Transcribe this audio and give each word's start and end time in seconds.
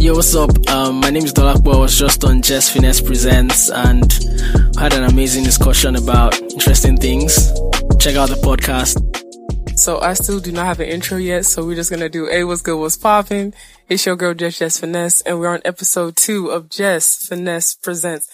Yo, 0.00 0.14
what's 0.14 0.34
up? 0.34 0.50
Um, 0.70 0.98
my 0.98 1.10
name 1.10 1.26
is 1.26 1.34
Dolapo. 1.34 1.74
I 1.74 1.78
was 1.78 1.98
just 1.98 2.24
on 2.24 2.40
Jess 2.40 2.70
Finesse 2.70 3.02
Presents 3.02 3.68
and 3.68 4.10
had 4.78 4.94
an 4.94 5.04
amazing 5.04 5.44
discussion 5.44 5.94
about 5.94 6.40
interesting 6.40 6.96
things. 6.96 7.52
Check 7.98 8.16
out 8.16 8.30
the 8.30 8.40
podcast. 8.42 8.96
So 9.78 10.00
I 10.00 10.14
still 10.14 10.40
do 10.40 10.52
not 10.52 10.64
have 10.64 10.80
an 10.80 10.88
intro 10.88 11.18
yet, 11.18 11.44
so 11.44 11.66
we're 11.66 11.74
just 11.74 11.90
gonna 11.90 12.08
do 12.08 12.24
Hey, 12.28 12.44
what's 12.44 12.62
good, 12.62 12.78
what's 12.78 12.96
poppin'? 12.96 13.52
It's 13.90 14.06
your 14.06 14.16
girl 14.16 14.32
Jess 14.32 14.58
Jess 14.58 14.78
Finesse, 14.78 15.20
and 15.20 15.38
we're 15.38 15.52
on 15.52 15.60
episode 15.66 16.16
two 16.16 16.48
of 16.48 16.70
Jess 16.70 17.26
Finesse 17.26 17.74
Presents. 17.74 18.26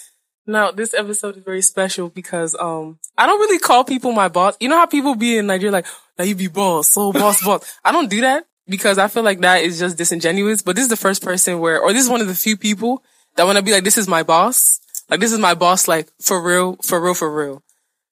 Now, 0.46 0.70
this 0.70 0.94
episode 0.94 1.36
is 1.38 1.42
very 1.42 1.62
special 1.62 2.10
because 2.10 2.54
um 2.60 3.00
I 3.18 3.26
don't 3.26 3.40
really 3.40 3.58
call 3.58 3.82
people 3.82 4.12
my 4.12 4.28
boss. 4.28 4.56
You 4.60 4.68
know 4.68 4.76
how 4.76 4.86
people 4.86 5.16
be 5.16 5.36
in 5.36 5.48
Nigeria 5.48 5.72
like, 5.72 5.86
now 6.16 6.26
you 6.26 6.36
be 6.36 6.46
boss, 6.46 6.92
so 6.92 7.12
boss, 7.12 7.44
boss. 7.44 7.68
I 7.84 7.90
don't 7.90 8.08
do 8.08 8.20
that 8.20 8.46
because 8.68 8.98
I 8.98 9.08
feel 9.08 9.22
like 9.22 9.40
that 9.40 9.62
is 9.62 9.78
just 9.78 9.96
disingenuous. 9.96 10.62
But 10.62 10.76
this 10.76 10.84
is 10.84 10.90
the 10.90 10.96
first 10.96 11.22
person 11.22 11.60
where, 11.60 11.80
or 11.80 11.92
this 11.92 12.04
is 12.04 12.10
one 12.10 12.20
of 12.20 12.26
the 12.26 12.34
few 12.34 12.56
people 12.56 13.02
that 13.36 13.44
want 13.44 13.58
to 13.58 13.64
be 13.64 13.72
like, 13.72 13.84
this 13.84 13.98
is 13.98 14.08
my 14.08 14.22
boss. 14.22 14.80
Like 15.08 15.20
this 15.20 15.32
is 15.32 15.38
my 15.38 15.54
boss, 15.54 15.86
like 15.86 16.08
for 16.20 16.42
real, 16.42 16.76
for 16.82 17.00
real, 17.00 17.14
for 17.14 17.32
real. 17.32 17.62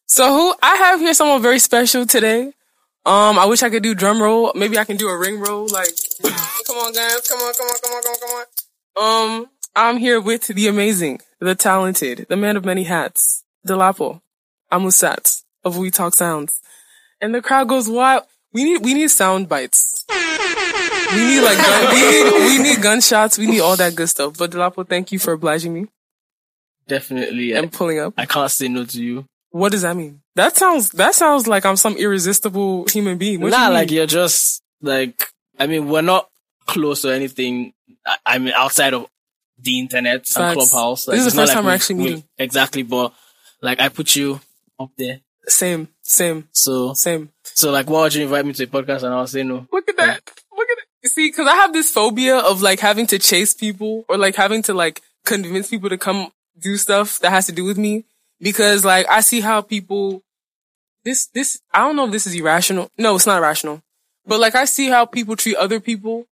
So 0.06 0.32
who 0.32 0.54
I 0.62 0.76
have 0.76 1.00
here 1.00 1.14
someone 1.14 1.42
very 1.42 1.58
special 1.58 2.06
today. 2.06 2.52
Um, 3.06 3.38
I 3.38 3.44
wish 3.46 3.62
I 3.62 3.68
could 3.68 3.82
do 3.82 3.94
drum 3.94 4.22
roll. 4.22 4.52
Maybe 4.54 4.78
I 4.78 4.84
can 4.84 4.96
do 4.96 5.08
a 5.08 5.18
ring 5.18 5.40
roll. 5.40 5.66
Like, 5.68 5.88
come 6.22 6.76
on, 6.76 6.92
guys, 6.92 7.20
come 7.28 7.38
on, 7.38 7.52
come 7.54 7.66
on, 7.66 7.74
come 7.82 7.92
on, 7.92 8.02
come 8.02 8.12
on, 8.12 8.18
come 8.20 8.44
on. 8.96 9.40
Um, 9.42 9.50
I'm 9.76 9.96
here 9.98 10.20
with 10.20 10.46
the 10.46 10.68
amazing, 10.68 11.20
the 11.40 11.54
talented, 11.54 12.26
the 12.28 12.36
man 12.36 12.56
of 12.56 12.64
many 12.64 12.84
hats, 12.84 13.44
Dolapo, 13.66 14.22
Amusat 14.72 15.42
of 15.64 15.76
We 15.76 15.90
Talk 15.90 16.14
Sounds, 16.14 16.60
and 17.20 17.34
the 17.34 17.42
crowd 17.42 17.68
goes 17.68 17.88
wild. 17.88 18.22
We 18.52 18.64
need 18.64 18.84
we 18.84 18.94
need 18.94 19.10
sound 19.10 19.48
bites. 19.48 20.06
We 21.14 21.24
need 21.24 21.40
like 21.40 21.58
gun, 21.58 21.94
we 21.94 22.00
need 22.00 22.32
we 22.46 22.58
need 22.62 22.82
gunshots. 22.82 23.38
We 23.38 23.46
need 23.46 23.60
all 23.60 23.76
that 23.76 23.94
good 23.94 24.08
stuff. 24.08 24.36
But 24.38 24.50
Dolapo, 24.50 24.88
thank 24.88 25.12
you 25.12 25.18
for 25.18 25.32
obliging 25.32 25.72
me 25.74 25.86
Definitely. 26.86 27.52
and 27.52 27.66
I, 27.66 27.68
pulling 27.68 27.98
up. 28.00 28.14
I 28.16 28.26
can't 28.26 28.50
say 28.50 28.68
no 28.68 28.84
to 28.84 29.02
you. 29.02 29.26
What 29.50 29.72
does 29.72 29.82
that 29.82 29.96
mean? 29.96 30.20
That 30.36 30.56
sounds 30.56 30.90
that 30.90 31.14
sounds 31.14 31.46
like 31.46 31.64
I'm 31.64 31.76
some 31.76 31.96
irresistible 31.96 32.86
human 32.90 33.18
being. 33.18 33.40
What 33.40 33.50
nah, 33.50 33.68
you 33.68 33.72
like 33.74 33.90
you're 33.90 34.06
just 34.06 34.62
like, 34.82 35.24
I 35.58 35.66
mean, 35.66 35.88
we're 35.88 36.02
not 36.02 36.28
close 36.66 37.04
or 37.04 37.12
anything. 37.12 37.72
I, 38.04 38.16
I 38.26 38.38
mean, 38.38 38.52
outside 38.56 38.94
of 38.94 39.06
the 39.58 39.78
internet 39.78 40.26
and 40.36 40.54
clubhouse. 40.58 41.06
Like, 41.06 41.16
This 41.18 41.26
is 41.26 41.32
the 41.32 41.36
not 41.36 41.42
first 41.42 41.50
like 41.50 41.54
time 41.56 41.64
we're 41.64 41.70
we- 41.70 41.74
actually 41.74 41.94
we- 41.96 42.02
meeting. 42.04 42.24
Exactly. 42.38 42.82
But 42.82 43.12
like, 43.62 43.80
I 43.80 43.88
put 43.88 44.16
you 44.16 44.40
up 44.78 44.90
there. 44.98 45.20
same, 45.46 45.88
same, 46.02 46.48
So, 46.52 46.92
same. 46.94 47.30
so 47.44 47.70
like, 47.70 47.88
why 47.88 48.02
would 48.02 48.14
you 48.14 48.24
invite 48.24 48.44
me 48.44 48.52
to 48.54 48.64
a 48.64 48.66
podcast 48.66 49.04
and 49.04 49.14
I'll 49.14 49.26
say 49.28 49.42
no? 49.44 49.66
Look 49.72 49.88
at 49.88 49.96
that. 49.98 50.08
Look 50.16 50.16
at 50.28 50.28
it. 50.28 50.42
You 50.42 50.43
see, 51.08 51.30
cause 51.30 51.46
I 51.46 51.54
have 51.54 51.72
this 51.72 51.90
phobia 51.90 52.38
of 52.38 52.62
like 52.62 52.80
having 52.80 53.06
to 53.08 53.18
chase 53.18 53.54
people 53.54 54.04
or 54.08 54.16
like 54.16 54.36
having 54.36 54.62
to 54.62 54.74
like 54.74 55.02
convince 55.24 55.68
people 55.68 55.88
to 55.90 55.98
come 55.98 56.30
do 56.58 56.76
stuff 56.76 57.18
that 57.20 57.30
has 57.30 57.46
to 57.46 57.52
do 57.52 57.64
with 57.64 57.78
me. 57.78 58.04
Because 58.40 58.84
like 58.84 59.06
I 59.08 59.20
see 59.20 59.40
how 59.40 59.60
people, 59.60 60.22
this, 61.04 61.26
this, 61.26 61.60
I 61.72 61.80
don't 61.80 61.96
know 61.96 62.06
if 62.06 62.12
this 62.12 62.26
is 62.26 62.34
irrational. 62.34 62.90
No, 62.98 63.16
it's 63.16 63.26
not 63.26 63.38
irrational. 63.38 63.82
But 64.26 64.40
like 64.40 64.54
I 64.54 64.64
see 64.64 64.88
how 64.88 65.04
people 65.04 65.36
treat 65.36 65.56
other 65.56 65.80
people 65.80 66.26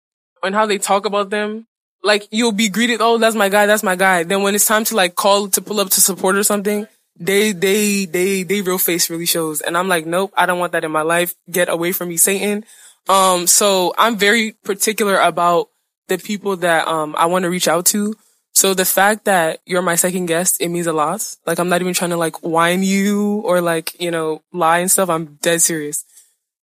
and 0.43 0.55
how 0.55 0.67
they 0.67 0.79
talk 0.79 1.05
about 1.05 1.31
them. 1.31 1.67
Like 2.03 2.27
you'll 2.31 2.53
be 2.53 2.69
greeted, 2.69 3.01
oh, 3.01 3.19
that's 3.19 3.37
my 3.37 3.49
guy, 3.49 3.67
that's 3.67 3.83
my 3.83 3.97
guy. 3.97 4.23
Then 4.23 4.43
when 4.43 4.55
it's 4.55 4.67
time 4.67 4.85
to 4.85 4.97
like 4.97 5.15
call 5.15 5.49
to 5.49 5.61
pull 5.61 5.81
up 5.81 5.91
to 5.91 6.01
support 6.01 6.37
or 6.37 6.43
something, 6.43 6.87
they, 7.19 7.53
they, 7.53 8.07
they, 8.07 8.43
they 8.45 8.63
real 8.63 8.79
face 8.79 9.11
really 9.11 9.27
shows. 9.27 9.61
And 9.61 9.77
I'm 9.77 9.89
like, 9.89 10.07
nope, 10.07 10.33
I 10.37 10.47
don't 10.47 10.59
want 10.59 10.73
that 10.73 10.85
in 10.85 10.91
my 10.91 11.03
life. 11.03 11.35
Get 11.51 11.69
away 11.69 11.93
from 11.93 12.09
me, 12.09 12.17
Satan. 12.17 12.65
Um, 13.09 13.47
so 13.47 13.95
I'm 13.99 14.17
very 14.17 14.53
particular 14.65 15.19
about 15.19 15.69
the 16.09 16.19
people 16.19 16.57
that, 16.59 16.87
um, 16.87 17.15
I 17.19 17.27
want 17.27 17.45
to 17.45 17.51
reach 17.51 17.69
out 17.69 17.87
to. 17.87 18.15
So 18.53 18.75
the 18.75 18.85
fact 18.85 19.25
that 19.25 19.61
you're 19.65 19.83
my 19.83 19.95
second 19.95 20.27
guest, 20.27 20.61
it 20.61 20.69
means 20.69 20.87
a 20.87 20.93
lot. 20.93 21.37
Like 21.47 21.59
I'm 21.59 21.69
not 21.69 21.81
even 21.81 21.95
trying 21.95 22.11
to 22.11 22.17
like 22.17 22.43
whine 22.43 22.83
you 22.83 23.41
or 23.45 23.61
like, 23.61 23.99
you 24.01 24.11
know, 24.11 24.43
lie 24.53 24.79
and 24.79 24.91
stuff. 24.91 25.09
I'm 25.09 25.37
dead 25.41 25.63
serious. 25.63 26.05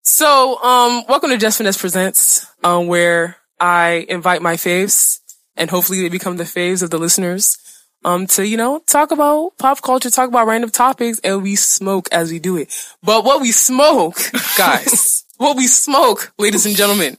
So, 0.04 0.62
um, 0.64 1.04
welcome 1.10 1.32
to 1.32 1.38
Jess 1.38 1.58
Finesse 1.58 1.78
Presents, 1.78 2.48
um, 2.64 2.88
where 2.88 3.38
I 3.60 4.06
invite 4.08 4.42
my 4.42 4.56
faves 4.56 5.20
and 5.58 5.70
hopefully 5.70 6.02
they 6.02 6.10
become 6.10 6.38
the 6.38 6.46
faves 6.46 6.82
of 6.82 6.92
the 6.92 6.98
listeners, 6.98 7.58
um, 8.06 8.28
to, 8.28 8.48
you 8.48 8.56
know, 8.56 8.80
talk 8.88 9.12
about 9.12 9.58
pop 9.58 9.82
culture, 9.82 10.10
talk 10.10 10.30
about 10.30 10.48
random 10.48 10.70
topics 10.70 11.20
and 11.26 11.44
we 11.44 11.56
smoke 11.56 12.08
as 12.12 12.32
we 12.32 12.40
do 12.40 12.56
it. 12.58 12.74
But 13.04 13.26
what 13.26 13.42
we 13.42 13.52
smoke, 13.52 14.18
guys, 14.58 15.26
what 15.38 15.58
we 15.58 15.68
smoke, 15.68 16.34
ladies 16.38 16.66
and 16.66 16.76
gentlemen, 16.76 17.18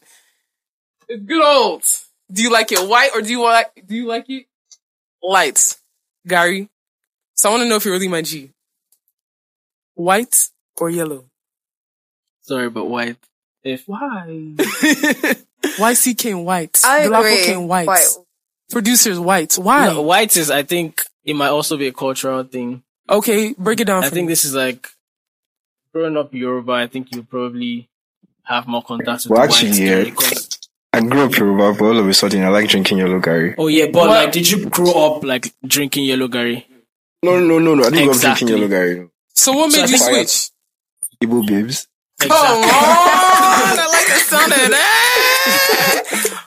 is 1.08 1.20
good 1.22 1.42
old. 1.44 1.82
Do 2.30 2.42
you 2.42 2.50
like 2.52 2.70
it 2.72 2.86
white 2.88 3.10
or 3.14 3.22
do 3.22 3.30
you 3.30 3.42
like, 3.42 3.70
do 3.86 3.94
you 3.96 4.06
like 4.06 4.28
it 4.28 4.46
light? 5.22 5.76
gari. 6.28 6.68
So 7.34 7.48
I 7.48 7.52
want 7.52 7.62
to 7.62 7.68
know 7.68 7.76
if 7.76 7.84
you're 7.84 7.94
really 7.94 8.08
my 8.08 8.22
G. 8.22 8.50
White 9.94 10.48
or 10.76 10.90
yellow? 10.90 11.24
Sorry, 12.42 12.68
but 12.70 12.86
white. 12.86 13.16
If 13.62 13.84
Why? 13.86 14.54
Why 15.76 15.94
CK 15.94 16.26
in 16.26 16.44
white? 16.44 16.80
I 16.84 17.06
Dolapo 17.06 17.18
agree. 17.18 17.44
King 17.44 17.68
white. 17.68 17.86
White. 17.86 18.06
Producers 18.70 19.18
white. 19.18 19.54
Why? 19.54 19.86
no, 19.86 20.02
white 20.02 20.36
is, 20.36 20.50
I 20.50 20.62
think 20.62 21.02
it 21.24 21.34
might 21.34 21.48
also 21.48 21.76
be 21.76 21.88
a 21.88 21.92
cultural 21.92 22.44
thing. 22.44 22.82
Okay, 23.08 23.54
break 23.58 23.80
it 23.80 23.86
down 23.86 24.04
I 24.04 24.08
for 24.08 24.14
think 24.14 24.26
me. 24.26 24.32
this 24.32 24.44
is 24.44 24.54
like 24.54 24.88
growing 25.92 26.16
up 26.16 26.32
Yoruba. 26.34 26.72
I 26.72 26.86
think 26.86 27.14
you 27.14 27.22
probably 27.22 27.87
have 28.48 28.66
more 28.66 28.82
contact 28.82 29.24
with 29.24 29.30
Well, 29.30 29.42
the 29.42 29.48
actually, 29.48 29.72
skin 29.72 29.86
yeah. 29.86 30.04
because- 30.04 30.48
I 30.92 31.00
grew 31.00 31.24
up 31.26 31.36
Yoruba, 31.36 31.78
but 31.78 31.84
all 31.84 31.98
of 31.98 32.08
a 32.08 32.14
sudden 32.14 32.42
I 32.42 32.48
like 32.48 32.68
drinking 32.68 32.98
yellow 32.98 33.20
gari. 33.20 33.54
Oh 33.58 33.68
yeah, 33.68 33.86
but 33.86 34.08
What? 34.08 34.10
like, 34.10 34.32
did 34.32 34.50
you 34.50 34.66
grow 34.70 34.90
up 35.16 35.22
like 35.22 35.52
drinking 35.66 36.04
yellow 36.06 36.28
gari? 36.28 36.64
No, 37.22 37.38
no, 37.38 37.58
no, 37.58 37.74
no. 37.74 37.84
I 37.84 37.90
didn't 37.90 38.06
grow 38.06 38.14
up 38.14 38.20
drinking 38.20 38.48
yellow 38.48 38.68
gari. 38.68 39.08
so 39.34 39.52
what 39.52 39.70
made 39.70 39.84
I 39.84 39.86
you 39.86 39.98
switch? 39.98 40.50
Igbo 41.22 41.46
babes. 41.46 41.86
Come 42.20 42.32
on! 42.32 42.36
I 42.38 43.86
like 43.92 44.06
the 44.06 44.24
sound 44.24 44.52
of 44.52 44.58
that. 44.58 46.44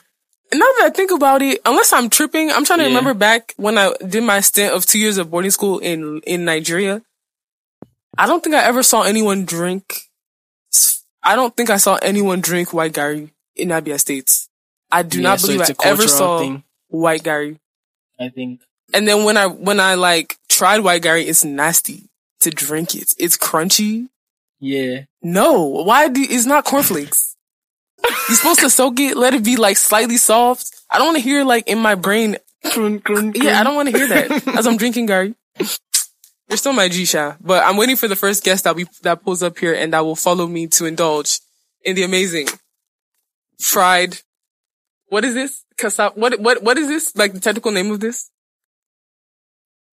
Now 0.54 0.60
that 0.60 0.84
I 0.86 0.90
think 0.90 1.12
about 1.12 1.42
it, 1.42 1.62
unless 1.66 1.94
I'm 1.94 2.10
tripping, 2.10 2.52
I'm 2.52 2.66
trying 2.66 2.80
to 2.80 2.84
Yeah. 2.84 2.90
remember 2.90 3.14
back 3.14 3.54
when 3.58 3.78
I 3.78 3.94
did 4.06 4.24
my 4.24 4.42
stint 4.42 4.74
of 4.74 4.86
two 4.86 5.00
years 5.00 5.18
of 5.18 5.30
boarding 5.32 5.52
school 5.52 5.80
in 5.80 6.20
in 6.26 6.44
Nigeria. 6.46 7.02
I 8.18 8.28
don't 8.28 8.44
think 8.44 8.56
I 8.56 8.64
ever 8.66 8.84
saw 8.84 9.04
anyone 9.04 9.46
drink. 9.46 10.10
I 11.24 11.36
don't 11.36 11.56
think 11.56 11.70
I 11.70 11.78
saw 11.78 11.96
anyone 12.02 12.42
drink 12.42 12.74
white 12.74 12.94
gari 12.94 13.30
in 13.56 13.70
Abia 13.70 14.00
States. 14.00 14.50
I 14.92 15.04
do 15.04 15.18
Yeah, 15.20 15.24
not 15.30 15.42
believe 15.42 15.62
it's 15.62 15.70
I 15.80 15.88
ever 15.90 16.08
saw 16.08 16.40
thing. 16.40 16.64
white 16.90 17.24
gari. 17.24 17.60
I 18.20 18.30
think. 18.30 18.62
And 18.94 19.08
then 19.08 19.24
when 19.24 19.38
I 19.38 19.48
when 19.48 19.80
I 19.80 19.96
like 19.96 20.38
tried 20.50 20.80
white 20.80 21.02
gari, 21.04 21.26
it's 21.28 21.46
nasty 21.46 22.10
to 22.42 22.50
drink 22.50 22.96
it. 22.96 23.14
It's 23.18 23.38
crunchy. 23.38 24.10
Yeah. 24.60 25.02
No, 25.22 25.62
why 25.64 26.08
do 26.10 26.22
it's 26.22 26.46
not 26.46 26.66
cornflakes? 26.66 27.36
You're 28.28 28.38
supposed 28.38 28.60
to 28.62 28.70
soak 28.70 29.00
it, 29.00 29.16
let 29.16 29.34
it 29.34 29.44
be 29.44 29.56
like 29.58 29.78
slightly 29.78 30.18
soft. 30.18 30.72
I 30.90 30.98
don't 30.98 31.08
want 31.08 31.18
to 31.18 31.24
hear 31.24 31.44
like 31.44 31.68
in 31.68 31.80
my 31.80 31.96
brain. 31.96 32.38
Yeah, 32.64 33.60
I 33.60 33.64
don't 33.64 33.76
want 33.76 33.90
to 33.90 33.98
hear 33.98 34.08
that 34.08 34.48
as 34.58 34.68
I'm 34.68 34.78
drinking 34.78 35.08
gari. 35.08 35.36
You're 36.52 36.58
still 36.58 36.74
my 36.74 36.90
G 36.90 37.06
Sha, 37.06 37.36
but 37.40 37.64
I'm 37.64 37.78
waiting 37.78 37.96
for 37.96 38.10
the 38.10 38.16
first 38.18 38.44
guest 38.44 38.66
that 38.66 38.76
we 38.76 38.86
that 39.04 39.24
pulls 39.24 39.42
up 39.42 39.58
here 39.58 39.74
and 39.74 39.94
that 39.94 40.02
will 40.04 40.18
follow 40.18 40.48
me 40.48 40.68
to 40.68 40.86
indulge 40.86 41.40
in 41.86 41.96
the 41.96 42.04
amazing 42.04 42.48
fried. 43.58 44.18
What 45.08 45.24
is 45.24 45.34
this? 45.34 45.64
Cassava. 45.78 46.20
What 46.20 46.42
what 46.42 46.62
what 46.62 46.78
is 46.78 46.90
this? 46.90 47.16
Like 47.16 47.32
the 47.32 47.40
technical 47.40 47.72
name 47.72 47.90
of 47.90 48.02
this? 48.02 48.30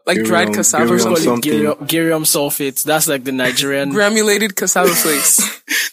Like 0.04 0.24
dried 0.24 0.52
cassava. 0.52 0.84
girium 0.84 0.94
or 0.96 0.98
something? 0.98 1.22
something. 1.22 1.52
Girium, 1.52 1.76
girium 1.86 2.22
sulfate. 2.24 2.82
That's 2.82 3.06
like 3.06 3.22
the 3.22 3.30
Nigerian. 3.30 3.90
Granulated 3.90 4.56
cassava 4.56 4.88
flakes. 4.88 5.38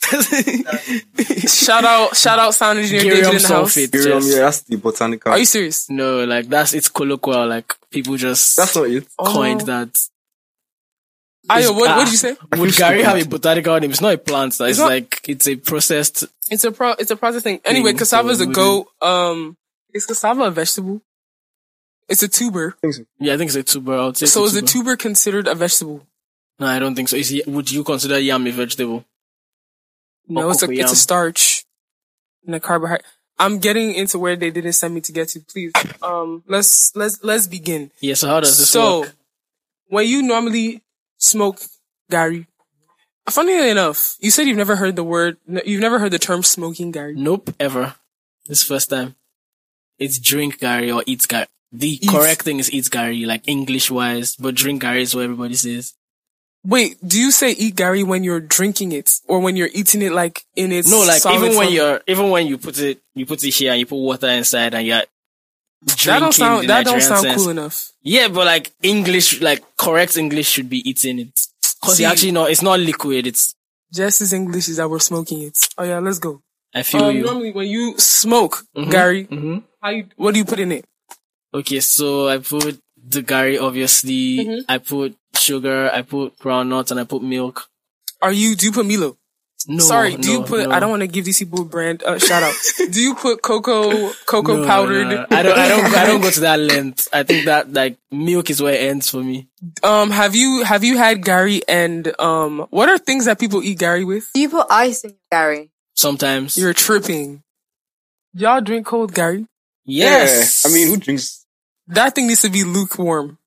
shout 1.63 1.83
out, 1.83 2.15
shout 2.15 2.39
out 2.39 2.55
sound 2.55 2.79
engineer 2.79 3.03
David 3.03 3.17
in 3.35 3.41
the 3.41 3.47
house. 3.47 3.75
sulfate. 3.75 3.89
Girium, 3.91 4.23
yeah, 4.33 4.39
that's 4.45 4.61
the 4.61 4.77
botanical. 4.77 5.31
Are 5.31 5.37
you 5.37 5.45
serious? 5.45 5.91
No, 5.91 6.23
like 6.25 6.47
that's 6.47 6.73
it's 6.73 6.89
colloquial. 6.89 7.45
Like 7.47 7.71
people 7.91 8.17
just 8.17 8.55
that's 8.57 8.75
not 8.75 8.87
it. 8.89 9.05
coined 9.19 9.61
Oh. 9.63 9.65
that. 9.65 9.99
Ayo, 11.49 11.75
what, 11.75 11.89
ah, 11.89 11.97
what 11.97 12.05
did 12.05 12.11
you 12.11 12.17
say? 12.17 12.31
Would 12.57 12.69
gari 12.71 13.03
have 13.03 13.17
a 13.23 13.27
botanical 13.27 13.79
name? 13.79 13.91
It's 13.91 14.01
not 14.01 14.13
a 14.13 14.17
plant. 14.17 14.53
It's, 14.53 14.61
It's 14.61 14.79
not- 14.79 14.89
like 14.89 15.21
it's 15.29 15.47
a 15.47 15.55
processed. 15.55 16.23
It's 16.49 16.63
a 16.63 16.71
pro, 16.71 16.91
it's 16.93 17.11
a 17.11 17.15
process 17.15 17.43
thing. 17.43 17.59
Anyway, 17.65 17.91
Thing, 17.91 17.97
cassava 17.99 18.29
is 18.29 18.37
so 18.39 18.43
a 18.45 18.47
we 18.47 18.53
goat. 18.53 18.87
Um, 19.01 19.57
is 19.93 20.05
cassava 20.05 20.43
a 20.43 20.51
vegetable? 20.51 21.01
It's 22.07 22.21
a 22.23 22.27
tuber. 22.27 22.75
Yeah, 23.19 23.33
I 23.33 23.37
think 23.37 23.49
it's 23.49 23.55
a 23.55 23.63
tuber. 23.63 23.93
I 23.95 24.05
would 24.05 24.17
say. 24.17 24.25
So 24.27 24.43
is 24.43 24.55
a 24.55 24.59
a 24.59 24.61
tuber. 24.61 24.71
tuber 24.71 24.95
considered 24.97 25.47
a 25.47 25.55
vegetable? 25.55 26.05
No, 26.59 26.67
I 26.67 26.77
don't 26.79 26.95
think 26.95 27.09
so. 27.09 27.17
Is 27.17 27.29
he, 27.29 27.43
would 27.47 27.71
you 27.71 27.83
consider 27.83 28.19
yam 28.19 28.45
a 28.47 28.51
vegetable? 28.51 29.05
No, 30.27 30.47
Or 30.47 30.51
it's 30.51 30.63
a, 30.63 30.71
it's 30.71 30.91
a 30.91 30.95
starch 30.95 31.65
and 32.45 32.55
a 32.55 32.59
carbohydrate. 32.59 33.05
I'm 33.37 33.59
getting 33.59 33.93
into 33.93 34.17
where 34.19 34.35
they 34.35 34.49
didn't 34.51 34.73
send 34.73 34.93
me 34.95 35.01
to 35.01 35.11
get 35.11 35.29
to. 35.29 35.41
Please, 35.41 35.73
um, 36.01 36.43
let's, 36.47 36.95
let's, 36.95 37.21
let's 37.23 37.47
begin. 37.47 37.91
Yeah. 37.99 38.13
So 38.13 38.27
how 38.27 38.39
does 38.39 38.57
this 38.57 38.69
So, 38.69 39.01
work? 39.01 39.15
when 39.87 40.07
you 40.07 40.21
normally 40.23 40.81
smoke 41.17 41.61
gari, 42.11 42.47
Funnily 43.27 43.71
enough, 43.71 44.17
you 44.19 44.29
said 44.29 44.45
you've 44.45 44.55
never 44.57 44.75
heard 44.75 44.95
the 44.95 45.03
word, 45.03 45.37
you've 45.65 45.81
never 45.81 45.97
heard 45.97 46.11
the 46.11 46.19
term 46.19 46.43
smoking 46.43 46.91
gari. 46.93 47.15
Nope, 47.15 47.49
ever. 47.59 47.95
This 48.45 48.61
first 48.63 48.89
time. 48.91 49.15
it's 49.97 50.19
drink 50.19 50.59
gari 50.59 50.93
or 50.95 51.01
eat 51.07 51.21
gari. 51.21 51.47
The 51.71 51.97
Eat. 52.05 52.09
correct 52.09 52.43
thing 52.43 52.59
is 52.59 52.71
eat 52.71 52.85
gari, 52.85 53.25
like 53.25 53.47
English 53.47 53.89
wise, 53.89 54.35
but 54.35 54.53
drink 54.53 54.83
gari 54.83 55.01
is 55.01 55.15
what 55.15 55.23
everybody 55.23 55.55
says. 55.55 55.93
Wait, 56.63 56.97
do 57.05 57.19
you 57.19 57.31
say 57.31 57.51
eat 57.51 57.75
gari 57.75 58.03
when 58.05 58.23
you're 58.23 58.39
drinking 58.39 58.91
it 58.91 59.19
or 59.27 59.39
when 59.39 59.55
you're 59.55 59.69
eating 59.73 60.01
it 60.03 60.11
like 60.11 60.43
in 60.55 60.71
its 60.71 60.89
No, 60.89 60.99
like 61.03 61.25
even 61.25 61.55
when 61.57 61.65
form? 61.67 61.73
you're, 61.73 62.01
even 62.07 62.29
when 62.29 62.45
you 62.47 62.57
put 62.59 62.79
it, 62.79 63.01
you 63.15 63.25
put 63.25 63.43
it 63.43 63.53
here 63.53 63.71
and 63.71 63.79
you 63.79 63.85
put 63.87 63.97
water 63.97 64.27
inside 64.29 64.73
and 64.75 64.85
you're 64.85 65.01
that 65.85 66.19
don't 66.19 66.33
sound 66.33 66.69
that 66.69 66.85
don't 66.85 67.01
sound 67.01 67.21
sense. 67.21 67.41
cool 67.41 67.49
enough. 67.51 67.91
Yeah, 68.01 68.27
but 68.27 68.45
like 68.45 68.71
English, 68.81 69.41
like 69.41 69.63
correct 69.77 70.17
English 70.17 70.47
should 70.49 70.69
be 70.69 70.87
eating 70.89 71.19
it. 71.19 71.47
Cause 71.81 71.97
See- 71.97 72.05
actually 72.05 72.31
no, 72.31 72.45
it's 72.45 72.61
not 72.61 72.79
liquid. 72.79 73.27
It's, 73.27 73.53
Just 73.93 74.21
as 74.21 74.33
English 74.33 74.67
is 74.69 74.77
that 74.77 74.89
we're 74.89 74.99
smoking 74.99 75.43
it. 75.43 75.57
Oh 75.77 75.83
yeah, 75.83 75.99
let's 75.99 76.19
go. 76.19 76.41
I 76.73 76.83
feel 76.83 77.05
Um, 77.05 77.15
you. 77.15 77.23
normally 77.23 77.51
when 77.53 77.67
you 77.69 77.93
smoke, 77.97 78.65
Mhm, 78.75 78.91
gari, 78.91 79.27
mhm. 79.29 79.63
how 79.81 79.89
you, 79.91 80.07
what 80.17 80.33
do 80.33 80.39
you 80.39 80.45
put 80.45 80.59
in 80.59 80.71
it? 80.71 80.85
Okay, 81.53 81.79
so 81.79 82.27
I 82.27 82.39
put 82.39 82.79
the 82.97 83.21
gari, 83.21 83.61
obviously. 83.61 84.43
Mhm. 84.45 84.65
I 84.67 84.79
put 84.79 85.15
sugar, 85.35 85.89
I 85.93 86.01
put 86.01 86.37
groundnuts, 86.39 86.91
and 86.91 86.99
I 86.99 87.03
put 87.05 87.21
milk. 87.21 87.69
Are 88.21 88.31
you 88.33 88.55
do 88.55 88.65
you 88.65 88.71
put 88.71 88.85
Milo? 88.85 89.15
No, 89.67 89.83
Sorry, 89.83 90.15
do 90.15 90.31
you 90.31 90.43
put? 90.43 90.69
no. 90.69 90.75
I 90.75 90.79
don't 90.79 90.91
want 90.91 91.01
to 91.01 91.07
give 91.07 91.25
these 91.25 91.39
people 91.39 91.61
a 91.61 91.65
brand 91.65 92.03
uh, 92.03 92.19
shout 92.19 92.43
out. 92.43 92.53
do 92.91 93.01
you 93.01 93.15
put 93.15 93.41
cocoa 93.41 94.11
cocoa 94.25 94.57
No, 94.57 94.65
powdered? 94.67 95.07
no, 95.07 95.25
I 95.31 95.41
don't, 95.41 95.57
I 95.57 95.67
don't, 95.67 95.85
I 95.95 96.05
don't 96.05 96.21
go 96.21 96.29
to 96.29 96.39
that 96.41 96.59
length. 96.71 97.07
I 97.11 97.23
think 97.23 97.45
that 97.45 97.73
like 97.73 97.97
milk 98.11 98.49
is 98.51 98.61
where 98.61 98.73
it 98.73 98.81
ends 98.81 99.09
for 99.09 99.23
me. 99.23 99.47
Um, 99.81 100.11
have 100.11 100.35
you 100.35 100.63
have 100.63 100.83
you 100.83 100.97
had 100.97 101.21
gari 101.23 101.61
and 101.67 102.13
um? 102.19 102.67
What 102.69 102.89
are 102.89 102.97
things 102.99 103.25
that 103.25 103.39
people 103.39 103.63
eat 103.63 103.79
gari 103.79 104.05
with? 104.05 104.29
Do 104.33 104.41
you 104.41 104.49
put 104.49 104.67
ice 104.69 105.03
in 105.03 105.15
gari? 105.33 105.69
Sometimes. 105.95 106.57
You're 106.57 106.73
tripping. 106.73 107.41
Y'all 108.33 108.61
drink 108.61 108.85
cold 108.85 109.13
gari? 109.13 109.47
yes. 109.85 110.63
Yeah. 110.65 110.69
I 110.69 110.73
mean, 110.73 110.87
who 110.89 110.97
drinks? 110.97 111.45
That 111.87 112.13
thing 112.15 112.27
needs 112.27 112.41
to 112.41 112.49
be 112.49 112.63
lukewarm. 112.63 113.37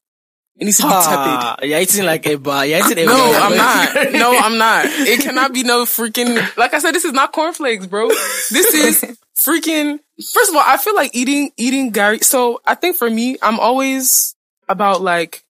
It 0.58 0.64
needs 0.64 0.78
to 0.78 0.82
be 0.82 0.88
tepid. 0.88 0.98
Ah, 1.06 1.56
you're 1.62 1.78
eating 1.78 2.04
like 2.04 2.26
a 2.26 2.34
bar. 2.36 2.66
You're 2.66 2.78
eating 2.84 3.04
a 3.04 3.06
No, 3.06 3.16
bar. 3.16 3.40
I'm 3.42 3.56
not. 3.56 4.12
No, 4.12 4.36
I'm 4.36 4.58
not. 4.58 4.86
It 4.86 5.20
cannot 5.20 5.52
be 5.54 5.62
no 5.62 5.84
freaking. 5.84 6.34
Like 6.56 6.74
I 6.74 6.80
said, 6.80 6.92
this 6.94 7.04
is 7.04 7.12
not 7.12 7.32
cornflakes, 7.32 7.86
bro. 7.86 8.08
This 8.08 8.74
is 8.74 9.16
freaking. 9.36 10.00
First 10.32 10.50
of 10.50 10.56
all, 10.56 10.64
I 10.66 10.76
feel 10.76 10.96
like 10.96 11.14
eating 11.14 11.52
eating 11.56 11.92
gari. 11.92 12.24
So 12.24 12.60
I 12.66 12.74
think 12.74 12.96
for 12.96 13.08
me, 13.08 13.36
I'm 13.40 13.60
always 13.60 14.34
about 14.68 15.00
like. 15.00 15.44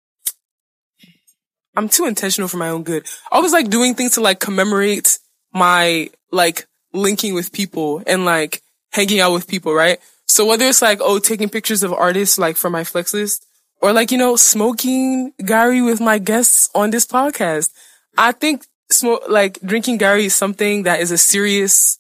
I'm 1.74 1.88
too 1.88 2.06
intentional 2.06 2.48
for 2.48 2.56
my 2.56 2.70
own 2.70 2.82
good. 2.82 3.06
I 3.30 3.36
always 3.36 3.52
like 3.52 3.70
doing 3.70 3.94
things 3.94 4.14
to 4.14 4.20
like 4.20 4.40
commemorate 4.40 5.18
my 5.54 6.10
like 6.32 6.66
linking 6.92 7.34
with 7.34 7.52
people 7.52 8.02
and 8.06 8.24
like 8.24 8.62
hanging 8.90 9.20
out 9.20 9.32
with 9.32 9.46
people, 9.46 9.72
right? 9.72 9.98
So 10.26 10.44
whether 10.44 10.66
it's 10.66 10.82
like, 10.82 10.98
oh, 11.00 11.18
taking 11.18 11.48
pictures 11.48 11.82
of 11.82 11.92
artists 11.92 12.36
like 12.38 12.56
for 12.56 12.68
my 12.68 12.84
flex 12.84 13.14
list 13.14 13.46
or 13.80 13.92
like, 13.92 14.10
you 14.10 14.18
know, 14.18 14.36
smoking 14.36 15.32
gari 15.40 15.84
with 15.84 16.00
my 16.00 16.18
guests 16.18 16.70
on 16.74 16.90
this 16.90 17.06
podcast. 17.06 17.70
I 18.16 18.32
think 18.32 18.66
smoke, 18.90 19.22
like 19.28 19.60
drinking 19.60 19.98
gari 19.98 20.24
is 20.26 20.34
something 20.34 20.82
that 20.84 21.00
is 21.00 21.10
a 21.10 21.18
serious, 21.18 21.98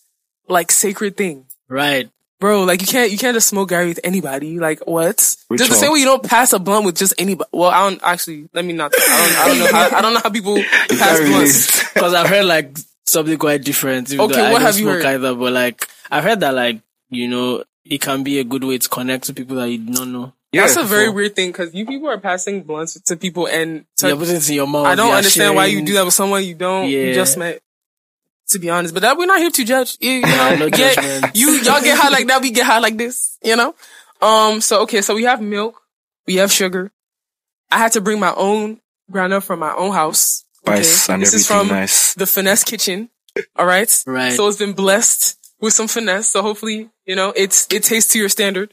like 0.48 0.70
sacred 0.72 1.16
thing. 1.16 1.44
Right. 1.68 2.08
Bro, 2.40 2.64
like 2.64 2.80
you 2.80 2.86
can't, 2.86 3.10
you 3.10 3.18
can't 3.18 3.34
just 3.34 3.48
smoke 3.48 3.70
gari 3.70 3.88
with 3.88 4.00
anybody. 4.04 4.58
Like 4.58 4.80
what? 4.86 5.36
Which 5.48 5.58
just 5.58 5.70
the 5.70 5.76
same 5.76 5.92
way 5.92 5.98
you 5.98 6.04
don't 6.04 6.22
pass 6.22 6.52
a 6.52 6.58
blunt 6.58 6.84
with 6.86 6.96
just 6.96 7.14
anybody. 7.18 7.48
Well, 7.52 7.70
I 7.70 7.88
don't 7.90 8.00
actually, 8.02 8.48
let 8.52 8.64
me 8.64 8.72
not, 8.72 8.92
I 8.96 8.98
don't, 8.98 9.38
I 9.38 9.48
don't 9.48 9.58
know 9.58 9.72
how, 9.78 9.96
I 9.96 10.00
don't 10.02 10.14
know 10.14 10.20
how 10.22 10.30
people 10.30 10.54
pass 10.98 11.18
blunts. 11.20 11.92
Cause 11.94 12.14
I've 12.14 12.28
heard 12.28 12.44
like 12.44 12.76
something 13.06 13.36
quite 13.38 13.64
different. 13.64 14.12
even 14.12 14.24
Okay, 14.26 14.34
though 14.36 14.44
I 14.44 14.52
what 14.52 14.58
don't 14.60 14.66
have 14.66 14.78
you 14.78 14.84
smoke 14.84 14.94
heard? 15.02 15.06
Either, 15.06 15.34
but 15.34 15.52
like, 15.52 15.88
I've 16.10 16.22
heard 16.24 16.40
that 16.40 16.54
like, 16.54 16.80
you 17.10 17.26
know, 17.28 17.64
it 17.84 18.00
can 18.00 18.22
be 18.22 18.38
a 18.38 18.44
good 18.44 18.62
way 18.64 18.78
to 18.78 18.88
connect 18.88 19.24
to 19.24 19.34
people 19.34 19.56
that 19.56 19.68
you 19.70 19.78
don't 19.78 20.12
know. 20.12 20.32
Yeah, 20.52 20.62
That's 20.62 20.76
a 20.76 20.84
very 20.84 21.10
weird 21.10 21.36
thing 21.36 21.50
because 21.50 21.74
you 21.74 21.84
people 21.84 22.08
are 22.08 22.18
passing 22.18 22.62
blunts 22.62 22.98
to 22.98 23.16
people 23.16 23.46
and 23.46 23.84
to, 23.98 24.08
you're 24.08 24.16
putting 24.16 24.36
in 24.36 24.42
your 24.54 24.66
mouth. 24.66 24.86
I 24.86 24.94
don't 24.94 25.12
understand 25.12 25.54
why 25.56 25.66
you 25.66 25.84
do 25.84 25.92
that 25.94 26.06
with 26.06 26.14
someone 26.14 26.42
you 26.44 26.54
don't 26.54 26.88
you 26.88 27.12
just 27.12 27.36
met. 27.36 27.60
To 28.52 28.58
be 28.58 28.70
honest, 28.70 28.94
but 28.94 29.00
that 29.00 29.18
we're 29.18 29.26
not 29.26 29.40
here 29.40 29.50
to 29.50 29.64
judge. 29.64 29.98
You, 30.00 30.10
you 30.10 30.22
know, 30.22 30.56
No 30.56 30.70
get, 30.70 30.94
judgment. 30.94 31.36
you 31.36 31.50
y'all 31.50 31.82
get 31.82 31.98
high 31.98 32.08
like 32.08 32.26
that, 32.28 32.40
we 32.40 32.50
get 32.50 32.64
high 32.64 32.78
like 32.78 32.96
this. 32.96 33.36
You 33.42 33.56
know. 33.56 33.74
Um. 34.22 34.62
So 34.62 34.82
okay. 34.84 35.02
So 35.02 35.14
we 35.14 35.24
have 35.24 35.42
milk. 35.42 35.82
We 36.26 36.36
have 36.36 36.50
sugar. 36.50 36.90
I 37.70 37.76
had 37.76 37.92
to 37.92 38.00
bring 38.00 38.18
my 38.18 38.32
own 38.34 38.80
ground 39.10 39.34
up 39.34 39.42
from 39.42 39.60
my 39.60 39.74
own 39.74 39.92
house. 39.92 40.44
Okay? 40.66 40.82
Spice 40.82 41.10
and 41.10 41.22
this 41.22 41.34
is 41.34 41.46
from 41.46 41.68
nice. 41.68 42.14
the 42.14 42.26
finesse 42.26 42.64
kitchen. 42.64 43.10
All 43.54 43.66
right. 43.66 44.02
Right. 44.06 44.32
So 44.32 44.48
it's 44.48 44.58
been 44.58 44.72
blessed 44.72 45.38
with 45.60 45.74
some 45.74 45.88
finesse. 45.88 46.28
So 46.28 46.40
hopefully, 46.40 46.88
you 47.04 47.16
know, 47.16 47.34
it's 47.36 47.66
it 47.70 47.82
tastes 47.82 48.12
to 48.14 48.18
your 48.18 48.30
standard. 48.30 48.72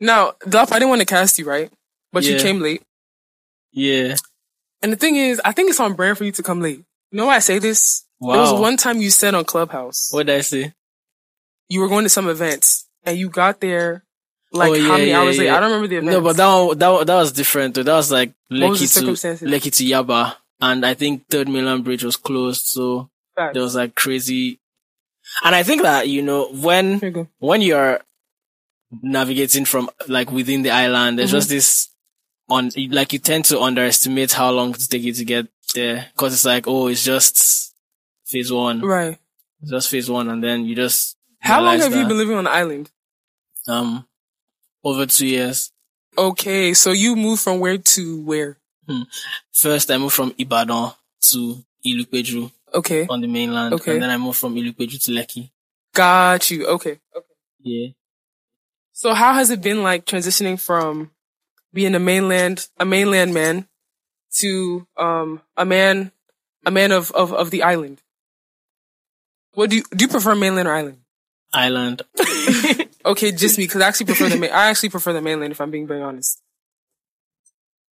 Now, 0.00 0.32
Duff, 0.48 0.72
I 0.72 0.76
didn't 0.78 0.90
want 0.90 1.00
to 1.02 1.06
cast 1.06 1.38
you, 1.38 1.44
right? 1.48 1.70
But 2.12 2.24
you 2.24 2.38
came 2.38 2.60
late. 2.60 2.82
Yeah. 3.72 4.14
And 4.82 4.92
the 4.92 4.96
thing 4.96 5.16
is, 5.16 5.40
I 5.44 5.52
think 5.52 5.70
it's 5.70 5.80
on 5.80 5.94
brand 5.94 6.18
for 6.18 6.24
you 6.24 6.32
to 6.32 6.42
come 6.42 6.60
late. 6.60 6.78
You 7.10 7.18
know 7.18 7.26
why 7.26 7.36
I 7.36 7.40
say 7.40 7.58
this? 7.58 8.04
Wow. 8.20 8.32
There 8.32 8.40
was 8.52 8.60
one 8.60 8.76
time 8.76 9.00
you 9.00 9.10
said 9.10 9.34
on 9.34 9.44
Clubhouse 9.44 10.08
What 10.12 10.26
did 10.26 10.36
I 10.36 10.40
say? 10.40 10.72
you 11.68 11.80
were 11.80 11.88
going 11.88 12.04
to 12.04 12.08
some 12.08 12.28
events 12.28 12.86
and 13.04 13.18
you 13.18 13.28
got 13.28 13.60
there 13.60 14.04
like 14.52 14.70
Oh, 14.70 14.82
how 14.82 14.92
many 14.96 15.10
yeah, 15.10 15.20
hours 15.20 15.38
late? 15.38 15.50
I 15.50 15.60
don't 15.60 15.70
remember 15.70 15.88
the 15.88 15.96
event. 15.96 16.12
No, 16.12 16.20
but 16.22 16.36
that 16.36 16.54
one, 16.54 16.78
that 16.78 17.06
that 17.06 17.14
was 17.16 17.32
different. 17.32 17.74
though. 17.74 17.82
That 17.82 17.94
was 17.96 18.10
like 18.10 18.32
Lekki 18.50 18.92
to? 18.94 19.46
Lekki 19.46 19.70
to 19.76 19.84
Yaba, 19.84 20.36
and 20.60 20.84
I 20.86 20.94
think 20.94 21.28
Third 21.28 21.48
Mainland 21.48 21.84
Bridge 21.84 22.02
was 22.04 22.16
closed, 22.16 22.64
so 22.66 23.10
Facts. 23.36 23.52
there 23.54 23.62
was 23.62 23.74
like 23.76 23.94
crazy. 23.94 24.58
And 25.44 25.54
I 25.54 25.62
think 25.62 25.82
that 25.82 26.08
you 26.08 26.22
know 26.22 26.48
when 26.50 26.98
you 27.00 27.28
when 27.38 27.60
you're 27.60 28.00
navigating 29.02 29.64
from 29.64 29.90
like 30.08 30.30
within 30.32 30.62
the 30.62 30.70
island, 30.70 31.18
there's 31.18 31.30
Mm-hmm. 31.30 31.36
just 31.38 31.48
this 31.48 31.88
on 32.48 32.70
like 32.90 33.12
you 33.12 33.18
tend 33.18 33.44
to 33.46 33.60
underestimate 33.60 34.32
how 34.32 34.50
long 34.50 34.70
it 34.70 34.80
take 34.88 35.02
you 35.02 35.12
to 35.12 35.24
get 35.24 35.46
there 35.74 36.06
because 36.14 36.32
it's 36.32 36.44
like 36.46 36.66
oh 36.66 36.86
it's 36.88 37.04
just 37.04 37.74
phase 38.26 38.50
one, 38.52 38.80
Right. 38.80 39.18
it's 39.60 39.70
just 39.70 39.90
phase 39.90 40.08
one, 40.10 40.28
and 40.30 40.42
then 40.42 40.64
you 40.64 40.74
just 40.74 41.16
How 41.40 41.60
long 41.62 41.78
have 41.78 41.94
you 41.94 42.06
been 42.06 42.16
living 42.18 42.36
on 42.36 42.44
the 42.44 42.50
island? 42.50 42.90
um 43.68 44.06
over 44.82 45.04
two 45.06 45.26
years. 45.26 45.70
Okay, 46.16 46.72
so 46.74 46.90
you 46.92 47.14
moved 47.16 47.42
from 47.42 47.60
where 47.60 47.78
to 47.78 48.22
where? 48.24 48.58
First, 49.52 49.90
I 49.90 49.98
moved 49.98 50.14
from 50.14 50.34
Ibadan 50.38 50.92
to 51.30 51.62
Ilupeju 51.84 52.50
Okay. 52.74 53.06
on 53.08 53.20
the 53.20 53.26
mainland, 53.26 53.74
Okay. 53.74 53.92
and 53.94 54.02
then 54.02 54.10
I 54.10 54.16
moved 54.16 54.38
from 54.38 54.54
Ilupeju 54.54 55.04
to 55.04 55.10
Lekki. 55.12 55.50
Got 55.94 56.50
you. 56.50 56.66
Okay. 56.66 56.98
Okay. 57.14 57.34
Yeah. 57.60 57.88
So 58.98 59.14
how 59.14 59.32
has 59.34 59.50
it 59.50 59.62
been 59.62 59.84
like 59.84 60.06
transitioning 60.06 60.60
from 60.60 61.12
being 61.72 61.94
a 61.94 62.00
mainland 62.00 62.66
a 62.80 62.84
mainland 62.84 63.32
man 63.32 63.68
to 64.40 64.88
um 64.96 65.40
a 65.56 65.64
man 65.64 66.10
a 66.66 66.72
man 66.72 66.90
of 66.90 67.12
of, 67.12 67.32
of 67.32 67.52
the 67.52 67.62
island? 67.62 68.02
What 69.54 69.70
do 69.70 69.76
you 69.76 69.84
do 69.94 70.04
you 70.04 70.08
prefer 70.08 70.34
mainland 70.34 70.66
or 70.66 70.74
island? 70.74 70.98
Island. 71.52 72.02
Okay, 73.06 73.30
just 73.30 73.56
me 73.56 73.64
because 73.64 73.80
I 73.80 73.86
actually 73.86 74.06
prefer 74.06 74.28
the 74.28 74.36
ma- 74.36 74.46
I 74.48 74.68
actually 74.68 74.88
prefer 74.88 75.12
the 75.12 75.22
mainland 75.22 75.52
if 75.52 75.60
I'm 75.60 75.70
being 75.70 75.86
very 75.86 76.02
honest. 76.02 76.42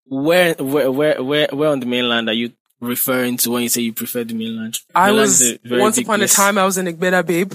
Where, 0.07 0.55
where, 0.55 0.91
where, 0.91 1.23
where, 1.23 1.49
where 1.53 1.71
on 1.71 1.79
the 1.81 1.87
mainland 1.87 2.29
are 2.29 2.33
you 2.33 2.53
referring 2.81 3.37
to 3.39 3.51
when 3.53 3.63
you 3.63 3.69
say 3.69 3.81
you 3.83 3.93
prefer 3.93 4.25
the 4.25 4.35
mainland? 4.35 4.81
I 4.95 5.07
Mainland 5.07 5.23
was 5.23 5.41
is 5.41 5.53
a 5.53 5.69
very 5.69 5.81
once 5.81 5.99
upon 5.99 6.19
place. 6.19 6.33
a 6.35 6.37
time 6.37 6.59
I 6.59 6.65
was 6.65 6.77
in 6.77 6.87
Egbeda 6.87 7.25
Babe 7.25 7.53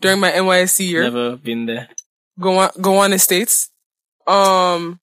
during 0.00 0.18
my 0.18 0.32
NYSC 0.32 0.88
year. 0.88 1.02
Never 1.02 1.36
been 1.36 1.66
there. 1.66 1.90
Go 2.38 2.58
on, 2.58 2.70
go 2.80 2.98
on 2.98 3.12
estates. 3.12 3.70
Um, 4.26 5.00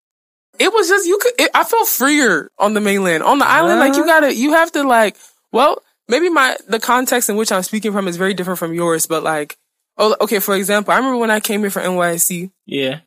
it 0.59 0.73
was 0.73 0.88
just 0.88 1.07
you 1.07 1.19
could. 1.21 1.33
It, 1.38 1.50
I 1.54 1.64
felt 1.64 1.88
freer 1.88 2.50
on 2.59 2.75
the 2.75 2.81
mainland. 2.81 3.23
On 3.23 3.38
the 3.38 3.47
island, 3.47 3.81
like 3.81 3.97
you 3.97 4.04
gotta, 4.04 4.35
you 4.35 4.52
have 4.52 4.71
to 4.73 4.83
like. 4.85 5.16
Well, 5.52 5.83
maybe 6.09 6.28
my 6.28 6.57
the 6.69 6.78
context 6.78 7.28
in 7.28 7.37
which 7.37 7.50
I'm 7.52 7.62
speaking 7.62 7.93
from 7.93 8.09
is 8.09 8.16
very 8.16 8.35
different 8.35 8.59
from 8.59 8.75
yours, 8.75 9.07
but 9.07 9.23
like, 9.23 9.57
oh, 9.99 10.14
okay. 10.21 10.38
For 10.38 10.54
example, 10.54 10.93
I 10.93 10.97
remember 10.97 11.19
when 11.19 11.31
I 11.31 11.40
came 11.40 11.61
here 11.61 11.71
for 11.71 11.83
NYC. 11.83 12.50
Yeah. 12.66 13.00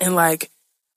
and 0.00 0.14
like, 0.14 0.50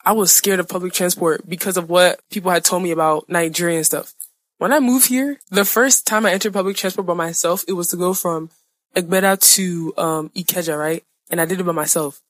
I 0.05 0.13
was 0.13 0.31
scared 0.31 0.59
of 0.59 0.67
public 0.69 0.93
transport 0.93 1.47
because 1.47 1.77
of 1.77 1.89
what 1.89 2.19
people 2.31 2.51
had 2.51 2.63
told 2.63 2.81
me 2.83 2.91
about 2.91 3.29
Nigeria 3.29 3.77
and 3.77 3.85
stuff. 3.85 4.13
When 4.57 4.71
I 4.71 4.79
moved 4.79 5.07
here, 5.07 5.39
the 5.49 5.65
first 5.65 6.05
time 6.05 6.25
I 6.25 6.31
entered 6.31 6.53
public 6.53 6.77
transport 6.77 7.07
by 7.07 7.15
myself, 7.15 7.63
it 7.67 7.73
was 7.73 7.87
to 7.89 7.97
go 7.97 8.13
from 8.13 8.49
Egbeda 8.95 9.39
to 9.55 9.93
um, 9.97 10.29
Ikeja, 10.29 10.77
right? 10.77 11.03
And 11.31 11.41
I 11.41 11.45
did 11.45 11.59
it 11.59 11.63
by 11.63 11.71
myself. 11.71 12.21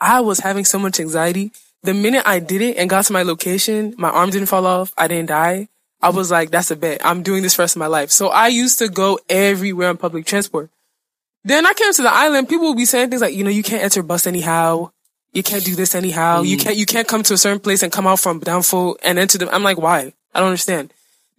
I 0.00 0.20
was 0.20 0.40
having 0.40 0.64
so 0.64 0.78
much 0.78 1.00
anxiety. 1.00 1.52
The 1.82 1.94
minute 1.94 2.22
I 2.26 2.40
did 2.40 2.62
it 2.62 2.76
and 2.76 2.90
got 2.90 3.06
to 3.06 3.12
my 3.12 3.22
location, 3.22 3.94
my 3.96 4.10
arm 4.10 4.30
didn't 4.30 4.48
fall 4.48 4.66
off. 4.66 4.92
I 4.96 5.08
didn't 5.08 5.28
die. 5.28 5.68
I 6.02 6.10
was 6.10 6.30
like, 6.30 6.50
that's 6.50 6.70
a 6.70 6.76
bet. 6.76 7.04
I'm 7.04 7.22
doing 7.22 7.42
this 7.42 7.54
for 7.54 7.58
the 7.58 7.64
rest 7.64 7.76
of 7.76 7.80
my 7.80 7.86
life. 7.86 8.10
So 8.10 8.28
I 8.28 8.48
used 8.48 8.78
to 8.78 8.88
go 8.88 9.18
everywhere 9.28 9.88
on 9.88 9.96
public 9.96 10.24
transport. 10.24 10.70
Then 11.44 11.66
I 11.66 11.72
came 11.74 11.92
to 11.92 12.02
the 12.02 12.12
island. 12.12 12.48
People 12.48 12.68
would 12.68 12.76
be 12.76 12.84
saying 12.84 13.10
things 13.10 13.22
like, 13.22 13.34
you 13.34 13.44
know, 13.44 13.50
you 13.50 13.62
can't 13.62 13.82
enter 13.82 14.02
bus 14.02 14.26
anyhow. 14.26 14.90
You 15.32 15.42
can't 15.42 15.64
do 15.64 15.74
this 15.74 15.94
anyhow. 15.94 16.42
You 16.42 16.56
mm. 16.56 16.60
can't, 16.60 16.76
you 16.76 16.86
can't 16.86 17.06
come 17.06 17.22
to 17.24 17.34
a 17.34 17.38
certain 17.38 17.60
place 17.60 17.82
and 17.82 17.92
come 17.92 18.06
out 18.06 18.20
from 18.20 18.40
downfall 18.40 18.98
and 19.02 19.18
enter 19.18 19.38
them. 19.38 19.48
I'm 19.52 19.62
like, 19.62 19.78
why? 19.78 20.12
I 20.34 20.40
don't 20.40 20.48
understand. 20.48 20.92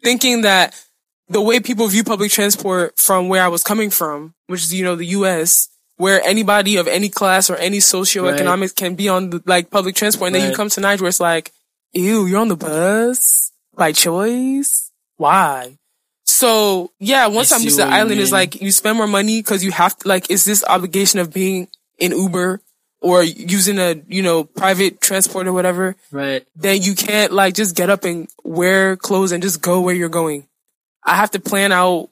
Thinking 0.03 0.41
that 0.41 0.79
the 1.27 1.41
way 1.41 1.59
people 1.59 1.87
view 1.87 2.03
public 2.03 2.31
transport 2.31 2.97
from 2.97 3.29
where 3.29 3.43
I 3.43 3.47
was 3.47 3.63
coming 3.63 3.89
from, 3.89 4.33
which 4.47 4.63
is, 4.63 4.73
you 4.73 4.83
know, 4.83 4.95
the 4.95 5.07
US, 5.07 5.69
where 6.01 6.19
anybody 6.23 6.77
of 6.77 6.87
any 6.87 7.09
class 7.09 7.47
or 7.47 7.55
any 7.57 7.77
socioeconomics 7.77 8.75
can 8.75 8.95
be 8.95 9.07
on 9.07 9.29
the, 9.29 9.43
like 9.45 9.69
public 9.69 9.93
transport. 9.93 10.29
And 10.29 10.35
then 10.35 10.49
you 10.49 10.55
come 10.55 10.67
to 10.69 10.81
Niger 10.81 11.05
it's 11.05 11.19
like, 11.19 11.51
ew, 11.93 12.25
you're 12.25 12.39
on 12.39 12.47
the 12.47 12.55
bus 12.55 13.51
by 13.75 13.91
choice. 13.91 14.91
Why? 15.17 15.77
So 16.25 16.91
yeah, 16.97 17.27
once 17.27 17.51
I 17.51 17.57
I'm 17.57 17.61
used 17.61 17.77
to 17.77 17.85
the 17.85 17.91
island, 17.91 18.19
it's 18.19 18.31
like 18.31 18.59
you 18.59 18.71
spend 18.71 18.97
more 18.97 19.05
money 19.05 19.43
because 19.43 19.63
you 19.63 19.71
have 19.71 19.95
to, 19.99 20.07
like, 20.07 20.31
it's 20.31 20.43
this 20.43 20.63
obligation 20.67 21.19
of 21.19 21.31
being 21.31 21.67
in 21.99 22.13
Uber 22.13 22.61
or 22.99 23.21
using 23.21 23.77
a, 23.77 24.01
you 24.07 24.23
know, 24.23 24.43
private 24.43 25.01
transport 25.01 25.45
or 25.45 25.53
whatever. 25.53 25.95
Right. 26.11 26.43
Then 26.55 26.81
you 26.81 26.95
can't 26.95 27.31
like 27.31 27.53
just 27.53 27.75
get 27.75 27.91
up 27.91 28.05
and 28.05 28.27
wear 28.43 28.95
clothes 28.95 29.33
and 29.33 29.43
just 29.43 29.61
go 29.61 29.81
where 29.81 29.93
you're 29.93 30.09
going. 30.09 30.47
I 31.03 31.15
have 31.15 31.29
to 31.31 31.39
plan 31.39 31.71
out 31.71 32.09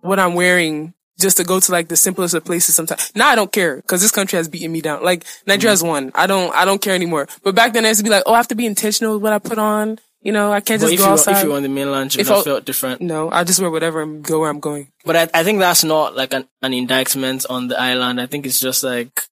what 0.00 0.20
I'm 0.20 0.34
wearing 0.34 0.94
just 1.18 1.36
to 1.36 1.44
go 1.44 1.60
to 1.60 1.72
like 1.72 1.88
the 1.88 1.96
simplest 1.96 2.34
of 2.34 2.44
places 2.44 2.74
sometimes. 2.74 3.12
Now 3.14 3.28
I 3.28 3.34
don't 3.34 3.52
care 3.52 3.76
because 3.76 4.00
this 4.02 4.10
country 4.10 4.36
has 4.38 4.48
beaten 4.48 4.72
me 4.72 4.80
down. 4.80 5.02
Like 5.04 5.24
Nigeria 5.46 5.72
has 5.72 5.82
won. 5.82 6.10
I 6.14 6.26
don't, 6.26 6.54
I 6.54 6.64
don't 6.64 6.80
care 6.82 6.94
anymore. 6.94 7.28
But 7.42 7.54
back 7.54 7.72
then 7.72 7.84
I 7.84 7.88
used 7.88 8.00
to 8.00 8.04
be 8.04 8.10
like, 8.10 8.24
oh, 8.26 8.34
I 8.34 8.38
have 8.38 8.48
to 8.48 8.54
be 8.54 8.66
intentional 8.66 9.14
with 9.14 9.22
what 9.22 9.32
I 9.32 9.38
put 9.38 9.58
on. 9.58 9.98
You 10.20 10.30
know, 10.32 10.52
I 10.52 10.60
can't 10.60 10.80
But 10.80 10.86
just 10.90 10.92
if 10.94 10.98
go 11.00 11.06
you, 11.06 11.12
outside. 11.12 11.36
if 11.38 11.42
you 11.42 11.50
were 11.50 11.56
on 11.56 11.62
the 11.64 11.68
mainland, 11.68 12.14
you 12.14 12.20
If 12.20 12.28
would 12.28 12.36
have 12.36 12.42
I- 12.46 12.50
felt 12.50 12.64
different. 12.64 13.00
no, 13.00 13.28
I 13.30 13.42
just 13.44 13.60
wear 13.60 13.70
whatever 13.70 14.02
and 14.02 14.22
go 14.22 14.40
where 14.40 14.50
I'm 14.50 14.60
going. 14.60 14.92
But 15.04 15.16
I, 15.16 15.40
I 15.40 15.42
think 15.44 15.58
that's 15.58 15.82
not 15.84 16.14
like 16.16 16.32
an, 16.32 16.46
an 16.62 16.72
indictment 16.72 17.44
on 17.50 17.66
the 17.68 17.78
island. 17.80 18.20
I 18.20 18.26
think 18.26 18.46
it's 18.46 18.60
just 18.60 18.84
like, 18.84 19.22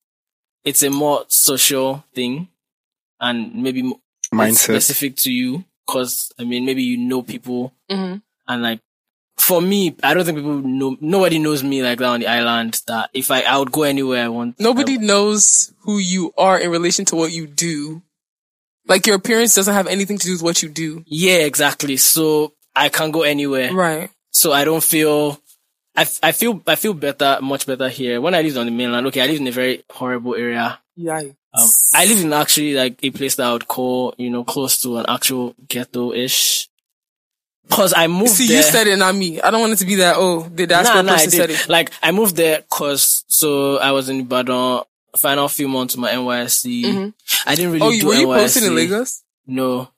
it's 0.64 0.82
a 0.82 0.90
more 0.90 1.24
social 1.28 2.04
thing 2.14 2.48
and 3.20 3.54
maybe 3.54 3.94
Mindset. 4.34 4.56
specific 4.58 5.16
to 5.18 5.32
you. 5.32 5.64
Cause 5.86 6.32
I 6.38 6.44
mean, 6.44 6.64
maybe 6.66 6.82
you 6.82 6.96
know 6.98 7.22
people 7.22 7.72
hmm 7.88 8.16
and 8.48 8.62
like, 8.62 8.80
for 9.40 9.60
me, 9.62 9.96
I 10.02 10.14
don't 10.14 10.24
think 10.24 10.38
people 10.38 10.58
know, 10.58 10.96
nobody 11.00 11.38
knows 11.38 11.64
me 11.64 11.82
like 11.82 11.98
that 11.98 12.04
on 12.04 12.20
the 12.20 12.26
island 12.26 12.82
that 12.86 13.10
if 13.14 13.30
I, 13.30 13.42
I 13.42 13.58
would 13.58 13.72
go 13.72 13.82
anywhere 13.82 14.24
I 14.24 14.28
want. 14.28 14.60
Nobody 14.60 14.98
knows 14.98 15.72
who 15.80 15.98
you 15.98 16.32
are 16.36 16.58
in 16.58 16.70
relation 16.70 17.04
to 17.06 17.16
what 17.16 17.32
you 17.32 17.46
do. 17.46 18.02
Like 18.86 19.06
your 19.06 19.16
appearance 19.16 19.54
doesn't 19.54 19.72
have 19.72 19.86
anything 19.86 20.18
to 20.18 20.26
do 20.26 20.32
with 20.32 20.42
what 20.42 20.62
you 20.62 20.68
do. 20.68 21.04
Yeah, 21.06 21.38
exactly. 21.38 21.96
So 21.96 22.54
I 22.74 22.88
can't 22.88 23.12
go 23.12 23.22
anywhere. 23.22 23.72
Right. 23.72 24.10
So 24.30 24.52
I 24.52 24.64
don't 24.64 24.82
feel, 24.82 25.40
I, 25.96 26.06
I 26.22 26.32
feel, 26.32 26.62
I 26.66 26.76
feel 26.76 26.94
better, 26.94 27.38
much 27.40 27.66
better 27.66 27.88
here. 27.88 28.20
When 28.20 28.34
I 28.34 28.42
lived 28.42 28.56
on 28.56 28.66
the 28.66 28.72
mainland, 28.72 29.06
okay, 29.08 29.22
I 29.22 29.26
lived 29.26 29.40
in 29.40 29.48
a 29.48 29.52
very 29.52 29.84
horrible 29.90 30.34
area. 30.34 30.78
Yeah. 30.96 31.20
Um, 31.52 31.68
I 31.94 32.06
live 32.06 32.22
in 32.22 32.32
actually 32.32 32.74
like 32.74 32.98
a 33.02 33.10
place 33.10 33.36
that 33.36 33.46
I 33.46 33.52
would 33.52 33.66
call, 33.66 34.14
you 34.18 34.30
know, 34.30 34.44
close 34.44 34.80
to 34.82 34.98
an 34.98 35.06
actual 35.08 35.54
ghetto-ish. 35.66 36.69
Cause 37.70 37.94
I 37.96 38.06
moved 38.08 38.32
See, 38.32 38.48
there. 38.48 38.56
you 38.58 38.62
said 38.62 38.86
it, 38.86 38.96
not 38.96 39.14
me. 39.14 39.40
I 39.40 39.50
don't 39.50 39.60
want 39.60 39.72
it 39.72 39.76
to 39.78 39.86
be 39.86 39.96
that. 39.96 40.16
Oh, 40.18 40.42
the 40.42 40.66
diaspora 40.66 41.02
nah, 41.02 41.02
nah, 41.02 41.12
I 41.12 41.16
person 41.16 41.30
said 41.30 41.50
it. 41.50 41.68
Like 41.68 41.90
I 42.02 42.10
moved 42.12 42.36
there 42.36 42.62
cause 42.68 43.24
so 43.28 43.78
I 43.78 43.92
was 43.92 44.08
in 44.08 44.20
Ibadan, 44.20 44.82
final 45.16 45.48
few 45.48 45.68
months 45.68 45.94
of 45.94 46.00
my 46.00 46.10
NYSC. 46.12 46.84
Mhm. 46.84 47.14
I 47.46 47.54
didn't 47.54 47.72
really 47.72 47.86
Oh, 47.86 47.90
do 47.90 47.96
you, 47.96 48.06
were 48.06 48.14
you 48.14 48.26
NYSC. 48.26 48.42
posted 48.42 48.62
in 48.64 48.74
Lagos? 48.74 49.22
No. 49.46 49.88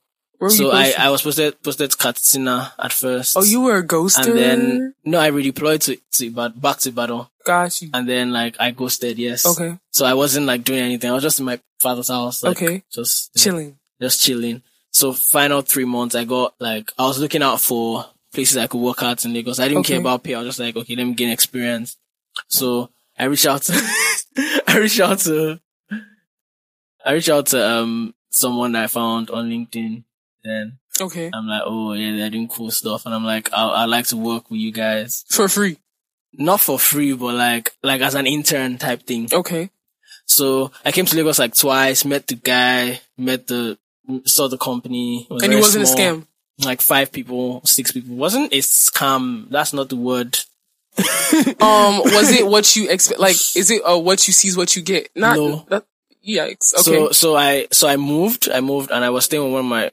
Were 0.40 0.50
So 0.50 0.64
you 0.64 0.70
I? 0.72 0.92
I 0.98 1.10
was 1.10 1.22
posted 1.22 1.62
posted 1.62 1.90
to 1.92 1.96
Katsina 1.96 2.72
at 2.78 2.92
first. 2.92 3.36
oh, 3.36 3.42
you 3.44 3.60
were 3.60 3.78
a 3.78 3.86
ghoster. 3.86 4.26
and 4.26 4.36
then 4.38 4.94
no, 5.04 5.20
I 5.20 5.30
redeployed 5.30 5.80
to 5.84 5.96
to 6.18 6.26
Ibadan, 6.26 6.58
back 6.60 6.78
to 6.78 6.88
Ibadan, 6.90 7.26
got 7.46 7.80
you. 7.80 7.90
and 7.94 8.08
then 8.08 8.32
like 8.32 8.56
I 8.58 8.72
ghosted. 8.72 9.18
Yes. 9.18 9.46
Okay, 9.46 9.78
So 9.92 10.04
I 10.04 10.14
wasn't 10.14 10.46
like 10.46 10.64
doing 10.64 10.80
anything. 10.80 11.10
I 11.10 11.14
was 11.14 11.22
just 11.22 11.38
in 11.38 11.46
my 11.46 11.60
father's 11.80 12.08
house. 12.08 12.42
Like, 12.42 12.56
Okay. 12.60 12.82
Just 12.92 13.34
chilling. 13.36 13.78
just 14.00 14.20
chilling. 14.20 14.62
So 14.92 15.12
final 15.12 15.62
three 15.62 15.84
months, 15.86 16.14
I 16.14 16.24
got 16.24 16.54
like 16.60 16.92
I 16.98 17.02
was 17.06 17.18
looking 17.18 17.42
out 17.42 17.60
for 17.60 18.06
places 18.32 18.56
I 18.56 18.66
could 18.66 18.80
work 18.80 19.02
out 19.02 19.24
in 19.24 19.32
Lagos. 19.32 19.58
I 19.58 19.68
didn't 19.68 19.84
care 19.84 20.00
about 20.00 20.22
pay. 20.22 20.34
I 20.34 20.38
was 20.38 20.48
just 20.48 20.60
like, 20.60 20.76
okay, 20.76 20.94
let 20.96 21.06
me 21.06 21.14
gain 21.14 21.30
experience. 21.30 21.96
So 22.48 22.90
I 23.18 23.24
reached 23.24 23.46
out 23.46 23.62
to, 23.62 23.72
I 24.68 24.78
reached 24.78 25.00
out 25.00 25.18
to, 25.20 25.60
I 27.04 27.12
reached 27.12 27.28
out 27.28 27.46
to 27.46 27.66
um 27.68 28.14
someone 28.30 28.72
that 28.72 28.84
I 28.84 28.86
found 28.86 29.30
on 29.30 29.50
LinkedIn. 29.50 30.04
Then 30.44 30.78
Okay, 31.00 31.30
I'm 31.32 31.46
like, 31.46 31.62
oh 31.64 31.92
yeah, 31.94 32.16
they're 32.16 32.30
doing 32.30 32.48
cool 32.48 32.70
stuff, 32.70 33.06
and 33.06 33.14
I'm 33.14 33.24
like, 33.24 33.52
I 33.52 33.66
I 33.68 33.84
like 33.86 34.06
to 34.08 34.16
work 34.16 34.50
with 34.50 34.60
you 34.60 34.72
guys, 34.72 35.24
for 35.30 35.48
free. 35.48 35.78
not 36.34 36.60
for 36.60 36.78
free, 36.78 37.12
but 37.14 37.34
like 37.34 37.72
like 37.82 38.00
as 38.02 38.14
an 38.14 38.26
intern 38.26 38.76
type 38.78 39.02
thing. 39.06 39.28
Okay, 39.32 39.70
So 40.26 40.70
I 40.84 40.92
came 40.92 41.06
to 41.06 41.16
Lagos 41.16 41.38
like 41.38 41.54
twice, 41.54 42.04
met 42.04 42.26
the 42.26 42.34
guy, 42.34 43.00
met 43.16 43.46
the, 43.46 43.78
saw 44.24 44.48
the 44.48 44.58
company. 44.58 45.26
It 45.28 45.32
was 45.32 45.42
and 45.42 45.52
it 45.52 45.56
wasn't 45.56 45.88
small, 45.88 46.00
a 46.00 46.12
scam. 46.12 46.26
Like 46.64 46.80
five 46.80 47.12
people, 47.12 47.62
six 47.64 47.92
people. 47.92 48.14
Wasn't 48.14 48.52
a 48.52 48.58
scam. 48.58 49.48
That's 49.50 49.72
not 49.72 49.88
the 49.88 49.96
word. 49.96 50.38
Um, 51.60 52.00
was 52.04 52.30
it 52.30 52.46
what 52.46 52.76
you 52.76 52.90
expect? 52.90 53.18
Like, 53.18 53.36
is 53.56 53.70
it 53.70 53.80
uh, 53.82 53.98
what 53.98 54.26
you 54.26 54.34
see 54.34 54.48
is 54.48 54.56
what 54.56 54.76
you 54.76 54.82
get? 54.82 55.08
Not. 55.16 55.36
No. 55.36 55.66
That, 55.70 55.86
yikes. 56.26 56.74
Okay. 56.74 56.82
So, 56.82 57.10
so 57.12 57.36
I, 57.36 57.68
so 57.70 57.88
I 57.88 57.96
moved, 57.96 58.50
I 58.50 58.60
moved 58.60 58.90
and 58.90 59.02
I 59.04 59.10
was 59.10 59.24
staying 59.24 59.42
with 59.42 59.52
one 59.52 59.64
of 59.64 59.70
my 59.70 59.90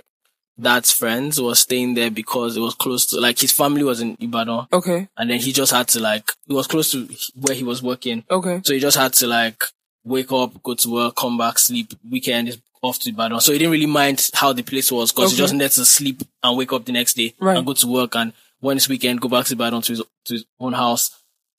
dad's 0.60 0.92
friends 0.92 1.38
who 1.38 1.46
was 1.46 1.60
staying 1.60 1.94
there 1.94 2.12
because 2.12 2.58
it 2.58 2.60
was 2.60 2.76
close 2.76 3.06
to, 3.08 3.20
like 3.20 3.40
his 3.40 3.52
family 3.52 3.84
was 3.84 4.02
in 4.02 4.18
Ibadan 4.20 4.68
okay. 4.74 5.08
and 5.18 5.30
then 5.30 5.40
he 5.40 5.54
just 5.54 5.72
had 5.72 5.88
to 5.90 6.00
like, 6.00 6.32
it 6.48 6.54
was 6.54 6.68
close 6.68 6.92
to 6.92 7.08
where 7.36 7.56
he 7.56 7.64
was 7.64 7.82
working. 7.82 8.24
Okay. 8.30 8.62
So 8.64 8.74
he 8.74 8.80
just 8.80 8.98
had 8.98 9.14
to 9.14 9.28
like 9.28 9.64
wake 10.04 10.32
up, 10.32 10.62
go 10.64 10.74
to 10.76 10.92
work, 10.92 11.16
come 11.16 11.38
back, 11.38 11.60
sleep. 11.60 11.94
Weekend 12.10 12.50
is 12.50 12.62
off 12.82 13.00
to 13.00 13.10
Ibadan. 13.10 13.40
So 13.42 13.52
he 13.52 13.58
didn't 13.60 13.72
really 13.72 13.86
mind 13.86 14.30
how 14.34 14.54
the 14.54 14.64
place 14.64 14.92
was 14.92 15.12
because 15.12 15.32
he 15.32 15.38
just 15.38 15.54
needed 15.54 15.72
to 15.72 15.86
sleep 15.86 16.22
and 16.44 16.58
wake 16.58 16.72
up 16.74 16.86
the 16.86 16.92
next 16.94 17.16
day 17.16 17.34
Right. 17.40 17.58
and 17.58 17.66
go 17.66 17.74
to 17.74 17.88
work. 17.88 18.16
And 18.16 18.34
when 18.60 18.78
it's 18.78 18.88
weekend, 18.90 19.22
go 19.22 19.28
back 19.30 19.46
to 19.46 19.54
Ibadan 19.54 19.82
to 19.84 19.92
his, 19.94 20.02
to 20.26 20.34
his 20.34 20.46
own 20.60 20.74
house. 20.74 21.12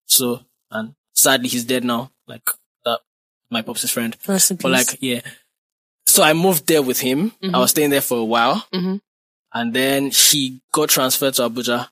So, 0.05 0.41
and 0.71 0.95
sadly 1.13 1.47
he's 1.49 1.63
dead 1.63 1.83
now. 1.83 2.11
Like 2.27 2.49
that, 2.85 2.99
my 3.49 3.61
pop's 3.61 3.89
friend. 3.89 4.15
Rest. 4.27 4.57
But 4.61 4.71
like, 4.71 4.97
yeah. 4.99 5.21
So 6.07 6.23
I 6.23 6.33
moved 6.33 6.67
there 6.67 6.81
with 6.81 6.99
him. 6.99 7.31
I 7.53 7.59
was 7.59 7.71
staying 7.71 7.89
there 7.91 8.01
for 8.01 8.17
a 8.17 8.23
while. 8.25 8.65
Mhm. 8.73 8.99
And 9.53 9.73
then 9.73 10.09
he 10.11 10.61
got 10.71 10.89
transferred 10.89 11.33
to 11.35 11.43
Abuja. 11.49 11.87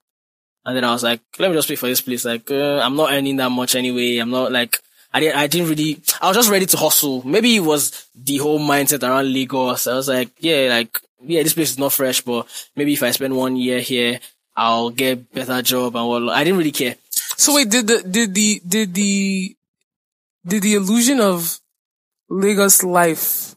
And 0.66 0.76
then 0.76 0.84
I 0.84 0.92
was 0.92 1.04
like, 1.04 1.22
let 1.40 1.50
me 1.50 1.56
just 1.58 1.68
pay 1.68 1.76
for 1.76 1.88
this 1.88 2.02
place. 2.02 2.26
Like, 2.26 2.50
uh, 2.52 2.80
I'm 2.80 2.96
not 2.96 3.12
earning 3.12 3.38
that 3.38 3.50
much 3.50 3.76
anyway. 3.76 4.18
I'm 4.18 4.30
not 4.30 4.52
like, 4.52 4.80
I 5.12 5.20
didn't, 5.20 5.36
I 5.38 5.48
didn't 5.48 5.70
really, 5.70 6.02
I 6.22 6.28
was 6.28 6.38
just 6.38 6.50
ready 6.52 6.66
to 6.68 6.78
hustle. 6.78 7.26
Maybe 7.26 7.56
it 7.56 7.62
was 7.62 8.08
the 8.16 8.38
whole 8.38 8.60
mindset 8.60 9.02
around 9.08 9.34
Lagos. 9.34 9.88
I 9.88 9.96
was 9.96 10.08
like, 10.08 10.30
yeah, 10.40 10.68
like, 10.70 11.00
yeah, 11.22 11.44
this 11.44 11.54
place 11.54 11.72
is 11.72 11.80
not 11.80 11.94
fresh, 11.94 12.22
but 12.22 12.48
maybe 12.76 12.94
if 12.94 13.04
I 13.04 13.12
spend 13.12 13.36
one 13.36 13.56
year 13.56 13.80
here, 13.80 14.20
I'll 14.56 14.90
get 14.90 15.32
better 15.34 15.62
job 15.62 15.96
and 15.96 16.08
what. 16.08 16.30
I 16.30 16.44
didn't 16.44 16.60
really 16.60 16.72
care. 16.72 16.96
So 17.38 17.56
wait, 17.56 17.70
did 17.70 17.88
the 17.88 18.04
did 18.04 18.34
the 18.34 18.62
did 18.68 18.94
the 18.94 19.56
did 20.46 20.64
the 20.64 20.74
illusion 20.76 21.20
of 21.22 21.60
Lagos 22.30 22.84
life 22.84 23.56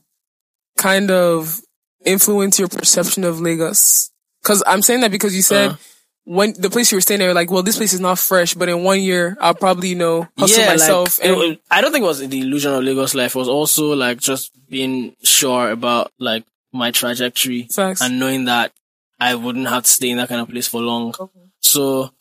kind 0.79 1.11
of 1.11 1.61
influence 2.05 2.59
your 2.59 2.69
perception 2.69 3.25
of 3.25 3.41
Lagos? 3.41 4.11
Because 4.43 4.63
I'm 4.67 4.83
saying 4.83 5.01
that 5.01 5.11
because 5.11 5.35
you 5.35 5.43
said 5.43 5.73
Uh. 5.73 5.77
When 6.25 6.55
the 6.57 6.71
place 6.71 6.93
you 6.93 6.97
were 6.97 7.01
staying 7.03 7.21
there, 7.21 7.35
like, 7.35 7.51
well, 7.51 7.63
this 7.65 7.77
place 7.77 7.93
is 7.93 8.01
not 8.01 8.19
fresh, 8.19 8.55
but 8.55 8.69
in 8.69 8.83
one 8.85 9.01
year 9.03 9.37
I'll 9.41 9.55
probably 9.55 9.89
you 9.89 9.97
know 9.97 10.29
hustle 10.39 10.65
myself. 10.67 11.19
Like, 11.19 11.29
and 11.29 11.37
it- 11.43 11.51
it- 11.53 11.61
I 11.71 11.81
don't 11.81 11.93
think 11.93 12.05
it 12.05 12.07
was 12.07 12.21
the 12.27 12.41
illusion 12.41 12.73
of 12.73 12.85
Lagos 12.85 13.15
life. 13.15 13.35
It 13.35 13.39
was 13.39 13.49
also 13.49 13.95
like 13.95 14.19
just 14.19 14.53
being 14.71 15.17
sure 15.23 15.71
about 15.71 16.13
like 16.19 16.45
my 16.73 16.91
trajectory 16.91 17.69
Facts. 17.71 18.01
and 18.01 18.19
knowing 18.21 18.45
that 18.47 18.73
I 19.21 19.35
wouldn't 19.35 19.69
have 19.69 19.85
to 19.85 19.91
stay 19.91 20.11
in 20.11 20.17
that 20.19 20.29
kind 20.29 20.41
of 20.41 20.49
place 20.49 20.69
for 20.69 20.81
long. 20.81 21.13
So 21.61 22.13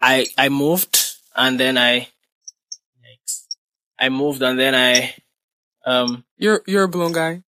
I 0.00 0.26
I 0.38 0.48
moved 0.48 1.16
and 1.34 1.58
then 1.58 1.76
I. 1.78 2.08
I 3.98 4.10
moved 4.10 4.42
and 4.42 4.58
then 4.58 4.74
I 4.74 5.14
um 5.86 6.24
you're 6.36 6.62
you're 6.66 6.84
a 6.84 6.88
blown 6.88 7.12
guy. 7.12 7.42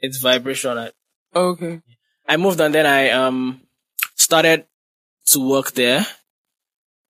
it's 0.00 0.18
vibration. 0.18 0.78
I, 0.78 0.92
Okay. 1.34 1.80
I 2.26 2.36
moved 2.36 2.60
and 2.60 2.72
then 2.72 2.86
I 2.86 3.10
um 3.10 3.60
started 4.14 4.64
to 5.32 5.40
work 5.40 5.72
there. 5.72 6.06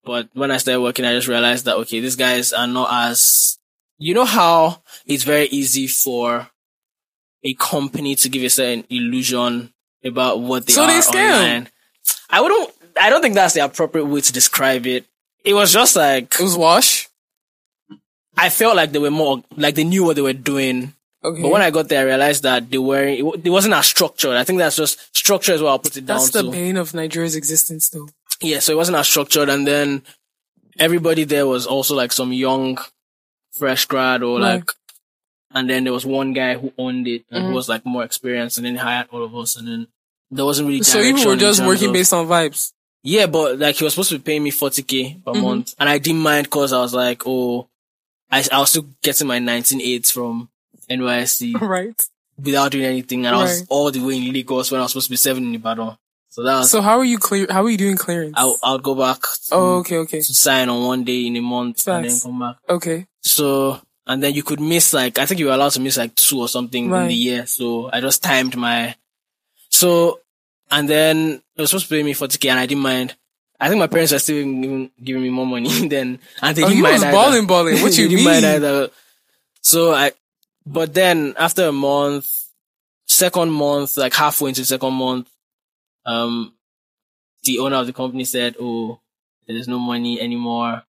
But 0.03 0.29
when 0.33 0.51
I 0.51 0.57
started 0.57 0.81
working, 0.81 1.05
I 1.05 1.13
just 1.13 1.27
realized 1.27 1.65
that 1.65 1.75
okay, 1.77 1.99
these 1.99 2.15
guys 2.15 2.53
are 2.53 2.67
not 2.67 2.89
as 2.91 3.57
you 3.97 4.13
know 4.13 4.25
how 4.25 4.81
it's 5.05 5.23
very 5.23 5.45
easy 5.47 5.87
for 5.87 6.49
a 7.43 7.53
company 7.55 8.15
to 8.15 8.29
give 8.29 8.43
a 8.43 8.49
certain 8.49 8.85
illusion 8.89 9.73
about 10.03 10.39
what 10.41 10.65
they 10.65 10.73
So 10.73 10.83
are 10.83 10.87
they 10.87 10.99
scam. 10.99 11.33
online. 11.35 11.69
I 12.29 12.41
wouldn't. 12.41 12.71
I 12.99 13.09
don't 13.09 13.21
think 13.21 13.35
that's 13.35 13.53
the 13.53 13.63
appropriate 13.63 14.05
way 14.05 14.21
to 14.21 14.33
describe 14.33 14.85
it. 14.87 15.05
It 15.45 15.53
was 15.53 15.71
just 15.71 15.95
like 15.95 16.33
It 16.39 16.43
was 16.43 16.57
wash. 16.57 17.07
I 18.37 18.49
felt 18.49 18.75
like 18.75 18.91
they 18.91 18.99
were 18.99 19.11
more 19.11 19.43
like 19.57 19.75
they 19.75 19.83
knew 19.83 20.03
what 20.05 20.15
they 20.15 20.21
were 20.21 20.33
doing. 20.33 20.93
Okay. 21.23 21.41
But 21.41 21.51
when 21.51 21.61
I 21.61 21.69
got 21.69 21.89
there, 21.89 22.01
I 22.01 22.05
realized 22.05 22.43
that 22.43 22.69
they 22.69 22.77
were 22.77 23.03
it, 23.03 23.19
it 23.45 23.49
wasn't 23.49 23.73
as 23.73 23.87
structured. 23.87 24.35
I 24.37 24.43
think 24.45 24.59
that's 24.59 24.77
just 24.77 25.15
structure 25.17 25.51
is 25.53 25.61
what 25.61 25.69
I'll 25.69 25.79
put 25.79 25.97
it 25.97 26.05
That's 26.05 26.29
down 26.29 26.43
to. 26.43 26.47
That's 26.49 26.55
the 26.55 26.61
bane 26.63 26.77
of 26.77 26.93
Nigeria's 26.93 27.35
existence, 27.35 27.89
though. 27.89 28.07
Yeah, 28.41 28.59
so 28.59 28.71
it 28.71 28.77
wasn't 28.77 28.97
as 28.97 29.07
structured, 29.07 29.49
and 29.49 29.67
then 29.67 30.03
everybody 30.77 31.25
there 31.25 31.45
was 31.45 31.67
also 31.67 31.93
like 31.95 32.13
some 32.13 32.31
young, 32.31 32.77
fresh 33.51 33.85
grad 33.85 34.23
or 34.23 34.39
Right. 34.39 34.55
like, 34.55 34.71
and 35.53 35.69
then 35.69 35.83
there 35.83 35.91
was 35.93 36.05
one 36.05 36.31
guy 36.33 36.57
who 36.57 36.71
owned 36.77 37.07
it 37.07 37.25
and 37.31 37.43
Mhm. 37.43 37.47
who 37.49 37.53
was 37.53 37.67
like 37.67 37.85
more 37.85 38.03
experienced, 38.05 38.57
and 38.57 38.65
then 38.65 38.75
he 38.75 38.79
hired 38.79 39.07
all 39.11 39.23
of 39.23 39.35
us, 39.35 39.57
and 39.57 39.67
then 39.67 39.87
there 40.31 40.45
wasn't 40.45 40.69
really. 40.69 40.83
So 40.83 40.99
you 41.01 41.13
were 41.27 41.35
just 41.35 41.61
working 41.65 41.87
of- 41.89 41.93
based 41.93 42.13
on 42.13 42.27
vibes. 42.27 42.71
Yeah, 43.03 43.25
but 43.25 43.59
like 43.59 43.75
he 43.75 43.83
was 43.83 43.93
supposed 43.93 44.09
to 44.11 44.19
be 44.19 44.23
paying 44.23 44.43
me 44.43 44.51
forty 44.51 44.83
k 44.83 45.17
per 45.25 45.33
Mhm. 45.33 45.41
month, 45.41 45.75
and 45.79 45.89
I 45.89 45.97
didn't 45.97 46.21
mind 46.21 46.45
because 46.45 46.71
I 46.71 46.79
was 46.79 46.93
like, 46.93 47.23
oh, 47.25 47.67
I, 48.31 48.45
I 48.51 48.59
was 48.59 48.69
still 48.69 48.87
getting 49.01 49.27
my 49.27 49.39
19.8 49.39 50.09
from 50.11 50.49
NYSC 50.89 51.59
Right. 51.61 52.01
without 52.41 52.71
doing 52.71 52.85
anything. 52.85 53.25
And 53.25 53.35
I 53.35 53.39
was 53.39 53.65
all 53.69 53.91
the 53.91 53.99
way 54.01 54.17
in 54.17 54.33
Lagos 54.33 54.71
when 54.71 54.79
I 54.79 54.83
was 54.83 54.91
supposed 54.91 55.07
to 55.07 55.11
be 55.11 55.17
seven 55.17 55.43
in 55.45 55.55
Ibadan. 55.55 55.97
So 56.29 56.43
that 56.43 56.59
was, 56.59 56.69
So 56.71 56.81
how 56.81 56.99
are 56.99 57.05
you 57.05 57.17
clear? 57.17 57.47
How 57.49 57.63
are 57.65 57.69
you 57.69 57.77
doing 57.77 57.97
clearance? 57.97 58.33
I'll, 58.37 58.57
I'll 58.63 58.77
go 58.79 58.93
back 58.95 59.21
to, 59.21 59.27
oh, 59.55 59.77
okay, 59.79 59.97
okay, 59.97 60.21
to 60.21 60.33
sign 60.33 60.69
on 60.69 60.85
one 60.85 61.03
day 61.03 61.25
in 61.25 61.35
a 61.37 61.41
month 61.41 61.87
and 61.87 62.05
then 62.05 62.19
come 62.19 62.39
back. 62.39 62.55
okay. 62.69 63.07
So, 63.21 63.81
and 64.07 64.21
then 64.23 64.33
you 64.33 64.43
could 64.43 64.59
miss 64.59 64.93
like, 64.93 65.17
I 65.19 65.25
think 65.25 65.39
you 65.39 65.47
were 65.47 65.53
allowed 65.53 65.71
to 65.73 65.79
miss 65.81 65.97
like 65.97 66.15
two 66.15 66.39
or 66.39 66.47
something 66.47 66.85
in 66.85 67.07
the 67.07 67.13
year. 67.13 67.45
So 67.47 67.89
I 67.91 67.99
just 67.99 68.23
timed 68.23 68.55
my, 68.55 68.95
so, 69.69 70.19
and 70.71 70.87
then 70.87 71.41
it 71.55 71.61
was 71.61 71.71
supposed 71.71 71.87
to 71.89 71.95
pay 71.95 72.03
me 72.03 72.13
40k 72.13 72.49
and 72.49 72.59
I 72.59 72.65
didn't 72.65 72.83
mind. 72.83 73.15
I 73.59 73.67
think 73.67 73.79
my 73.79 73.87
parents 73.87 74.13
were 74.13 74.19
still 74.19 74.37
even 74.37 74.89
giving 75.03 75.21
me 75.23 75.29
more 75.29 75.45
money 75.45 75.87
then, 75.89 76.19
and 76.41 76.55
they 76.55 76.63
Oh, 76.63 76.67
didn't 76.67 76.77
you 76.77 76.83
mind 76.83 77.01
was 77.01 77.11
balling, 77.11 77.45
balling. 77.47 77.81
What 77.81 77.97
you 77.97 78.07
mean? 78.09 78.27
either. 78.45 78.89
So 79.61 79.93
I, 79.93 80.11
but 80.71 80.93
then 80.93 81.33
after 81.37 81.65
a 81.65 81.71
month, 81.71 82.29
second 83.07 83.49
month, 83.51 83.97
like 83.97 84.13
halfway 84.13 84.49
into 84.49 84.61
the 84.61 84.67
second 84.67 84.93
month, 84.93 85.27
um, 86.05 86.53
the 87.43 87.59
owner 87.59 87.77
of 87.77 87.87
the 87.87 87.93
company 87.93 88.23
said, 88.23 88.55
"Oh, 88.59 88.99
there's 89.47 89.67
no 89.67 89.79
money 89.79 90.21
anymore." 90.21 90.83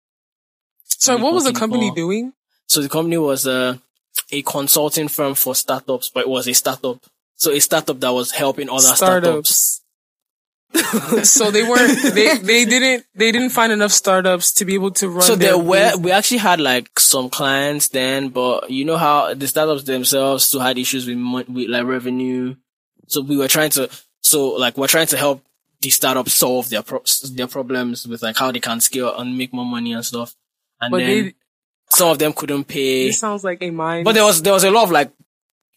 So 0.86 1.16
what 1.16 1.32
was 1.32 1.44
the 1.44 1.52
company 1.52 1.90
doing? 1.92 2.32
So 2.66 2.82
the 2.82 2.88
company 2.88 3.16
was 3.16 3.46
a 3.46 3.80
a 4.30 4.42
consulting 4.42 5.08
firm 5.08 5.34
for 5.34 5.54
startups, 5.54 6.10
but 6.10 6.20
it 6.20 6.28
was 6.28 6.46
a 6.46 6.52
startup. 6.52 7.02
So 7.36 7.50
a 7.52 7.60
startup 7.60 7.98
that 8.00 8.12
was 8.12 8.32
helping 8.32 8.68
other 8.68 8.80
startups. 8.82 8.98
Startups. 8.98 9.79
so 11.24 11.50
they 11.50 11.62
weren't. 11.62 12.14
They 12.14 12.36
they 12.38 12.64
didn't 12.64 13.04
they 13.14 13.32
didn't 13.32 13.50
find 13.50 13.72
enough 13.72 13.90
startups 13.92 14.52
to 14.54 14.64
be 14.64 14.74
able 14.74 14.92
to 14.92 15.08
run. 15.08 15.22
So 15.22 15.34
there 15.36 15.58
were 15.58 15.96
we 15.98 16.12
actually 16.12 16.38
had 16.38 16.60
like 16.60 16.98
some 16.98 17.28
clients 17.28 17.88
then, 17.88 18.28
but 18.28 18.70
you 18.70 18.84
know 18.84 18.96
how 18.96 19.34
the 19.34 19.48
startups 19.48 19.84
themselves 19.84 20.44
still 20.44 20.60
had 20.60 20.78
issues 20.78 21.06
with 21.06 21.48
with 21.48 21.68
like 21.68 21.84
revenue. 21.86 22.54
So 23.08 23.20
we 23.20 23.36
were 23.36 23.48
trying 23.48 23.70
to 23.70 23.90
so 24.20 24.50
like 24.50 24.76
we're 24.76 24.86
trying 24.86 25.08
to 25.08 25.16
help 25.16 25.42
the 25.80 25.90
startups 25.90 26.34
solve 26.34 26.68
their 26.68 26.82
pro- 26.82 27.02
their 27.32 27.48
problems 27.48 28.06
with 28.06 28.22
like 28.22 28.36
how 28.36 28.52
they 28.52 28.60
can 28.60 28.80
scale 28.80 29.16
and 29.18 29.36
make 29.36 29.52
more 29.52 29.64
money 29.66 29.92
and 29.92 30.04
stuff. 30.04 30.34
And 30.80 30.92
But 30.92 30.98
then 30.98 31.24
they. 31.24 31.34
some 31.88 32.10
of 32.10 32.18
them 32.18 32.32
couldn't 32.32 32.64
pay. 32.64 33.08
It 33.08 33.14
sounds 33.14 33.42
like 33.42 33.60
a 33.62 33.70
mine. 33.70 34.04
But 34.04 34.12
there 34.14 34.24
was 34.24 34.40
there 34.42 34.52
was 34.52 34.64
a 34.64 34.70
lot 34.70 34.84
of 34.84 34.92
like 34.92 35.10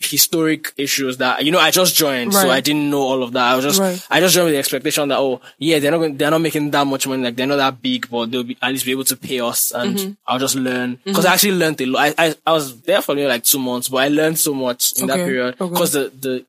historic 0.06 0.74
issues 0.78 1.18
that 1.18 1.44
you 1.46 1.52
know 1.52 1.60
I 1.60 1.72
just 1.72 1.96
joined, 1.96 2.34
so 2.34 2.50
I 2.50 2.60
didn't 2.62 2.90
know 2.90 3.02
all 3.02 3.24
of 3.24 3.32
that. 3.34 3.44
I 3.52 3.56
was 3.56 3.66
just 3.66 3.80
Right. 3.80 4.08
I 4.10 4.20
just 4.20 4.34
joined 4.36 4.46
with 4.46 4.54
the 4.54 4.60
expectation 4.60 5.10
that 5.10 5.20
oh 5.20 5.42
yeah 5.58 5.80
they're 5.80 5.92
not 5.92 5.98
going, 6.00 6.18
they're 6.18 6.32
not 6.32 6.42
making 6.42 6.72
that 6.72 6.86
much 6.88 7.08
money, 7.08 7.24
like 7.24 7.36
they're 7.36 7.48
not 7.48 7.58
that 7.58 7.82
big, 7.82 8.10
but 8.10 8.32
they'll 8.32 8.44
be 8.44 8.58
at 8.62 8.72
least 8.72 8.86
be 8.86 8.92
able 8.92 9.04
to 9.06 9.16
pay 9.18 9.40
us, 9.40 9.72
and 9.72 9.98
Mm-hmm. 9.98 10.12
I'll 10.28 10.40
just 10.40 10.56
learn 10.56 11.00
because 11.04 11.26
I 11.26 11.34
actually 11.34 11.54
learned 11.56 11.80
a 11.82 11.86
lot. 11.86 12.14
I, 12.18 12.28
I 12.28 12.36
I 12.48 12.52
was 12.54 12.82
there 12.82 13.02
for 13.02 13.16
maybe 13.16 13.28
like 13.28 13.44
two 13.44 13.60
months, 13.60 13.90
but 13.90 13.98
I 13.98 14.08
learned 14.10 14.40
so 14.40 14.54
much 14.54 14.94
in 15.00 15.08
that 15.08 15.20
Okay, 15.20 15.26
period 15.26 15.56
okay. 15.62 15.70
because 15.72 15.92
the 15.94 16.12
the 16.20 16.46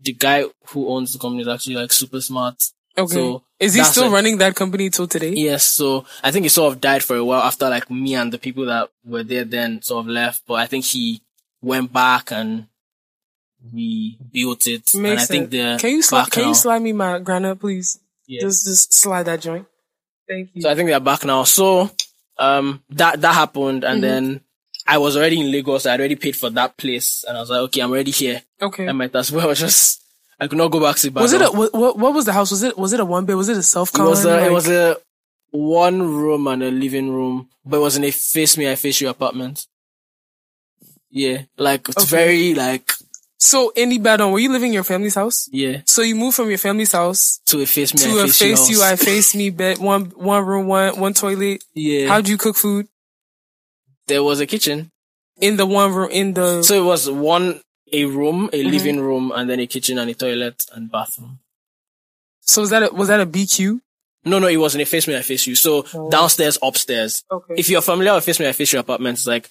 the 0.00 0.12
guy 0.12 0.44
who 0.68 0.88
owns 0.88 1.12
the 1.12 1.18
company 1.18 1.42
is 1.42 1.48
actually 1.48 1.76
like 1.76 1.92
super 1.92 2.20
smart. 2.20 2.62
okay. 2.96 3.12
so 3.14 3.42
Is 3.60 3.74
he 3.74 3.82
still 3.84 4.04
it. 4.04 4.10
running 4.10 4.38
that 4.38 4.54
company 4.54 4.90
till 4.90 5.08
today? 5.08 5.32
Yes, 5.34 5.72
so 5.72 6.04
I 6.22 6.30
think 6.30 6.44
he 6.44 6.48
sort 6.48 6.72
of 6.72 6.80
died 6.80 7.02
for 7.02 7.16
a 7.16 7.24
while 7.24 7.42
after 7.42 7.68
like 7.68 7.90
me 7.90 8.14
and 8.14 8.32
the 8.32 8.38
people 8.38 8.66
that 8.66 8.90
were 9.04 9.24
there 9.24 9.44
then 9.44 9.82
sort 9.82 10.04
of 10.04 10.08
left, 10.08 10.42
but 10.46 10.54
I 10.54 10.66
think 10.66 10.84
he 10.84 11.20
went 11.60 11.92
back 11.92 12.30
and 12.30 12.66
rebuilt 13.72 14.66
it. 14.66 14.94
and 14.94 15.06
I 15.06 15.10
Makes 15.10 15.26
think 15.28 15.42
sense. 15.44 15.52
they're 15.52 15.78
Can 15.78 15.90
you 15.90 16.02
slide? 16.02 16.30
Can 16.30 16.48
you 16.48 16.54
slide 16.54 16.82
me 16.82 16.92
my 16.92 17.18
granite, 17.18 17.56
please? 17.56 17.98
Yeah. 18.26 18.40
Just 18.42 18.64
just 18.66 18.92
slide 18.94 19.24
that 19.24 19.40
joint. 19.40 19.66
Thank 20.28 20.50
you. 20.54 20.62
So 20.62 20.70
I 20.70 20.74
think 20.74 20.88
they're 20.88 21.00
back 21.00 21.24
now. 21.24 21.44
So 21.44 21.90
um 22.38 22.82
that 22.90 23.20
that 23.20 23.34
happened 23.34 23.84
and 23.84 24.02
Mm-hmm. 24.02 24.24
then 24.26 24.40
I 24.86 24.98
was 24.98 25.16
already 25.16 25.40
in 25.40 25.50
Lagos. 25.50 25.86
I 25.86 25.96
already 25.96 26.16
paid 26.16 26.36
for 26.36 26.50
that 26.50 26.76
place 26.76 27.24
and 27.26 27.36
I 27.36 27.40
was 27.40 27.50
like, 27.50 27.60
okay, 27.60 27.80
I'm 27.82 27.90
already 27.90 28.10
here. 28.10 28.42
okay. 28.62 28.88
I 28.88 28.92
might 28.92 29.14
as 29.14 29.30
well 29.32 29.52
just 29.66 30.02
I 30.40 30.46
could 30.46 30.58
not 30.58 30.70
go 30.70 30.80
back 30.80 30.96
to 30.96 31.08
Ibadan. 31.08 31.22
was 31.22 31.32
it 31.32 31.42
a 31.42 31.50
what, 31.50 31.98
what? 31.98 32.14
Was 32.14 32.24
the 32.26 32.32
house? 32.32 32.50
Was 32.50 32.62
it 32.62 32.78
was 32.78 32.92
it 32.92 33.00
a 33.00 33.04
one 33.04 33.24
bed? 33.26 33.34
Was 33.34 33.48
it 33.48 33.56
a 33.56 33.62
self? 33.62 33.90
it 33.94 34.00
was 34.02 34.24
a, 34.24 34.46
it 34.46 34.52
was 34.52 34.68
a 34.68 34.96
one 35.50 36.00
room 36.02 36.46
and 36.46 36.62
a 36.62 36.70
living 36.70 37.10
room, 37.10 37.48
but 37.64 37.78
it 37.78 37.80
was 37.80 37.96
in 37.96 38.04
a 38.04 38.10
face 38.10 38.56
me, 38.58 38.70
I 38.70 38.74
face 38.76 39.00
you 39.00 39.08
apartment. 39.08 39.66
Yeah, 41.10 41.42
like 41.56 41.88
it's 41.88 42.04
Okay. 42.04 42.10
very 42.16 42.54
like 42.54 42.92
So 43.40 43.70
in 43.76 43.92
Ibadan, 43.92 44.32
were 44.32 44.40
you 44.40 44.50
living 44.50 44.68
in 44.68 44.74
your 44.74 44.84
family's 44.84 45.14
house? 45.14 45.48
yeah 45.52 45.82
So 45.86 46.02
you 46.02 46.16
moved 46.16 46.36
from 46.36 46.48
your 46.48 46.58
family's 46.58 46.92
house 46.92 47.38
to 47.46 47.60
a 47.60 47.66
face 47.66 47.94
me, 47.94 48.00
to 48.02 48.18
I 48.18 48.22
a 48.24 48.26
face, 48.26 48.38
face 48.38 48.68
you, 48.70 48.82
I 48.82 48.96
face 48.96 49.34
me 49.34 49.50
bed, 49.50 49.78
one 49.78 50.06
one 50.16 50.44
room, 50.44 50.66
one 50.66 50.98
one 50.98 51.14
toilet. 51.14 51.62
yeah. 51.74 52.08
How'd 52.08 52.28
you 52.28 52.36
cook 52.36 52.56
food 52.56 52.88
there 54.08 54.22
was 54.24 54.40
a 54.40 54.46
kitchen, 54.46 54.90
in 55.40 55.56
the 55.58 55.66
one 55.66 55.92
room 55.92 56.10
in 56.10 56.32
the? 56.34 56.62
so 56.62 56.74
it 56.74 56.84
was 56.84 57.10
one 57.10 57.60
a 57.92 58.04
room, 58.06 58.48
Mm-hmm. 58.48 58.54
a 58.56 58.62
living 58.70 59.00
room, 59.00 59.32
and 59.34 59.48
then 59.48 59.60
a 59.60 59.66
kitchen 59.66 59.98
and 59.98 60.10
a 60.10 60.14
toilet 60.14 60.64
and 60.74 60.90
bathroom. 60.90 61.38
So 62.40 62.62
was 62.62 62.70
that 62.70 62.82
a, 62.90 62.94
was 62.94 63.08
that 63.08 63.20
a 63.20 63.26
BQ? 63.26 63.80
No, 64.24 64.38
no, 64.38 64.46
it 64.48 64.56
wasn't 64.56 64.82
a 64.82 64.86
face 64.86 65.06
me, 65.06 65.16
I 65.16 65.22
face 65.22 65.46
you. 65.46 65.54
So 65.54 65.84
Oh. 65.94 66.10
downstairs, 66.10 66.58
upstairs. 66.62 67.22
Okay. 67.30 67.54
If 67.56 67.68
you're 67.70 67.82
familiar 67.82 68.14
with 68.14 68.24
face 68.24 68.40
me, 68.40 68.48
I 68.48 68.52
face 68.52 68.72
you 68.72 68.78
apartments, 68.78 69.26
like 69.26 69.48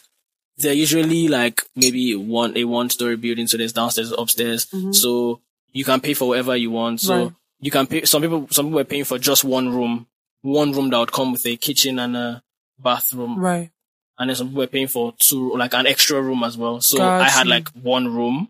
they're 0.58 0.74
usually 0.74 1.28
like 1.28 1.62
maybe 1.76 2.16
one 2.16 2.58
a 2.58 2.64
one 2.64 2.90
story 2.90 3.16
building. 3.16 3.48
So 3.48 3.58
there's 3.58 3.74
downstairs, 3.74 4.12
upstairs. 4.12 4.68
So 4.92 5.42
you 5.72 5.84
can 5.84 6.00
pay 6.02 6.14
for 6.14 6.30
whatever 6.30 6.56
you 6.56 6.72
want. 6.72 7.02
So 7.02 7.14
Mm-hmm. 7.14 7.24
Right. 7.24 7.34
you 7.60 7.72
can 7.72 7.88
pay. 7.88 8.06
Some 8.06 8.22
people, 8.22 8.48
some 8.52 8.66
people 8.66 8.78
were 8.78 8.84
paying 8.84 9.04
for 9.04 9.20
just 9.20 9.44
one 9.44 9.70
room, 9.76 10.08
one 10.42 10.72
room 10.72 10.90
that 10.90 11.00
would 11.00 11.12
come 11.12 11.32
with 11.32 11.46
a 11.46 11.56
kitchen 11.58 12.00
and 12.00 12.16
a 12.18 12.44
bathroom, 12.80 13.40
right. 13.40 13.72
and 14.20 14.30
then 14.30 14.36
some 14.36 14.48
people 14.48 14.62
were 14.62 14.68
paying 14.68 14.88
for 14.88 15.14
two, 15.20 15.54
like 15.56 15.74
an 15.74 15.88
extra 15.88 16.22
room 16.22 16.44
as 16.44 16.58
well. 16.58 16.82
So 16.82 16.98
Got 17.00 17.22
I 17.22 17.30
had 17.30 17.48
like 17.48 17.70
one 17.70 18.14
room 18.14 18.50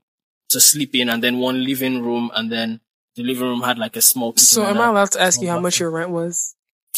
to 0.49 0.59
sleep 0.59 0.95
in, 0.95 1.09
and 1.09 1.23
then 1.23 1.39
one 1.39 1.63
living 1.63 2.03
room, 2.03 2.31
and 2.35 2.51
then 2.51 2.79
the 3.15 3.23
living 3.23 3.43
room 3.47 3.61
had 3.61 3.77
like 3.77 3.95
a 3.95 4.01
small. 4.01 4.33
kitchen 4.33 4.45
So 4.45 4.65
am 4.65 4.79
I 4.79 4.87
allowed 4.87 5.11
to 5.11 5.21
ask 5.21 5.41
you 5.41 5.49
how 5.49 5.59
much 5.59 5.79
your 5.79 5.89
rent 5.91 6.09
was? 6.09 6.55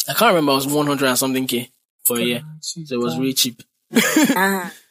I 0.08 0.14
can't 0.14 0.30
remember. 0.34 0.52
It 0.52 0.56
was 0.56 0.66
one 0.66 0.86
hundred 0.86 1.08
and 1.08 1.18
something 1.18 1.46
k 1.46 1.70
for 2.04 2.18
a 2.18 2.22
year. 2.22 2.42
So 2.60 2.80
it 2.94 2.98
was 2.98 3.18
really 3.18 3.34
cheap. 3.34 3.62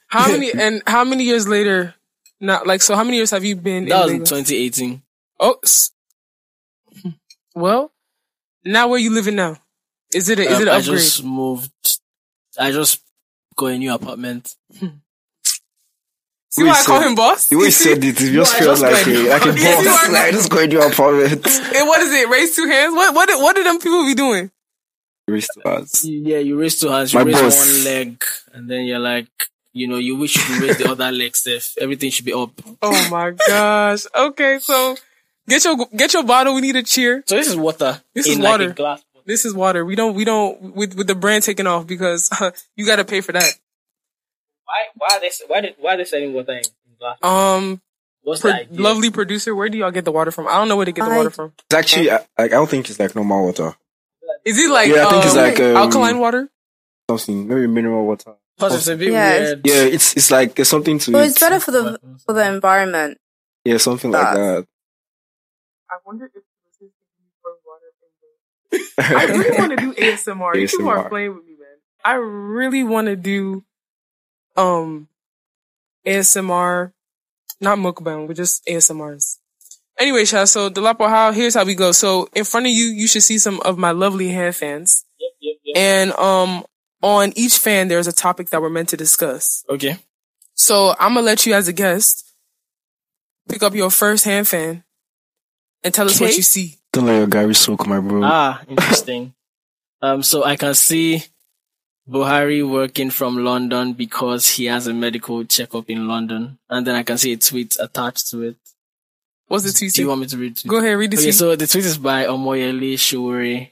How 0.09 0.27
many 0.31 0.51
and 0.57 0.81
how 0.85 1.03
many 1.03 1.23
years 1.23 1.47
later? 1.47 1.95
Not 2.41 2.65
like 2.67 2.81
so. 2.81 2.95
How 2.95 3.03
many 3.03 3.17
years 3.17 3.31
have 3.31 3.43
you 3.43 3.55
been? 3.55 3.85
That 3.87 4.03
was 4.03 4.11
in 4.11 4.17
in 4.21 4.25
2018. 4.25 5.01
Oh, 5.39 5.57
s- 5.63 5.91
well, 7.55 7.91
now 8.63 8.87
where 8.87 8.99
you 8.99 9.11
living 9.13 9.35
now? 9.35 9.57
Is 10.13 10.29
it 10.29 10.39
a, 10.39 10.43
is 10.43 10.55
Um, 10.55 10.61
it 10.61 10.67
an 10.67 10.73
I 10.73 10.77
upgrade? 10.77 10.97
just 10.99 11.23
moved. 11.23 11.71
I 12.57 12.71
just 12.71 13.01
got 13.55 13.67
a 13.67 13.77
new 13.77 13.93
apartment. 13.93 14.55
See 16.51 16.63
why 16.63 16.79
I 16.79 16.83
call 16.83 17.01
him 17.01 17.13
boss? 17.15 17.47
The 17.47 17.57
way 17.57 17.65
you 17.65 17.71
said 17.71 18.03
it, 18.03 18.19
it 18.19 18.31
just 18.33 18.55
I 18.55 18.59
feels 18.59 18.81
like 18.81 19.05
went- 19.05 19.07
a, 19.07 19.29
like 19.29 19.41
a 19.43 19.53
boss. 19.53 19.87
are- 20.07 20.11
Like, 20.11 20.31
just 20.33 20.49
got 20.49 20.63
a 20.63 20.67
new 20.67 20.81
apartment. 20.81 21.45
And 21.75 21.87
what 21.87 22.01
is 22.01 22.11
it? 22.13 22.27
Raise 22.29 22.55
two 22.55 22.67
hands? 22.67 22.95
What 22.95 23.13
what 23.13 23.27
did, 23.27 23.39
what 23.41 23.55
did 23.55 23.65
them 23.65 23.79
people 23.79 24.03
be 24.05 24.15
doing? 24.15 24.49
Restart. 25.27 25.87
Yeah, 26.03 26.39
you 26.39 26.57
raise 26.59 26.79
two 26.79 26.87
hands, 26.89 27.13
you 27.13 27.19
My 27.19 27.25
raise 27.25 27.39
boss. 27.39 27.59
one 27.75 27.83
leg, 27.83 28.23
and 28.53 28.67
then 28.69 28.85
you're 28.85 28.97
like, 28.99 29.27
you 29.73 29.87
know, 29.87 29.97
you 29.97 30.15
wish 30.17 30.35
you 30.35 30.43
could 30.43 30.63
raise 30.67 30.77
the 30.77 30.89
other 30.91 31.11
leg, 31.11 31.35
Steph. 31.35 31.73
Everything 31.79 32.09
should 32.11 32.25
be 32.25 32.33
up. 32.33 32.51
Oh 32.81 33.09
my 33.09 33.31
gosh. 33.47 34.03
Okay, 34.15 34.59
so 34.59 34.97
get 35.47 35.63
your 35.63 35.77
get 35.95 36.13
your 36.13 36.23
bottle. 36.23 36.55
We 36.55 36.61
need 36.61 36.75
a 36.75 36.83
cheer. 36.83 37.23
So 37.27 37.35
this 37.35 37.47
is 37.47 37.55
water. 37.55 38.01
This 38.13 38.25
in 38.27 38.33
is 38.33 38.39
like 38.39 38.51
water. 38.51 38.69
a 38.71 38.73
glass. 38.73 39.03
This 39.25 39.45
is 39.45 39.53
water. 39.53 39.85
We 39.85 39.95
don't 39.95 40.15
we 40.15 40.25
don't 40.25 40.75
with 40.75 40.95
with 40.95 41.07
the 41.07 41.15
brand 41.15 41.43
taken 41.43 41.67
off 41.67 41.85
because 41.85 42.29
you 42.75 42.85
got 42.85 42.97
to 42.97 43.05
pay 43.05 43.21
for 43.21 43.31
that. 43.33 43.53
Why? 44.65 44.85
Why 44.95 45.07
are 45.17 45.19
they? 45.21 45.31
Why 45.47 45.61
did? 45.61 45.75
Why 45.79 45.93
are 45.93 45.97
they 45.97 46.05
selling 46.05 46.33
water 46.33 46.53
in 46.53 46.63
glass? 46.99 47.17
Um, 47.21 47.81
What's 48.21 48.41
pro- 48.41 48.51
the 48.51 48.81
lovely 48.81 49.09
producer, 49.11 49.55
where 49.55 49.69
do 49.69 49.77
y'all 49.77 49.91
get 49.91 50.05
the 50.05 50.11
water 50.11 50.31
from? 50.31 50.47
I 50.47 50.53
don't 50.57 50.67
know 50.67 50.75
where 50.77 50.85
to 50.85 50.91
get 50.91 51.05
the 51.05 51.11
I- 51.11 51.17
water 51.17 51.29
from. 51.29 51.53
It's 51.69 51.75
actually, 51.75 52.11
I, 52.11 52.15
like, 52.15 52.27
I 52.37 52.47
don't 52.47 52.69
think 52.69 52.89
it's 52.89 52.99
like 52.99 53.15
normal 53.15 53.45
water. 53.45 53.75
Is 54.45 54.59
it 54.59 54.69
like 54.69 54.89
Yeah, 54.89 55.07
I 55.07 55.09
think 55.09 55.25
it's 55.25 55.33
um, 55.35 55.41
like, 55.41 55.59
um, 55.59 55.75
alkaline 55.77 56.19
water? 56.19 56.49
Something, 57.09 57.47
maybe 57.47 57.65
mineral 57.67 58.05
water. 58.05 58.35
Because 58.59 58.75
it's 58.75 58.87
a 58.87 58.97
bit 58.97 59.11
Yeah, 59.13 59.39
weird. 59.39 59.61
Yeah, 59.63 59.83
it's 59.95 60.17
it's 60.17 60.31
like 60.31 60.55
there's 60.55 60.67
something 60.67 60.99
to 60.99 61.11
Well, 61.11 61.23
it. 61.23 61.27
it's 61.27 61.39
better 61.39 61.59
for 61.59 61.71
the 61.71 61.99
for 62.25 62.33
the 62.33 62.45
environment. 62.45 63.17
Yeah, 63.63 63.77
something 63.77 64.11
like 64.11 64.33
that. 64.35 64.65
I 65.89 65.95
wonder 66.05 66.29
if 66.33 66.43
I 68.97 69.23
really 69.25 69.57
want 69.57 69.71
to 69.71 69.77
do 69.77 69.93
ASMR. 69.97 70.55
You 70.55 70.87
are 70.89 70.97
ASMR. 71.05 71.09
playing 71.09 71.35
with 71.35 71.45
me, 71.45 71.51
man. 71.53 71.77
I 72.03 72.13
really 72.15 72.83
want 72.83 73.07
to 73.07 73.15
do 73.15 73.63
um 74.55 75.07
ASMR, 76.05 76.91
not 77.61 77.77
mukbang, 77.77 78.27
but 78.27 78.35
just 78.35 78.65
ASMRs. 78.65 79.37
Anyway, 79.97 80.23
Sha, 80.25 80.45
so 80.45 80.69
Dolapo, 80.69 81.09
how 81.09 81.31
here's 81.31 81.55
how 81.55 81.65
we 81.65 81.75
go. 81.75 81.91
So 81.91 82.29
in 82.35 82.43
front 82.45 82.65
of 82.67 82.71
you, 82.71 82.85
you 82.85 83.07
should 83.07 83.23
see 83.23 83.37
some 83.37 83.59
of 83.61 83.77
my 83.77 83.91
lovely 83.91 84.29
hair 84.29 84.51
fans, 84.53 85.05
Yep, 85.19 85.31
yep, 85.41 85.55
yep. 85.63 85.77
and 85.77 86.11
um 86.13 86.63
on 87.01 87.33
each 87.35 87.57
fan 87.57 87.87
there's 87.87 88.07
a 88.07 88.13
topic 88.13 88.49
that 88.49 88.61
we're 88.61 88.69
meant 88.69 88.89
to 88.89 88.97
discuss. 88.97 89.63
Okay. 89.69 89.97
So 90.55 90.95
I'm 90.99 91.13
gonna 91.13 91.25
let 91.25 91.45
you 91.45 91.53
as 91.53 91.67
a 91.67 91.73
guest 91.73 92.25
pick 93.49 93.63
up 93.63 93.73
your 93.73 93.89
first 93.89 94.25
hand 94.25 94.47
fan 94.47 94.83
and 95.83 95.93
tell 95.93 96.07
us 96.07 96.21
what 96.21 96.35
you 96.35 96.43
see. 96.43 96.75
Don't 96.93 97.05
let 97.05 97.17
your 97.17 97.27
gari 97.27 97.55
soak, 97.55 97.87
my 97.87 97.99
bro. 97.99 98.21
Ah, 98.23 98.61
interesting. 98.67 99.33
um, 100.01 100.23
so 100.23 100.43
I 100.43 100.55
can 100.55 100.73
see 100.75 101.23
Buhari 102.07 102.67
working 102.67 103.09
from 103.09 103.43
London 103.43 103.93
because 103.93 104.49
he 104.49 104.65
has 104.65 104.87
a 104.87 104.93
medical 104.93 105.43
checkup 105.45 105.89
in 105.89 106.07
London. 106.07 106.57
And 106.69 106.85
then 106.85 106.95
I 106.95 107.03
can 107.03 107.17
see 107.17 107.33
a 107.33 107.37
tweet 107.37 107.77
attached 107.79 108.29
to 108.31 108.41
it. 108.43 108.55
What's 109.47 109.63
the 109.63 109.77
tweet? 109.77 109.93
Do 109.93 110.01
you 110.01 110.07
want 110.07 110.21
me 110.21 110.27
to 110.27 110.37
read? 110.37 110.61
Go 110.67 110.77
ahead, 110.77 110.97
read 110.97 111.11
the 111.11 111.17
Okay, 111.17 111.25
tweet. 111.25 111.35
so 111.35 111.55
the 111.55 111.67
tweet 111.67 111.85
is 111.85 111.97
by 111.97 112.25
Omoyele 112.25 112.93
Sowore. 112.93 113.71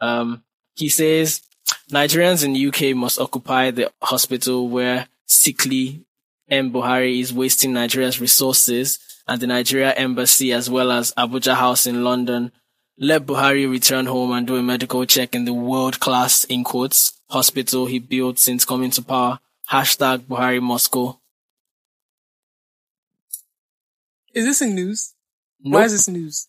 Um, 0.00 0.42
he 0.74 0.88
says, 0.88 1.42
Nigerians 1.90 2.44
in 2.44 2.56
UK 2.68 2.96
must 2.96 3.20
occupy 3.20 3.70
the 3.70 3.92
hospital 4.02 4.68
where 4.68 5.06
sickly 5.26 6.04
M. 6.48 6.72
Buhari 6.72 7.20
is 7.20 7.32
wasting 7.32 7.72
Nigeria's 7.72 8.20
resources 8.20 8.98
and 9.28 9.40
the 9.40 9.46
Nigeria 9.46 9.92
embassy 9.92 10.52
as 10.52 10.68
well 10.68 10.90
as 10.90 11.12
Abuja 11.16 11.54
House 11.54 11.86
in 11.86 12.02
London. 12.02 12.50
Let 12.98 13.26
Buhari 13.26 13.70
return 13.70 14.06
home 14.06 14.32
and 14.32 14.46
do 14.46 14.56
a 14.56 14.62
medical 14.62 15.04
check 15.04 15.34
in 15.34 15.44
the 15.44 15.52
world 15.52 16.00
class, 16.00 16.44
in 16.44 16.64
quotes, 16.64 17.20
hospital 17.30 17.86
he 17.86 17.98
built 17.98 18.38
since 18.38 18.64
coming 18.64 18.90
to 18.92 19.02
power. 19.02 19.38
Hashtag 19.70 20.20
Buhari 20.20 20.62
Must 20.62 20.90
Go. 20.90 21.20
Is 24.34 24.44
this 24.44 24.62
in 24.62 24.74
news? 24.74 25.14
Why 25.60 25.84
is 25.84 25.92
this 25.92 26.08
news? 26.08 26.48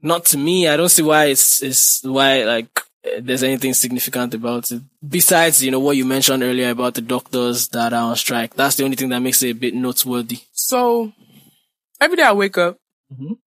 Not 0.00 0.24
to 0.26 0.38
me. 0.38 0.68
I 0.68 0.76
don't 0.76 0.88
see 0.88 1.02
why 1.02 1.26
it's, 1.26 1.62
it's 1.62 2.02
why 2.04 2.44
like 2.44 2.80
there's 3.20 3.42
anything 3.42 3.74
significant 3.74 4.34
about 4.34 4.70
it. 4.70 4.82
Besides, 5.06 5.62
you 5.62 5.70
know, 5.70 5.80
what 5.80 5.96
you 5.96 6.04
mentioned 6.04 6.42
earlier 6.42 6.70
about 6.70 6.94
the 6.94 7.00
doctors 7.00 7.68
that 7.68 7.92
are 7.92 8.10
on 8.10 8.16
strike. 8.16 8.54
That's 8.54 8.76
the 8.76 8.84
only 8.84 8.96
thing 8.96 9.08
that 9.10 9.20
makes 9.20 9.42
it 9.42 9.50
a 9.50 9.54
bit 9.54 9.74
noteworthy. 9.74 10.40
So 10.52 11.12
every 12.00 12.16
day 12.16 12.22
I 12.22 12.32
wake 12.32 12.58
up 12.58 12.78
Mhm. 13.12 13.38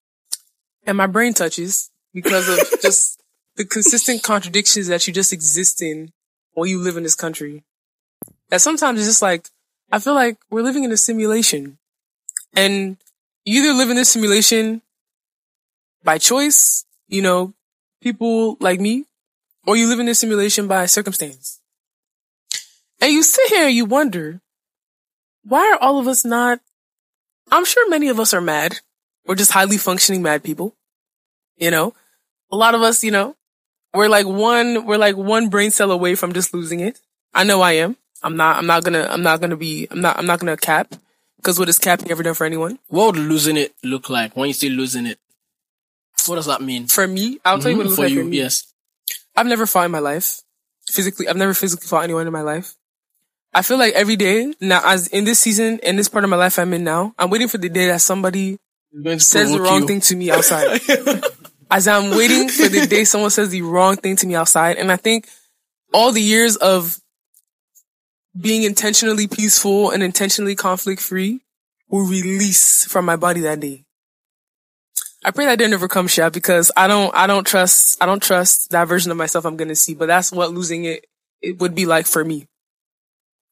and 0.87 0.97
my 0.99 1.07
brain 1.07 1.35
touches 1.35 1.91
because 2.13 2.49
of 2.49 2.59
just 2.83 3.21
the 3.57 3.65
consistent 3.65 4.23
contradictions 4.23 4.89
that 4.89 5.07
you 5.07 5.13
just 5.13 5.33
exist 5.33 5.81
in 5.81 6.13
when 6.55 6.69
you 6.69 6.81
live 6.81 6.97
in 6.97 7.03
this 7.05 7.15
country. 7.15 7.63
That 8.51 8.61
sometimes 8.61 8.99
it's 8.99 9.09
just 9.09 9.23
like, 9.23 9.49
I 9.93 9.99
feel 10.01 10.15
like 10.15 10.39
we're 10.51 10.63
living 10.63 10.85
in 10.85 10.91
a 10.93 10.97
simulation 10.97 11.79
and 12.55 12.97
you 13.45 13.63
either 13.63 13.75
live 13.75 13.91
in 13.91 13.97
this 13.97 14.11
simulation 14.11 14.83
by 16.03 16.19
choice, 16.19 16.85
you 17.09 17.23
know, 17.23 17.55
people 18.03 18.57
like 18.61 18.81
me, 18.81 19.05
or 19.67 19.77
you 19.77 19.87
live 19.89 20.01
in 20.01 20.07
this 20.07 20.21
simulation 20.21 20.67
by 20.69 20.87
circumstance. 20.87 21.61
And 23.01 23.13
you 23.13 23.23
sit 23.23 23.49
here 23.49 23.67
and 23.67 23.75
you 23.75 23.85
wonder, 23.85 24.41
why 25.43 25.71
are 25.73 25.79
all 25.83 25.99
of 25.99 26.07
us 26.07 26.25
not 26.25 26.61
I'm 27.53 27.67
sure 27.67 27.89
many 27.91 28.09
of 28.09 28.19
us 28.19 28.33
are 28.33 28.41
mad. 28.41 28.79
We're 29.27 29.35
just 29.35 29.53
highly 29.53 29.77
functioning 29.77 30.23
mad 30.23 30.43
people. 30.43 30.75
You 31.59 31.71
know, 31.71 31.95
a 32.51 32.57
lot 32.57 32.75
of 32.75 32.81
us, 32.81 33.05
you 33.05 33.11
know, 33.11 33.37
we're 33.93 34.09
like 34.09 34.27
one, 34.27 34.87
we're 34.87 34.97
like 34.97 35.17
one 35.17 35.51
brain 35.51 35.71
cell 35.71 35.91
away 35.93 36.15
from 36.15 36.33
just 36.33 36.55
losing 36.55 36.81
it. 36.81 37.01
I 37.35 37.45
know 37.45 37.61
I 37.61 37.73
am. 37.73 37.97
I'm 38.23 38.37
not, 38.37 38.57
I'm 38.57 38.67
not 38.67 38.83
gonna, 38.83 39.07
I'm 39.11 39.23
not 39.23 39.41
gonna 39.43 39.57
be, 39.59 39.87
I'm 39.91 40.01
not, 40.01 40.19
I'm 40.19 40.27
not 40.27 40.41
gonna 40.41 40.57
cap. 40.57 40.95
Cause 41.43 41.59
what 41.59 41.69
has 41.69 41.79
capping 41.79 42.11
ever 42.11 42.23
done 42.23 42.33
for 42.35 42.47
anyone? 42.47 42.79
What 42.89 43.15
would 43.15 43.17
losing 43.23 43.59
it 43.59 43.75
look 43.85 44.09
like 44.09 44.35
when 44.35 44.49
you 44.49 44.55
say 44.55 44.71
losing 44.71 45.05
it? 45.05 45.19
What 46.27 46.37
does 46.37 46.47
that 46.47 46.63
mean? 46.63 46.87
For 46.87 47.07
me, 47.07 47.39
I'll 47.45 47.59
tell 47.59 47.71
you 47.71 47.77
what 47.77 47.83
it 47.85 47.89
Mhm, 47.89 47.91
looks 47.91 47.97
for 47.97 48.03
like 48.05 48.13
you, 48.13 48.23
for 48.23 48.29
me. 48.31 48.37
yes. 48.39 48.73
I've 49.37 49.47
never 49.47 49.67
fought 49.67 49.87
in 49.87 49.91
my 49.91 49.99
life. 49.99 50.43
Physically, 50.91 51.29
I've 51.29 51.37
never 51.37 51.55
physically 51.55 51.87
fought 51.87 52.05
anyone 52.05 52.27
in 52.27 52.33
my 52.33 52.43
life. 52.43 52.75
I 53.53 53.63
feel 53.63 53.79
like 53.79 53.95
every 53.95 54.17
day 54.17 54.53
now, 54.61 54.81
as 54.85 55.07
in 55.09 55.25
this 55.25 55.39
season, 55.39 55.79
in 55.83 55.97
this 55.97 56.09
part 56.09 56.25
of 56.25 56.31
my 56.31 56.37
life 56.37 56.59
I'm 56.59 56.73
in 56.75 56.85
now, 56.85 57.15
I'm 57.19 57.31
waiting 57.31 57.49
for 57.49 57.59
the 57.59 57.69
day 57.69 57.87
that 57.87 58.01
somebody 58.01 58.59
It's 58.93 59.03
going 59.03 59.19
to 59.19 59.25
says 59.25 59.53
the 59.53 59.61
wrong 59.61 59.83
you. 59.83 59.87
thing 59.87 60.01
to 60.03 60.17
me 60.17 60.31
outside. 60.33 60.81
As 61.71 61.87
I'm 61.89 62.11
waiting 62.11 62.49
for 62.49 62.69
the 62.69 62.87
day 62.87 63.05
someone 63.05 63.31
says 63.31 63.51
the 63.51 63.63
wrong 63.63 63.97
thing 63.97 64.17
to 64.17 64.27
me 64.27 64.35
outside. 64.35 64.77
And 64.77 64.91
I 64.93 64.97
think 64.97 65.29
all 65.93 66.11
the 66.13 66.21
years 66.21 66.57
of 66.57 66.99
being 68.39 68.65
intentionally 68.65 69.29
peaceful 69.29 69.91
and 69.91 70.03
intentionally 70.03 70.57
conflict 70.57 71.01
free 71.01 71.41
will 71.89 72.05
release 72.07 72.85
from 72.87 73.05
my 73.05 73.15
body 73.17 73.41
that 73.43 73.61
day. 73.61 73.85
I 75.25 75.31
pray 75.31 75.47
that 75.47 75.57
didn't 75.57 75.73
ever 75.75 75.89
come, 75.89 76.07
Sha, 76.07 76.29
because 76.29 76.71
I 76.77 76.87
don't, 76.87 77.15
I 77.15 77.27
don't 77.27 77.47
trust, 77.47 78.03
I 78.03 78.07
don't 78.07 78.23
trust 78.23 78.71
that 78.71 78.87
version 78.87 79.11
of 79.11 79.17
myself 79.17 79.47
I'm 79.47 79.57
gonna 79.57 79.75
see, 79.75 79.95
but 79.95 80.07
that's 80.07 80.31
what 80.31 80.53
losing 80.53 80.85
it, 80.85 81.07
it 81.41 81.59
would 81.59 81.75
be 81.75 81.87
like 81.87 82.07
for 82.07 82.25
me. 82.25 82.47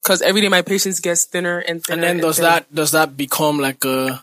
Cause 0.04 0.20
every 0.20 0.40
day 0.40 0.48
my 0.48 0.62
patience 0.62 1.00
gets 1.00 1.24
thinner 1.24 1.58
and 1.58 1.82
thinner. 1.82 2.02
And 2.02 2.02
then 2.02 2.16
does 2.18 2.36
thinner. 2.36 2.48
that, 2.50 2.74
does 2.74 2.90
that 2.90 3.16
become 3.16 3.58
like 3.58 3.84
a 3.84 4.22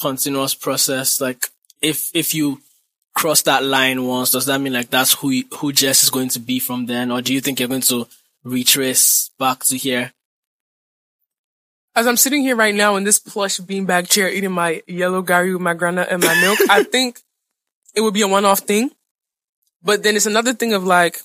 continuous 0.00 0.54
process? 0.54 1.20
Like 1.20 1.46
if, 1.80 2.10
if 2.14 2.34
you 2.34 2.60
cross 3.14 3.42
that 3.42 3.62
line 3.62 4.04
once, 4.04 4.30
does 4.30 4.46
that 4.46 4.60
mean 4.60 4.72
like 4.72 4.90
that's 4.90 5.12
who, 5.12 5.42
who 5.58 5.72
Jess 5.72 6.02
is 6.02 6.10
going 6.10 6.30
to 6.30 6.40
be 6.40 6.58
from 6.58 6.86
then? 6.86 7.12
Or 7.12 7.20
do 7.20 7.34
you 7.34 7.40
think 7.40 7.60
you're 7.60 7.68
going 7.68 7.82
to 7.82 8.08
retrace 8.42 9.30
back 9.38 9.64
to 9.64 9.76
here? 9.76 10.12
As 11.98 12.06
I'm 12.06 12.16
sitting 12.16 12.42
here 12.42 12.54
right 12.54 12.74
now 12.74 12.94
in 12.94 13.02
this 13.02 13.18
plush 13.18 13.58
beanbag 13.58 14.08
chair 14.08 14.28
eating 14.30 14.52
my 14.52 14.82
yellow 14.86 15.20
gari 15.20 15.52
with 15.52 15.60
my 15.60 15.74
granite 15.74 16.08
and 16.08 16.22
my 16.22 16.40
milk, 16.40 16.58
I 16.70 16.84
think 16.94 17.20
it 17.92 18.00
would 18.02 18.14
be 18.14 18.22
a 18.22 18.28
one-off 18.28 18.60
thing. 18.60 18.92
But 19.82 20.04
then 20.04 20.14
it's 20.14 20.26
another 20.26 20.52
thing 20.52 20.74
of 20.74 20.84
like, 20.84 21.20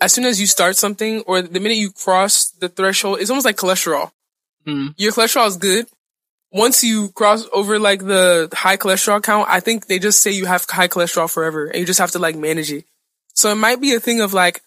as 0.00 0.12
soon 0.12 0.24
as 0.24 0.40
you 0.40 0.48
start 0.48 0.74
something 0.74 1.20
or 1.20 1.40
the 1.40 1.60
minute 1.60 1.76
you 1.76 1.92
cross 1.92 2.50
the 2.50 2.68
threshold, 2.68 3.20
it's 3.20 3.30
almost 3.30 3.44
like 3.44 3.56
cholesterol. 3.56 4.10
Hmm. 4.66 4.88
Your 4.96 5.12
cholesterol 5.12 5.46
is 5.46 5.56
good. 5.56 5.86
Once 6.50 6.82
you 6.82 7.10
cross 7.10 7.46
over 7.52 7.78
like 7.78 8.00
the 8.04 8.48
high 8.52 8.76
cholesterol 8.76 9.22
count, 9.22 9.48
I 9.48 9.60
think 9.60 9.86
they 9.86 10.00
just 10.00 10.20
say 10.20 10.32
you 10.32 10.46
have 10.46 10.66
high 10.68 10.88
cholesterol 10.88 11.32
forever 11.32 11.66
and 11.66 11.76
you 11.76 11.86
just 11.86 12.00
have 12.00 12.10
to 12.10 12.18
like 12.18 12.34
manage 12.34 12.72
it. 12.72 12.84
So 13.34 13.50
it 13.52 13.54
might 13.54 13.80
be 13.80 13.94
a 13.94 14.00
thing 14.00 14.20
of 14.20 14.34
like, 14.34 14.62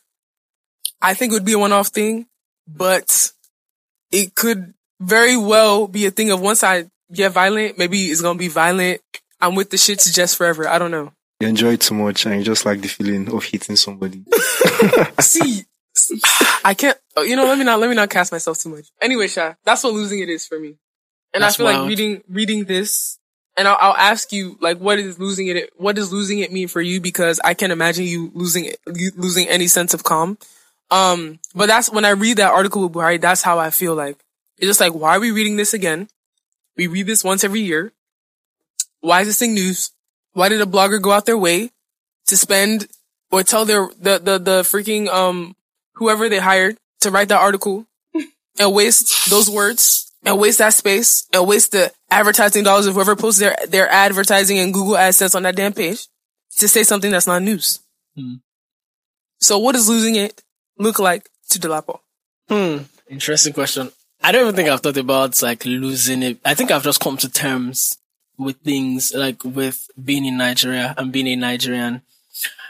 I 1.01 1.13
think 1.13 1.31
it 1.31 1.35
would 1.35 1.45
be 1.45 1.53
a 1.53 1.59
one-off 1.59 1.89
thing, 1.89 2.27
but 2.65 3.31
it 4.11 4.33
could 4.33 4.73
very 4.99 5.37
well 5.37 5.87
be 5.87 6.05
a 6.05 6.11
thing 6.11 6.31
of 6.31 6.41
once 6.41 6.63
I 6.63 6.85
get 7.13 7.31
violent, 7.31 7.77
maybe 7.77 8.05
it's 8.05 8.21
gonna 8.21 8.39
be 8.39 8.47
violent. 8.47 9.01
I'm 9.41 9.55
with 9.55 9.69
the 9.69 9.77
shits 9.77 10.11
just 10.13 10.37
forever. 10.37 10.67
I 10.67 10.77
don't 10.79 10.91
know. 10.91 11.11
You 11.41 11.47
enjoy 11.49 11.73
it 11.73 11.81
too 11.81 11.95
much 11.95 12.25
and 12.25 12.35
you 12.37 12.43
just 12.43 12.65
like 12.65 12.81
the 12.81 12.87
feeling 12.87 13.31
of 13.33 13.43
hitting 13.43 13.75
somebody. 13.75 14.23
See, 15.19 15.65
I 16.63 16.73
can't. 16.73 16.97
oh, 17.17 17.23
You 17.23 17.35
know, 17.35 17.45
let 17.45 17.57
me 17.57 17.63
not 17.63 17.79
let 17.79 17.89
me 17.89 17.95
not 17.95 18.09
cast 18.09 18.31
myself 18.31 18.57
too 18.59 18.69
much. 18.69 18.85
Anyway, 19.01 19.27
Sha, 19.27 19.53
that's 19.63 19.83
what 19.83 19.93
losing 19.93 20.19
it 20.19 20.29
is 20.29 20.47
for 20.47 20.59
me. 20.59 20.75
And 21.33 21.43
That's 21.43 21.55
I 21.55 21.57
feel 21.57 21.65
wild. 21.65 21.79
like 21.81 21.89
reading 21.89 22.23
reading 22.29 22.63
this, 22.63 23.19
and 23.57 23.67
I'll, 23.67 23.77
I'll 23.79 23.95
ask 23.97 24.31
you 24.31 24.57
like, 24.61 24.77
what 24.77 24.99
is 24.99 25.19
losing 25.19 25.47
it? 25.47 25.69
What 25.75 25.97
does 25.97 26.13
losing 26.13 26.39
it 26.39 26.51
mean 26.53 26.69
for 26.69 26.79
you? 26.79 27.01
Because 27.01 27.41
I 27.43 27.53
can't 27.53 27.73
imagine 27.73 28.05
you 28.05 28.31
losing 28.33 28.65
it, 28.65 28.77
losing 28.87 29.47
any 29.49 29.67
sense 29.67 29.93
of 29.93 30.03
calm. 30.03 30.37
Um, 30.91 31.39
but 31.53 31.65
that's 31.67 31.89
when 31.91 32.05
I 32.05 32.11
read 32.11 32.37
that 32.37 32.53
article 32.53 32.83
with 32.83 32.93
Buhari. 32.93 33.19
That's 33.19 33.41
how 33.41 33.59
I 33.59 33.69
feel 33.71 33.95
like. 33.95 34.17
It's 34.57 34.67
just 34.67 34.79
like, 34.79 34.93
why 34.93 35.15
are 35.15 35.19
we 35.19 35.31
reading 35.31 35.57
this 35.57 35.73
again? 35.73 36.07
We 36.77 36.87
read 36.87 37.07
this 37.07 37.23
once 37.23 37.43
every 37.43 37.61
year. 37.61 37.93
Why 39.01 39.21
is 39.21 39.27
this 39.27 39.39
thing 39.39 39.53
news? 39.53 39.91
Why 40.33 40.49
did 40.49 40.61
a 40.61 40.65
blogger 40.65 41.01
go 41.01 41.11
out 41.11 41.25
their 41.25 41.37
way 41.37 41.71
to 42.27 42.37
spend 42.37 42.87
or 43.31 43.43
tell 43.43 43.65
their 43.65 43.89
the 43.99 44.19
the 44.19 44.37
the 44.37 44.61
freaking 44.61 45.07
um 45.07 45.55
whoever 45.95 46.29
they 46.29 46.39
hired 46.39 46.77
to 47.01 47.11
write 47.11 47.29
that 47.29 47.41
article 47.41 47.85
and 48.59 48.73
waste 48.73 49.29
those 49.29 49.49
words 49.49 50.11
and 50.23 50.39
waste 50.39 50.57
that 50.57 50.73
space 50.73 51.27
and 51.33 51.47
waste 51.47 51.71
the 51.71 51.91
advertising 52.09 52.63
dollars 52.63 52.87
of 52.87 52.95
whoever 52.95 53.15
posts 53.15 53.39
their 53.39 53.55
their 53.67 53.89
advertising 53.89 54.57
and 54.57 54.73
Google 54.73 54.95
AdSense 54.95 55.35
on 55.35 55.43
that 55.43 55.55
damn 55.55 55.73
page 55.73 56.07
to 56.57 56.67
say 56.67 56.83
something 56.83 57.11
that's 57.11 57.27
not 57.27 57.41
news. 57.41 57.79
Hmm. 58.15 58.35
So 59.39 59.59
what 59.59 59.73
does 59.73 59.89
losing 59.89 60.15
it 60.15 60.41
look 60.77 60.99
like 60.99 61.29
to 61.49 61.59
Dolapo? 61.59 61.99
Hmm. 62.49 62.83
Interesting 63.09 63.53
question. 63.53 63.91
I 64.25 64.31
don't 64.31 64.41
even 64.41 64.55
think 64.55 64.69
I've 64.69 64.81
thought 64.81 64.97
about 64.97 65.39
like 65.43 65.65
losing 65.65 66.23
it. 66.23 66.39
I 66.43 66.55
think 66.55 66.71
I've 66.71 66.83
just 66.83 66.99
come 66.99 67.15
to 67.17 67.29
terms 67.29 67.95
with 68.39 68.57
things 68.61 69.13
like 69.13 69.43
with 69.43 69.87
being 70.03 70.25
in 70.25 70.37
Nigeria 70.37 70.95
and 70.97 71.11
being 71.11 71.27
a 71.27 71.35
Nigerian. 71.35 72.01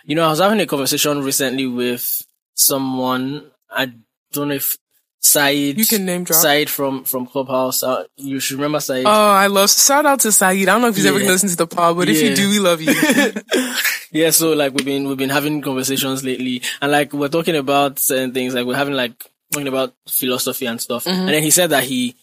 You 0.04 0.16
know, 0.16 0.26
I 0.26 0.30
was 0.32 0.40
having 0.40 0.60
a 0.60 0.66
conversation 0.68 1.22
recently 1.24 1.66
with 1.66 2.26
someone. 2.56 3.52
I 3.72 3.94
don't 4.34 4.50
know 4.50 4.56
if 4.56 4.78
Said. 5.22 5.78
You 5.80 5.86
can 5.86 6.06
name 6.06 6.26
drop. 6.26 6.42
Said 6.42 6.70
from 6.70 7.06
from 7.06 7.26
Clubhouse. 7.26 7.84
Uh, 7.84 8.04
you 8.18 8.42
should 8.42 8.58
remember 8.58 8.82
Said. 8.82 9.06
Oh, 9.06 9.10
I 9.32 9.48
love 9.48 9.72
shout 9.72 10.06
out 10.06 10.20
to 10.20 10.34
Saeed. 10.34 10.68
I 10.68 10.74
don't 10.74 10.82
know 10.82 10.90
if 10.90 10.98
he's 10.98 11.06
ever 11.06 11.18
Yeah. 11.18 11.24
gonna 11.24 11.34
listen 11.34 11.50
to 11.50 11.56
the 11.56 11.68
pod, 11.68 11.96
but 11.96 12.10
if 12.10 12.22
you 12.22 12.36
do, 12.36 12.50
we 12.50 12.60
love 12.60 12.82
you. 12.82 12.94
yeah, 14.12 14.30
so 14.32 14.52
like 14.52 14.74
we've 14.74 14.86
been 14.86 15.08
we've 15.08 15.18
been 15.18 15.30
having 15.30 15.62
conversations 15.62 16.22
lately, 16.26 16.62
and 16.82 16.92
like 16.92 17.14
we're 17.14 17.30
talking 17.30 17.56
about 17.56 17.98
certain 17.98 18.34
things, 18.34 18.54
like 18.54 18.66
we're 18.68 18.76
having 18.76 18.94
like 18.94 19.14
talking 19.56 19.68
about 19.68 19.94
philosophy 20.08 20.66
and 20.66 20.82
stuff. 20.82 21.06
Mm-hmm. 21.06 21.20
And 21.20 21.30
then 21.30 21.44
he 21.44 21.52
said 21.52 21.70
that 21.72 21.84
he 21.84 22.16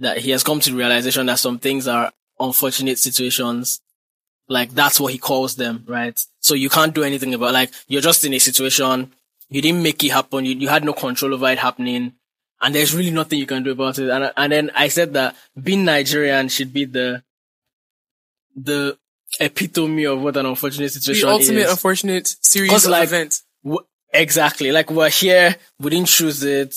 that 0.00 0.18
he 0.18 0.30
has 0.30 0.42
come 0.42 0.60
to 0.60 0.70
the 0.70 0.76
realization 0.76 1.26
that 1.26 1.38
some 1.38 1.58
things 1.58 1.88
are 1.88 2.12
unfortunate 2.38 2.98
situations. 2.98 3.80
Like 4.48 4.70
that's 4.70 4.98
what 4.98 5.12
he 5.12 5.18
calls 5.18 5.56
them, 5.56 5.84
right? 5.86 6.18
So 6.40 6.54
you 6.54 6.68
can't 6.68 6.94
do 6.94 7.04
anything 7.04 7.34
about 7.34 7.54
like 7.54 7.70
you're 7.86 8.02
just 8.02 8.24
in 8.24 8.34
a 8.34 8.38
situation, 8.38 9.12
you 9.48 9.62
didn't 9.62 9.82
make 9.82 10.02
it 10.02 10.10
happen, 10.10 10.44
you, 10.44 10.56
you 10.56 10.68
had 10.68 10.84
no 10.84 10.92
control 10.92 11.34
over 11.34 11.48
it 11.48 11.58
happening, 11.58 12.14
and 12.60 12.74
there's 12.74 12.94
really 12.94 13.12
nothing 13.12 13.38
you 13.38 13.46
can 13.46 13.62
do 13.62 13.70
about 13.70 13.98
it. 13.98 14.10
And 14.10 14.32
and 14.36 14.52
then 14.52 14.70
I 14.74 14.88
said 14.88 15.12
that 15.14 15.36
being 15.60 15.84
Nigerian 15.84 16.48
should 16.48 16.72
be 16.72 16.84
the 16.84 17.22
the 18.56 18.98
epitome 19.38 20.04
of 20.04 20.20
what 20.20 20.36
an 20.36 20.46
unfortunate 20.46 20.90
situation 20.90 21.28
the 21.28 21.32
ultimate 21.32 21.60
is. 21.60 21.70
unfortunate 21.70 22.36
series 22.42 22.84
of 22.84 22.90
like, 22.90 23.04
events. 23.04 23.44
Exactly. 24.12 24.72
Like 24.72 24.90
we're 24.90 25.10
here, 25.10 25.56
we 25.78 25.90
didn't 25.90 26.08
choose 26.08 26.42
it. 26.42 26.74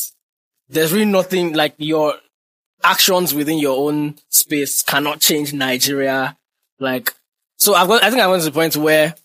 There's 0.70 0.94
really 0.94 1.06
nothing 1.06 1.54
like 1.54 1.76
your 1.78 2.16
actions 2.84 3.34
within 3.34 3.58
your 3.58 3.78
own 3.90 4.16
space 4.30 4.82
cannot 4.82 5.20
change 5.20 5.54
Nigeria. 5.54 6.38
Like, 6.80 7.14
so 7.58 7.74
I've 7.76 7.88
got, 7.88 8.04
I 8.04 8.10
think 8.10 8.22
I 8.22 8.28
went 8.28 8.44
to 8.44 8.50
the 8.50 8.54
point 8.54 8.76
where 8.76 9.16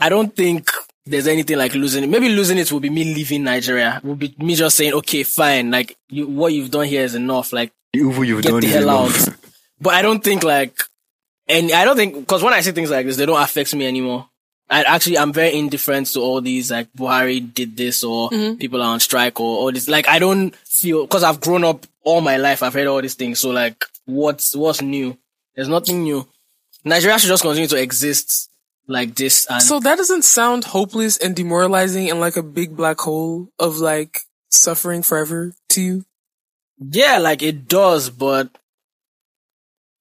I 0.00 0.08
don't 0.08 0.34
think 0.34 0.70
there's 1.06 1.26
anything 1.26 1.58
like 1.58 1.74
losing 1.74 2.04
it. 2.04 2.08
Maybe 2.08 2.28
losing 2.28 2.58
it 2.58 2.70
will 2.70 2.80
be 2.80 2.90
me 2.90 3.04
leaving 3.04 3.44
Nigeria. 3.44 4.00
Will 4.02 4.14
be 4.14 4.34
me 4.38 4.54
just 4.54 4.76
saying, 4.76 4.92
okay, 4.94 5.22
fine. 5.22 5.70
Like 5.70 5.96
you, 6.08 6.26
what 6.26 6.52
you've 6.52 6.70
done 6.70 6.86
here 6.86 7.02
is 7.02 7.14
enough. 7.14 7.52
Like 7.52 7.72
you've 7.92 8.16
get 8.42 8.50
done 8.50 8.60
the 8.60 8.66
hell 8.68 8.90
out. 8.90 9.28
But 9.80 9.94
I 9.94 10.02
don't 10.02 10.22
think 10.22 10.42
like, 10.42 10.78
and 11.46 11.72
I 11.72 11.84
don't 11.84 11.96
think, 11.96 12.26
cause 12.26 12.42
when 12.42 12.52
I 12.52 12.60
say 12.60 12.72
things 12.72 12.90
like 12.90 13.06
this, 13.06 13.16
they 13.16 13.26
don't 13.26 13.40
affect 13.40 13.74
me 13.74 13.86
anymore. 13.86 14.28
I 14.70 14.82
actually, 14.82 15.18
I'm 15.18 15.32
very 15.32 15.56
indifferent 15.56 16.08
to 16.08 16.20
all 16.20 16.40
these, 16.40 16.70
like, 16.70 16.92
Buhari 16.92 17.54
did 17.54 17.76
this 17.76 18.04
or 18.04 18.30
mm-hmm. 18.30 18.58
people 18.58 18.82
are 18.82 18.92
on 18.92 19.00
strike 19.00 19.40
or 19.40 19.58
all 19.58 19.72
this. 19.72 19.88
Like, 19.88 20.08
I 20.08 20.18
don't 20.18 20.54
feel, 20.56 21.06
cause 21.06 21.22
I've 21.22 21.40
grown 21.40 21.64
up 21.64 21.86
all 22.08 22.20
my 22.20 22.36
life, 22.36 22.62
I've 22.62 22.74
heard 22.74 22.86
all 22.86 23.02
these 23.02 23.14
things. 23.14 23.40
So 23.40 23.50
like, 23.50 23.84
what's, 24.06 24.56
what's 24.56 24.80
new? 24.80 25.16
There's 25.54 25.68
nothing 25.68 26.02
new. 26.02 26.26
Nigeria 26.84 27.18
should 27.18 27.28
just 27.28 27.42
continue 27.42 27.68
to 27.68 27.80
exist 27.80 28.50
like 28.86 29.14
this 29.14 29.46
and 29.50 29.62
So 29.62 29.80
that 29.80 29.98
doesn't 29.98 30.22
sound 30.22 30.64
hopeless 30.64 31.18
and 31.18 31.36
demoralizing 31.36 32.08
and 32.08 32.20
like 32.20 32.36
a 32.36 32.42
big 32.42 32.76
black 32.76 32.98
hole 33.00 33.48
of 33.58 33.76
like 33.76 34.20
suffering 34.50 35.02
forever 35.02 35.52
to 35.70 35.82
you. 35.82 36.04
Yeah, 36.78 37.18
like 37.18 37.42
it 37.42 37.68
does, 37.68 38.08
but 38.08 38.48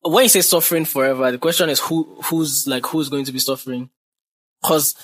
when 0.02 0.24
you 0.24 0.30
say 0.30 0.42
suffering 0.42 0.86
forever, 0.86 1.32
the 1.32 1.38
question 1.38 1.70
is 1.70 1.82
who, 1.82 2.04
who's 2.26 2.66
like, 2.68 2.86
who's 2.86 3.10
going 3.10 3.26
to 3.26 3.34
be 3.34 3.40
suffering? 3.40 3.90
Cause 4.64 4.96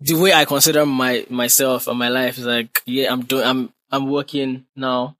the 0.00 0.14
way 0.14 0.32
I 0.32 0.44
consider 0.44 0.84
my, 0.84 1.26
myself 1.30 1.86
and 1.88 1.98
my 1.98 2.08
life 2.08 2.38
is 2.38 2.46
like, 2.46 2.82
yeah, 2.86 3.12
I'm 3.12 3.22
doing, 3.22 3.44
I'm, 3.44 3.72
I'm 3.90 4.10
working 4.10 4.66
now 4.74 5.16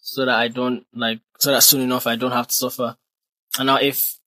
so 0.00 0.24
that 0.24 0.34
I 0.34 0.48
don't 0.48 0.86
like, 0.94 1.20
so 1.38 1.52
that 1.52 1.62
soon 1.62 1.80
enough 1.80 2.06
I 2.06 2.16
don't 2.16 2.32
have 2.32 2.48
to 2.48 2.54
suffer. 2.54 2.96
And 3.58 3.66
now 3.66 3.76
if, 3.76 4.18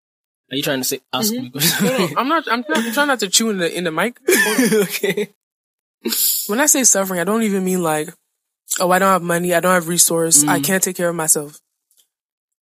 are 0.52 0.56
you 0.56 0.64
trying 0.64 0.80
to 0.80 0.84
say, 0.84 1.00
ask 1.14 1.32
mm-hmm. 1.32 1.44
me? 1.44 1.98
No, 1.98 1.98
no, 1.98 2.20
I'm 2.20 2.28
not. 2.28 2.52
I'm, 2.52 2.66
not, 2.68 2.78
I'm 2.78 2.92
trying 2.92 3.08
not 3.08 3.20
to 3.20 3.30
chew 3.30 3.52
in 3.52 3.60
the 3.60 3.78
in 3.78 3.84
the 3.84 3.92
mic. 3.92 4.20
okay. 4.74 5.30
When 6.48 6.60
I 6.60 6.66
say 6.66 6.84
suffering, 6.84 7.20
I 7.20 7.24
don't 7.24 7.44
even 7.44 7.64
mean 7.64 7.84
like, 7.84 8.10
oh, 8.80 8.90
I 8.90 9.00
don't 9.00 9.12
have 9.12 9.22
money, 9.22 9.54
I 9.54 9.60
don't 9.60 9.74
have 9.74 9.88
resource, 9.88 10.44
I 10.44 10.60
mm. 10.60 10.64
can't 10.64 10.82
take 10.82 10.96
care 10.96 11.10
of 11.10 11.16
myself. 11.16 11.60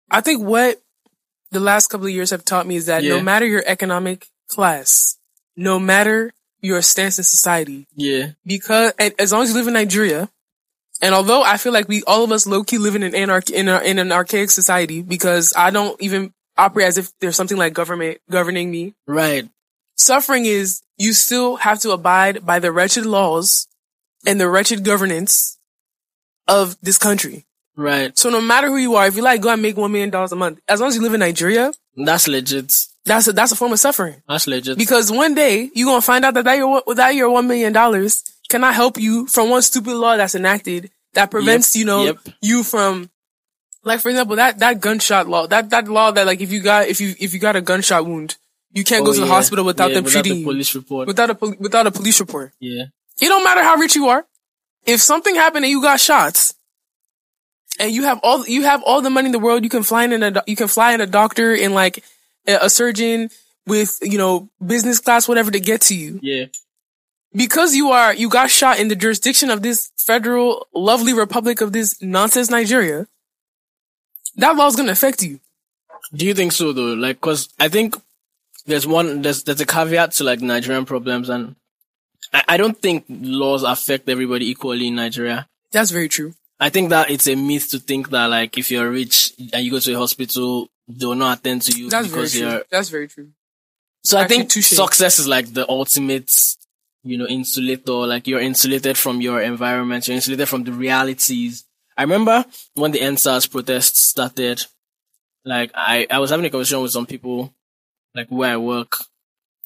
I 0.10 0.22
think 0.22 0.44
what 0.44 0.82
the 1.52 1.60
last 1.60 1.88
couple 1.88 2.08
of 2.08 2.14
years 2.14 2.32
have 2.32 2.46
taught 2.46 2.68
me 2.68 2.76
is 2.76 2.88
that 2.88 3.04
Yeah. 3.04 3.16
no 3.16 3.22
matter 3.22 3.46
your 3.46 3.64
economic 3.66 4.28
class, 4.48 5.18
no 5.56 5.80
matter 5.80 6.34
your 6.62 6.82
stance 6.82 7.18
in 7.18 7.24
society, 7.24 7.88
Yeah. 7.96 8.32
because 8.46 8.94
and 9.00 9.14
as 9.20 9.32
long 9.32 9.44
as 9.44 9.50
you 9.50 9.56
live 9.56 9.68
in 9.68 9.74
Nigeria, 9.74 10.30
and 11.02 11.16
although 11.16 11.42
I 11.44 11.58
feel 11.58 11.74
like 11.74 11.88
we 11.88 12.04
all 12.04 12.24
of 12.24 12.32
us 12.32 12.46
low 12.46 12.64
key 12.64 12.78
live 12.78 12.96
in 12.96 13.04
an 13.04 13.16
anarch 13.16 13.50
in, 13.50 13.68
a, 13.68 13.80
in 13.80 13.98
an 14.00 14.12
archaic 14.12 14.52
society 14.52 15.02
because 15.02 15.54
I 15.58 15.72
don't 15.72 16.00
even 16.02 16.34
operate 16.58 16.88
as 16.88 16.98
if 17.00 17.12
there's 17.20 17.36
something 17.36 17.58
like 17.58 17.74
government 17.74 18.20
governing 18.30 18.70
me. 18.70 18.94
Right. 19.08 19.50
Suffering 19.98 20.46
is 20.46 20.82
you 20.98 21.14
still 21.14 21.56
have 21.58 21.80
to 21.80 21.92
abide 21.92 22.46
by 22.46 22.60
the 22.60 22.72
wretched 22.72 23.06
laws 23.08 23.68
and 24.28 24.40
the 24.40 24.48
wretched 24.50 24.84
governance 24.84 25.58
of 26.48 26.78
this 26.82 26.98
country. 27.00 27.46
Right. 27.76 28.16
So 28.18 28.30
no 28.30 28.42
matter 28.42 28.68
who 28.68 28.78
you 28.78 28.96
are, 28.96 29.08
if 29.08 29.16
you 29.16 29.24
like 29.24 29.42
go 29.42 29.50
and 29.50 29.62
make 29.62 29.78
one 29.78 29.92
million 29.92 30.10
dollars 30.12 30.32
a 30.32 30.36
month, 30.36 30.60
as 30.68 30.80
long 30.80 30.90
as 30.90 30.96
you 30.96 31.02
live 31.02 31.14
in 31.16 31.20
Nigeria, 31.22 31.74
That's 31.96 32.28
legit. 32.28 32.86
That's 33.06 33.28
a 33.28 33.34
that's 33.34 33.52
a 33.52 33.56
form 33.56 33.72
of 33.74 33.80
suffering. 33.80 34.22
That's 34.28 34.48
legit. 34.48 34.78
Because 34.78 35.12
one 35.12 35.34
day 35.36 35.70
you're 35.74 35.88
gonna 35.88 36.02
find 36.02 36.24
out 36.26 36.34
that 36.36 36.44
that 36.46 36.58
your 36.58 36.84
that 36.96 37.16
your 37.16 37.30
one 37.32 37.48
million 37.48 37.74
dollars 37.74 38.24
cannot 38.50 38.74
help 38.76 38.98
you 39.00 39.26
from 39.28 39.50
one 39.50 39.62
stupid 39.62 39.94
law 39.96 40.18
that's 40.18 40.36
enacted 40.36 40.92
that 41.14 41.32
prevents 41.32 41.76
you 41.76 41.86
know 41.86 42.04
yep. 42.04 42.18
you 42.42 42.64
from 42.64 43.10
like 43.84 44.00
for 44.02 44.10
example 44.10 44.36
that 44.36 44.60
that 44.60 44.80
gunshot 44.82 45.28
law 45.28 45.48
that 45.48 45.70
that 45.72 45.88
law 45.88 46.12
that 46.12 46.26
like 46.26 46.42
if 46.42 46.52
you 46.52 46.62
got 46.62 46.88
if 46.88 47.00
you 47.02 47.16
if 47.20 47.34
you 47.34 47.40
got 47.40 47.56
a 47.56 47.62
gunshot 47.62 48.06
wound 48.06 48.36
you 48.74 48.84
can't 48.84 49.04
go 49.04 49.12
Oh, 49.12 49.14
to 49.16 49.20
the 49.22 49.26
hospital 49.28 49.66
without 49.66 49.90
Yeah, 49.90 49.96
them 49.96 50.04
without 50.06 50.22
treating 50.24 50.34
the 50.34 50.40
you 50.40 50.46
police 50.46 50.76
report. 50.76 51.08
without 51.08 51.30
a 51.30 51.36
pol- 51.36 51.56
without 51.60 51.88
a 51.88 51.92
police 51.92 52.20
report. 52.20 52.54
yeah. 52.60 52.84
It 53.20 53.28
don't 53.28 53.44
matter 53.44 53.62
how 53.64 53.76
rich 53.76 53.96
you 53.96 54.08
are. 54.08 54.26
If 54.86 55.02
something 55.02 55.36
happened 55.36 55.66
and 55.66 55.72
you 55.72 55.82
got 55.82 56.00
shots, 56.00 56.54
and 57.80 57.92
you 57.92 58.04
have 58.04 58.20
all 58.24 58.46
you 58.48 58.64
have 58.64 58.82
all 58.84 59.02
the 59.02 59.10
money 59.10 59.28
in 59.28 59.32
the 59.32 59.40
world, 59.40 59.64
you 59.64 59.70
can 59.70 59.84
fly 59.84 60.06
in 60.06 60.24
a 60.24 60.44
you 60.48 60.56
can 60.56 60.68
fly 60.68 60.94
in 60.94 61.02
a 61.02 61.06
doctor 61.08 61.54
and 61.54 61.74
like 61.74 62.04
a, 62.48 62.70
surgeon 62.70 63.30
with 63.68 64.00
you 64.02 64.18
know 64.18 64.50
business 64.66 65.00
class 65.00 65.28
whatever 65.28 65.52
to 65.52 65.60
get 65.60 65.82
to 65.82 65.96
you 65.96 66.20
Yeah. 66.22 66.46
because 67.34 67.76
you 67.76 67.92
are 67.92 68.14
you 68.14 68.30
got 68.30 68.50
shot 68.50 68.80
in 68.80 68.88
the 68.88 68.96
jurisdiction 68.96 69.50
of 69.50 69.62
this 69.62 69.92
federal 69.98 70.68
lovely 70.74 71.14
republic 71.14 71.62
of 71.62 71.72
this 71.72 72.02
nonsense 72.02 72.50
Nigeria. 72.50 73.08
That 74.36 74.56
law 74.56 74.68
is 74.68 74.76
gonna 74.76 74.92
affect 74.94 75.22
you. 75.24 75.40
Do 76.14 76.26
you 76.26 76.34
think 76.34 76.52
so 76.52 76.74
though? 76.74 76.94
Like, 76.94 77.22
cause 77.22 77.50
I 77.60 77.68
think 77.70 77.96
there's 78.66 78.86
one, 78.88 79.22
there's, 79.22 79.44
there's 79.44 79.62
a 79.62 79.66
caveat 79.66 80.12
to 80.14 80.24
like 80.24 80.42
Nigerian 80.42 80.86
problems 80.86 81.30
and 81.30 81.56
I, 82.34 82.44
I 82.50 82.58
don't 82.58 82.78
think 82.78 83.06
laws 83.10 83.64
affect 83.64 84.08
everybody 84.10 84.50
equally 84.50 84.88
in 84.88 84.96
Nigeria. 84.96 85.48
That's 85.72 85.92
very 85.92 86.10
true. 86.10 86.34
I 86.60 86.70
think 86.70 86.90
that 86.90 87.10
it's 87.10 87.28
a 87.28 87.36
myth 87.36 87.70
to 87.72 87.80
think 87.80 88.10
that 88.12 88.26
like 88.28 88.58
if 88.58 88.70
you're 88.72 88.90
rich 88.90 89.34
and 89.54 89.64
you 89.66 89.72
go 89.72 89.80
to 89.80 89.94
a 89.94 89.98
hospital, 89.98 90.70
they 90.88 91.06
will 91.06 91.16
not 91.16 91.40
attend 91.40 91.62
to 91.64 91.78
you 91.80 91.90
That's 91.90 92.08
very 92.08 92.22
because 92.22 92.32
true. 92.34 92.42
you're, 92.50 92.64
That's 92.70 92.90
very 92.90 93.08
true. 93.08 93.30
so 94.04 94.18
I 94.18 94.28
think 94.28 94.50
touche. 94.50 94.68
success 94.70 95.20
is 95.20 95.28
like 95.28 95.54
the 95.54 95.68
ultimate, 95.70 96.56
you 97.04 97.18
know, 97.18 97.28
insulator, 97.28 97.92
like 98.08 98.28
you're 98.28 98.40
insulated 98.42 98.98
from 98.98 99.22
your 99.22 99.42
environment, 99.42 100.08
you're 100.08 100.16
insulated 100.16 100.50
from 100.50 100.64
the 100.64 100.72
realities. 100.74 101.66
I 101.98 102.04
remember 102.04 102.46
when 102.76 102.92
the 102.92 103.00
EndSARS 103.00 103.50
protests 103.52 104.00
started, 104.00 104.66
like 105.46 105.72
I, 105.76 106.08
I 106.10 106.20
was 106.20 106.30
having 106.30 106.46
a 106.46 106.50
conversation 106.50 106.82
with 106.82 106.92
some 106.92 107.06
people, 107.06 107.54
like 108.16 108.28
where 108.30 108.54
I 108.54 108.58
work, 108.58 108.98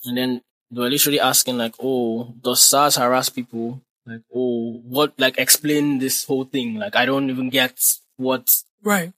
and 0.04 0.18
then 0.18 0.42
they 0.72 0.82
were 0.82 0.90
literally 0.90 1.20
asking 1.20 1.58
like, 1.58 1.76
oh, 1.80 2.34
does 2.42 2.62
SARS 2.62 2.96
harass 2.98 3.30
people? 3.30 3.82
Like, 4.06 4.22
oh, 4.34 4.82
what, 4.86 5.14
like 5.20 5.38
explain 5.38 6.00
this 6.00 6.26
whole 6.26 6.46
thing. 6.46 6.76
Like, 6.76 6.96
I 6.96 7.06
don't 7.06 7.30
even 7.30 7.50
get 7.50 7.80
what, 8.18 8.56
Right. 8.84 9.14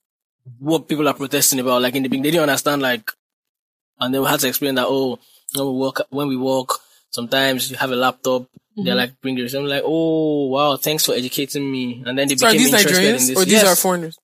What 0.60 0.88
people 0.88 1.08
are 1.08 1.14
protesting 1.14 1.60
about. 1.60 1.82
Like 1.82 1.96
in 1.96 2.04
the 2.04 2.10
beginning, 2.10 2.24
they 2.24 2.32
didn't 2.32 2.50
understand 2.50 2.82
like, 2.82 3.12
and 4.00 4.14
they 4.14 4.24
had 4.24 4.40
to 4.42 4.48
explain 4.48 4.76
that, 4.76 4.86
oh, 4.88 5.20
when 5.56 5.66
we 5.66 5.74
walk, 5.74 6.02
when 6.10 6.28
we 6.28 6.36
walk, 6.36 6.80
sometimes 7.10 7.72
you 7.72 7.78
have 7.78 7.92
a 7.92 7.96
laptop. 7.96 8.46
They're 8.76 8.86
mm-hmm. 8.86 8.98
like, 8.98 9.22
bring 9.22 9.38
your, 9.38 9.48
I'm 9.56 9.66
like, 9.66 9.82
oh, 9.84 10.48
wow, 10.48 10.78
thanks 10.78 11.06
for 11.06 11.16
educating 11.16 11.72
me. 11.72 12.04
And 12.06 12.18
then 12.18 12.28
they 12.28 12.36
So 12.36 12.48
became 12.48 12.60
these 12.60 12.74
interested 12.74 13.04
in 13.04 13.16
Nigerians 13.16 13.28
this. 13.28 13.38
or 13.38 13.46
these 13.46 13.54
Yes. 13.54 13.66
are 13.66 13.76
foreigners? 13.76 14.20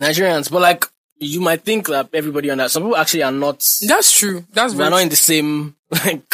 Nigerians, 0.00 0.50
but 0.50 0.62
like 0.62 0.84
you 1.20 1.40
might 1.40 1.62
think 1.62 1.88
that 1.88 2.08
everybody 2.12 2.50
on 2.50 2.58
that. 2.58 2.70
Some 2.70 2.84
people 2.84 2.96
actually 2.96 3.22
are 3.24 3.32
not. 3.32 3.58
That's 3.86 4.16
true. 4.16 4.44
That's 4.52 4.74
We're 4.74 4.90
not 4.90 5.02
in 5.02 5.08
the 5.08 5.16
same 5.16 5.74
like. 5.90 6.32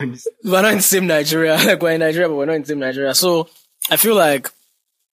We're 0.00 0.62
not 0.62 0.72
in 0.72 0.78
the 0.78 0.82
same 0.82 1.06
Nigeria. 1.06 1.56
Like 1.64 1.82
we're 1.82 1.92
in 1.92 2.00
Nigeria, 2.00 2.28
but 2.28 2.36
we're 2.36 2.46
not 2.46 2.54
in 2.54 2.62
the 2.62 2.68
same 2.68 2.78
Nigeria. 2.78 3.14
So 3.14 3.48
I 3.90 3.96
feel 3.96 4.14
like 4.14 4.50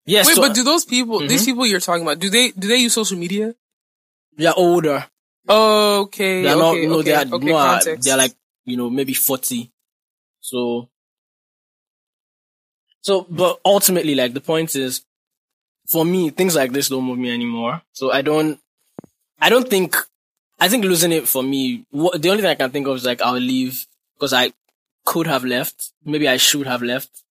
yes. 0.06 0.28
Wait, 0.28 0.36
so- 0.36 0.42
but 0.42 0.54
do 0.56 0.64
those 0.64 0.86
people, 0.86 1.20
Mm-hmm. 1.20 1.28
these 1.28 1.46
people 1.46 1.66
you're 1.66 1.80
talking 1.80 2.04
about, 2.04 2.20
do 2.20 2.30
they 2.30 2.52
do 2.52 2.68
they 2.68 2.78
use 2.78 2.94
social 2.94 3.18
media? 3.18 3.54
they're 4.38 4.54
older. 4.56 5.06
Okay, 5.50 6.44
They're 6.44 6.54
okay, 6.56 6.86
not. 6.86 6.90
No, 6.90 7.00
okay, 7.00 7.04
they 7.12 7.16
are. 7.16 7.26
okay, 7.36 7.46
no, 7.46 7.56
uh, 7.58 7.76
context. 7.78 8.06
they're 8.06 8.18
like 8.18 8.34
you 8.66 8.78
know 8.78 8.90
maybe 8.90 9.14
forty. 9.14 9.72
So. 10.40 10.88
So, 13.02 13.26
but 13.30 13.60
ultimately, 13.66 14.14
like 14.16 14.34
the 14.34 14.42
point 14.42 14.76
is, 14.76 15.04
for 15.88 16.06
me, 16.06 16.30
things 16.30 16.56
like 16.56 16.72
this 16.72 16.90
don't 16.90 17.04
move 17.04 17.18
me 17.18 17.34
anymore. 17.34 17.82
So 17.94 18.12
I 18.12 18.22
don't, 18.22 18.60
I 19.40 19.50
don't 19.50 19.68
think, 19.68 19.96
I 20.60 20.70
think 20.70 20.84
losing 20.86 21.12
it 21.12 21.28
for 21.28 21.42
me, 21.42 21.86
what, 21.90 22.22
the 22.22 22.30
only 22.30 22.44
thing 22.44 22.52
I 22.52 22.56
can 22.56 22.70
think 22.70 22.86
of 22.88 22.96
is 22.98 23.06
like 23.06 23.22
I'll 23.22 23.34
leave 23.34 23.88
because 24.14 24.34
I 24.34 24.54
could 25.04 25.26
have 25.26 25.44
left. 25.44 25.92
Maybe 26.06 26.28
I 26.28 26.38
should 26.38 26.68
have 26.68 26.84
left. 26.84 27.24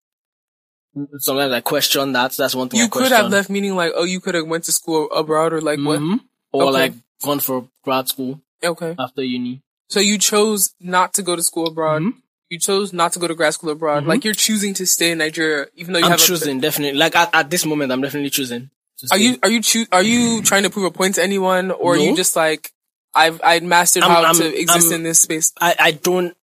Sometimes 1.19 1.53
I 1.53 1.61
question 1.61 2.13
that. 2.13 2.33
That's 2.37 2.55
one 2.55 2.69
thing 2.69 2.81
I 2.81 2.85
you 2.85 2.89
could 2.91 3.01
question. 3.01 3.17
have 3.17 3.31
left, 3.31 3.49
meaning 3.51 3.77
like, 3.77 3.93
oh, 3.95 4.05
you 4.05 4.21
could 4.21 4.35
have 4.35 4.47
went 4.47 4.65
to 4.65 4.73
school 4.73 5.09
abroad 5.13 5.53
or 5.53 5.61
like 5.61 5.79
what? 5.79 6.01
Mhm. 6.01 6.21
Or 6.53 6.65
Okay. 6.65 6.73
like 6.73 6.93
gone 7.23 7.41
for 7.41 7.69
grad 7.85 8.09
school 8.09 8.41
Okay, 8.65 8.97
after 8.99 9.23
uni. 9.23 9.63
so 9.89 10.01
you 10.01 10.19
chose 10.19 10.75
not 10.81 11.15
to 11.15 11.23
go 11.23 11.37
to 11.37 11.43
school 11.43 11.69
abroad. 11.69 12.03
Mm-hmm. 12.03 12.19
You 12.49 12.59
chose 12.59 12.93
not 12.93 13.13
to 13.13 13.21
go 13.21 13.29
to 13.29 13.35
grad 13.37 13.55
school 13.55 13.71
abroad. 13.71 14.05
Like 14.07 14.25
you're 14.25 14.35
choosing 14.35 14.75
to 14.75 14.85
stay 14.87 15.13
in 15.13 15.19
Nigeria, 15.19 15.67
even 15.77 15.93
though 15.93 16.01
you 16.01 16.07
I'm 16.07 16.11
have. 16.11 16.21
a- 16.21 16.25
choosing, 16.25 16.59
definitely. 16.59 16.99
Like 16.99 17.15
at, 17.15 17.31
at 17.33 17.51
this 17.51 17.65
moment, 17.65 17.93
I'm 17.93 18.01
definitely 18.03 18.31
choosing. 18.31 18.71
are 19.13 19.17
you 19.19 19.39
are 19.45 19.51
you 19.51 19.63
choo- 19.63 19.87
are 19.93 20.03
you 20.03 20.43
trying 20.43 20.65
to 20.65 20.71
prove 20.71 20.87
a 20.87 20.91
point 20.91 21.15
to 21.15 21.23
anyone, 21.23 21.71
or 21.71 21.95
are 21.95 21.99
you 21.99 22.17
just 22.17 22.35
like, 22.35 22.73
I've 23.15 23.41
I've 23.45 23.63
mastered 23.63 24.03
I'm- 24.03 24.11
how 24.11 24.23
I'm- 24.25 24.35
to 24.35 24.61
exist 24.61 24.87
I'm- 24.87 24.95
in 24.95 25.03
this 25.05 25.21
space? 25.21 25.53
I, 25.61 25.77
I 25.79 25.91
don't, 25.93 26.37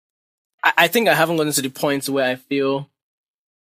I, 0.62 0.72
I 0.84 0.88
think 0.88 1.08
I 1.08 1.14
haven't 1.14 1.36
gotten 1.38 1.52
to 1.52 1.62
the 1.62 1.68
point 1.70 2.08
where 2.08 2.30
I 2.30 2.36
feel 2.36 2.88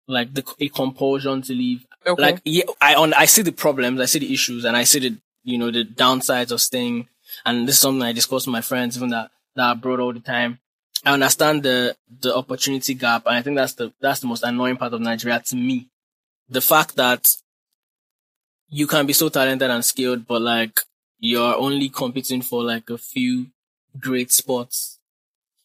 like 0.07 0.35
the, 0.35 0.45
a 0.61 0.69
compulsion 0.69 1.43
to 1.43 1.53
leave. 1.53 1.87
Okay. 2.07 2.21
Like, 2.21 2.41
yeah, 2.45 2.65
I, 2.81 2.95
on, 2.95 3.15
I 3.15 3.27
see 3.27 3.43
the 3.43 3.53
problems, 3.53 4.01
I 4.01 4.07
see 4.07 4.19
the 4.19 4.33
issues, 4.33 4.65
and 4.65 4.77
I 4.77 4.85
see 4.85 4.99
the, 4.99 5.17
you 5.45 5.59
know, 5.59 5.71
the 5.71 5.85
downsides 5.85 6.51
of 6.51 6.61
staying. 6.61 7.09
And 7.45 7.67
this 7.67 7.77
is 7.77 7.81
something 7.81 8.03
I 8.03 8.12
discuss 8.12 8.47
with 8.47 8.53
my 8.53 8.61
friends, 8.61 8.97
even 8.97 9.11
that, 9.11 9.31
that 9.57 9.62
are 9.62 9.73
abroad 9.73 10.01
all 10.01 10.12
the 10.12 10.21
time. 10.21 10.59
I 11.05 11.12
understand 11.15 11.65
the 11.65 11.97
the 12.21 12.35
opportunity 12.37 12.95
gap, 12.95 13.27
and 13.27 13.35
I 13.37 13.43
think 13.43 13.57
that's 13.57 13.75
the 13.75 13.93
that's 14.01 14.21
the 14.21 14.29
most 14.29 14.45
annoying 14.45 14.77
part 14.77 14.93
of 14.93 15.01
Nigeria 15.01 15.41
to 15.47 15.57
me. 15.57 15.88
The 16.49 16.61
fact 16.61 16.95
that 16.97 17.29
you 18.69 18.87
can 18.87 19.07
be 19.07 19.12
so 19.12 19.29
talented 19.29 19.71
and 19.71 19.85
skilled, 19.85 20.27
but 20.27 20.43
like 20.43 20.81
you're 21.19 21.57
only 21.57 21.88
competing 21.88 22.43
for 22.43 22.62
like 22.62 22.88
a 22.88 22.99
few 22.99 23.47
great 23.99 24.31
spots. 24.31 24.99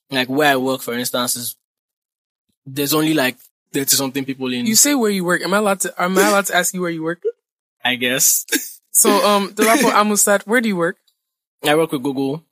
Like 0.10 0.28
where 0.28 0.54
I 0.54 0.58
work, 0.58 0.82
for 0.82 0.93
instance, 0.93 1.36
is 1.36 1.56
there's 2.65 2.93
only 2.93 3.13
like 3.13 3.38
thirty 3.73 3.95
something 3.95 4.25
people 4.25 4.51
in. 4.53 4.65
You 4.65 4.75
say 4.75 4.95
where 4.95 5.12
you 5.12 5.23
work. 5.25 5.41
Am 5.41 5.53
I 5.53 5.58
allowed 5.58 5.80
to? 5.82 5.93
Am 6.01 6.17
I 6.17 6.27
allowed 6.30 6.45
to 6.47 6.56
ask 6.56 6.73
you 6.73 6.82
where 6.82 6.89
you 6.91 7.03
work? 7.03 7.21
I 7.84 7.95
guess 7.95 8.45
So, 8.91 9.12
um, 9.25 9.53
Dolapo 9.53 9.91
Amusat, 9.91 10.47
where 10.47 10.60
do 10.62 10.67
you 10.67 10.75
work? 10.75 10.97
I 11.63 11.75
work 11.75 11.91
with 11.91 12.01
Google. 12.03 12.43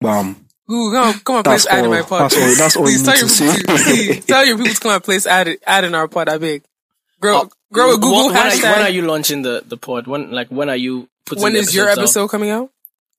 Bam. 0.00 0.36
Ooh, 0.70 0.90
come, 0.92 1.20
come 1.20 1.36
on, 1.36 1.42
That's 1.44 1.64
place 1.64 1.78
ad 1.78 1.84
in 1.84 1.90
my 1.90 2.02
pod. 2.02 2.22
that's 2.30 2.36
all- 2.36 2.56
that's 2.56 2.76
all 2.76 2.90
you 2.90 2.98
Please 2.98 3.04
tell 3.04 3.14
need 3.14 3.20
your 3.20 3.28
to 3.28 3.56
people 3.60 3.76
to, 3.76 3.84
please, 3.84 4.24
tell 4.26 4.46
your 4.46 4.56
people 4.58 4.74
to 4.74 4.80
come 4.80 4.92
and 4.92 5.04
place 5.04 5.26
ad, 5.26 5.48
ad 5.66 5.84
in 5.84 5.94
our 5.94 6.08
pod. 6.08 6.28
I 6.28 6.38
beg. 6.38 6.64
Grow, 7.20 7.48
grow 7.72 7.90
a 7.94 7.98
Google 7.98 8.26
when, 8.26 8.34
when 8.34 8.46
are, 8.46 8.54
you- 8.54 8.62
when 8.62 8.82
are 8.82 8.88
you 8.90 9.02
launching 9.02 9.42
the 9.42 9.62
the 9.66 9.76
pod? 9.76 10.06
When 10.06 10.30
like 10.32 10.48
when 10.48 10.68
are 10.68 10.76
you 10.76 11.08
putting? 11.24 11.42
when 11.42 11.52
the 11.52 11.60
is 11.60 11.74
your 11.74 11.84
episodes 11.86 11.98
out? 11.98 12.02
episode 12.24 12.28
coming 12.28 12.50
out? 12.50 12.70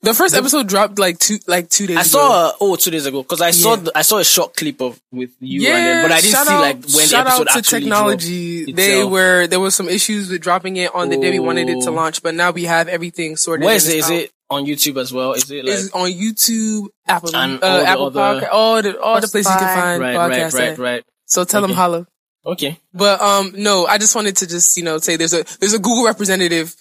The 0.04 0.14
first 0.14 0.36
episode 0.36 0.68
dropped 0.68 1.00
like 1.00 1.18
two, 1.18 1.40
like 1.48 1.70
two 1.70 1.88
days 1.88 1.98
I 1.98 2.02
ago. 2.02 2.08
saw 2.10 2.48
uh, 2.50 2.52
oh 2.62 2.76
two 2.76 2.92
days 2.92 3.08
ago 3.08 3.24
because 3.24 3.42
I 3.42 3.50
saw 3.52 3.72
Yeah. 3.72 3.82
the, 3.82 3.98
I 3.98 4.04
saw 4.04 4.20
a 4.20 4.24
short 4.24 4.56
clip 4.56 4.80
of 4.80 5.00
with 5.12 5.32
you 5.40 5.62
yeah, 5.62 5.76
and 5.76 5.86
then, 5.86 6.04
but 6.06 6.12
I 6.12 6.22
didn't 6.22 6.46
see 6.46 6.54
out, 6.54 6.62
like 6.62 6.76
when 6.76 6.84
the 6.84 7.02
shout 7.02 7.26
episode 7.28 7.48
out 7.48 7.54
to 7.54 7.58
actually 7.58 7.80
technology. 7.82 8.66
dropped 8.66 8.76
They 8.78 8.92
itself. 8.94 9.12
were 9.12 9.48
there 9.48 9.60
was 9.60 9.76
some 9.76 9.90
issues 9.90 10.30
with 10.30 10.42
dropping 10.42 10.78
it 10.78 10.94
on 10.94 11.10
the 11.10 11.18
day 11.18 11.32
we 11.32 11.40
wanted 11.40 11.68
it 11.70 11.82
to 11.82 11.90
Oh. 11.90 11.94
launch, 11.94 12.22
but 12.22 12.36
now 12.36 12.52
we 12.52 12.66
have 12.66 12.88
everything 12.88 13.38
sorted. 13.38 13.66
Where 13.66 13.76
is 13.76 13.88
it? 13.88 13.98
it's 13.98 14.10
it 14.10 14.32
on 14.52 14.66
YouTube 14.66 15.02
as 15.02 15.12
well? 15.12 15.34
Is 15.34 15.50
it 15.50 15.66
like 15.66 15.74
It's 15.74 15.92
on 15.92 16.10
YouTube, 16.12 16.88
Apple, 17.08 17.36
uh, 17.36 17.40
all 17.42 17.58
the 17.58 17.66
Apple 17.88 18.06
other- 18.06 18.20
Podcast, 18.20 18.50
all 18.52 18.82
the 18.84 19.02
all 19.02 19.20
the 19.20 19.28
places 19.28 19.52
you 19.52 19.58
can 19.60 19.78
find 19.82 20.02
right, 20.02 20.16
right, 20.16 20.32
podcasts. 20.32 20.54
right, 20.54 20.70
at. 20.70 20.78
right? 20.78 21.04
So 21.26 21.44
tell 21.44 21.62
them 21.62 21.72
Okay. 21.72 21.76
holla. 21.80 22.08
Okay, 22.46 22.80
But 22.94 23.20
um, 23.20 23.52
no, 23.58 23.86
I 23.88 23.98
just 23.98 24.16
wanted 24.16 24.38
to 24.38 24.48
just 24.48 24.78
you 24.78 24.84
know 24.84 25.00
say 25.00 25.18
there's 25.18 25.34
a 25.34 25.44
there's 25.60 25.74
a 25.74 25.80
Google 25.80 26.06
representative 26.06 26.74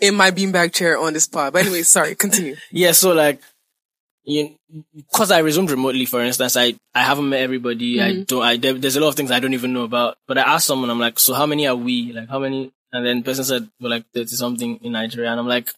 in 0.00 0.14
my 0.14 0.30
beanbag 0.30 0.72
chair 0.72 0.98
on 0.98 1.12
this 1.12 1.26
pod. 1.26 1.52
But 1.52 1.62
anyway, 1.62 1.82
sorry, 1.82 2.14
continue. 2.14 2.56
yeah. 2.70 2.92
So 2.92 3.12
like, 3.12 3.40
you 4.24 4.56
because 4.94 5.30
I 5.30 5.38
resumed 5.38 5.70
remotely, 5.70 6.04
for 6.04 6.22
instance, 6.22 6.56
I 6.56 6.74
I 6.94 7.02
haven't 7.02 7.28
met 7.28 7.40
everybody. 7.40 8.00
I 8.00 8.10
mm-hmm. 8.10 8.22
don't. 8.24 8.42
I 8.42 8.56
there, 8.56 8.74
there's 8.74 8.96
a 8.96 9.00
lot 9.00 9.08
of 9.08 9.14
things 9.14 9.30
I 9.30 9.40
don't 9.40 9.54
even 9.54 9.72
know 9.72 9.84
about. 9.84 10.18
But 10.26 10.38
I 10.38 10.42
asked 10.42 10.66
someone, 10.66 10.90
I'm 10.90 11.00
like, 11.00 11.18
so 11.18 11.34
how 11.34 11.46
many 11.46 11.66
are 11.66 11.76
we? 11.76 12.12
Like 12.12 12.28
how 12.28 12.38
many? 12.38 12.72
And 12.92 13.06
then 13.06 13.18
the 13.18 13.24
person 13.24 13.44
said 13.44 13.68
we're 13.80 13.90
like 13.90 14.04
thirty 14.12 14.36
something 14.36 14.78
in 14.82 14.92
Nigeria, 14.92 15.30
and 15.30 15.40
I'm 15.40 15.48
like, 15.48 15.70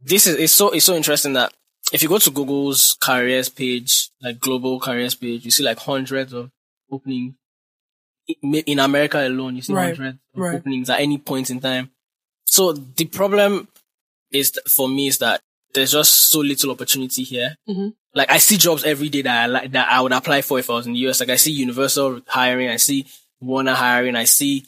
this 0.00 0.26
is 0.26 0.36
it's 0.36 0.52
so 0.52 0.70
it's 0.70 0.86
so 0.86 0.94
interesting 0.94 1.32
that 1.34 1.52
if 1.92 2.02
you 2.02 2.08
go 2.08 2.18
to 2.18 2.30
Google's 2.30 2.96
careers 3.00 3.48
page, 3.48 4.10
like 4.22 4.38
global 4.38 4.78
careers 4.78 5.14
page, 5.14 5.44
you 5.44 5.50
see 5.50 5.64
like 5.64 5.78
hundreds 5.78 6.32
of 6.32 6.50
openings. 6.90 7.34
In- 8.42 8.54
In 8.66 8.78
America 8.78 9.26
alone, 9.26 9.56
you 9.56 9.62
see 9.62 9.72
Right, 9.72 9.96
hundreds 9.96 10.18
of 10.34 10.40
right. 10.40 10.56
openings 10.56 10.90
at 10.90 11.00
any 11.00 11.16
point 11.16 11.48
in 11.48 11.60
time. 11.60 11.90
So 12.48 12.72
the 12.72 13.04
problem 13.06 13.68
is 14.30 14.50
th- 14.52 14.64
for 14.68 14.88
me 14.88 15.08
is 15.08 15.18
that 15.18 15.40
there's 15.74 15.92
just 15.92 16.30
so 16.30 16.40
little 16.40 16.70
opportunity 16.70 17.22
here. 17.22 17.56
Mhm. 17.68 17.94
Like 18.14 18.30
I 18.30 18.38
see 18.38 18.56
jobs 18.56 18.84
every 18.84 19.08
day 19.10 19.22
that 19.22 19.42
I 19.44 19.46
like 19.46 19.70
that 19.72 19.88
I 19.90 20.00
would 20.00 20.12
apply 20.12 20.40
for 20.42 20.58
if 20.58 20.70
I 20.70 20.74
was 20.74 20.86
in 20.86 20.94
the 20.94 20.98
US. 21.08 21.20
Like 21.20 21.28
I 21.28 21.36
see 21.36 21.52
Universal 21.52 22.22
hiring, 22.26 22.68
I 22.68 22.76
see 22.76 23.06
Warner 23.40 23.74
hiring, 23.74 24.16
I 24.16 24.24
see 24.24 24.64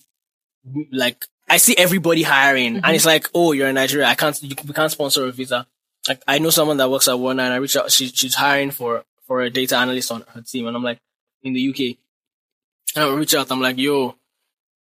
like 0.92 1.24
I 1.48 1.56
see 1.56 1.74
everybody 1.76 2.22
hiring, 2.22 2.76
and 2.76 2.94
it's 2.94 3.06
like, 3.06 3.28
oh, 3.34 3.52
you're 3.52 3.68
in 3.68 3.74
Nigeria, 3.74 4.06
I 4.06 4.14
can't, 4.14 4.40
you, 4.42 4.54
we 4.68 4.72
can't 4.72 4.92
sponsor 4.92 5.26
a 5.26 5.32
visa. 5.32 5.66
Like 6.08 6.22
I 6.28 6.38
know 6.38 6.50
someone 6.50 6.76
that 6.76 6.90
works 6.90 7.08
at 7.08 7.18
Warner, 7.18 7.42
and 7.42 7.52
I 7.52 7.56
reach 7.56 7.76
out, 7.76 7.90
she, 7.90 8.06
she's 8.08 8.34
hiring 8.36 8.70
for 8.70 9.04
for 9.26 9.40
a 9.40 9.50
data 9.50 9.76
analyst 9.76 10.12
on 10.12 10.22
her 10.28 10.42
team, 10.42 10.66
and 10.68 10.76
I'm 10.76 10.84
like, 10.84 10.98
in 11.42 11.52
the 11.54 11.68
UK, 11.70 11.96
and 12.94 13.04
I 13.04 13.14
reach 13.14 13.34
out, 13.34 13.50
I'm 13.50 13.60
like, 13.60 13.78
yo, 13.78 14.14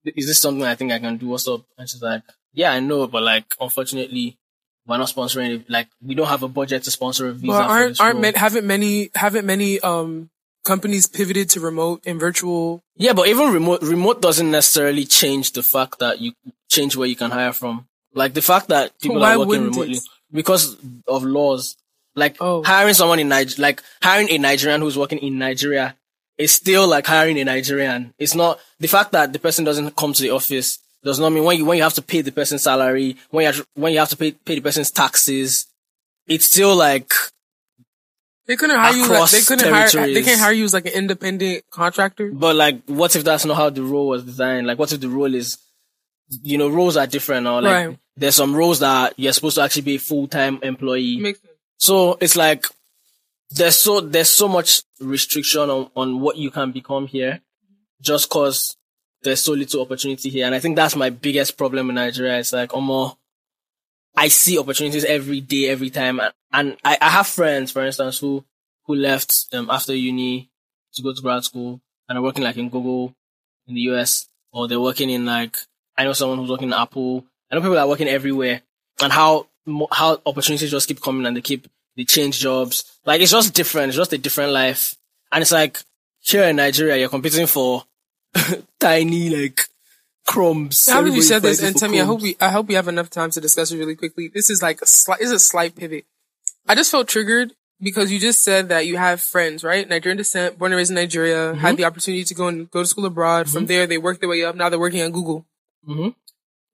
is 0.04 0.26
this 0.28 0.38
something 0.38 0.62
I 0.64 0.74
think 0.76 0.92
I 0.92 0.98
can 1.00 1.16
do? 1.16 1.28
What's 1.28 1.48
up? 1.48 1.62
And 1.76 1.88
she's 1.88 2.02
like, 2.02 2.22
yeah, 2.52 2.72
I 2.72 2.80
know, 2.80 3.06
but 3.06 3.22
like, 3.22 3.54
unfortunately, 3.60 4.38
we're 4.86 4.98
not 4.98 5.08
sponsoring 5.08 5.56
it. 5.60 5.70
Like, 5.70 5.88
we 6.04 6.14
don't 6.14 6.26
have 6.28 6.42
a 6.42 6.48
budget 6.48 6.82
to 6.84 6.90
sponsor 6.90 7.28
a 7.28 7.32
visa. 7.32 7.48
Well, 7.52 7.62
aren't 7.68 8.00
aren't 8.00 8.36
haven't 8.36 8.66
many 8.66 9.10
haven't 9.14 9.46
many 9.46 9.78
um 9.80 10.30
companies 10.64 11.06
pivoted 11.06 11.48
to 11.50 11.60
remote 11.60 12.02
and 12.06 12.18
virtual? 12.20 12.82
Yeah, 12.96 13.12
but 13.12 13.28
even 13.28 13.52
remote, 13.52 13.82
remote 13.82 14.20
doesn't 14.20 14.50
necessarily 14.50 15.04
change 15.04 15.52
the 15.52 15.62
fact 15.62 15.98
that 16.00 16.20
you 16.20 16.32
change 16.68 16.96
where 16.96 17.08
you 17.08 17.16
can 17.16 17.30
hire 17.30 17.52
from. 17.52 17.86
Like 18.14 18.34
the 18.34 18.42
fact 18.42 18.68
that 18.68 18.98
people 19.00 19.20
Why 19.20 19.34
are 19.34 19.38
working 19.38 19.64
remotely 19.66 19.94
it? 19.98 20.02
because 20.32 20.76
of 21.06 21.22
laws. 21.24 21.76
Like 22.16 22.36
Oh. 22.40 22.62
hiring 22.64 22.94
someone 22.94 23.20
in 23.20 23.28
Niger, 23.28 23.62
like 23.62 23.82
hiring 24.02 24.28
a 24.30 24.38
Nigerian 24.38 24.80
who's 24.80 24.98
working 24.98 25.18
in 25.18 25.38
Nigeria 25.38 25.94
is 26.36 26.50
still 26.52 26.88
like 26.88 27.06
hiring 27.06 27.38
a 27.38 27.44
Nigerian. 27.44 28.12
It's 28.18 28.34
not 28.34 28.58
the 28.80 28.88
fact 28.88 29.12
that 29.12 29.32
the 29.32 29.38
person 29.38 29.64
doesn't 29.64 29.94
come 29.94 30.12
to 30.14 30.22
the 30.22 30.30
office 30.30 30.78
does 31.04 31.18
not 31.18 31.30
mean 31.30 31.44
when 31.44 31.56
you 31.58 31.64
when 31.64 31.76
you 31.78 31.82
have 31.82 31.94
to 31.94 32.02
pay 32.02 32.20
the 32.22 32.32
person's 32.32 32.62
salary, 32.62 33.16
when 33.30 33.42
you 33.44 33.52
have, 33.52 33.66
when 33.74 33.92
you 33.92 33.98
have 33.98 34.10
to 34.10 34.16
pay 34.16 34.32
pay 34.32 34.56
the 34.56 34.60
person's 34.60 34.90
taxes, 34.90 35.66
it's 36.26 36.46
still 36.46 36.76
like 36.76 37.12
They 38.46 38.56
couldn't 38.56 38.76
hire 38.76 38.92
you. 38.94 39.06
Like, 39.08 39.30
they 39.30 39.40
couldn't 39.42 39.72
hire. 39.72 39.88
They 40.12 40.22
can't 40.22 40.40
hire 40.40 40.52
you 40.52 40.64
as 40.64 40.74
like 40.74 40.86
an 40.86 40.92
independent 40.92 41.64
contractor. 41.70 42.30
But 42.32 42.56
like, 42.56 42.82
what 42.86 43.14
if 43.16 43.24
that's 43.24 43.44
not 43.44 43.56
how 43.56 43.70
the 43.70 43.82
role 43.82 44.08
was 44.08 44.24
designed? 44.24 44.66
Like, 44.66 44.78
what 44.78 44.92
if 44.92 45.00
the 45.00 45.08
role 45.08 45.32
is, 45.34 45.58
you 46.42 46.58
know, 46.58 46.68
roles 46.68 46.96
are 46.96 47.06
different 47.06 47.44
now. 47.44 47.60
Like, 47.60 47.86
Right. 47.88 47.98
there's 48.16 48.34
some 48.36 48.54
roles 48.54 48.80
that 48.80 49.14
you're 49.16 49.32
supposed 49.32 49.56
to 49.56 49.62
actually 49.62 49.82
be 49.82 49.94
a 49.96 49.98
full 50.00 50.26
time 50.28 50.58
employee. 50.62 51.18
Makes 51.18 51.40
sense. 51.40 51.52
So 51.78 52.18
it's 52.20 52.36
like 52.36 52.66
there's 53.50 53.76
so 53.76 54.00
there's 54.00 54.28
so 54.28 54.48
much 54.48 54.82
restriction 55.00 55.70
on 55.70 55.90
on 55.96 56.20
what 56.20 56.36
you 56.36 56.50
can 56.50 56.72
become 56.72 57.06
here, 57.06 57.40
just 58.02 58.28
cause 58.28 58.76
there's 59.22 59.42
so 59.42 59.52
little 59.52 59.82
opportunity 59.82 60.30
here. 60.30 60.46
And 60.46 60.54
I 60.54 60.58
think 60.58 60.76
that's 60.76 60.96
my 60.96 61.10
biggest 61.10 61.56
problem 61.56 61.88
in 61.90 61.96
Nigeria. 61.96 62.38
It's 62.38 62.52
like, 62.52 62.74
more. 62.74 63.16
I 64.16 64.28
see 64.28 64.58
opportunities 64.58 65.04
every 65.04 65.40
day, 65.40 65.68
every 65.68 65.90
time, 65.90 66.20
and, 66.52 66.76
I, 66.84 66.98
I 67.00 67.10
have 67.10 67.28
friends, 67.28 67.70
for 67.70 67.84
instance, 67.84 68.18
who 68.18 68.44
who 68.86 68.96
left 68.96 69.46
um, 69.52 69.70
after 69.70 69.94
uni 69.94 70.50
to 70.94 71.02
go 71.02 71.14
to 71.14 71.22
grad 71.22 71.44
school 71.44 71.80
and 72.08 72.18
are 72.18 72.22
working 72.22 72.42
like 72.42 72.56
in 72.56 72.68
Google 72.68 73.14
in 73.68 73.76
the 73.76 73.82
US, 73.82 74.26
or 74.52 74.66
they're 74.66 74.80
working 74.80 75.10
in 75.10 75.26
like 75.26 75.56
I 75.96 76.04
know 76.04 76.12
someone 76.12 76.38
who's 76.38 76.50
working 76.50 76.68
in 76.68 76.74
Apple. 76.74 77.24
I 77.50 77.54
know 77.54 77.60
people 77.60 77.78
are 77.78 77.88
working 77.88 78.08
everywhere, 78.08 78.62
and 79.00 79.12
how 79.12 79.46
how 79.92 80.20
opportunities 80.26 80.70
just 80.70 80.88
keep 80.88 81.00
coming 81.00 81.24
and 81.24 81.36
they 81.36 81.40
keep 81.40 81.68
they 81.96 82.04
change 82.04 82.40
jobs. 82.40 82.98
Like 83.06 83.20
it's 83.20 83.30
just 83.30 83.54
different. 83.54 83.88
It's 83.88 83.96
just 83.96 84.12
a 84.12 84.18
different 84.18 84.52
life, 84.52 84.96
and 85.30 85.40
it's 85.40 85.52
like 85.52 85.78
here 86.18 86.44
in 86.44 86.56
Nigeria, 86.56 86.96
you're 86.96 87.08
competing 87.08 87.46
for 87.46 87.84
tiny 88.80 89.30
like 89.30 89.60
crumbs. 90.26 90.86
Now 90.88 91.02
that 91.02 91.12
you 91.12 91.22
said 91.22 91.42
this, 91.42 91.62
and 91.62 91.74
for 91.74 91.80
Tammy, 91.80 92.00
I 92.00 92.04
hope 92.04 92.20
we 92.22 92.36
I 92.40 92.50
hope 92.50 92.68
we 92.68 92.74
have 92.74 92.88
enough 92.88 93.10
time 93.10 93.30
to 93.32 93.40
discuss 93.40 93.72
it 93.72 93.78
really 93.78 93.96
quickly. 93.96 94.28
This 94.28 94.50
is 94.50 94.62
like 94.62 94.80
a 94.82 94.86
slight, 94.86 95.20
is 95.20 95.32
a 95.32 95.38
slight 95.38 95.74
pivot. 95.76 96.04
I 96.68 96.74
just 96.74 96.90
felt 96.90 97.08
triggered 97.08 97.52
because 97.80 98.12
you 98.12 98.18
just 98.18 98.42
said 98.44 98.68
that 98.68 98.86
you 98.86 98.96
have 98.98 99.20
friends, 99.20 99.64
right? 99.64 99.88
Nigerian 99.88 100.18
descent, 100.18 100.58
born 100.58 100.72
and 100.72 100.76
raised 100.76 100.90
in 100.90 100.94
Nigeria, 100.96 101.52
Mm-hmm. 101.52 101.60
had 101.60 101.76
the 101.76 101.84
opportunity 101.84 102.24
to 102.24 102.34
go 102.34 102.48
and 102.48 102.70
go 102.70 102.80
to 102.82 102.86
school 102.86 103.06
abroad. 103.06 103.48
From 103.48 103.66
there, 103.66 103.86
they 103.86 103.98
worked 103.98 104.20
their 104.20 104.28
way 104.28 104.44
up. 104.44 104.54
Now 104.54 104.68
they're 104.68 104.78
working 104.78 105.00
at 105.00 105.12
Google. 105.12 105.46
Mhm. 105.88 106.14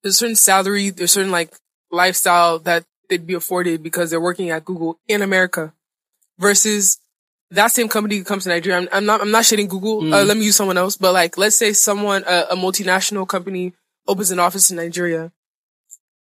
There's 0.02 0.16
a 0.16 0.18
certain 0.18 0.36
salary, 0.36 0.90
there's 0.90 1.12
certain 1.12 1.30
like 1.30 1.54
lifestyle 1.90 2.58
that 2.60 2.84
they'd 3.08 3.26
be 3.26 3.34
afforded 3.34 3.82
because 3.82 4.10
they're 4.10 4.20
working 4.20 4.50
at 4.50 4.64
Google 4.64 4.98
in 5.08 5.22
America 5.22 5.72
versus 6.38 6.98
that 7.50 7.68
same 7.72 7.88
company 7.88 8.22
comes 8.22 8.44
to 8.44 8.50
Nigeria. 8.50 8.78
I'm, 8.78 8.88
I'm 8.92 9.04
not, 9.06 9.20
I'm 9.20 9.30
not 9.30 9.44
shading 9.44 9.68
Google. 9.68 10.12
Uh, 10.12 10.24
let 10.24 10.36
me 10.36 10.44
use 10.44 10.56
someone 10.56 10.76
else, 10.78 10.96
but 10.96 11.12
like, 11.12 11.38
let's 11.38 11.56
say 11.56 11.72
someone, 11.72 12.24
a, 12.26 12.46
a 12.50 12.56
multinational 12.56 13.26
company 13.28 13.72
opens 14.08 14.30
an 14.30 14.38
office 14.38 14.70
in 14.70 14.76
Nigeria 14.76 15.32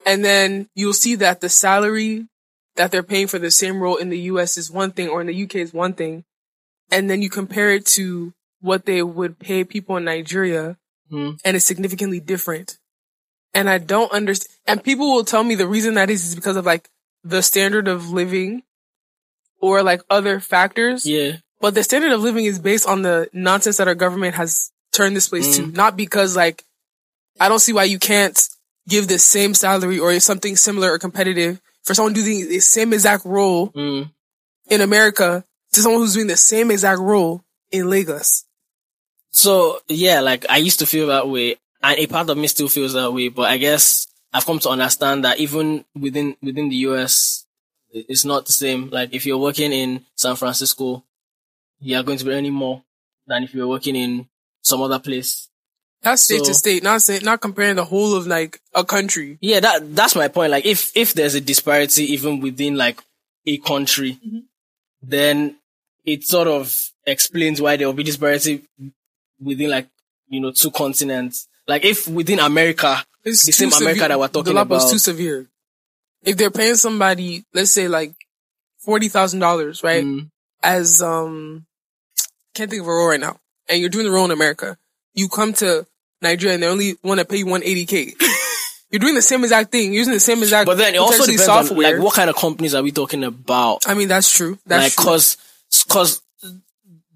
and 0.05 0.23
then 0.23 0.69
you'll 0.75 0.93
see 0.93 1.15
that 1.15 1.41
the 1.41 1.49
salary 1.49 2.27
that 2.75 2.91
they're 2.91 3.03
paying 3.03 3.27
for 3.27 3.39
the 3.39 3.51
same 3.51 3.79
role 3.79 3.97
in 3.97 4.10
the 4.10 4.19
US 4.21 4.58
is 4.58 4.71
one 4.71 4.91
thing 4.91 5.10
or 5.10 5.21
in 5.21 5.27
the 5.27 5.43
UK 5.43 5.55
is 5.55 5.73
one 5.73 5.93
thing. 5.93 6.23
And 6.91 7.10
then 7.10 7.21
you 7.21 7.29
compare 7.29 7.71
it 7.71 7.86
to 7.88 8.34
what 8.62 8.86
they 8.86 9.03
would 9.03 9.39
pay 9.39 9.63
people 9.63 9.97
in 9.97 10.05
Nigeria 10.05 10.77
Hmm. 11.10 11.32
and 11.43 11.55
it's 11.55 11.65
significantly 11.65 12.19
different. 12.19 12.77
And 13.55 13.67
I 13.67 13.79
don't 13.79 14.12
understand. 14.12 14.55
And 14.67 14.84
people 14.84 15.12
will 15.12 15.24
tell 15.24 15.43
me 15.43 15.55
the 15.55 15.67
reason 15.67 15.95
that 15.95 16.11
is 16.11 16.24
is 16.24 16.36
because 16.36 16.55
of 16.55 16.67
like 16.67 16.88
the 17.24 17.41
standard 17.41 17.88
of 17.88 18.11
living 18.11 18.61
or 19.62 19.84
like 19.84 20.01
other 20.10 20.39
factors. 20.39 21.05
Yeah. 21.05 21.38
But 21.62 21.76
the 21.76 21.84
standard 21.84 22.12
of 22.12 22.22
living 22.22 22.45
is 22.45 22.60
based 22.60 22.88
on 22.88 23.01
the 23.01 23.30
nonsense 23.34 23.78
that 23.78 23.88
our 23.88 23.95
government 23.95 24.36
has 24.36 24.72
turned 24.93 25.16
this 25.16 25.28
place 25.30 25.57
to. 25.57 25.68
Not 25.68 25.97
because 25.97 26.36
like, 26.36 26.64
I 27.39 27.49
don't 27.49 27.60
see 27.60 27.74
why 27.74 27.84
you 27.84 27.99
can't 27.99 28.39
give 28.88 29.07
the 29.07 29.20
same 29.20 29.53
salary 29.53 29.99
or 29.99 30.18
something 30.20 30.55
similar 30.55 30.91
or 30.93 30.99
competitive 30.99 31.60
for 31.84 31.93
someone 31.93 32.14
doing 32.14 32.47
the 32.49 32.60
same 32.60 32.93
exact 32.93 33.26
role 33.26 33.70
Mm. 33.72 34.12
in 34.70 34.82
America 34.82 35.43
to 35.74 35.82
someone 35.82 36.01
who's 36.01 36.14
doing 36.16 36.28
the 36.28 36.38
same 36.38 36.72
exact 36.72 36.99
role 36.99 37.43
in 37.72 37.89
Lagos. 37.89 38.45
So 39.32 39.80
yeah, 39.88 40.22
like 40.22 40.45
I 40.49 40.57
used 40.57 40.80
to 40.80 40.86
feel 40.86 41.07
that 41.07 41.28
way, 41.28 41.57
and 41.84 41.99
a 41.99 42.07
part 42.07 42.30
of 42.30 42.38
me 42.38 42.47
still 42.47 42.68
feels 42.70 42.93
that 42.93 43.14
way. 43.14 43.30
But 43.30 43.49
I 43.49 43.57
guess 43.57 44.07
I've 44.34 44.45
come 44.45 44.60
to 44.60 44.70
understand 44.70 45.24
that 45.24 45.39
even 45.39 45.86
within 45.95 46.36
within 46.41 46.70
the 46.70 46.76
US, 46.88 47.45
it's 47.91 48.25
not 48.25 48.45
the 48.45 48.51
same. 48.51 48.89
Like 48.89 49.13
if 49.13 49.25
you're 49.25 49.37
working 49.37 49.71
in 49.71 50.05
San 50.15 50.35
Francisco, 50.35 51.03
you 51.79 51.95
are 51.97 52.03
going 52.03 52.17
to 52.17 52.25
be 52.25 52.31
earning 52.31 52.53
more 52.53 52.83
than 53.27 53.43
if 53.43 53.53
you're 53.53 53.67
working 53.67 53.95
in 53.95 54.27
some 54.61 54.81
other 54.81 54.99
place. 54.99 55.47
That's 56.01 56.21
state 56.21 56.39
So- 56.39 56.45
to 56.45 56.53
state, 56.53 56.83
not 56.83 57.01
say, 57.01 57.19
not 57.19 57.41
comparing 57.41 57.75
the 57.75 57.83
whole 57.85 58.15
of 58.15 58.25
like 58.27 58.61
a 58.73 58.83
country. 58.85 59.37
Yeah, 59.41 59.59
that 59.59 59.95
that's 59.95 60.15
my 60.15 60.27
point. 60.29 60.51
Like 60.51 60.65
if 60.65 60.91
if 60.95 61.13
there's 61.13 61.35
a 61.35 61.41
disparity 61.41 62.03
even 62.13 62.39
within 62.39 62.75
like 62.77 63.01
a 63.45 63.57
country, 63.57 64.13
mm-hmm. 64.25 64.39
then 65.01 65.55
it 66.05 66.23
sort 66.23 66.47
of 66.47 66.91
explains 67.05 67.61
why 67.61 67.75
there 67.75 67.87
will 67.87 67.93
be 67.93 68.03
disparity 68.03 68.63
within 69.43 69.69
like 69.69 69.87
you 70.29 70.39
know 70.39 70.51
two 70.51 70.71
continents. 70.71 71.47
Like 71.67 71.83
if 71.83 72.07
within 72.07 72.39
America, 72.39 73.03
It's 73.25 73.45
the 73.45 73.51
same 73.51 73.71
America 73.73 74.07
that 74.07 74.17
we're 74.19 74.27
talking 74.29 74.55
the 74.55 74.61
about. 74.61 74.89
too 74.89 74.97
severe. 74.99 75.47
If 76.24 76.38
they're 76.38 76.51
paying 76.51 76.76
somebody, 76.76 77.45
let's 77.53 77.72
say 77.72 77.88
like 77.88 78.13
forty 78.80 79.07
thousand 79.07 79.39
dollars, 79.39 79.84
right? 79.84 80.03
Mm. 80.03 80.30
As 80.61 81.01
um, 81.01 81.65
can't 82.53 82.70
think 82.70 82.82
of 82.82 82.88
a 82.88 82.91
role 82.91 83.07
right 83.09 83.20
now, 83.20 83.39
and 83.70 83.80
you're 83.80 83.89
doing 83.89 84.05
the 84.05 84.11
role 84.11 84.26
in 84.26 84.32
America. 84.32 84.78
You 85.13 85.30
come 85.30 85.53
to 85.53 85.86
Nigeria 86.22 86.55
and 86.55 86.63
they 86.63 86.67
only 86.67 86.95
want 87.03 87.20
to 87.20 87.26
pay 87.26 87.38
you 87.38 87.45
one 87.45 87.63
eighty 87.63 87.86
k. 87.86 88.13
You're 88.91 88.99
doing 88.99 89.13
the 89.13 89.22
same 89.22 89.43
exact 89.43 89.72
thing, 89.72 89.93
using 89.93 90.13
the 90.13 90.20
same 90.20 90.39
exact. 90.39 90.65
but 90.65 90.80
then 90.80 90.95
it 90.95 90.97
also 90.97 91.24
depends 91.24 91.47
on 91.47 91.78
like 91.78 91.99
what 91.99 92.15
kind 92.15 92.28
of 92.28 92.36
companies 92.36 92.74
are 92.74 92.82
we 92.82 92.91
talking 92.91 93.24
about? 93.24 93.88
I 93.88 93.93
mean, 93.93 94.07
that's 94.07 94.36
true. 94.36 94.57
That's 94.65 94.84
like 94.84 94.93
true. 94.93 95.03
cause 95.05 95.38
cause 95.88 96.22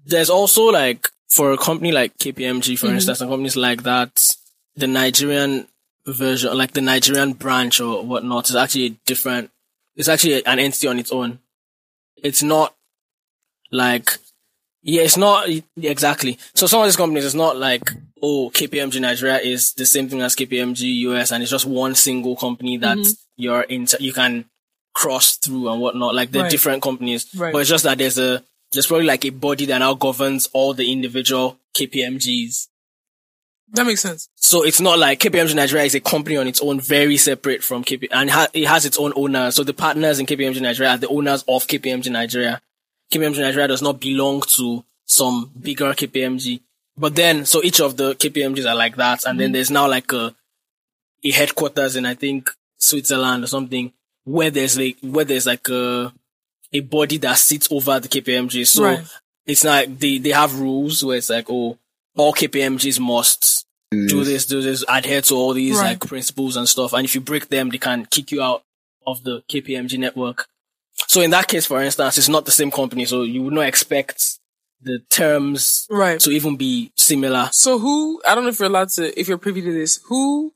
there's 0.06 0.30
also 0.30 0.66
like 0.66 1.08
for 1.28 1.50
a 1.52 1.56
company 1.56 1.90
like 1.90 2.16
KPMG 2.18 2.74
Mm-hmm. 2.74 2.86
for 2.86 2.92
instance 2.94 3.20
and 3.20 3.28
companies 3.28 3.56
like 3.56 3.82
that 3.82 4.36
the 4.76 4.86
Nigerian 4.86 5.66
version 6.06 6.56
like 6.56 6.72
the 6.72 6.80
Nigerian 6.80 7.32
branch 7.32 7.80
or 7.80 8.04
whatnot 8.04 8.48
is 8.50 8.56
actually 8.56 8.98
different 9.06 9.50
it's 9.96 10.08
actually 10.08 10.44
an 10.44 10.58
entity 10.58 10.86
on 10.86 10.98
its 10.98 11.10
own 11.12 11.38
it's 12.22 12.42
not 12.42 12.74
like 13.70 14.10
yeah 14.82 15.02
it's 15.02 15.16
not 15.16 15.48
exactly 15.80 16.38
so 16.54 16.66
some 16.66 16.80
of 16.80 16.86
these 16.86 16.96
companies 16.96 17.24
it's 17.24 17.34
not 17.34 17.56
like 17.56 17.82
oh 18.22 18.50
KPMG 18.54 19.00
Nigeria 19.00 19.38
is 19.38 19.72
the 19.74 19.86
same 19.86 20.08
thing 20.08 20.20
as 20.22 20.36
KPMG 20.36 20.82
US 21.08 21.32
and 21.32 21.42
it's 21.42 21.50
just 21.50 21.66
one 21.66 21.94
single 21.94 22.36
company 22.36 22.76
that 22.78 22.98
Mm-hmm. 22.98 23.12
you're 23.36 23.62
in 23.62 23.86
you 24.00 24.12
can 24.12 24.44
cross 24.94 25.36
through 25.38 25.68
and 25.70 25.80
whatnot 25.80 26.14
like 26.14 26.30
they're 26.30 26.42
Right. 26.42 26.50
different 26.50 26.82
companies 26.82 27.26
Right. 27.34 27.52
but 27.52 27.60
it's 27.60 27.70
just 27.70 27.84
that 27.84 27.98
there's 27.98 28.18
a 28.18 28.44
there's 28.72 28.86
probably 28.86 29.06
like 29.06 29.24
a 29.24 29.30
body 29.30 29.66
that 29.66 29.78
now 29.78 29.94
governs 29.94 30.48
all 30.52 30.74
the 30.74 30.90
individual 30.92 31.58
KPMGs 31.76 32.68
that 33.74 33.86
makes 33.86 34.00
sense. 34.00 34.28
so 34.36 34.62
it's 34.64 34.80
not 34.80 34.98
like 34.98 35.20
KPMG 35.20 35.54
Nigeria 35.54 35.84
is 35.84 35.94
a 35.94 36.00
company 36.00 36.36
on 36.36 36.46
its 36.48 36.60
own, 36.60 36.80
very 36.80 37.16
separate 37.16 37.62
from 37.62 37.84
KPMG, 37.84 38.08
and 38.12 38.30
ha- 38.30 38.48
it 38.54 38.66
has 38.66 38.84
its 38.84 38.98
own 38.98 39.12
owners. 39.16 39.54
So 39.56 39.64
the 39.64 39.74
partners 39.74 40.18
in 40.18 40.26
KPMG 40.26 40.60
Nigeria 40.60 40.92
are 40.92 40.98
the 40.98 41.08
owners 41.08 41.42
of 41.46 41.66
KPMG 41.66 42.10
Nigeria. 42.10 42.60
KPMG 43.12 43.38
Nigeria 43.40 43.68
does 43.68 43.82
not 43.82 44.00
belong 44.00 44.40
to 44.56 44.84
some 45.04 45.50
bigger 45.60 45.92
KPMG. 45.92 46.60
But 46.96 47.16
then, 47.16 47.44
so 47.44 47.62
each 47.62 47.80
of 47.80 47.96
the 47.96 48.14
KPMGs 48.14 48.70
are 48.70 48.76
like 48.76 48.96
that, 48.96 49.24
and 49.26 49.38
then 49.38 49.50
mm. 49.50 49.54
there's 49.54 49.70
now 49.70 49.88
like 49.88 50.12
a, 50.12 50.34
a 51.24 51.30
headquarters 51.32 51.96
in 51.96 52.06
I 52.06 52.14
think 52.14 52.50
Switzerland 52.78 53.44
or 53.44 53.48
something, 53.48 53.92
where 54.24 54.50
there's 54.50 54.78
like 54.78 54.96
where 55.02 55.24
there's 55.24 55.46
like 55.46 55.68
a 55.68 56.12
a 56.72 56.80
body 56.80 57.16
that 57.18 57.38
sits 57.38 57.68
over 57.70 57.98
the 58.00 58.08
KPMG. 58.08 58.66
So 58.66 58.84
Right. 58.84 59.04
it's 59.46 59.64
like 59.64 59.98
they 59.98 60.18
they 60.18 60.30
have 60.30 60.58
rules 60.60 61.04
where 61.04 61.16
it's 61.18 61.30
like 61.30 61.46
oh 61.48 61.78
all 62.16 62.32
KPMGs 62.32 63.00
must 63.00 63.66
mm. 63.92 64.08
do 64.08 64.24
this, 64.24 64.46
do 64.46 64.62
this, 64.62 64.84
adhere 64.88 65.20
to 65.22 65.34
all 65.34 65.52
these 65.52 65.76
Right. 65.76 65.90
like 66.00 66.06
principles 66.06 66.56
and 66.56 66.68
stuff. 66.68 66.92
And 66.92 67.04
if 67.04 67.14
you 67.14 67.20
break 67.20 67.48
them, 67.48 67.70
they 67.70 67.78
can 67.78 68.06
kick 68.06 68.30
you 68.32 68.42
out 68.42 68.62
of 69.06 69.22
the 69.24 69.42
KPMG 69.48 69.98
network. 69.98 70.46
So 71.08 71.20
in 71.20 71.30
that 71.30 71.48
case, 71.48 71.66
for 71.66 71.82
instance, 71.82 72.18
it's 72.18 72.28
not 72.28 72.44
the 72.44 72.52
same 72.52 72.70
company, 72.70 73.04
so 73.04 73.22
you 73.22 73.42
would 73.42 73.52
not 73.52 73.66
expect 73.66 74.38
the 74.80 75.00
terms 75.10 75.86
Right. 75.90 76.20
to 76.20 76.30
even 76.30 76.56
be 76.56 76.92
similar. 76.96 77.48
So 77.52 77.78
who, 77.78 78.22
I 78.26 78.34
don't 78.34 78.44
know 78.44 78.50
if 78.50 78.58
you're 78.58 78.68
allowed 78.68 78.90
to, 78.90 79.18
if 79.18 79.28
you're 79.28 79.38
privy 79.38 79.62
to 79.62 79.72
this, 79.72 80.00
who 80.08 80.52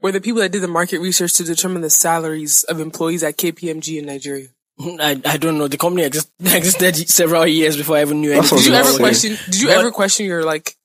were 0.00 0.12
the 0.12 0.20
people 0.20 0.40
that 0.40 0.52
did 0.52 0.62
the 0.62 0.68
market 0.68 1.00
research 1.00 1.34
to 1.34 1.44
determine 1.44 1.82
the 1.82 1.90
salaries 1.90 2.64
of 2.64 2.80
employees 2.80 3.22
at 3.22 3.36
KPMG 3.36 3.98
in 3.98 4.06
Nigeria? 4.06 4.48
I, 5.00 5.20
I 5.24 5.36
don't 5.36 5.58
know. 5.58 5.68
The 5.68 5.76
company 5.76 6.04
exist, 6.04 6.30
existed 6.40 6.96
several 7.08 7.46
years 7.46 7.76
before 7.76 7.96
I 7.96 8.02
even 8.02 8.20
knew 8.20 8.32
anything. 8.32 8.58
Did 8.58 8.66
you 8.66 8.74
ever 8.74 8.96
question, 8.96 9.36
did 9.46 9.60
you 9.60 9.68
But- 9.68 9.78
ever 9.78 9.90
question 9.90 10.26
your 10.26 10.44
like 10.44 10.76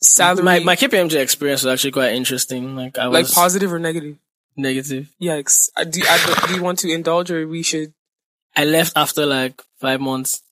salary, 0.00 0.42
My 0.42 0.58
my 0.60 0.76
KPMG 0.76 1.14
experience 1.20 1.62
was 1.62 1.72
actually 1.72 1.92
quite 1.92 2.12
interesting. 2.14 2.76
Like 2.76 2.98
I 2.98 3.08
was 3.08 3.28
like 3.28 3.34
positive 3.34 3.72
or 3.72 3.78
negative? 3.78 4.16
negative. 4.56 5.08
Yikes. 5.20 5.68
Uh, 5.76 5.80
I, 5.80 5.84
do, 5.84 6.00
I, 6.08 6.44
do 6.46 6.54
you 6.54 6.62
want 6.62 6.78
to 6.80 6.92
indulge 6.92 7.30
or 7.30 7.46
we 7.46 7.62
should? 7.62 7.92
I 8.56 8.64
left 8.64 8.92
after 8.96 9.26
like 9.26 9.60
five 9.80 10.00
months. 10.00 10.42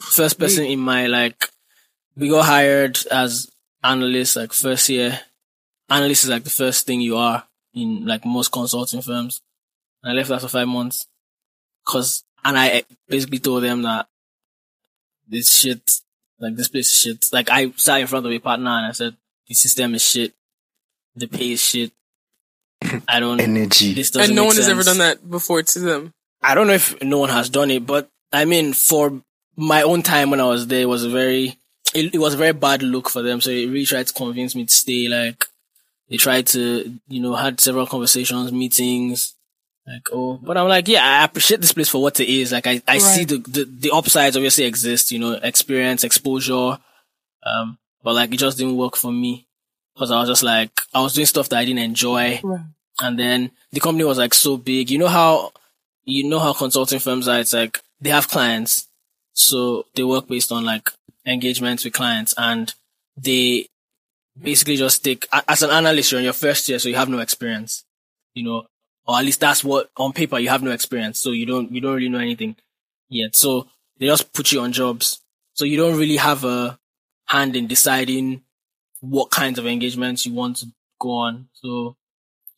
First 0.00 0.38
person 0.38 0.64
in 0.64 0.78
my 0.78 1.06
like, 1.08 1.50
we 2.16 2.28
got 2.28 2.46
hired 2.46 2.98
as 3.10 3.50
analysts 3.82 4.36
like 4.36 4.52
first 4.52 4.88
year. 4.88 5.20
Analyst 5.90 6.24
is 6.24 6.30
like 6.30 6.44
the 6.44 6.50
first 6.50 6.86
thing 6.86 7.00
you 7.00 7.16
are 7.16 7.44
in 7.74 8.06
like 8.06 8.24
most 8.24 8.50
consulting 8.52 9.02
firms. 9.02 9.42
I 10.04 10.12
left 10.12 10.30
after 10.30 10.48
five 10.48 10.68
months. 10.68 11.06
Cause, 11.88 12.22
and 12.44 12.58
I 12.58 12.82
basically 13.08 13.38
told 13.38 13.62
them 13.62 13.82
that 13.82 14.08
this 15.26 15.50
shit, 15.50 15.80
like 16.38 16.54
this 16.54 16.68
place 16.68 16.88
is 16.88 16.98
shit. 16.98 17.26
Like 17.32 17.48
I 17.50 17.70
sat 17.76 18.02
in 18.02 18.06
front 18.06 18.26
of 18.26 18.32
a 18.32 18.38
partner 18.38 18.70
and 18.70 18.86
I 18.86 18.92
said, 18.92 19.16
the 19.46 19.54
system 19.54 19.94
is 19.94 20.02
shit. 20.02 20.34
The 21.16 21.26
pay 21.26 21.52
is 21.52 21.62
shit. 21.62 21.92
I 23.08 23.20
don't, 23.20 23.40
Energy. 23.40 23.94
this 23.94 24.10
doesn't 24.10 24.30
And 24.30 24.36
no 24.36 24.42
make 24.42 24.48
one 24.48 24.56
has 24.56 24.68
ever 24.68 24.82
done 24.82 24.98
that 24.98 25.28
before 25.28 25.62
to 25.62 25.78
them. 25.78 26.12
I 26.42 26.54
don't 26.54 26.66
know 26.66 26.74
if 26.74 27.02
no 27.02 27.18
one 27.18 27.30
has 27.30 27.48
done 27.48 27.70
it, 27.70 27.86
but 27.86 28.10
I 28.32 28.44
mean, 28.44 28.74
for 28.74 29.22
my 29.56 29.80
own 29.82 30.02
time 30.02 30.30
when 30.30 30.40
I 30.40 30.44
was 30.46 30.66
there, 30.66 30.82
it 30.82 30.88
was 30.88 31.04
a 31.04 31.08
very, 31.08 31.58
it, 31.94 32.14
it 32.14 32.18
was 32.18 32.34
a 32.34 32.38
very 32.38 32.52
bad 32.52 32.82
look 32.82 33.08
for 33.08 33.22
them. 33.22 33.40
So 33.40 33.48
they 33.48 33.64
really 33.64 33.86
tried 33.86 34.08
to 34.08 34.12
convince 34.12 34.54
me 34.54 34.66
to 34.66 34.72
stay. 34.72 35.08
Like, 35.08 35.46
they 36.10 36.18
tried 36.18 36.46
to, 36.48 36.98
you 37.08 37.20
know, 37.20 37.34
had 37.34 37.60
several 37.60 37.86
conversations, 37.86 38.52
meetings. 38.52 39.34
Like, 39.88 40.08
oh, 40.12 40.38
but 40.42 40.58
I'm 40.58 40.68
like, 40.68 40.86
yeah, 40.86 41.20
I 41.20 41.24
appreciate 41.24 41.62
this 41.62 41.72
place 41.72 41.88
for 41.88 42.02
what 42.02 42.20
it 42.20 42.28
is. 42.28 42.52
Like, 42.52 42.66
I, 42.66 42.82
I 42.86 42.98
see 42.98 43.24
the, 43.24 43.38
the, 43.38 43.64
the 43.64 43.90
upsides 43.90 44.36
obviously 44.36 44.64
exist, 44.64 45.10
you 45.10 45.18
know, 45.18 45.32
experience, 45.42 46.04
exposure. 46.04 46.78
Um, 47.42 47.78
but 48.02 48.14
like, 48.14 48.34
it 48.34 48.36
just 48.36 48.58
didn't 48.58 48.76
work 48.76 48.96
for 48.96 49.10
me. 49.10 49.46
Cause 49.96 50.10
I 50.10 50.20
was 50.20 50.28
just 50.28 50.42
like, 50.42 50.70
I 50.92 51.00
was 51.00 51.14
doing 51.14 51.26
stuff 51.26 51.48
that 51.48 51.58
I 51.58 51.64
didn't 51.64 51.82
enjoy. 51.82 52.38
Right. 52.44 52.60
And 53.00 53.18
then 53.18 53.50
the 53.72 53.80
company 53.80 54.04
was 54.04 54.18
like 54.18 54.34
so 54.34 54.58
big. 54.58 54.90
You 54.90 54.98
know 54.98 55.08
how, 55.08 55.52
you 56.04 56.28
know 56.28 56.38
how 56.38 56.52
consulting 56.52 56.98
firms 56.98 57.26
are. 57.26 57.40
It's 57.40 57.54
like 57.54 57.80
they 58.00 58.10
have 58.10 58.28
clients. 58.28 58.88
So 59.32 59.86
they 59.94 60.04
work 60.04 60.28
based 60.28 60.52
on 60.52 60.64
like 60.64 60.90
engagements 61.24 61.84
with 61.84 61.94
clients 61.94 62.34
and 62.36 62.72
they 63.16 63.68
basically 64.40 64.76
just 64.76 65.02
take, 65.02 65.26
as 65.48 65.62
an 65.62 65.70
analyst, 65.70 66.12
you're 66.12 66.20
in 66.20 66.24
your 66.24 66.32
first 66.32 66.68
year, 66.68 66.78
so 66.78 66.88
you 66.88 66.94
have 66.94 67.08
no 67.08 67.18
experience, 67.18 67.84
you 68.34 68.44
know, 68.44 68.66
or 69.08 69.18
at 69.18 69.24
least 69.24 69.40
that's 69.40 69.64
what 69.64 69.90
on 69.96 70.12
paper 70.12 70.38
you 70.38 70.50
have 70.50 70.62
no 70.62 70.70
experience. 70.70 71.18
So 71.18 71.30
you 71.30 71.46
don't, 71.46 71.72
you 71.72 71.80
don't 71.80 71.94
really 71.94 72.10
know 72.10 72.18
anything 72.18 72.56
yet. 73.08 73.34
So 73.34 73.66
they 73.98 74.06
just 74.06 74.32
put 74.34 74.52
you 74.52 74.60
on 74.60 74.72
jobs. 74.72 75.22
So 75.54 75.64
you 75.64 75.78
don't 75.78 75.98
really 75.98 76.18
have 76.18 76.44
a 76.44 76.78
hand 77.24 77.56
in 77.56 77.66
deciding 77.66 78.42
what 79.00 79.30
kinds 79.30 79.58
of 79.58 79.66
engagements 79.66 80.26
you 80.26 80.34
want 80.34 80.58
to 80.58 80.66
go 81.00 81.10
on. 81.12 81.48
So 81.54 81.96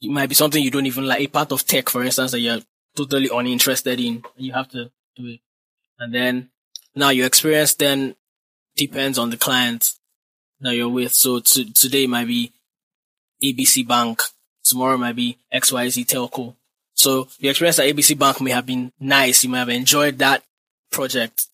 it 0.03 0.11
might 0.11 0.28
be 0.28 0.34
something 0.34 0.62
you 0.62 0.72
don't 0.72 0.86
even 0.86 1.07
like, 1.07 1.20
a 1.20 1.26
part 1.28 1.53
of 1.53 1.64
tech, 1.64 1.88
for 1.88 2.03
instance, 2.03 2.32
that 2.32 2.40
you're 2.40 2.61
totally 2.96 3.30
uninterested 3.32 4.01
in. 4.01 4.24
You 4.36 4.53
have 4.53 4.68
to 4.70 4.90
do 5.16 5.26
it. 5.26 5.40
And 6.01 6.12
then 6.12 6.51
now 6.96 7.11
your 7.11 7.26
experience 7.26 7.74
then 7.74 8.16
depends 8.74 9.18
on 9.18 9.30
the 9.30 9.36
client 9.36 9.92
that 10.61 10.74
you're 10.74 10.88
with. 10.88 11.12
So 11.12 11.38
to, 11.38 11.72
today 11.72 12.09
might 12.09 12.26
be 12.26 12.53
ABC 13.42 13.86
Bank. 13.86 14.22
Tomorrow 14.70 14.96
might 14.98 15.16
be 15.16 15.36
XYZ 15.52 16.06
Telco. 16.06 16.54
So 16.94 17.28
your 17.38 17.50
experience 17.50 17.78
at 17.78 17.86
ABC 17.86 18.18
Bank 18.18 18.40
may 18.40 18.50
have 18.52 18.66
been 18.66 18.92
nice. 19.00 19.42
You 19.44 19.50
might 19.50 19.58
have 19.60 19.68
enjoyed 19.70 20.18
that 20.18 20.42
project, 20.92 21.46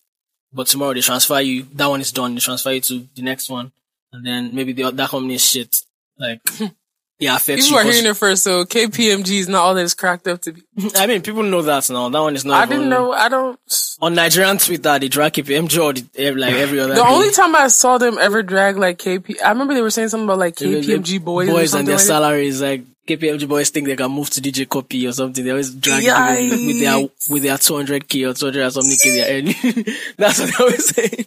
but 0.53 0.67
tomorrow 0.67 0.93
they 0.93 1.01
transfer 1.01 1.39
you. 1.41 1.67
That 1.73 1.87
one 1.87 2.01
is 2.01 2.11
done. 2.11 2.33
They 2.35 2.41
transfer 2.41 2.71
you 2.71 2.81
to 2.81 3.07
the 3.15 3.21
next 3.21 3.49
one. 3.49 3.71
And 4.11 4.25
then 4.25 4.53
maybe 4.53 4.73
the, 4.73 4.91
that 4.91 5.09
company 5.09 5.35
is 5.35 5.43
shit. 5.45 5.77
Like, 6.19 6.41
yeah, 7.19 7.35
affects 7.35 7.65
People 7.65 7.69
you. 7.69 7.77
are 7.79 7.83
'cause- 7.83 7.93
hearing 7.95 8.09
it 8.11 8.17
first, 8.17 8.43
so 8.43 8.65
KPMG 8.65 9.39
is 9.39 9.47
not 9.47 9.63
all 9.63 9.73
that 9.75 9.83
it's 9.83 9.93
cracked 9.93 10.27
up 10.27 10.41
to 10.43 10.53
be. 10.53 10.61
I 10.95 11.07
mean, 11.07 11.21
people 11.21 11.43
know 11.43 11.61
that 11.61 11.89
now. 11.89 12.09
That 12.09 12.19
one 12.19 12.35
is 12.35 12.43
not. 12.45 12.61
I 12.67 12.69
didn't 12.69 12.89
know. 12.89 13.11
I 13.13 13.29
don't. 13.29 13.59
On 14.01 14.13
Nigerian 14.15 14.57
Twitter, 14.57 14.99
they 14.99 15.07
drag 15.07 15.33
KPMG 15.33 15.83
or 15.83 15.93
the, 15.93 16.05
eh, 16.17 16.31
like 16.35 16.53
every 16.65 16.79
other. 16.79 16.95
The 16.95 17.03
day. 17.03 17.07
only 17.09 17.31
time 17.31 17.55
I 17.55 17.67
saw 17.67 17.97
them 17.97 18.17
ever 18.19 18.43
drag 18.43 18.77
like 18.77 18.97
KP, 18.99 19.41
I 19.43 19.49
remember 19.49 19.73
they 19.73 19.81
were 19.81 19.91
saying 19.91 20.09
something 20.09 20.25
about 20.25 20.39
like 20.39 20.55
KPMG 20.55 21.23
boys, 21.23 21.49
boys 21.49 21.73
and 21.73 21.87
their 21.87 21.95
like 21.95 22.05
salaries, 22.05 22.61
like 22.61 22.81
KPMG 23.07 23.47
boys 23.47 23.69
think 23.69 23.87
they 23.87 23.95
can 23.95 24.11
move 24.11 24.29
to 24.31 24.41
DJ 24.41 24.67
Cuppy 24.67 25.07
or 25.07 25.13
something. 25.13 25.43
They 25.43 25.51
always 25.51 25.73
drag 25.73 26.03
it 26.05 26.65
with, 26.67 26.79
their 26.79 26.99
with 27.29 27.43
their 27.43 27.57
200k 27.57 28.29
or 28.29 28.33
200 28.33 28.65
or 28.65 28.69
something 28.71 28.97
k 29.01 29.11
they're 29.11 29.37
earning. 29.37 29.85
That's 30.17 30.39
what 30.39 30.49
they 30.57 30.63
always 30.63 30.95
say. 30.95 31.25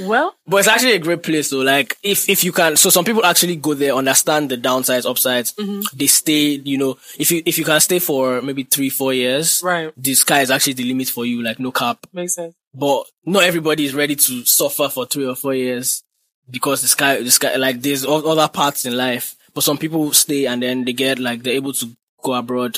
Well, 0.00 0.34
But 0.46 0.58
it's 0.58 0.68
actually 0.68 0.92
a 0.94 0.98
great 0.98 1.22
place 1.22 1.50
though. 1.50 1.60
Like 1.60 1.96
if 2.02 2.28
if 2.28 2.42
you 2.44 2.50
can, 2.52 2.76
so 2.76 2.88
some 2.90 3.04
people 3.04 3.24
actually 3.24 3.56
go 3.56 3.74
there, 3.74 3.92
understand 3.94 4.50
the 4.50 4.56
downsides, 4.56 5.08
upsides. 5.08 5.52
Mm-hmm. 5.52 5.96
They 5.96 6.06
stay. 6.06 6.60
You 6.64 6.78
know, 6.78 6.98
if 7.18 7.30
you 7.30 7.42
if 7.44 7.58
you 7.58 7.64
can 7.64 7.78
stay 7.80 7.98
for 7.98 8.40
maybe 8.42 8.62
three 8.64 8.88
four 8.88 9.12
years, 9.12 9.60
right, 9.62 9.92
the 9.96 10.14
sky 10.14 10.40
is 10.40 10.50
actually 10.50 10.72
the 10.72 10.84
limit 10.84 11.08
for 11.08 11.26
you. 11.26 11.42
Like 11.42 11.60
no 11.60 11.70
cap. 11.72 11.98
makes 12.12 12.34
sense. 12.34 12.54
but 12.74 13.04
not 13.24 13.44
everybody 13.44 13.84
is 13.84 13.94
ready 13.94 14.16
to 14.16 14.44
suffer 14.44 14.88
for 14.88 15.06
three 15.06 15.26
or 15.26 15.36
four 15.36 15.54
years 15.54 16.02
because 16.50 16.80
the 16.80 16.88
sky, 16.88 17.22
the 17.22 17.30
sky, 17.30 17.54
like 17.56 17.80
there's 17.82 18.04
other 18.04 18.48
parts 18.48 18.86
in 18.86 18.96
life. 18.96 19.35
But 19.56 19.64
some 19.64 19.78
people 19.78 20.12
stay 20.12 20.44
and 20.44 20.62
then 20.62 20.84
they 20.84 20.92
get 20.92 21.18
like 21.18 21.42
they're 21.42 21.54
able 21.54 21.72
to 21.72 21.96
go 22.22 22.34
abroad, 22.34 22.76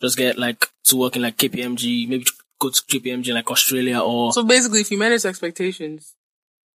just 0.00 0.16
get 0.16 0.38
like 0.38 0.68
to 0.84 0.94
work 0.94 1.16
in 1.16 1.22
like 1.22 1.36
KPMG, 1.36 2.08
maybe 2.08 2.24
go 2.60 2.70
to 2.70 2.80
KPMG 2.82 3.30
in 3.30 3.34
like 3.34 3.50
Australia 3.50 3.98
or 3.98 4.32
So 4.32 4.44
basically, 4.44 4.80
if 4.80 4.92
you 4.92 4.98
manage 4.98 5.24
expectations 5.24 6.14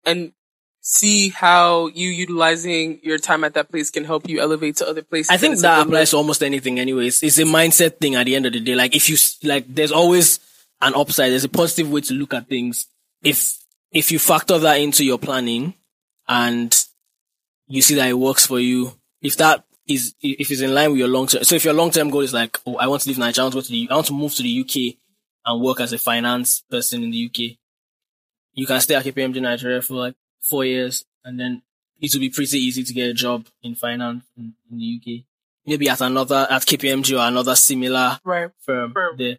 and 0.05 0.33
see 0.81 1.29
how 1.29 1.87
you 1.87 2.09
utilizing 2.09 2.99
your 3.01 3.17
time 3.17 3.45
at 3.45 3.53
that 3.53 3.71
place 3.71 3.89
can 3.89 4.03
help 4.03 4.27
you 4.27 4.41
elevate 4.41 4.75
to 4.75 4.89
other 4.89 5.01
places. 5.01 5.29
I 5.29 5.37
think 5.37 5.57
that 5.59 5.87
applies 5.87 6.09
to 6.09 6.17
almost 6.17 6.43
anything 6.43 6.77
anyways. 6.77 7.23
It's 7.23 7.37
a 7.37 7.43
mindset 7.43 7.99
thing 7.99 8.15
at 8.15 8.25
the 8.25 8.35
end 8.35 8.45
of 8.45 8.51
the 8.51 8.59
day. 8.59 8.75
Like 8.75 8.93
if 8.93 9.09
you, 9.09 9.15
like 9.47 9.73
there's 9.73 9.93
always 9.93 10.41
an 10.81 10.95
upside. 10.95 11.31
There's 11.31 11.45
a 11.45 11.49
positive 11.49 11.89
way 11.89 12.01
to 12.01 12.13
look 12.13 12.33
at 12.33 12.49
things. 12.49 12.87
If, 13.23 13.57
if 13.93 14.11
you 14.11 14.19
factor 14.19 14.59
that 14.59 14.81
into 14.81 15.05
your 15.05 15.17
planning 15.17 15.75
and 16.27 16.75
you 17.67 17.81
see 17.81 17.95
that 17.95 18.09
it 18.09 18.19
works 18.19 18.45
for 18.45 18.59
you, 18.59 18.91
if 19.25 19.35
that 19.37 19.63
is, 19.87 20.13
if 20.21 20.49
it's 20.51 20.61
in 20.61 20.73
line 20.73 20.91
with 20.91 20.99
your 20.99 21.07
long 21.07 21.27
term, 21.27 21.43
so 21.43 21.55
if 21.55 21.63
your 21.65 21.73
long 21.73 21.91
term 21.91 22.09
goal 22.09 22.21
is 22.21 22.33
like, 22.33 22.57
oh, 22.65 22.75
I 22.77 22.87
want 22.87 23.01
to 23.03 23.09
leave 23.09 23.17
Nigeria, 23.17 23.43
I 23.43 23.45
want 23.45 23.53
to 23.53 23.57
go 23.59 23.61
to 23.65 23.71
the, 23.71 23.87
I 23.91 23.95
want 23.95 24.07
to 24.07 24.13
move 24.13 24.33
to 24.35 24.43
the 24.43 24.59
UK 24.61 24.97
and 25.45 25.61
work 25.63 25.79
as 25.79 25.93
a 25.93 25.97
finance 25.97 26.63
person 26.69 27.03
in 27.03 27.11
the 27.11 27.25
UK, 27.25 27.57
you 28.53 28.65
can 28.65 28.79
stay 28.81 28.95
at 28.95 29.03
KPMG 29.05 29.41
Nigeria 29.41 29.81
for 29.81 29.95
like 29.95 30.15
four 30.41 30.65
years 30.65 31.05
and 31.23 31.39
then 31.39 31.61
it 31.99 32.13
will 32.13 32.19
be 32.21 32.29
pretty 32.29 32.57
easy 32.57 32.83
to 32.83 32.93
get 32.93 33.09
a 33.09 33.13
job 33.13 33.45
in 33.63 33.75
finance 33.75 34.23
in, 34.37 34.53
in 34.71 34.77
the 34.77 34.99
UK. 35.01 35.25
Maybe 35.65 35.89
at 35.89 36.01
another, 36.01 36.47
at 36.49 36.61
KPMG 36.63 37.17
or 37.19 37.27
another 37.27 37.55
similar 37.55 38.19
Right. 38.23 38.51
firm 38.59 38.93
Firm. 38.93 39.17
there. 39.17 39.37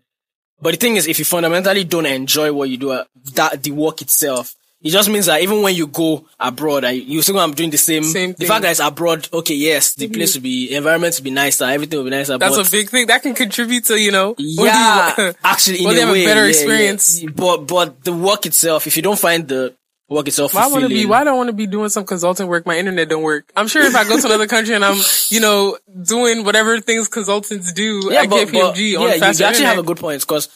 But 0.61 0.72
the 0.72 0.76
thing 0.78 0.97
is, 0.97 1.07
if 1.07 1.18
you 1.18 1.24
fundamentally 1.24 1.84
don't 1.84 2.07
enjoy 2.07 2.53
what 2.53 2.70
you 2.70 2.78
do, 2.78 2.91
uh, 2.91 3.05
that 3.34 3.62
the 3.62 3.70
work 3.72 4.01
itself, 4.03 4.55
it 4.83 4.91
just 4.91 5.09
means 5.09 5.27
that 5.27 5.41
even 5.41 5.62
when 5.62 5.74
you 5.74 5.87
go 5.87 6.27
abroad, 6.39 6.85
you 6.85 7.22
still 7.22 7.39
I'm 7.39 7.55
doing 7.55 7.70
the 7.70 7.79
same. 7.79 8.05
Same 8.05 8.35
the 8.35 8.45
fact 8.45 8.62
that 8.62 8.70
it's 8.70 8.81
abroad, 8.81 9.29
okay, 9.33 9.55
yes, 9.55 9.95
the 9.95 10.09
place 10.09 10.33
mm-hmm. 10.33 10.39
will 10.39 10.43
be, 10.43 10.74
environment 10.74 11.14
will 11.16 11.24
be 11.24 11.31
nicer, 11.31 11.64
everything 11.64 11.99
will 11.99 12.05
be 12.05 12.11
nicer. 12.11 12.37
That's 12.37 12.57
but 12.57 12.68
a 12.68 12.70
big 12.70 12.91
thing 12.91 13.07
that 13.07 13.22
can 13.22 13.35
contribute 13.35 13.85
to, 13.87 13.99
you 13.99 14.12
know, 14.12 14.35
yeah, 14.39 15.14
you- 15.16 15.35
actually, 15.45 15.85
in 15.85 15.91
a 15.91 16.01
have 16.01 16.11
way, 16.11 16.24
a 16.24 16.27
better 16.27 16.43
yeah, 16.43 16.49
experience. 16.49 17.22
yeah. 17.22 17.31
But 17.35 17.66
but 17.66 18.05
the 18.05 18.12
work 18.12 18.45
itself, 18.47 18.87
if 18.87 18.97
you 18.97 19.03
don't 19.03 19.18
find 19.18 19.49
the 19.49 19.74
work 20.09 20.29
itself, 20.29 20.55
Why 20.55 20.66
want 20.68 20.83
to 20.83 20.89
be? 20.89 21.07
Why 21.07 21.24
do 21.24 21.31
I 21.31 21.33
want 21.33 21.49
to 21.49 21.55
be 21.55 21.66
doing 21.66 21.89
some 21.89 22.05
consulting 22.05 22.47
work? 22.47 22.66
My 22.66 22.79
internet 22.79 23.09
don't 23.09 23.22
work. 23.22 23.51
I'm 23.57 23.68
sure 23.68 23.83
if 23.83 23.97
I 23.97 24.05
go 24.05 24.20
to 24.20 24.27
another 24.27 24.47
country 24.47 24.74
and 24.74 24.85
I'm, 24.85 25.01
you 25.31 25.41
know, 25.41 25.79
doing 26.03 26.45
whatever 26.45 26.81
things 26.81 27.09
consultants 27.09 27.72
do 27.72 28.12
at 28.12 28.29
but- 28.29 28.49
KPMG 28.49 28.53
but, 28.53 29.01
on 29.01 29.09
yeah, 29.09 29.33
you 29.33 29.45
actually 29.45 29.64
have 29.64 29.79
a 29.79 29.83
good 29.83 29.97
point 29.99 30.20
because 30.20 30.49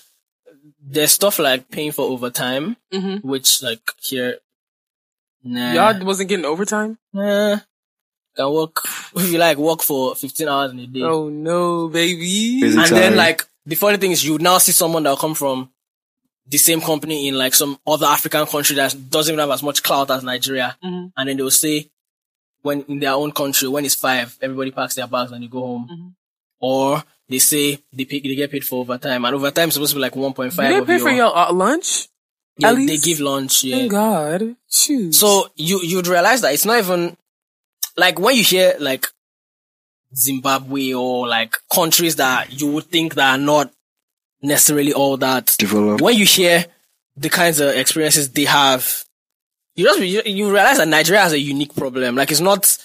there's 0.92 1.12
stuff 1.12 1.38
like 1.38 1.70
paying 1.70 1.92
for 1.92 2.02
overtime, 2.14 2.76
Mhm. 2.92 3.22
which 3.24 3.62
like 3.62 3.80
here, 4.02 4.38
nah, 5.44 5.72
Y'all 5.72 6.04
wasn't 6.04 6.28
getting 6.28 6.44
overtime. 6.44 6.98
nah, 7.12 7.58
can 8.36 8.50
work 8.52 8.76
if 9.16 9.32
you 9.32 9.38
like 9.38 9.56
work 9.58 9.82
for 9.82 10.14
15 10.14 10.48
hours 10.48 10.72
in 10.72 10.80
a 10.80 10.86
day, 10.86 11.02
Oh 11.02 11.28
no, 11.28 11.88
baby. 11.88 12.60
Busy 12.60 12.78
and 12.78 12.88
then 12.90 13.16
like 13.16 13.46
the 13.66 13.76
funny 13.76 13.98
thing 13.98 14.12
is 14.12 14.24
you 14.24 14.38
now 14.38 14.58
see 14.58 14.72
someone 14.72 15.02
that 15.04 15.10
will 15.10 15.16
come 15.16 15.34
from 15.34 15.70
the 16.46 16.58
same 16.58 16.80
company 16.80 17.28
in 17.28 17.34
like 17.38 17.54
some 17.54 17.78
other 17.86 18.06
African 18.06 18.46
country 18.46 18.74
that 18.76 18.94
doesn't 19.10 19.32
even 19.34 19.40
have 19.40 19.50
as 19.54 19.62
much 19.62 19.82
clout 19.82 20.10
as 20.10 20.24
Nigeria, 20.24 20.76
Mhm. 20.84 21.12
and 21.16 21.28
then 21.28 21.36
they'll 21.36 21.50
say 21.50 21.88
when 22.62 22.82
in 22.88 22.98
their 22.98 23.12
own 23.14 23.32
country 23.32 23.68
when 23.68 23.84
it's 23.84 23.94
five, 23.94 24.36
everybody 24.42 24.70
packs 24.72 24.94
their 24.96 25.06
bags 25.06 25.30
and 25.32 25.42
you 25.44 25.48
go 25.48 25.60
home, 25.60 25.88
Mhm. 25.90 26.14
or 26.60 27.04
they 27.30 27.38
say 27.38 27.78
they 27.92 28.04
pay, 28.04 28.20
they 28.20 28.34
get 28.34 28.50
paid 28.50 28.64
for 28.64 28.80
overtime, 28.80 29.24
and 29.24 29.34
overtime 29.34 29.68
is 29.68 29.74
supposed 29.74 29.92
to 29.92 29.96
be 29.96 30.02
like 30.02 30.14
1.5. 30.14 30.50
Do 30.50 30.56
they 30.56 30.78
of 30.78 30.86
pay 30.86 30.98
for 30.98 31.08
your- 31.08 31.16
your 31.28 31.36
uh, 31.36 31.52
lunch? 31.52 32.08
Yeah, 32.58 32.70
At 32.72 32.76
they 32.76 32.98
give 32.98 33.20
lunch. 33.20 33.64
Yeah. 33.64 33.76
Thank 33.76 33.90
God. 33.92 34.56
Shoot. 34.70 35.14
So 35.14 35.48
you 35.56 35.80
you'd 35.82 36.06
realize 36.08 36.42
that 36.42 36.52
it's 36.52 36.66
not 36.66 36.78
even 36.78 37.16
like 37.96 38.18
when 38.18 38.34
you 38.36 38.42
hear 38.44 38.74
like 38.80 39.06
Zimbabwe 40.14 40.92
or 40.92 41.26
like 41.28 41.56
countries 41.72 42.16
that 42.16 42.60
you 42.60 42.70
would 42.72 42.84
think 42.84 43.14
that 43.14 43.34
are 43.34 43.42
not 43.42 43.72
necessarily 44.42 44.92
all 44.92 45.16
that. 45.18 45.54
developed. 45.58 46.02
When 46.02 46.16
you 46.16 46.24
hear 46.26 46.66
the 47.16 47.28
kinds 47.30 47.60
of 47.60 47.68
experiences 47.74 48.30
they 48.30 48.44
have, 48.44 49.04
you 49.76 49.84
just 49.84 50.00
you, 50.00 50.22
you 50.26 50.52
realize 50.52 50.78
that 50.78 50.88
Nigeria 50.88 51.22
has 51.22 51.32
a 51.32 51.38
unique 51.38 51.74
problem. 51.74 52.16
Like 52.16 52.30
it's 52.30 52.40
not 52.40 52.76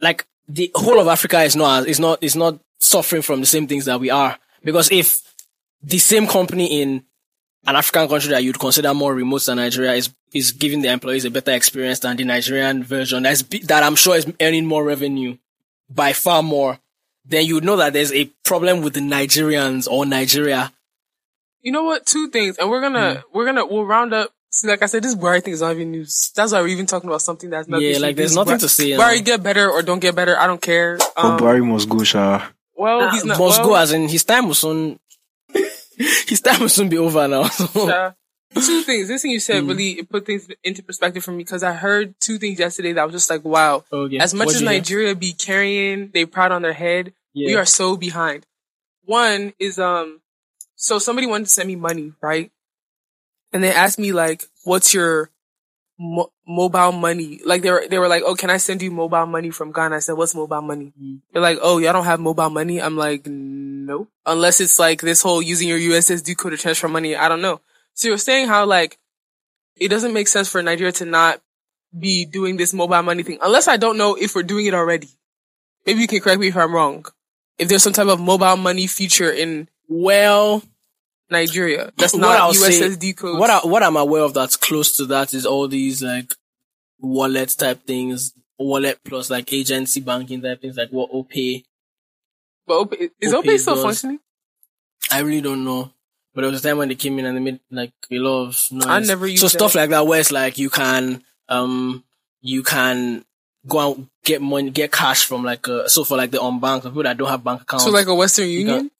like 0.00 0.26
the 0.48 0.70
whole 0.74 0.98
of 0.98 1.06
Africa 1.08 1.42
is 1.42 1.54
not 1.54 1.86
is 1.86 2.00
not 2.00 2.22
is 2.22 2.34
not 2.34 2.58
suffering 2.82 3.22
from 3.22 3.40
the 3.40 3.46
same 3.46 3.66
things 3.66 3.84
that 3.86 4.00
we 4.00 4.10
are. 4.10 4.38
Because 4.64 4.90
if 4.92 5.20
the 5.82 5.98
same 5.98 6.26
company 6.26 6.80
in 6.82 7.04
an 7.66 7.76
African 7.76 8.08
country 8.08 8.30
that 8.30 8.42
you'd 8.44 8.58
consider 8.58 8.92
more 8.94 9.14
remote 9.14 9.44
than 9.44 9.56
Nigeria 9.56 9.92
is 9.94 10.10
is 10.32 10.52
giving 10.52 10.80
the 10.82 10.88
employees 10.90 11.24
a 11.24 11.30
better 11.30 11.52
experience 11.52 11.98
than 12.00 12.16
the 12.16 12.24
Nigerian 12.24 12.82
version 12.82 13.22
that's 13.24 13.42
that 13.42 13.82
I'm 13.82 13.94
sure 13.96 14.16
is 14.16 14.26
earning 14.40 14.66
more 14.66 14.82
revenue 14.84 15.36
by 15.90 16.12
far 16.14 16.42
more, 16.42 16.78
then 17.24 17.44
you 17.46 17.54
would 17.56 17.64
know 17.64 17.76
that 17.76 17.92
there's 17.92 18.12
a 18.12 18.24
problem 18.44 18.80
with 18.82 18.94
the 18.94 19.00
Nigerians 19.00 19.86
or 19.90 20.06
Nigeria. 20.06 20.72
you 21.60 21.70
know 21.70 21.84
what? 21.84 22.06
Two 22.06 22.28
things, 22.28 22.56
and 22.58 22.68
we're 22.70 22.80
gonna 22.80 22.98
Mm. 23.16 23.22
we're 23.32 23.44
gonna 23.46 23.64
we'll 23.66 23.84
round 23.84 24.12
up. 24.14 24.30
See, 24.50 24.68
like 24.68 24.82
I 24.82 24.86
said, 24.86 25.02
this 25.02 25.14
Buhari 25.14 25.42
thing 25.42 25.54
is 25.54 25.60
not 25.62 25.72
even 25.72 25.92
news. 25.92 26.30
That's 26.34 26.52
why 26.52 26.60
we're 26.60 26.68
even 26.68 26.86
talking 26.86 27.08
about 27.08 27.22
something 27.22 27.48
that's 27.50 27.68
not. 27.68 27.80
Yeah, 27.80 27.98
like, 27.98 28.16
there's 28.16 28.30
news. 28.32 28.36
nothing 28.36 28.56
Buhari- 28.56 28.60
to 28.60 28.68
say, 28.68 28.86
you 28.88 28.98
Buhari 28.98 29.18
know. 29.18 29.22
get 29.24 29.42
better 29.42 29.70
or 29.70 29.82
don't 29.82 30.00
get 30.00 30.14
better. 30.14 30.36
I 30.38 30.46
don't 30.46 30.60
care. 30.60 30.98
But 30.98 31.12
Um, 31.24 31.38
Buhari 31.38 31.64
must 31.64 31.88
go, 31.88 32.02
Sha. 32.04 32.42
Well, 32.82 33.10
he's 33.10 33.24
not. 33.24 33.38
must 33.38 33.60
well, 33.60 33.68
go 33.70 33.74
as 33.76 33.92
in 33.92 34.08
his 34.08 34.24
time 34.24 34.46
will 34.46 34.54
soon 34.54 34.98
his 36.28 36.40
time 36.40 36.60
will 36.60 36.68
soon 36.68 36.88
be 36.88 36.98
over 36.98 37.26
now. 37.28 37.44
So. 37.44 37.88
uh, 37.88 38.12
two 38.54 38.82
things. 38.82 39.08
This 39.08 39.22
thing 39.22 39.30
you 39.30 39.38
Mm. 39.38 39.42
said 39.42 39.64
really 39.64 40.02
put 40.02 40.26
things 40.26 40.48
into 40.62 40.82
perspective 40.82 41.24
for 41.24 41.32
me 41.32 41.38
because 41.38 41.62
I 41.62 41.72
heard 41.72 42.14
two 42.20 42.38
things 42.38 42.58
yesterday 42.58 42.92
that 42.92 43.04
was 43.04 43.14
just 43.14 43.30
like, 43.30 43.44
wow. 43.44 43.84
Okay. 43.92 44.18
As 44.18 44.34
much 44.34 44.46
What'd 44.46 44.62
as 44.62 44.68
hear? 44.68 44.70
Nigeria 44.70 45.14
be 45.14 45.32
carrying 45.32 46.10
they 46.12 46.26
pride 46.26 46.52
on 46.52 46.62
their 46.62 46.72
head, 46.72 47.12
we 47.34 47.54
are 47.54 47.64
so 47.64 47.96
behind. 47.96 48.46
One 49.04 49.52
is 49.58 49.78
um, 49.78 50.20
so 50.76 50.98
somebody 50.98 51.26
wanted 51.26 51.44
to 51.44 51.50
send 51.50 51.66
me 51.68 51.76
money, 51.76 52.12
right? 52.20 52.50
And 53.52 53.62
they 53.64 53.72
asked 53.72 53.98
me 53.98 54.12
like, 54.12 54.44
"What's 54.64 54.94
your 54.94 55.30
mo- 56.02 56.32
mobile 56.46 56.92
money?" 56.92 57.40
Like 57.44 57.62
they 57.62 57.70
were 57.70 57.86
they 57.88 57.98
were 57.98 58.08
like, 58.08 58.22
"Oh, 58.26 58.34
can 58.34 58.50
I 58.50 58.56
send 58.58 58.82
you 58.82 58.90
mobile 58.90 59.26
money 59.26 59.50
from 59.50 59.72
Ghana?" 59.72 59.96
I 59.96 59.98
said, 60.00 60.16
"What's 60.18 60.34
mobile 60.34 60.62
money?" 60.62 60.92
Mm. 61.00 61.20
They're 61.32 61.42
like, 61.42 61.58
"Oh, 61.62 61.78
y'all 61.78 61.92
don't 61.92 62.04
have 62.04 62.20
mobile 62.20 62.50
money." 62.50 62.82
I'm 62.82 62.96
like, 62.96 63.26
"No, 63.26 64.08
unless 64.26 64.60
it's 64.60 64.78
like 64.78 65.00
this 65.00 65.22
whole 65.22 65.40
using 65.40 65.68
your 65.68 65.78
USSD 65.78 66.36
code 66.36 66.52
to 66.52 66.58
transfer 66.58 66.88
money." 66.88 67.14
I 67.14 67.28
don't 67.28 67.42
know. 67.42 67.60
So 67.94 68.08
you're 68.08 68.18
saying 68.18 68.48
how 68.48 68.66
like 68.66 68.98
it 69.76 69.88
doesn't 69.88 70.12
make 70.12 70.28
sense 70.28 70.48
for 70.48 70.62
Nigeria 70.62 70.92
to 70.92 71.04
not 71.04 71.40
be 71.98 72.24
doing 72.24 72.56
this 72.56 72.72
mobile 72.72 73.02
money 73.02 73.22
thing, 73.22 73.38
unless 73.42 73.68
I 73.68 73.76
don't 73.76 73.98
know 73.98 74.14
if 74.14 74.34
we're 74.34 74.42
doing 74.42 74.66
it 74.66 74.74
already. 74.74 75.08
Maybe 75.86 76.00
you 76.00 76.08
can 76.08 76.20
correct 76.20 76.40
me 76.40 76.48
if 76.48 76.56
I'm 76.56 76.74
wrong. 76.74 77.06
If 77.58 77.68
there's 77.68 77.82
some 77.82 77.92
type 77.92 78.08
of 78.08 78.20
mobile 78.20 78.56
money 78.56 78.86
feature 78.86 79.30
in 79.30 79.68
well, 79.88 80.62
Nigeria, 81.32 81.90
that's 81.96 82.14
not 82.16 82.38
I'll 82.40 82.54
say- 82.54 82.80
USSD 82.80 83.16
code. 83.16 83.38
what 83.38 83.50
I, 83.50 83.58
what 83.60 83.82
I'm 83.82 83.96
aware 83.96 84.22
of 84.22 84.34
that's 84.34 84.56
close 84.56 84.96
to 84.98 85.06
that 85.06 85.34
is 85.34 85.44
all 85.46 85.66
these 85.68 86.02
like 86.02 86.32
wallet 87.00 87.54
type 87.58 87.84
things, 87.86 88.32
wallet 88.58 88.98
plus 89.04 89.30
like 89.30 89.52
agency 89.52 90.00
banking 90.00 90.40
type 90.42 90.60
things 90.62 90.76
like 90.76 90.90
what 90.90 91.10
OPay. 91.12 91.64
but 92.66 92.74
Op- 92.74 92.94
is 92.94 93.32
Opay 93.32 93.42
OPay 93.42 93.58
still 93.58 93.74
does. 93.74 93.82
functioning? 93.84 94.20
I 95.10 95.20
really 95.20 95.40
don't 95.40 95.64
know. 95.64 95.90
But 96.34 96.42
there 96.42 96.50
was 96.50 96.64
a 96.64 96.68
time 96.68 96.78
when 96.78 96.88
they 96.88 96.94
came 96.94 97.18
in 97.18 97.26
and 97.26 97.36
they 97.36 97.40
made 97.42 97.60
like 97.70 97.92
a 98.10 98.18
lot 98.18 98.46
of 98.48 98.66
noise. 98.70 98.86
I 98.86 99.00
never 99.00 99.26
used 99.26 99.42
so 99.42 99.48
stuff 99.48 99.72
that. 99.74 99.80
like 99.80 99.90
that 99.90 100.06
where 100.06 100.20
it's 100.20 100.32
like 100.32 100.56
you 100.56 100.70
can 100.70 101.22
um 101.48 102.02
you 102.40 102.62
can 102.62 103.24
go 103.66 103.92
and 103.94 104.08
get 104.24 104.40
money 104.40 104.70
get 104.70 104.90
cash 104.90 105.26
from 105.26 105.44
like 105.44 105.68
uh 105.68 105.86
so 105.88 106.04
for 106.04 106.16
like 106.16 106.30
the 106.30 106.38
unbanked 106.38 106.84
people 106.84 107.02
that 107.02 107.18
don't 107.18 107.28
have 107.28 107.44
bank 107.44 107.62
accounts. 107.62 107.84
So 107.84 107.90
like 107.90 108.06
a 108.06 108.14
Western 108.14 108.48
Union? 108.48 108.90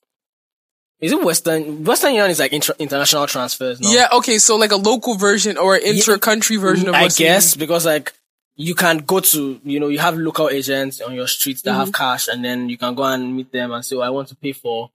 Is 1.03 1.11
it 1.11 1.21
Western 1.23 1.83
Western 1.83 2.13
Union 2.13 2.31
is 2.31 2.39
like 2.39 2.53
inter- 2.53 2.75
international 2.79 3.27
transfers 3.27 3.79
now. 3.81 3.89
Yeah, 3.91 4.07
okay, 4.19 4.37
so 4.39 4.55
like 4.55 4.71
a 4.71 4.77
local 4.91 5.15
version 5.15 5.57
or 5.57 5.75
an 5.75 5.81
inter-country 5.83 6.57
version 6.57 6.87
of 6.89 6.95
I 6.95 7.03
Western 7.03 7.25
guess 7.27 7.55
because 7.55 7.85
like 7.85 8.13
you 8.55 8.73
can 8.75 8.99
go 8.99 9.19
to 9.19 9.59
you 9.63 9.79
know 9.79 9.89
you 9.89 9.99
have 9.99 10.15
local 10.17 10.49
agents 10.49 11.01
on 11.01 11.13
your 11.13 11.27
streets 11.27 11.61
that 11.63 11.71
Mm-hmm. 11.71 11.79
have 11.79 11.91
cash 11.93 12.27
and 12.27 12.43
then 12.45 12.69
you 12.69 12.77
can 12.77 12.95
go 12.95 13.03
and 13.03 13.35
meet 13.35 13.51
them 13.51 13.71
and 13.71 13.83
say 13.85 13.95
oh, 13.95 14.01
I 14.01 14.09
want 14.11 14.27
to 14.29 14.35
pay 14.35 14.53
for 14.53 14.89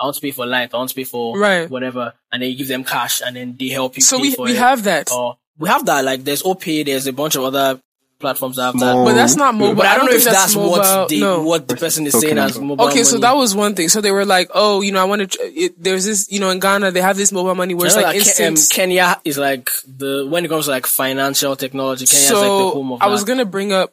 I 0.00 0.04
want 0.04 0.16
to 0.16 0.22
pay 0.22 0.30
for 0.30 0.46
light 0.46 0.72
I 0.72 0.76
want 0.78 0.90
to 0.90 0.96
pay 0.96 1.04
for 1.04 1.38
Right. 1.38 1.68
whatever 1.68 2.14
and 2.32 2.42
then 2.42 2.50
you 2.50 2.56
give 2.56 2.68
them 2.68 2.84
cash 2.84 3.20
and 3.24 3.36
then 3.36 3.56
they 3.58 3.68
help 3.68 3.96
you 3.96 4.02
So 4.02 4.18
we 4.20 4.34
we 4.38 4.52
it. 4.52 4.56
have 4.58 4.84
that. 4.84 5.10
or 5.12 5.36
we 5.58 5.68
have 5.68 5.84
that 5.86 6.04
like 6.04 6.24
there's 6.24 6.42
OPay 6.42 6.86
there's 6.86 7.06
a 7.06 7.12
bunch 7.12 7.34
of 7.36 7.42
other 7.44 7.80
platforms 8.22 8.56
that 8.56 8.62
have 8.72 8.80
that 8.80 8.94
But 9.04 9.12
that's 9.12 9.36
not 9.36 9.54
mobile. 9.54 9.74
but 9.74 9.86
I 9.86 9.96
don't 9.96 10.06
know 10.06 10.12
if 10.16 10.24
that's, 10.24 10.56
mobile. 10.56 10.70
what 10.70 11.08
they 11.10 11.20
no. 11.20 11.42
what 11.42 11.68
the 11.68 11.76
person 11.76 12.06
is 12.06 12.14
Talking 12.14 12.28
saying 12.28 12.38
as 12.38 12.58
mobile 12.58 12.86
Okay, 12.86 13.04
so 13.04 13.18
that 13.18 13.36
was 13.36 13.54
one 13.54 13.74
thing. 13.74 13.90
So 13.90 14.00
they 14.00 14.10
were 14.10 14.24
like, 14.24 14.48
"Oh, 14.54 14.80
you 14.80 14.92
know, 14.92 15.02
I 15.02 15.04
want 15.04 15.30
to." 15.30 15.70
There's 15.76 16.06
this, 16.06 16.32
you 16.32 16.40
know, 16.40 16.48
in 16.48 16.60
Ghana 16.60 16.92
they 16.92 17.02
have 17.02 17.18
this 17.18 17.30
mobile 17.32 17.54
money 17.54 17.74
where 17.74 17.84
I 17.84 17.88
it's 17.88 17.96
know 17.96 18.02
like 18.02 18.16
that 18.16 18.40
um, 18.40 18.46
instant. 18.54 18.74
Kenya 18.74 19.20
is 19.26 19.36
like 19.36 19.68
the 19.86 20.26
when 20.26 20.44
it 20.46 20.48
comes 20.48 20.64
to 20.64 20.70
like 20.70 20.86
financial 20.86 21.54
technology 21.56 22.06
Kenya 22.06 22.24
is 22.24 22.30
like 22.32 22.40
the 22.40 22.46
so 22.46 22.70
home 22.70 22.92
of 22.92 23.02
I 23.02 23.06
that. 23.06 23.12
was 23.12 23.24
gonna 23.24 23.44
bring 23.44 23.72
up 23.74 23.92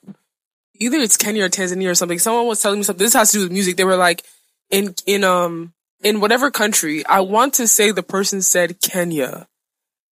either 0.79 0.97
it's 0.97 1.17
Kenya 1.17 1.43
or 1.43 1.49
Tanzania 1.49 1.89
or 1.91 1.95
something. 1.95 2.19
Someone 2.19 2.47
was 2.47 2.61
telling 2.61 2.79
me 2.79 2.83
something. 2.83 3.03
This 3.03 3.13
has 3.13 3.31
to 3.31 3.37
do 3.39 3.43
with 3.43 3.51
music. 3.51 3.75
They 3.75 3.83
were 3.83 3.97
like, 3.97 4.23
in 4.69 4.95
in 5.05 5.23
um 5.23 5.73
in 6.03 6.21
whatever 6.21 6.51
country. 6.51 7.05
I 7.05 7.19
want 7.21 7.55
to 7.55 7.67
say 7.67 7.91
the 7.91 8.03
person 8.03 8.41
said 8.41 8.79
Kenya, 8.81 9.47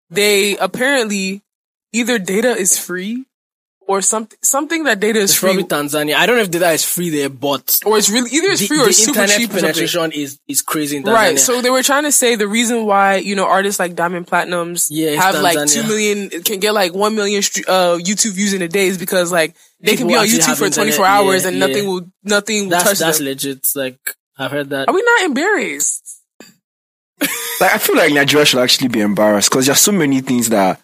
they 0.10 0.58
apparently 0.58 1.44
either 1.94 2.20
data 2.20 2.50
is 2.50 2.78
free 2.78 3.26
or 3.88 4.02
something 4.02 4.38
something 4.42 4.84
that 4.84 5.00
data 5.00 5.20
is 5.20 5.32
It's 5.32 5.40
free 5.40 5.50
probably 5.50 5.64
Tanzania. 5.64 6.16
I 6.16 6.26
don't 6.26 6.36
know 6.36 6.42
if 6.44 6.52
data 6.52 6.70
is 6.72 6.84
free 6.86 7.10
there, 7.10 7.30
but 7.30 7.80
or 7.86 7.98
it's 7.98 8.10
really 8.10 8.30
either 8.32 8.50
it's 8.50 8.62
the, 8.62 8.68
free 8.68 8.80
or 8.80 8.84
the 8.84 8.90
it's 8.90 8.98
super 9.06 9.20
internet 9.22 9.38
cheap 9.38 9.50
or 9.50 9.54
something. 9.54 9.62
penetration 9.64 10.12
is 10.12 10.40
is 10.48 10.62
crazy 10.62 10.98
in 10.98 11.04
Tanzania. 11.04 11.14
Right. 11.14 11.40
So 11.40 11.62
they 11.62 11.70
were 11.70 11.84
trying 11.84 12.04
to 12.04 12.12
say 12.12 12.36
the 12.36 12.48
reason 12.48 12.86
why, 12.86 13.16
you 13.18 13.36
know, 13.36 13.46
artists 13.46 13.80
like 13.80 13.96
Diamond 13.96 14.28
Platnumz 14.28 14.88
Yeah, 14.92 15.10
it's 15.12 15.24
have 15.24 15.42
like 15.42 15.68
two 15.68 15.84
million, 15.84 16.30
can 16.44 16.60
get 16.60 16.74
like 16.74 16.94
one 16.94 17.16
million 17.16 17.40
uh, 17.68 17.98
YouTube 17.98 18.32
views 18.34 18.54
in 18.54 18.62
a 18.62 18.68
day 18.68 18.88
is 18.88 18.98
because 18.98 19.32
like 19.32 19.56
they 19.80 19.96
can 19.96 20.08
be 20.08 20.16
on 20.16 20.26
YouTube 20.26 20.58
for 20.58 20.70
24 20.70 21.06
hours 21.06 21.44
Yeah, 21.44 21.50
and 21.50 21.58
yeah. 21.58 21.66
nothing 21.68 21.88
will, 21.88 22.02
nothing 22.24 22.64
will 22.64 22.70
that's 22.72 22.84
touch 22.84 23.00
that's 23.00 23.18
them. 23.20 23.28
legit. 23.28 23.68
Like 23.76 23.98
I've 24.38 24.52
heard 24.52 24.70
that. 24.72 24.88
Are 24.90 24.94
we 24.94 25.02
not 25.04 25.22
embarrassed? 25.26 26.04
Like 27.60 27.74
I 27.74 27.78
feel 27.80 27.96
like 27.96 28.14
Nigeria 28.14 28.46
should 28.46 28.60
actually 28.60 28.90
be 28.90 29.02
embarrassed 29.02 29.50
because 29.50 29.66
there's 29.66 29.80
so 29.82 29.92
many 29.92 30.22
things 30.22 30.50
that 30.50 30.80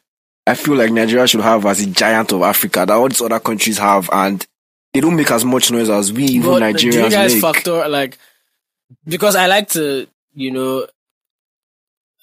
I 0.46 0.56
feel 0.56 0.76
like 0.76 0.92
Nigeria 0.92 1.26
should 1.28 1.42
have 1.42 1.66
as 1.66 1.82
a 1.82 1.88
giant 1.90 2.32
of 2.34 2.42
Africa 2.42 2.80
that 2.86 2.92
all 2.92 3.08
these 3.08 3.22
other 3.22 3.40
countries 3.40 3.78
have, 3.78 4.10
and 4.12 4.46
they 4.94 5.00
don't 5.00 5.16
make 5.16 5.32
as 5.32 5.46
much 5.46 5.72
noise 5.72 5.90
as 5.90 6.12
we, 6.12 6.26
even 6.26 6.60
But 6.60 6.78
do 6.78 6.88
you 6.88 7.10
guys 7.10 7.34
make. 7.34 7.42
factor 7.42 7.88
like 7.88 8.18
because 9.06 9.36
I 9.36 9.48
like 9.48 9.70
to, 9.70 10.08
you 10.34 10.52
know, 10.52 10.88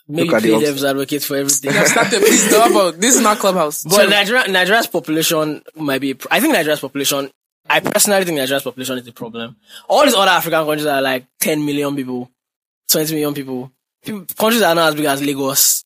maybe 0.06 0.28
Look 0.28 0.36
at 0.36 0.42
play 0.42 0.54
the 0.54 0.60
devil's 0.60 0.84
advocate 0.84 1.22
for 1.22 1.36
everything. 1.36 1.72
Stop 1.72 2.08
that, 2.08 2.20
please. 2.22 2.50
No, 2.50 2.66
about 2.66 3.00
this 3.00 3.16
is 3.16 3.22
not 3.22 3.38
Clubhouse. 3.38 3.84
But 3.84 3.96
Chill. 3.96 4.10
Nigeria, 4.10 4.48
Nigeria's 4.48 4.86
population 4.86 5.62
might 5.76 6.00
be. 6.00 6.14
I 6.30 6.40
think 6.40 6.52
Nigeria's 6.52 6.80
population. 6.80 7.30
I 7.68 7.80
personally 7.80 8.24
think 8.24 8.36
Nigeria's 8.36 8.64
population 8.64 8.98
is 8.98 9.04
the 9.04 9.12
problem. 9.12 9.56
All 9.88 10.04
these 10.04 10.14
other 10.14 10.30
African 10.30 10.64
countries 10.64 10.86
are 10.86 11.00
like 11.00 11.26
10 11.40 11.64
million 11.64 11.94
people, 11.94 12.30
20 12.90 13.14
million 13.14 13.32
people. 13.34 13.70
people 14.04 14.26
countries 14.36 14.62
are 14.62 14.74
not 14.74 14.88
as 14.88 14.94
big 14.94 15.04
as 15.06 15.22
Lagos. 15.22 15.84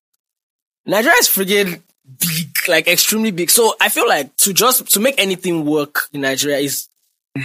Nigeria 0.86 1.18
is 1.18 1.28
friggin' 1.28 1.82
big, 2.18 2.56
like 2.68 2.88
extremely 2.88 3.30
big. 3.30 3.50
So 3.50 3.74
I 3.80 3.88
feel 3.88 4.08
like 4.08 4.36
to 4.38 4.52
just 4.52 4.90
to 4.92 5.00
make 5.00 5.14
anything 5.18 5.64
work 5.64 6.08
in 6.12 6.22
Nigeria 6.22 6.58
is 6.58 6.88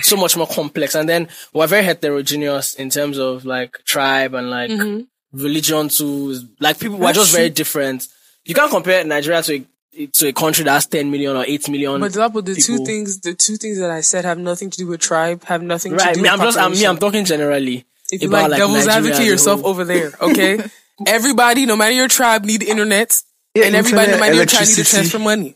so 0.01 0.17
much 0.17 0.37
more 0.37 0.47
complex. 0.47 0.95
And 0.95 1.07
then 1.07 1.27
we're 1.53 1.67
very 1.67 1.83
heterogeneous 1.83 2.75
in 2.75 2.89
terms 2.89 3.17
of 3.17 3.45
like 3.45 3.83
tribe 3.85 4.33
and 4.33 4.49
like 4.49 4.71
mm-hmm. 4.71 5.01
religion 5.37 5.89
too. 5.89 6.35
Like 6.59 6.79
people, 6.79 6.97
we're 6.97 7.13
just 7.13 7.33
very 7.33 7.49
different. 7.49 8.07
You 8.45 8.55
can't 8.55 8.71
compare 8.71 9.03
Nigeria 9.03 9.41
to 9.43 9.55
a 9.55 9.65
to 10.13 10.27
a 10.27 10.33
country 10.33 10.63
that's 10.63 10.85
10 10.85 11.09
million 11.11 11.35
or 11.35 11.43
8 11.45 11.69
million. 11.69 11.99
But 11.99 12.11
Dolapo, 12.11 12.45
the 12.45 12.55
two 12.55 12.85
things, 12.85 13.19
the 13.19 13.33
two 13.33 13.57
things 13.57 13.79
that 13.79 13.89
I 13.89 14.01
said 14.01 14.23
have 14.23 14.37
nothing 14.37 14.69
to 14.69 14.77
do 14.77 14.87
with 14.87 15.01
tribe, 15.01 15.43
have 15.45 15.61
nothing 15.61 15.91
to 15.93 15.97
right. 15.97 16.15
do 16.15 16.21
Me, 16.21 16.29
with 16.29 16.39
I'm 16.39 16.45
just, 16.45 16.57
I'm, 16.57 16.71
me. 16.71 16.85
I'm 16.85 16.97
talking 16.97 17.25
generally. 17.25 17.85
If 18.11 18.21
you 18.21 18.29
like, 18.29 18.51
devil's 18.51 18.87
advocate 18.87 19.25
yourself 19.25 19.63
over 19.63 19.83
there, 19.83 20.11
okay? 20.21 20.63
everybody, 21.07 21.65
no 21.65 21.75
matter 21.75 21.91
your 21.93 22.07
tribe, 22.07 22.43
need 22.43 22.63
internet, 22.63 23.21
Yeah, 23.55 23.65
and 23.65 23.75
everybody, 23.75 24.07
no 24.07 24.13
internet, 24.13 24.19
matter 24.19 24.35
your 24.35 24.45
tribe, 24.45 24.67
need 24.67 24.75
to 24.75 24.83
transfer 24.83 25.19
money. 25.19 25.55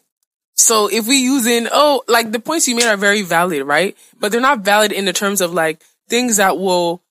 So 0.55 0.87
if 0.91 1.07
we 1.07 1.17
using, 1.17 1.67
oh, 1.71 2.03
like 2.07 2.31
the 2.31 2.39
points 2.39 2.67
you 2.67 2.75
made 2.75 2.85
are 2.85 2.97
very 2.97 3.21
valid, 3.21 3.63
right? 3.65 3.95
But 4.19 4.31
they're 4.31 4.41
not 4.41 4.59
valid 4.59 4.91
in 4.91 5.05
the 5.05 5.13
terms 5.13 5.41
of 5.41 5.53
like 5.53 5.81
things 6.09 6.37
that 6.37 6.57
will 6.57 7.01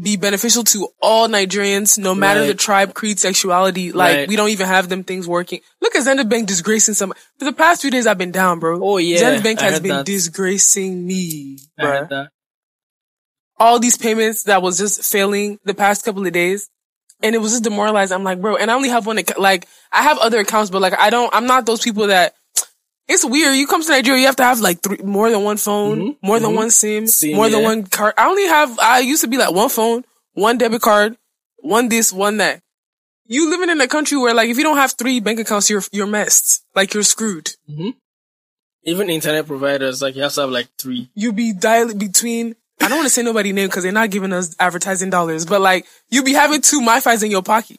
be 0.00 0.16
beneficial 0.16 0.64
to 0.64 0.88
all 1.02 1.28
Nigerians, 1.28 1.98
no 1.98 2.14
matter 2.14 2.40
Right. 2.40 2.46
the 2.46 2.54
tribe, 2.54 2.94
creed, 2.94 3.18
sexuality. 3.20 3.92
Like 3.92 4.16
Right. 4.16 4.28
we 4.28 4.36
don't 4.36 4.48
even 4.48 4.66
have 4.66 4.88
them 4.88 5.04
things 5.04 5.28
working. 5.28 5.60
Look 5.82 5.94
at 5.94 6.02
Zenith 6.04 6.28
Bank 6.28 6.48
disgracing 6.48 6.94
some. 6.94 7.12
For 7.38 7.44
the 7.44 7.52
past 7.52 7.82
few 7.82 7.90
days, 7.90 8.06
I've 8.06 8.16
been 8.18 8.32
down, 8.32 8.58
bro. 8.58 8.80
Oh, 8.82 8.96
yeah, 8.96 9.18
Zenith 9.18 9.42
Bank 9.42 9.60
I 9.60 9.64
has 9.70 9.80
been 9.80 9.96
that. 9.98 10.06
disgracing 10.06 11.06
me, 11.06 11.58
bro 11.78 12.26
all 13.58 13.78
these 13.78 13.96
payments 13.96 14.42
that 14.44 14.60
was 14.60 14.76
just 14.76 15.04
failing 15.04 15.56
the 15.64 15.72
past 15.74 16.04
couple 16.04 16.26
of 16.26 16.32
days. 16.32 16.68
And 17.22 17.34
it 17.34 17.38
was 17.38 17.52
just 17.52 17.64
demoralizing. 17.64 18.14
I'm 18.14 18.24
like, 18.24 18.40
bro, 18.40 18.56
and 18.56 18.70
I 18.70 18.74
only 18.74 18.88
have 18.88 19.06
one, 19.06 19.18
account. 19.18 19.40
like, 19.40 19.68
I 19.92 20.02
have 20.02 20.18
other 20.18 20.40
accounts, 20.40 20.70
but 20.70 20.82
like, 20.82 20.98
I 20.98 21.10
don't, 21.10 21.32
I'm 21.34 21.46
not 21.46 21.66
those 21.66 21.82
people 21.82 22.08
that, 22.08 22.34
it's 23.08 23.24
weird. 23.24 23.56
You 23.56 23.66
come 23.66 23.82
to 23.82 23.88
Nigeria, 23.90 24.20
you 24.20 24.26
have 24.26 24.36
to 24.36 24.44
have 24.44 24.60
like 24.60 24.80
three, 24.80 24.98
more 24.98 25.30
than 25.30 25.42
one 25.42 25.56
phone, 25.56 26.16
more 26.22 26.40
than 26.40 26.54
one 26.54 26.70
SIM, 26.70 27.04
Mm-hmm. 27.04 27.08
SIM, 27.08 27.36
more 27.36 27.48
than 27.48 27.62
one 27.62 27.84
card. 27.84 28.14
I 28.16 28.28
only 28.28 28.46
have, 28.46 28.78
I 28.78 29.00
used 29.00 29.22
to 29.22 29.28
be 29.28 29.36
like 29.36 29.52
one 29.52 29.68
phone, 29.68 30.04
one 30.32 30.56
debit 30.58 30.82
card, 30.82 31.16
one 31.58 31.88
this, 31.88 32.12
one 32.12 32.38
that. 32.38 32.60
You 33.26 33.50
living 33.50 33.70
in 33.70 33.80
a 33.80 33.88
country 33.88 34.18
where 34.18 34.34
like, 34.34 34.48
if 34.48 34.56
you 34.56 34.62
don't 34.62 34.76
have 34.76 34.92
three 34.92 35.20
bank 35.20 35.38
accounts, 35.40 35.68
you're, 35.70 35.82
you're 35.92 36.06
messed. 36.06 36.64
Like, 36.74 36.94
you're 36.94 37.02
screwed. 37.02 37.50
Even 38.84 39.10
internet 39.10 39.46
providers, 39.46 40.02
like 40.02 40.16
you 40.16 40.22
have 40.22 40.32
to 40.34 40.40
have 40.42 40.50
like 40.50 40.68
three. 40.76 41.08
you 41.14 41.32
be 41.32 41.52
dialing 41.52 41.98
between 41.98 42.56
I 42.80 42.88
don't 42.88 42.98
want 42.98 43.06
to 43.06 43.10
say 43.10 43.22
nobody 43.22 43.52
name 43.52 43.68
because 43.68 43.84
they're 43.84 43.92
not 43.92 44.10
giving 44.10 44.32
us 44.32 44.56
advertising 44.58 45.10
dollars, 45.10 45.46
but 45.46 45.60
like 45.60 45.86
you 46.10 46.22
be 46.24 46.32
having 46.32 46.60
two 46.60 46.80
MiFi's 46.80 47.22
in 47.22 47.30
your 47.30 47.42
pocket. 47.42 47.78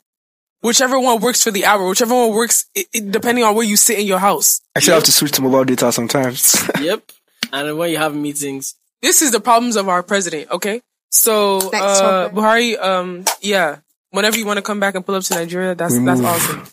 Whichever 0.62 0.98
one 0.98 1.20
works 1.20 1.44
for 1.44 1.52
the 1.52 1.66
hour, 1.66 1.86
whichever 1.90 2.14
one 2.16 2.32
works, 2.34 2.68
it, 2.74 2.88
it, 2.94 3.12
depending 3.12 3.44
on 3.44 3.54
where 3.54 3.66
you 3.66 3.76
sit 3.76 4.00
in 4.00 4.08
your 4.08 4.20
house. 4.20 4.62
I 4.76 4.80
still 4.80 4.96
have 4.96 5.04
to 5.04 5.12
switch 5.12 5.34
to 5.34 5.42
mobile 5.42 5.66
data 5.66 5.92
sometimes. 5.92 6.56
Yep. 6.80 7.04
And 7.52 7.78
when 7.78 7.92
you 7.92 7.98
have 7.98 8.16
meetings, 8.16 8.76
This 9.02 9.22
is 9.22 9.32
the 9.32 9.42
problems 9.42 9.76
of 9.76 9.90
our 9.90 10.02
president, 10.04 10.50
okay? 10.52 10.82
So, 11.12 11.58
uh, 11.58 12.30
topic. 12.30 12.38
Buhari, 12.38 12.82
um, 12.82 13.26
yeah, 13.42 13.80
whenever 14.12 14.38
you 14.38 14.46
want 14.46 14.58
to 14.58 14.62
come 14.64 14.80
back 14.80 14.96
and 14.96 15.06
pull 15.06 15.16
up 15.16 15.24
to 15.24 15.36
Nigeria, 15.36 15.76
that's, 15.76 15.94
that's 16.00 16.20
move. 16.22 16.26
awesome. 16.26 16.64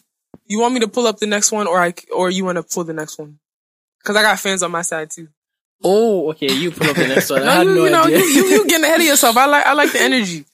You 0.46 0.60
want 0.60 0.72
me 0.74 0.80
to 0.80 0.88
pull 0.88 1.06
up 1.08 1.18
the 1.18 1.26
next 1.26 1.50
one 1.50 1.66
or 1.66 1.80
I, 1.80 1.92
or 2.14 2.30
you 2.30 2.44
want 2.44 2.56
to 2.56 2.62
pull 2.62 2.84
the 2.84 2.92
next 2.94 3.18
one? 3.18 3.40
Cause 4.04 4.14
I 4.16 4.22
got 4.22 4.38
fans 4.38 4.62
on 4.62 4.70
my 4.70 4.82
side 4.82 5.10
too. 5.10 5.28
Oh, 5.82 6.30
okay, 6.30 6.52
you 6.52 6.70
pull 6.70 6.88
up 6.90 6.96
the 6.96 7.08
next 7.08 7.30
one. 7.30 7.42
I 7.42 7.44
No, 7.44 7.50
had 7.52 7.66
you, 7.66 7.74
no 7.74 7.84
you 7.84 7.90
know, 7.90 8.02
idea. 8.04 8.18
you, 8.18 8.24
you, 8.24 8.44
you 8.46 8.66
getting 8.68 8.84
ahead 8.84 9.00
of 9.00 9.06
yourself. 9.06 9.36
I 9.36 9.46
like, 9.46 9.66
I 9.66 9.72
like 9.74 9.92
the 9.92 10.00
energy. 10.00 10.44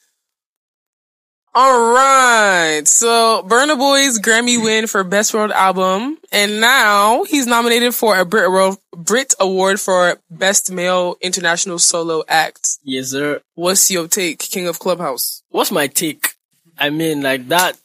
All 1.58 1.94
right. 1.94 2.82
So 2.86 3.42
Burna 3.48 3.78
Boy's 3.78 4.18
Grammy 4.20 4.62
win 4.62 4.86
for 4.86 5.02
Best 5.04 5.32
World 5.32 5.52
Album. 5.52 6.18
And 6.30 6.60
now 6.60 7.24
he's 7.24 7.46
nominated 7.46 7.94
for 7.94 8.14
a 8.18 8.26
Brit, 8.26 8.44
Award- 8.46 8.76
Brit 8.94 9.34
Award 9.40 9.80
for 9.80 10.18
Best 10.30 10.70
Male 10.70 11.16
International 11.22 11.78
Solo 11.78 12.24
Act. 12.28 12.76
yes, 12.84 13.08
sir. 13.12 13.40
What's 13.54 13.90
your 13.90 14.06
take, 14.06 14.38
King 14.40 14.68
of 14.68 14.78
Clubhouse? 14.78 15.42
What's 15.48 15.72
my 15.72 15.86
take? 15.86 16.34
I 16.78 16.90
mean, 16.90 17.22
like 17.22 17.48
that. 17.48 17.78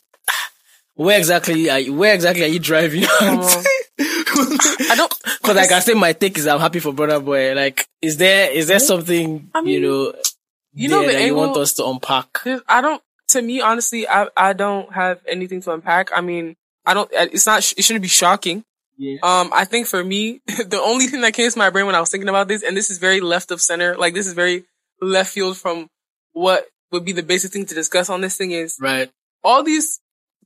Where 0.96 1.18
exactly 1.18 1.70
are 1.70 1.80
you, 1.80 1.94
where 1.94 2.14
exactly 2.14 2.44
are 2.44 2.48
you 2.48 2.60
driving? 2.60 3.06
I 4.92 4.96
don't, 4.96 5.14
Because 5.42 5.56
like 5.56 5.72
I 5.72 5.80
say, 5.80 5.94
my 5.94 6.14
take 6.14 6.38
is 6.38 6.48
I'm 6.48 6.60
happy 6.60 6.80
for 6.80 6.94
Burna 6.94 7.24
Boy. 7.24 7.54
Like, 7.54 7.88
is 8.02 8.18
there 8.18 8.52
is 8.52 8.68
there 8.68 8.80
something 8.80 9.50
I 9.54 9.62
mean, 9.62 9.74
you 9.74 9.82
know 9.82 10.14
you 10.74 10.90
know 10.90 11.06
that 11.06 11.22
you 11.26 11.36
want 11.36 11.58
us 11.58 11.74
to 11.74 11.86
unpack? 11.86 12.28
I 12.68 12.82
don't. 12.82 13.02
To 13.30 13.42
me, 13.42 13.62
honestly, 13.62 14.08
I 14.08 14.28
I 14.36 14.54
don't 14.54 14.92
have 14.94 15.20
anything 15.28 15.62
to 15.62 15.74
unpack. 15.74 16.10
I 16.16 16.22
mean, 16.22 16.56
I 16.86 16.94
don't. 16.94 17.10
It's 17.14 17.46
not. 17.46 17.60
It 17.78 17.84
shouldn't 17.84 18.02
be 18.04 18.08
shocking. 18.10 18.64
Yeah. 18.98 19.18
Um, 19.24 19.52
I 19.54 19.66
think 19.66 19.88
for 19.88 20.04
me, 20.04 20.42
the 20.46 20.82
only 20.84 21.08
thing 21.08 21.22
that 21.22 21.34
came 21.34 21.50
to 21.50 21.58
my 21.58 21.70
brain 21.70 21.86
when 21.86 21.96
I 21.96 22.00
was 22.00 22.10
thinking 22.12 22.30
about 22.30 22.48
this, 22.48 22.62
and 22.64 22.76
this 22.78 22.90
is 22.90 22.98
very 23.00 23.20
left 23.22 23.52
of 23.52 23.62
center, 23.62 23.96
like 23.98 24.14
this 24.14 24.28
is 24.28 24.34
very 24.34 24.66
left 25.02 25.32
field 25.34 25.58
from 25.58 25.90
what 26.34 26.66
would 26.92 27.04
be 27.06 27.12
the 27.14 27.24
basic 27.24 27.52
thing 27.52 27.66
to 27.66 27.74
discuss 27.76 28.10
on 28.10 28.22
this 28.22 28.38
thing 28.38 28.52
is 28.52 28.78
Right. 28.80 29.10
all 29.44 29.64
these 29.64 30.00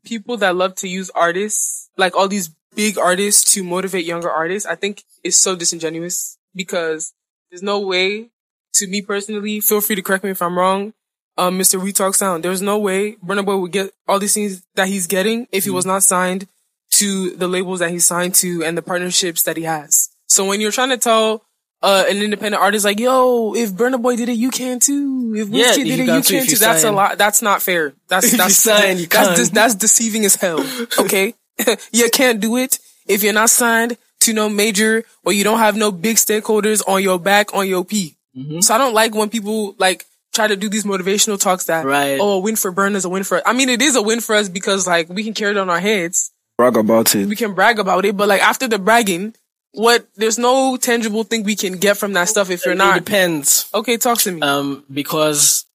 people 0.05 0.37
that 0.37 0.55
love 0.55 0.75
to 0.75 0.87
use 0.87 1.09
artists, 1.09 1.89
like 1.97 2.15
all 2.15 2.27
these 2.27 2.49
big 2.75 2.97
artists 2.97 3.53
to 3.53 3.63
motivate 3.63 4.05
younger 4.05 4.29
artists, 4.29 4.67
I 4.67 4.75
think 4.75 5.03
is 5.23 5.39
so 5.39 5.55
disingenuous 5.55 6.37
because 6.53 7.13
there's 7.49 7.63
no 7.63 7.79
way 7.79 8.29
to 8.75 8.87
me 8.87 9.01
personally, 9.01 9.59
feel 9.61 9.81
free 9.81 9.95
to 9.95 10.01
correct 10.01 10.23
me 10.23 10.31
if 10.31 10.41
I'm 10.41 10.57
wrong. 10.57 10.93
Um, 11.37 11.59
Mr. 11.59 11.81
We 11.81 11.91
Talk 11.91 12.15
Sound, 12.15 12.43
there's 12.43 12.61
no 12.61 12.77
way 12.77 13.15
Burna 13.15 13.43
Boy 13.45 13.57
would 13.57 13.71
get 13.71 13.91
all 14.07 14.19
these 14.19 14.33
things 14.33 14.63
that 14.75 14.87
he's 14.87 15.07
getting 15.07 15.47
if 15.51 15.65
he 15.65 15.69
was 15.69 15.85
not 15.85 16.03
signed 16.03 16.47
to 16.91 17.31
the 17.31 17.47
labels 17.47 17.79
that 17.79 17.91
he's 17.91 18.05
signed 18.05 18.35
to 18.35 18.63
and 18.63 18.77
the 18.77 18.81
partnerships 18.81 19.41
that 19.43 19.57
he 19.57 19.63
has. 19.63 20.09
So 20.27 20.45
when 20.45 20.61
you're 20.61 20.71
trying 20.71 20.89
to 20.89 20.97
tell 20.97 21.43
uh, 21.81 22.05
an 22.09 22.17
independent 22.17 22.61
artist 22.61 22.85
like, 22.85 22.99
yo, 22.99 23.53
if 23.53 23.73
Burna 23.73 24.01
Boy 24.01 24.15
did 24.15 24.29
it, 24.29 24.37
you 24.37 24.49
can 24.49 24.79
too. 24.79 25.33
If 25.35 25.49
Yeah, 25.49 25.65
Wizkid 25.65 25.83
did 25.83 25.99
it, 25.99 26.07
you 26.07 26.21
can 26.21 26.23
too. 26.23 26.51
you 26.51 26.57
That's 26.57 26.83
a 26.83 26.91
lot. 26.91 27.17
That's 27.17 27.41
not 27.41 27.61
fair. 27.61 27.93
That's 28.07 28.31
that's 28.37 28.55
sign, 28.57 28.97
you 28.97 29.07
that's, 29.07 29.49
de- 29.49 29.53
that's 29.53 29.75
deceiving 29.75 30.25
as 30.25 30.35
hell. 30.35 30.59
Okay, 30.99 31.35
you 31.91 32.09
can't 32.11 32.39
do 32.39 32.57
it 32.57 32.79
if 33.07 33.23
you're 33.23 33.33
not 33.33 33.49
signed 33.49 33.97
to 34.21 34.33
no 34.33 34.49
major 34.49 35.03
or 35.23 35.31
you 35.33 35.43
don't 35.43 35.59
have 35.59 35.75
no 35.75 35.91
big 35.91 36.17
stakeholders 36.17 36.81
on 36.87 37.01
your 37.03 37.19
back 37.19 37.53
on 37.53 37.67
your 37.67 37.85
P. 37.85 38.15
Mm-hmm. 38.35 38.61
So 38.61 38.73
I 38.75 38.77
don't 38.77 38.93
like 38.93 39.13
when 39.15 39.29
people 39.29 39.75
like 39.77 40.05
try 40.33 40.47
to 40.47 40.55
do 40.55 40.67
these 40.67 40.83
motivational 40.83 41.39
talks 41.39 41.65
that 41.65 41.85
Right. 41.85 42.17
oh 42.19 42.33
a 42.33 42.39
win 42.39 42.55
for 42.55 42.71
Burn 42.71 42.95
is 42.95 43.05
a 43.05 43.09
win 43.09 43.23
for. 43.23 43.41
I 43.47 43.53
mean, 43.53 43.69
it 43.69 43.81
is 43.81 43.95
a 43.95 44.01
win 44.01 44.19
for 44.21 44.35
us 44.35 44.49
because 44.49 44.85
like 44.87 45.07
we 45.09 45.23
can 45.23 45.33
carry 45.33 45.51
it 45.51 45.57
on 45.57 45.69
our 45.69 45.79
heads 45.79 46.31
Brag 46.57 46.75
about 46.77 47.13
it. 47.15 47.27
we 47.27 47.35
can 47.35 47.53
brag 47.53 47.79
about 47.79 48.05
it, 48.05 48.15
but 48.17 48.27
like 48.29 48.41
after 48.41 48.67
the 48.67 48.79
bragging, 48.79 49.35
what 49.73 50.07
there's 50.15 50.37
no 50.39 50.77
tangible 50.77 51.23
thing 51.23 51.43
we 51.43 51.55
can 51.55 51.73
get 51.77 51.97
from 51.97 52.13
that 52.13 52.29
stuff 52.29 52.49
if 52.49 52.65
you're 52.65 52.73
It 52.73 52.77
not 52.77 52.95
depends. 53.05 53.69
okay. 53.73 53.97
Talk 53.97 54.17
to 54.19 54.31
me. 54.31 54.41
Um, 54.41 54.83
because 54.91 55.65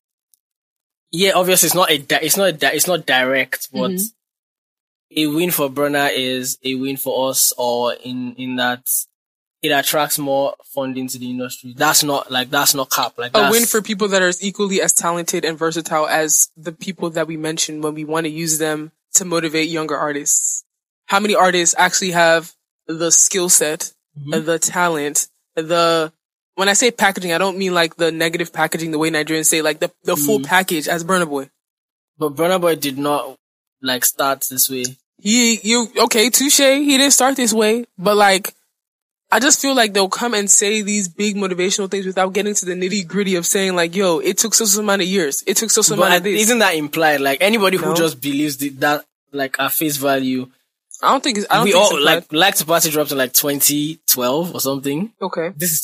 yeah, 1.12 1.33
obviously 1.35 1.66
it's 1.68 1.74
not 1.74 1.91
a 1.91 1.99
di- 1.99 2.20
it's 2.22 2.37
not 2.37 2.49
a 2.49 2.53
di- 2.53 2.72
it's 2.72 2.87
not 2.87 3.07
direct, 3.07 3.68
but 3.72 3.91
Mm-hmm. 3.91 4.05
A 5.16 5.26
win 5.26 5.50
for 5.50 5.68
Burna 5.68 6.11
is 6.14 6.58
a 6.64 6.74
win 6.76 6.96
for 6.96 7.30
us, 7.30 7.52
or 7.58 7.94
in 7.94 8.34
in 8.36 8.56
that 8.56 8.88
it 9.62 9.70
attracts 9.70 10.18
more 10.18 10.54
funding 10.64 11.08
to 11.08 11.18
the 11.18 11.28
industry. 11.30 11.74
That's 11.76 12.02
not 12.02 12.30
like 12.30 12.50
that's 12.50 12.74
not 12.74 12.90
cap. 12.90 13.14
Like 13.18 13.32
a 13.36 13.50
win 13.50 13.64
for 13.66 13.82
people 13.82 14.08
that 14.08 14.22
are 14.22 14.32
equally 14.40 14.80
as 14.80 14.92
talented 14.92 15.44
and 15.44 15.58
versatile 15.58 16.06
as 16.06 16.50
the 16.56 16.72
people 16.72 17.11
that 17.11 17.26
we 17.26 17.36
mentioned 17.36 17.82
when 17.84 17.94
we 17.94 18.04
want 18.04 18.24
to 18.24 18.30
use 18.30 18.58
them 18.58 18.92
to 19.14 19.24
motivate 19.24 19.68
younger 19.68 19.96
artists. 19.96 20.64
how 21.06 21.18
many 21.18 21.34
artists 21.34 21.74
actually 21.76 22.12
have 22.12 22.52
the 22.86 23.11
skill 23.11 23.48
set, 23.48 23.92
Mm-hmm. 24.18 24.44
the 24.44 24.58
talent, 24.58 25.28
the 25.56 26.12
when 26.54 26.68
I 26.68 26.72
say 26.74 26.90
packaging, 26.90 27.32
I 27.32 27.38
don't 27.38 27.58
mean 27.58 27.74
like 27.74 27.96
the 27.96 28.11
negative 28.12 28.52
packaging 28.52 28.90
the 28.92 28.98
way 28.98 29.11
Nigerians 29.11 29.46
say, 29.46 29.62
like 29.62 29.78
the, 29.80 29.90
the 30.04 30.14
Mm. 30.14 30.26
full 30.26 30.40
package 30.40 30.88
as 30.88 31.04
Burna 31.04 31.28
Boy. 31.28 31.48
But 32.18 32.34
Burna 32.36 32.61
Boy 32.61 32.74
did 32.76 32.98
not 32.98 33.36
like 33.83 34.05
starts 34.05 34.49
this 34.49 34.68
way. 34.70 34.85
He, 35.18 35.61
you, 35.62 35.89
okay, 36.05 36.31
touche. 36.31 36.59
He 36.59 36.97
didn't 36.97 37.12
start 37.12 37.37
this 37.37 37.53
way, 37.53 37.85
but 37.99 38.16
like, 38.16 38.55
I 39.33 39.39
just 39.39 39.61
feel 39.61 39.74
like 39.74 39.93
they'll 39.93 40.09
come 40.09 40.35
and 40.35 40.51
say 40.51 40.83
these 40.83 41.09
big 41.09 41.37
motivational 41.37 41.91
things 41.91 42.07
without 42.07 42.33
getting 42.33 42.55
to 42.55 42.64
the 42.64 42.72
nitty 42.72 43.07
gritty 43.07 43.37
of 43.37 43.47
saying 43.47 43.76
like, 43.76 43.95
yo, 43.95 44.18
it 44.18 44.39
took 44.39 44.55
so 44.55 44.64
so 44.64 44.81
amount 44.81 45.03
of 45.03 45.09
years. 45.09 45.45
It 45.47 45.57
took 45.57 45.70
so 45.70 45.83
so 45.83 45.95
amount 45.95 46.14
of 46.14 46.22
this. 46.24 46.43
isn't 46.43 46.59
that 46.59 46.74
implied? 46.74 47.20
Like 47.20 47.41
anybody 47.41 47.76
who 47.76 47.95
just 47.95 48.20
believes 48.20 48.57
the, 48.57 48.70
that, 48.70 49.05
like 49.33 49.61
at 49.61 49.72
face 49.72 49.99
value, 49.99 50.49
I 51.03 51.12
don't 51.12 51.22
think 51.22 51.39
it's, 51.39 51.47
I 51.49 51.57
don't 51.57 51.64
we 51.64 51.72
think 51.72 51.85
all 51.85 52.03
like 52.03 52.33
like 52.33 52.55
to 52.57 52.64
party 52.64 52.91
dropped 52.91 53.12
in 53.12 53.18
like 53.18 53.33
2012 53.33 54.55
or 54.55 54.61
something. 54.61 55.12
okay. 55.22 55.53
This 55.57 55.72
is 55.72 55.81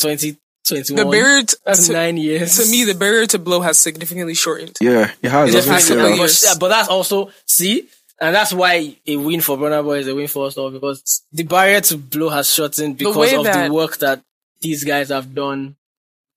2021. 0.67 1.07
The 1.07 1.11
barrier 1.11 1.43
t- 1.45 1.57
That's 1.65 1.87
to, 1.87 1.93
nine 1.93 2.17
years. 2.17 2.57
to 2.63 2.71
me, 2.71 2.85
the 2.85 2.95
barrier 2.95 3.27
to 3.27 3.39
blow 3.39 3.61
has 3.61 3.79
significantly 3.79 4.35
shortened. 4.35 4.77
Yeah, 4.81 5.11
it 5.23 5.31
has. 5.31 5.55
It's 5.55 5.67
I 5.69 5.75
was 5.75 5.79
gonna 5.79 5.79
definitely 5.79 5.81
say, 5.81 5.95
not 5.97 6.03
but, 6.11 6.17
years. 6.19 6.45
yeah, 6.45 6.55
but 6.61 6.69
that's 6.69 6.89
also 6.89 7.31
see, 7.47 7.89
and 8.21 8.35
that's 8.35 8.53
why 8.53 8.97
a 9.07 9.17
win 9.17 9.41
for 9.41 9.57
Burna 9.57 9.83
Boy 9.83 9.99
is 9.99 10.09
a 10.09 10.15
win 10.15 10.29
for 10.29 10.47
us 10.47 10.57
all 10.59 10.71
because 10.71 11.23
the 11.33 11.45
barrier 11.45 11.81
to 11.83 11.97
blow 11.99 12.29
has 12.31 12.53
shortened 12.53 12.99
because 12.99 13.17
way 13.17 13.35
of 13.35 13.45
that- 13.45 13.69
the 13.69 13.73
work 13.73 13.99
that 13.99 14.23
these 14.61 14.85
guys 14.85 15.09
have 15.11 15.35
done, 15.35 15.77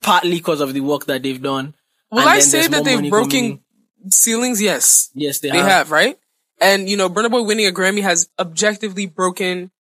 partly 0.02 0.32
because 0.32 0.62
of 0.62 0.74
the 0.74 0.82
work 0.82 1.06
that 1.06 1.24
they've 1.24 1.42
done. 1.42 1.74
Will 2.12 2.28
I 2.28 2.40
say 2.40 2.68
that 2.68 2.84
they've 2.84 3.10
broken 3.10 3.30
coming 3.30 3.64
ceilings? 4.10 4.62
Yes, 4.62 5.10
Yes, 5.14 5.40
they, 5.40 5.50
they 5.52 5.58
have. 5.58 5.68
have, 5.68 5.92
right? 5.92 6.18
And 6.62 6.90
you 6.90 6.98
know, 6.98 7.10
Burna 7.10 7.32
Boy 7.32 7.44
winning 7.44 7.68
a 7.68 7.72
Grammy 7.72 8.02
has 8.02 8.30
objectively 8.38 9.06
broken 9.06 9.72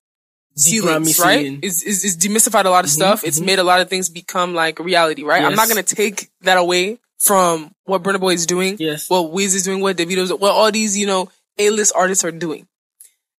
ceilings, 0.59 1.19
right? 1.19 1.47
Mm-hmm, 1.47 1.61
It's, 1.63 1.83
it's, 1.83 2.05
it's 2.05 2.17
demystified 2.17 2.65
a 2.65 2.71
lot 2.71 2.85
of 2.85 2.91
stuff. 2.91 3.25
It's 3.25 3.41
made 3.41 3.59
a 3.59 3.65
lot 3.65 3.81
of 3.81 3.89
things 3.89 4.09
become 4.09 4.55
like 4.55 4.79
reality, 4.79 5.23
right? 5.25 5.43
I'm 5.45 5.55
not 5.55 5.69
gonna 5.69 5.83
take 5.83 6.29
that 6.43 6.59
away 6.59 6.99
from 7.19 7.73
what 7.85 8.03
Burna 8.03 8.21
Boy 8.21 8.35
is 8.35 8.47
doing. 8.47 8.77
Yes. 8.79 9.09
What 9.11 9.33
Wiz 9.33 9.55
is 9.55 9.65
doing, 9.65 9.81
what 9.81 9.97
Davido's, 9.97 10.33
what 10.33 10.53
all 10.53 10.71
these, 10.71 10.97
you 10.97 11.07
know, 11.07 11.29
A-list 11.59 11.93
artists 11.97 12.25
are 12.25 12.31
doing. 12.31 12.67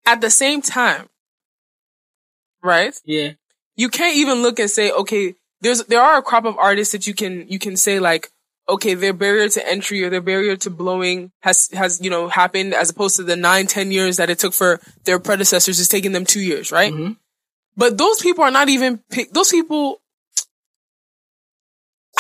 At 0.06 0.22
the 0.22 0.30
same 0.30 0.62
time, 0.62 1.08
right? 2.64 2.94
Yeah. 3.06 3.32
you 3.76 3.90
can't 3.90 4.16
even 4.18 4.42
look 4.42 4.60
and 4.60 4.70
say, 4.70 4.92
okay, 4.92 5.36
there's 5.62 5.84
there 5.86 6.02
are 6.02 6.18
a 6.18 6.22
crop 6.22 6.46
of 6.46 6.58
artists 6.58 6.92
that 6.94 7.06
you 7.08 7.14
can 7.14 7.48
you 7.48 7.60
can 7.60 7.76
say 7.78 8.00
like, 8.00 8.30
okay, 8.70 8.94
their 8.94 9.14
barrier 9.14 9.50
to 9.50 9.68
entry 9.70 10.04
or 10.04 10.10
their 10.10 10.22
barrier 10.22 10.56
to 10.58 10.70
blowing 10.70 11.32
has 11.42 11.70
has 11.74 12.00
you 12.02 12.10
know 12.10 12.28
happened 12.30 12.74
as 12.74 12.90
opposed 12.90 13.16
to 13.18 13.24
the 13.24 13.36
nine 13.36 13.68
ten 13.68 13.92
years 13.92 14.18
that 14.18 14.30
it 14.30 14.40
took 14.40 14.54
for 14.54 14.80
their 15.06 15.20
predecessors. 15.20 15.80
It's 15.80 15.90
taking 15.90 16.12
them 16.14 16.26
two 16.26 16.42
years, 16.42 16.72
right? 16.72 16.94
Mhm. 16.94 17.18
But 17.76 17.98
those 17.98 18.22
people 18.22 18.44
are 18.44 18.52
not 18.52 18.70
even 18.70 19.00
pick. 19.10 19.32
Those 19.32 19.50
people, 19.52 20.02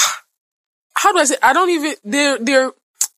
how 0.95 1.11
do 1.13 1.19
I 1.19 1.25
say? 1.25 1.35
I 1.41 1.53
don't 1.53 1.69
even. 1.69 1.93
They're 2.03 2.37
they're. 2.39 2.71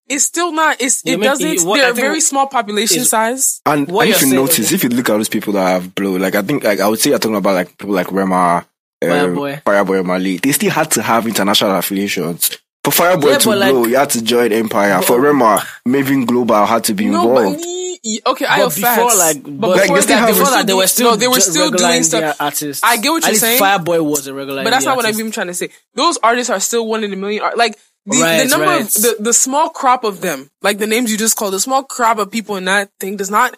It's 0.07 0.25
still 0.25 0.51
not. 0.51 0.81
It's 0.81 1.01
it 1.05 1.17
make- 1.17 1.29
doesn't. 1.29 1.65
what 1.67 1.77
they're 1.77 1.91
a 1.91 1.93
very 1.93 2.19
small 2.19 2.47
population 2.47 2.99
is- 3.01 3.09
size. 3.09 3.61
And, 3.65 3.87
What 3.87 4.01
and 4.07 4.09
if 4.15 4.21
you 4.21 4.27
saying- 4.27 4.35
notice, 4.35 4.71
if 4.71 4.83
you 4.83 4.89
look 4.89 5.09
at 5.09 5.15
those 5.17 5.29
people 5.29 5.53
that 5.53 5.67
have 5.69 5.95
blow, 5.95 6.17
like 6.17 6.35
I 6.35 6.41
think, 6.41 6.63
like 6.63 6.79
I 6.81 6.87
would 6.87 6.99
say, 6.99 7.11
you're 7.11 7.19
talking 7.19 7.37
about 7.37 7.53
like 7.55 7.77
people 7.77 7.95
like 7.95 8.11
Rema, 8.11 8.35
uh, 8.35 8.63
Fireboy. 9.05 9.63
Fireboy 9.63 10.05
Mali. 10.05 10.37
They 10.37 10.51
still 10.51 10.71
had 10.71 10.91
to 10.91 11.01
have 11.01 11.27
international 11.27 11.75
affiliations. 11.77 12.57
For 12.83 12.91
Fireboy 12.91 13.29
Yeah, 13.31 13.37
to 13.37 13.49
but, 13.49 13.57
like- 13.59 13.71
blow, 13.73 13.85
you 13.85 13.95
had 13.95 14.09
to 14.11 14.21
join 14.23 14.51
Empire. 14.51 15.01
For 15.03 15.19
Rema, 15.21 15.63
Mavin 15.87 16.25
Global 16.25 16.65
had 16.65 16.83
to 16.85 16.93
be 16.95 17.05
No, 17.05 17.27
but 17.27 17.41
involved. 17.45 17.65
y- 18.03 18.19
okay, 18.25 18.45
I 18.45 18.57
have 18.57 18.73
before, 18.75 18.81
facts. 18.89 19.17
like, 19.19 19.43
but 19.43 19.51
but 19.59 19.69
Like, 19.69 19.81
before 19.81 20.01
they 20.01 20.05
that, 20.07 20.07
they 20.07 20.21
were 20.21 20.27
before 20.33 20.45
still 20.45 20.51
that, 20.57 20.65
they 20.67 20.73
were 20.73 20.77
doing- 20.79 20.87
still 20.87 21.11
no, 21.11 21.15
they 21.17 21.27
were 21.27 21.39
still 21.39 21.71
doing 21.71 22.03
stuff. 22.03 22.35
Artists. 22.39 22.83
I 22.83 22.97
get 22.97 23.09
what 23.11 23.17
At 23.23 23.27
you're 23.27 23.31
least 23.33 23.41
saying. 23.41 23.61
Fireboy 23.61 24.03
was 24.03 24.25
a 24.25 24.33
regular, 24.33 24.63
But 24.63 24.71
that's 24.71 24.83
India 24.83 24.89
not 24.89 24.97
what 24.97 25.05
I'm 25.05 25.19
even 25.19 25.31
trying 25.31 25.47
to 25.47 25.53
say. 25.53 25.69
Those 25.93 26.17
artists 26.23 26.49
are 26.49 26.59
still 26.59 26.87
one 26.87 27.03
in 27.03 27.13
a 27.13 27.15
million. 27.15 27.43
art- 27.43 27.55
Like 27.57 27.77
the, 28.07 28.17
the 28.17 28.47
number 28.49 28.65
right. 28.65 28.81
of 28.81 28.91
the, 28.93 29.15
the 29.19 29.33
small 29.33 29.69
crop 29.69 30.03
of 30.03 30.21
them, 30.21 30.49
like 30.63 30.79
the 30.79 30.87
names 30.87 31.11
you 31.11 31.19
just 31.19 31.35
called, 31.35 31.53
the 31.53 31.59
small 31.59 31.83
crop 31.83 32.17
of 32.17 32.31
people 32.31 32.55
in 32.55 32.65
that 32.65 32.89
thing 32.99 33.15
does 33.15 33.29
not 33.29 33.55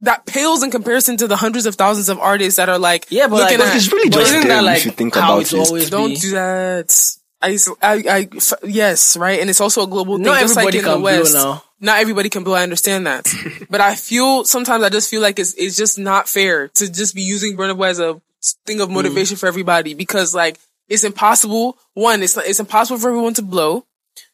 that 0.00 0.26
pales 0.26 0.64
in 0.64 0.72
comparison 0.72 1.16
to 1.18 1.28
the 1.28 1.36
hundreds 1.36 1.64
of 1.64 1.76
thousands 1.76 2.08
of 2.08 2.18
artists 2.18 2.56
that 2.56 2.68
are 2.68 2.78
like 2.80 3.06
Yeah, 3.08 3.28
but 3.28 3.36
looking 3.36 3.60
like, 3.60 3.68
at. 3.68 3.76
it's 3.76 3.92
really 3.92 4.10
just 4.10 4.34
isn't 4.34 4.48
them 4.48 4.64
that 4.64 4.78
if 4.78 4.84
you 4.86 4.90
think 4.90 5.14
how 5.14 5.34
about 5.34 5.42
it's 5.42 5.52
it. 5.52 5.58
always 5.60 5.88
don't 5.90 6.08
be? 6.10 6.16
do 6.16 6.30
that. 6.32 7.16
I, 7.46 8.02
I, 8.08 8.28
yes, 8.64 9.16
right, 9.16 9.40
and 9.40 9.50
it's 9.50 9.60
also 9.60 9.82
a 9.82 9.86
global 9.86 10.16
thing. 10.16 10.24
Not 10.24 10.40
just 10.40 10.56
like 10.56 10.74
everybody 10.74 10.78
in 10.78 10.84
the 10.84 10.90
can 10.90 11.00
blow 11.00 11.20
West, 11.20 11.34
now. 11.34 11.62
not 11.80 12.00
everybody 12.00 12.28
can 12.30 12.44
blow. 12.44 12.54
I 12.54 12.62
understand 12.62 13.06
that, 13.06 13.26
but 13.70 13.80
I 13.80 13.94
feel 13.94 14.44
sometimes 14.44 14.82
I 14.82 14.88
just 14.88 15.10
feel 15.10 15.20
like 15.20 15.38
it's 15.38 15.54
it's 15.54 15.76
just 15.76 15.98
not 15.98 16.28
fair 16.28 16.68
to 16.68 16.90
just 16.90 17.14
be 17.14 17.22
using 17.22 17.56
Burna 17.56 17.76
Boy 17.76 17.88
as 17.88 17.98
a 17.98 18.20
thing 18.66 18.80
of 18.80 18.88
mm. 18.88 18.94
motivation 18.94 19.36
for 19.36 19.46
everybody 19.46 19.94
because 19.94 20.34
like 20.34 20.58
it's 20.88 21.04
impossible. 21.04 21.78
One, 21.94 22.22
it's 22.22 22.36
it's 22.36 22.60
impossible 22.60 22.98
for 22.98 23.08
everyone 23.08 23.34
to 23.34 23.42
blow. 23.42 23.84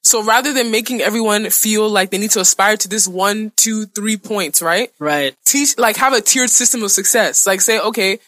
So 0.02 0.22
rather 0.22 0.52
than 0.52 0.70
making 0.70 1.02
everyone 1.02 1.50
feel 1.50 1.88
like 1.88 2.10
they 2.10 2.18
need 2.18 2.30
to 2.32 2.40
aspire 2.40 2.76
to 2.78 2.88
this 2.88 3.06
one, 3.06 3.52
two, 3.56 3.86
three 3.86 4.16
points, 4.16 4.62
right? 4.62 4.90
Right. 4.98 5.36
teach 5.44 5.78
like 5.78 5.96
have 5.96 6.12
a 6.12 6.20
tiered 6.20 6.50
system 6.50 6.82
of 6.82 6.90
success. 6.90 7.46
Like 7.46 7.60
say, 7.60 7.78
okay, 7.78 8.18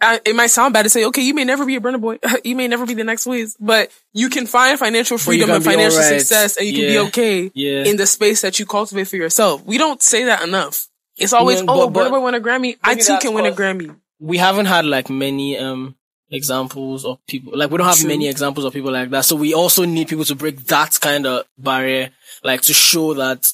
I, 0.00 0.14
I, 0.14 0.20
it 0.24 0.34
might 0.36 0.48
sound 0.48 0.72
bad 0.74 0.82
to 0.84 0.88
say, 0.90 1.04
okay, 1.06 1.22
you 1.22 1.34
may 1.34 1.44
never 1.44 1.64
be 1.66 1.76
a 1.76 1.80
Burna 1.80 2.00
Boy, 2.00 2.18
you 2.44 2.56
may 2.56 2.68
never 2.68 2.86
be 2.86 2.94
the 2.94 3.04
next 3.04 3.26
Wiz, 3.26 3.56
but 3.60 3.90
you 4.12 4.28
can 4.28 4.46
find 4.46 4.78
financial 4.78 5.18
freedom 5.18 5.50
and 5.50 5.62
financial 5.64 5.98
alright. 5.98 6.20
success, 6.20 6.56
and 6.56 6.66
you 6.66 6.72
can 6.74 6.82
be 6.88 6.98
okay 7.08 7.50
Yeah. 7.54 7.84
in 7.84 7.96
the 7.96 8.06
space 8.06 8.40
that 8.42 8.58
you 8.58 8.66
cultivate 8.66 9.08
for 9.08 9.16
yourself. 9.16 9.64
We 9.64 9.78
don't 9.78 10.02
say 10.02 10.24
that 10.24 10.42
enough. 10.42 10.88
It's 11.16 11.32
always, 11.32 11.58
Yeah, 11.60 11.66
oh, 11.68 11.88
but- 11.90 12.06
Burna 12.06 12.10
Boy 12.10 12.20
won 12.20 12.34
a 12.34 12.40
Grammy. 12.40 12.76
I 12.82 12.94
too 12.96 13.18
can 13.20 13.34
win 13.34 13.46
a 13.46 13.52
Grammy. 13.52 13.94
we 14.20 14.38
haven't 14.38 14.66
had 14.66 14.84
like 14.86 15.10
many 15.10 15.58
um 15.58 15.94
examples 16.30 17.04
of 17.04 17.18
people 17.26 17.52
like 17.56 17.70
we 17.70 17.78
don't 17.78 17.86
have 17.86 17.98
True. 17.98 18.08
many 18.08 18.28
examples 18.28 18.64
of 18.64 18.72
people 18.72 18.90
like 18.90 19.10
that 19.10 19.24
so 19.24 19.36
we 19.36 19.54
also 19.54 19.84
need 19.84 20.08
people 20.08 20.24
to 20.24 20.34
break 20.34 20.56
that 20.66 20.98
kind 21.00 21.26
of 21.26 21.44
barrier 21.58 22.10
like 22.42 22.60
to 22.62 22.72
show 22.74 23.14
that 23.14 23.52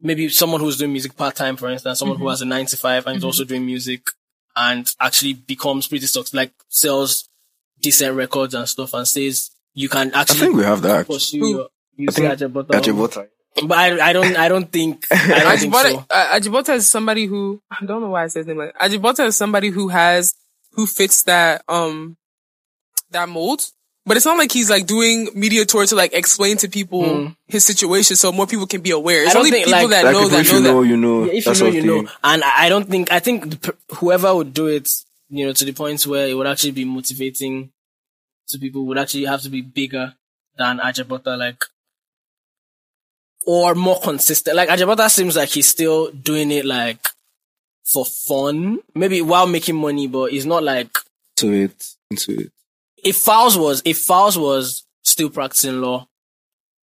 maybe 0.00 0.28
someone 0.28 0.60
who's 0.60 0.78
doing 0.78 0.90
music 0.90 1.16
part-time 1.16 1.56
for 1.56 1.68
instance 1.68 1.98
someone 2.00 2.16
Mm-hmm. 2.16 2.24
who 2.24 2.30
has 2.30 2.42
a 2.42 2.46
9 2.46 2.66
to 2.66 2.76
5 2.76 3.06
and 3.06 3.16
is 3.18 3.24
also 3.24 3.44
doing 3.44 3.64
music 3.64 4.02
and 4.56 4.88
actually 5.00 5.34
becomes 5.34 5.88
pretty 5.88 6.06
successful 6.06 6.38
like 6.38 6.52
sells 6.68 7.28
decent 7.80 8.16
records 8.16 8.54
and 8.54 8.68
stuff 8.68 8.94
and 8.94 9.06
says 9.06 9.50
you 9.74 9.88
can 9.88 10.12
actually. 10.14 10.40
I 10.40 10.40
think 10.44 10.56
we 10.56 10.64
have 10.64 10.82
that. 10.82 11.06
pursue 11.06 11.40
Who? 11.40 11.50
your 11.50 11.68
you 11.96 12.06
I 12.08 12.12
think 12.12 12.38
Ajabota. 12.38 12.68
Ajibota. 12.68 13.28
but 13.66 13.78
I, 13.78 14.08
I 14.08 14.12
don't 14.12 14.36
I 14.36 14.48
don't 14.48 14.70
think 14.72 15.06
I 15.10 15.40
don't 15.44 15.58
think 15.58 15.74
Ajibota, 15.74 15.90
so 15.90 16.06
uh, 16.10 16.40
Ajibota 16.40 16.74
is 16.74 16.88
somebody 16.88 17.26
who 17.26 17.62
I 17.70 17.84
don't 17.84 18.00
know 18.00 18.10
why 18.10 18.24
I 18.24 18.26
said 18.28 18.40
his 18.40 18.46
name 18.46 18.58
like 18.58 18.74
Ajibota 18.78 19.26
is 19.26 19.36
somebody 19.36 19.68
who 19.68 19.88
has 19.88 20.34
who 20.72 20.86
fits 20.86 21.24
that 21.24 21.62
um 21.68 22.16
that 23.10 23.28
mold. 23.28 23.64
But 24.04 24.16
it's 24.16 24.26
not 24.26 24.36
like 24.36 24.50
he's 24.50 24.68
like 24.68 24.86
doing 24.86 25.28
media 25.34 25.64
tour 25.64 25.86
to 25.86 25.94
like 25.94 26.12
explain 26.12 26.56
to 26.58 26.68
people 26.68 27.26
hmm. 27.26 27.32
his 27.46 27.64
situation 27.64 28.16
so 28.16 28.32
more 28.32 28.48
people 28.48 28.66
can 28.66 28.80
be 28.80 28.90
aware. 28.90 29.24
It's 29.24 29.36
only 29.36 29.50
think, 29.52 29.66
people 29.66 29.82
like- 29.82 29.90
that 29.90 30.04
Like 30.06 30.12
know 30.12 30.22
people, 30.22 30.28
that 30.30 30.40
if 30.40 30.52
know 30.52 30.56
you 30.58 30.62
that. 30.62 30.72
know, 30.72 30.82
you 30.82 30.96
know. 30.96 31.24
Yeah, 31.24 31.32
if 31.34 31.46
you 31.46 31.52
know, 31.54 31.70
you 31.70 31.80
they- 31.82 31.86
know. 32.02 32.10
And 32.24 32.42
I 32.42 32.66
I 32.66 32.68
don't 32.68 32.88
think 32.88 33.12
I 33.12 33.20
think 33.20 33.50
the, 33.62 33.76
whoever 33.94 34.34
would 34.34 34.52
do 34.52 34.66
it, 34.66 34.88
you 35.28 35.46
know, 35.46 35.52
to 35.52 35.64
the 35.64 35.72
point 35.72 36.02
where 36.06 36.26
it 36.26 36.34
would 36.34 36.48
actually 36.48 36.72
be 36.72 36.84
motivating 36.84 37.70
to 38.48 38.58
people 38.58 38.86
would 38.86 38.98
actually 38.98 39.24
have 39.26 39.42
to 39.42 39.48
be 39.48 39.62
bigger 39.62 40.14
than 40.58 40.78
Ajabota, 40.78 41.38
like, 41.38 41.64
or 43.46 43.74
more 43.74 44.00
consistent. 44.00 44.56
Like 44.56 44.68
Ajabota 44.68 45.08
seems 45.10 45.36
like 45.36 45.48
he's 45.50 45.68
still 45.68 46.10
doing 46.10 46.50
it 46.50 46.64
like 46.64 46.98
for 47.84 48.04
fun, 48.04 48.78
maybe 48.94 49.22
while 49.22 49.46
making 49.46 49.76
money, 49.76 50.06
but 50.08 50.32
it's 50.32 50.44
not 50.44 50.62
like 50.62 50.90
To 51.36 51.52
it, 51.52 51.84
into 52.10 52.32
it. 52.40 52.52
If 53.02 53.16
Falz 53.16 53.56
was 53.60 53.82
if 53.84 53.98
Falz 53.98 54.36
was 54.40 54.84
still 55.02 55.30
practicing 55.30 55.80
law 55.80 56.08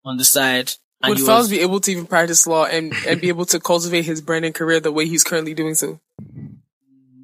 on 0.03 0.17
the 0.17 0.25
side. 0.25 0.73
And 1.03 1.11
Would 1.11 1.19
Falz 1.19 1.37
was, 1.39 1.49
be 1.51 1.59
able 1.59 1.79
to 1.81 1.91
even 1.91 2.07
practice 2.07 2.47
law 2.47 2.65
and, 2.65 2.91
and 3.07 3.21
be 3.21 3.27
able 3.29 3.45
to 3.47 3.59
cultivate 3.59 4.05
his 4.05 4.19
brand 4.19 4.45
and 4.45 4.55
career 4.55 4.79
the 4.79 4.91
way 4.91 5.05
he's 5.07 5.23
currently 5.23 5.53
doing 5.53 5.75
so? 5.75 5.99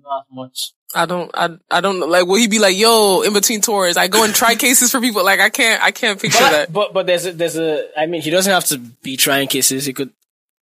not 0.04 0.26
much. 0.32 0.74
I 0.96 1.06
don't, 1.08 1.32
I, 1.34 1.50
I 1.72 1.82
don't 1.82 2.00
know. 2.00 2.06
Like, 2.06 2.28
will 2.28 2.36
he 2.36 2.48
be 2.48 2.60
like, 2.60 2.78
yo, 2.78 3.22
in 3.22 3.34
between 3.34 3.62
tours, 3.62 3.98
I 3.98 4.08
go 4.08 4.24
and 4.24 4.34
try 4.34 4.54
cases 4.54 4.92
for 4.92 5.02
people? 5.02 5.24
Like, 5.26 5.40
I 5.40 5.50
can't, 5.50 5.82
I 5.82 5.90
can't 5.92 6.22
picture 6.22 6.38
But, 6.40 6.52
that. 6.52 6.74
but 6.74 6.94
but 6.94 7.08
there's 7.08 7.26
a, 7.26 7.32
there's 7.32 7.58
a 7.58 7.86
I 7.98 8.06
mean 8.06 8.22
he 8.22 8.30
doesn't 8.30 8.52
have 8.52 8.66
to 8.66 8.78
be 8.78 9.18
trying 9.18 9.48
cases. 9.48 9.86
He 9.86 9.94
could 9.94 10.12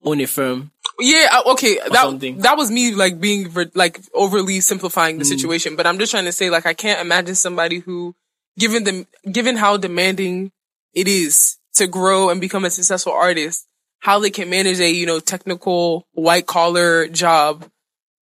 own 0.03 0.21
a 0.21 0.25
firm. 0.27 0.71
Yeah, 0.99 1.41
okay. 1.47 1.79
That 1.79 1.93
something. 2.03 2.37
that 2.39 2.55
was 2.57 2.71
me 2.71 2.93
like 2.95 3.19
being 3.19 3.51
like 3.73 3.99
overly 4.13 4.61
simplifying 4.61 5.15
Mm. 5.17 5.19
the 5.19 5.25
situation, 5.25 5.75
but 5.75 5.85
I'm 5.85 5.99
just 5.99 6.11
trying 6.11 6.25
to 6.25 6.31
say 6.31 6.49
like 6.49 6.65
I 6.65 6.73
can't 6.75 7.01
imagine 7.01 7.35
somebody 7.35 7.79
who, 7.79 8.15
given 8.57 8.83
the 8.83 9.05
given 9.31 9.57
how 9.57 9.77
demanding 9.77 10.51
it 10.93 11.07
is 11.07 11.57
to 11.75 11.87
grow 11.87 12.29
and 12.29 12.41
become 12.41 12.65
a 12.65 12.69
successful 12.69 13.13
artist, 13.13 13.67
how 13.99 14.19
they 14.19 14.29
can 14.29 14.49
manage 14.49 14.79
a 14.79 14.89
you 14.89 15.05
know 15.05 15.19
technical 15.19 16.07
white 16.13 16.47
collar 16.47 17.07
job, 17.07 17.65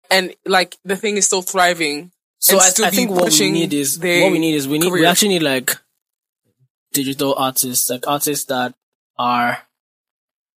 and 0.10 0.34
like 0.46 0.78
the 0.84 0.96
thing 0.96 1.18
is 1.18 1.26
still 1.26 1.42
thriving. 1.42 2.12
So 2.40 2.56
and 2.56 2.62
I, 2.62 2.66
still 2.70 2.86
I 2.86 2.90
think 2.92 3.12
what 3.12 3.32
we 3.40 3.52
need 3.52 3.74
is 3.74 3.98
what 3.98 4.32
we 4.32 4.40
need 4.40 4.56
is 4.56 4.68
we 4.68 4.78
need 4.78 4.92
we 4.92 5.06
actually 5.06 5.30
need 5.30 5.44
like 5.44 5.78
digital 6.94 7.36
artists, 7.36 7.90
like 7.90 8.08
artists 8.08 8.46
that 8.46 8.74
are 9.18 9.60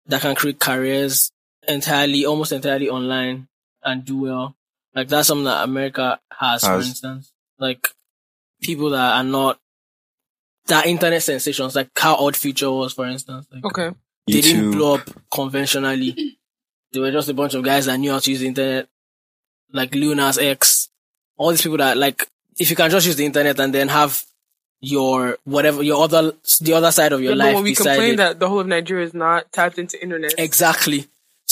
that 0.05 0.21
can 0.21 0.35
create 0.35 0.59
careers 0.59 1.31
entirely, 1.67 2.25
almost 2.25 2.51
entirely 2.51 2.89
online 2.89 3.47
and 3.83 4.05
do 4.05 4.17
well. 4.21 4.55
Like 4.95 5.09
that's 5.09 5.27
something 5.27 5.45
that 5.45 5.63
America 5.63 6.19
has, 6.31 6.63
for 6.63 6.75
instance. 6.75 7.31
Like 7.59 7.89
people 8.61 8.89
that 8.91 9.15
are 9.17 9.23
not 9.23 9.59
that 10.67 10.85
internet 10.85 11.23
sensations, 11.23 11.75
like 11.75 11.89
how 11.97 12.15
Odd 12.15 12.35
Future 12.35 12.71
was, 12.71 12.93
for 12.93 13.05
instance. 13.05 13.47
Like, 13.51 13.63
Okay. 13.65 13.91
they 14.27 14.41
didn't 14.41 14.71
blow 14.71 14.95
up 14.95 15.09
conventionally. 15.31 16.37
they 16.91 16.99
were 16.99 17.11
just 17.11 17.29
a 17.29 17.33
bunch 17.33 17.53
of 17.53 17.63
guys 17.63 17.85
that 17.85 17.97
knew 17.97 18.11
how 18.11 18.19
to 18.19 18.31
use 18.31 18.41
the 18.41 18.47
internet, 18.47 18.87
like 19.71 19.93
Lil 19.95 20.15
Nas 20.15 20.37
X. 20.37 20.89
All 21.37 21.51
these 21.51 21.61
people 21.61 21.77
that 21.77 21.97
like, 21.97 22.27
if 22.59 22.69
you 22.69 22.75
can 22.75 22.89
just 22.89 23.05
use 23.05 23.15
the 23.15 23.25
internet 23.25 23.59
and 23.59 23.73
then 23.73 23.87
have 23.89 24.23
your 24.79 25.37
whatever 25.43 25.81
your 25.81 26.03
other 26.03 26.33
the 26.61 26.73
other 26.73 26.91
side 26.91 27.11
of 27.11 27.19
your 27.21 27.31
Yeah, 27.35 27.43
life 27.45 27.55
when 27.55 27.63
we 27.63 27.73
complain 27.73 28.13
it. 28.13 28.17
that 28.17 28.39
the 28.39 28.47
whole 28.47 28.59
of 28.59 28.67
Nigeria 28.67 29.05
is 29.05 29.13
not 29.13 29.51
tapped 29.51 29.79
into 29.79 29.99
internet, 30.01 30.35
exactly. 30.37 31.07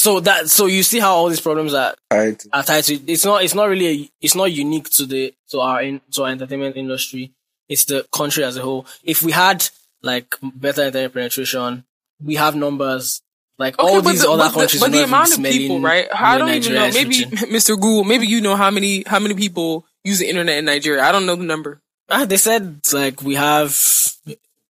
So 0.05 0.19
that 0.27 0.49
so 0.57 0.63
you 0.67 0.83
see 0.91 0.99
how 1.05 1.13
all 1.17 1.29
these 1.33 1.41
problems 1.49 1.73
are 1.73 1.95
Right. 2.13 2.39
are 2.53 2.63
tied 2.69 2.83
to 2.89 2.93
it's 3.13 3.25
not 3.25 3.43
it's 3.43 3.55
not 3.59 3.67
really 3.73 3.87
a, 3.93 3.97
it's 4.25 4.35
not 4.41 4.49
unique 4.65 4.89
to 4.97 5.03
the 5.13 5.33
to 5.51 5.57
our 5.67 5.81
in, 5.87 5.95
to 6.13 6.23
our 6.23 6.29
entertainment 6.35 6.75
industry. 6.77 7.23
It's 7.67 7.85
the 7.91 7.99
country 8.19 8.43
as 8.43 8.55
a 8.57 8.61
whole. 8.61 8.85
If 9.03 9.17
we 9.23 9.31
had 9.31 9.59
like 10.03 10.27
better 10.41 10.83
internet 10.83 11.13
penetration, 11.13 11.83
we 12.23 12.35
have 12.43 12.53
numbers 12.55 13.21
like 13.57 13.75
all 13.79 13.99
these 14.01 14.21
the, 14.21 14.29
other 14.29 14.43
but 14.43 14.49
the- 14.53 14.59
countries. 14.59 14.81
but 14.83 14.91
the 14.91 15.03
amount 15.09 15.31
of 15.37 15.43
people, 15.43 15.79
right? 15.81 16.07
I 16.13 16.37
don't 16.37 16.49
even 16.59 16.73
know. 16.75 16.91
Maybe. 16.99 17.25
Mr. 17.57 17.73
Google, 17.83 18.03
maybe 18.03 18.27
you 18.27 18.41
know 18.41 18.55
how 18.63 18.69
many 18.69 19.03
how 19.07 19.19
many 19.25 19.33
people 19.33 19.85
use 20.03 20.19
the 20.19 20.29
internet 20.29 20.57
in 20.59 20.65
Nigeria. 20.65 21.01
I 21.07 21.11
don't 21.13 21.25
know 21.25 21.35
the 21.35 21.49
number. 21.53 21.81
Ah, 22.13 22.25
they 22.25 22.37
said 22.37 22.81
like 22.93 23.23
we 23.23 23.33
have 23.49 23.71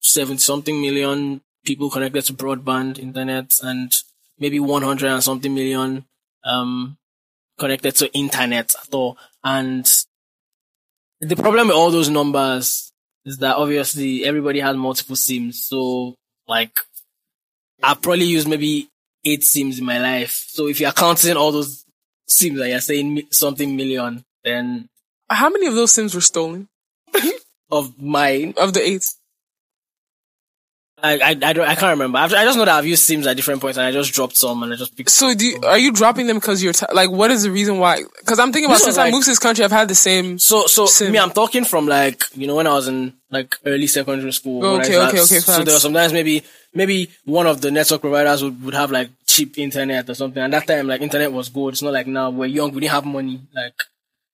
seventy 0.01 0.37
something 0.51 0.79
million 0.79 1.41
people 1.65 1.89
connected 1.89 2.23
to 2.25 2.33
broadband 2.33 2.99
internet 2.99 3.57
and 3.63 3.89
maybe 4.39 4.59
one 4.59 4.81
hundred 4.81 5.11
and 5.11 5.23
something 5.23 5.53
million 5.53 6.05
um 6.43 6.97
connected 7.57 7.95
to 7.95 8.13
internet 8.13 8.73
at 8.75 8.93
all. 8.93 9.17
And 9.43 9.85
the 11.21 11.35
problem 11.35 11.67
with 11.67 11.75
all 11.75 11.91
those 11.91 12.09
numbers 12.09 12.91
is 13.25 13.37
that 13.37 13.55
obviously 13.55 14.25
everybody 14.25 14.59
has 14.59 14.75
multiple 14.75 15.15
sims. 15.15 15.63
So 15.63 16.15
like 16.47 16.79
I've 17.81 18.01
probably 18.01 18.25
used 18.25 18.47
maybe 18.47 18.89
eight 19.25 19.43
sims 19.43 19.79
in 19.79 19.85
my 19.85 19.99
life. 19.99 20.45
So 20.49 20.67
if 20.67 20.79
you're 20.79 20.91
counting 20.91 21.37
all 21.37 21.51
those 21.51 21.85
sims 22.27 22.59
that 22.59 22.69
you're 22.69 22.79
saying 22.81 23.23
something 23.31 23.75
million, 23.75 24.23
then 24.43 24.89
How 25.29 25.49
many 25.49 25.67
of 25.67 25.75
those 25.75 25.91
sims 25.91 26.13
were 26.13 26.21
stolen 26.21 26.67
of 27.71 27.99
mine, 28.01 28.53
of 28.57 28.73
the 28.73 28.81
eight? 28.81 29.13
I, 31.03 31.17
I, 31.17 31.29
I, 31.31 31.33
don't, 31.53 31.67
I 31.67 31.75
can't 31.75 31.91
remember. 31.91 32.17
I've, 32.17 32.31
I 32.33 32.45
just 32.45 32.57
know 32.57 32.63
that 32.63 32.77
I've 32.77 32.85
used 32.85 33.03
Sims 33.03 33.27
at 33.27 33.35
different 33.35 33.59
points 33.59 33.77
and 33.77 33.85
I 33.85 33.91
just 33.91 34.13
dropped 34.13 34.37
some 34.37 34.63
and 34.63 34.71
I 34.71 34.77
just 34.77 34.95
picked. 34.95 35.09
So 35.09 35.33
do 35.35 35.45
you, 35.45 35.59
are 35.63 35.77
you 35.77 35.91
dropping 35.91 36.27
them 36.27 36.37
because 36.37 36.63
you're 36.63 36.71
t- 36.71 36.85
like 36.93 37.11
what 37.11 37.29
is 37.29 37.43
the 37.43 37.51
reason 37.51 37.77
why? 37.77 38.03
Because 38.19 38.39
I'm 38.39 38.53
thinking 38.53 38.67
about 38.67 38.75
This 38.75 38.83
since 38.85 38.95
was 38.95 38.99
I 38.99 39.11
moved 39.11 39.25
to 39.25 39.31
this 39.31 39.39
country, 39.39 39.65
I've 39.65 39.71
had 39.71 39.89
the 39.89 39.95
same. 39.95 40.39
So, 40.39 40.65
so 40.67 40.85
Sim. 40.85 41.11
me, 41.11 41.19
I'm 41.19 41.31
talking 41.31 41.65
from 41.65 41.87
like, 41.87 42.23
you 42.35 42.47
know, 42.47 42.55
when 42.55 42.67
I 42.67 42.73
was 42.73 42.87
in 42.87 43.13
like 43.29 43.53
early 43.65 43.87
secondary 43.87 44.31
school. 44.31 44.61
when 44.61 44.69
I 44.79 44.83
Okay, 44.83 44.95
okay, 44.95 45.05
at- 45.07 45.13
okay, 45.13 45.39
So 45.39 45.63
there 45.63 45.73
was 45.73 45.81
sometimes 45.81 46.13
maybe, 46.13 46.41
maybe 46.73 47.09
one 47.25 47.47
of 47.47 47.59
the 47.59 47.69
network 47.69 47.99
providers 47.99 48.41
would, 48.41 48.63
would 48.63 48.73
have 48.73 48.89
like 48.91 49.09
cheap 49.27 49.57
internet 49.57 50.09
or 50.09 50.13
something. 50.13 50.41
And 50.41 50.53
that 50.53 50.65
time, 50.65 50.87
like 50.87 51.01
internet 51.01 51.33
was 51.33 51.49
good. 51.49 51.73
It's 51.73 51.81
not 51.81 51.91
like 51.91 52.07
now 52.07 52.29
we're 52.29 52.45
young, 52.45 52.71
we 52.71 52.79
didn't 52.79 52.93
have 52.93 53.05
money. 53.05 53.41
Like, 53.53 53.75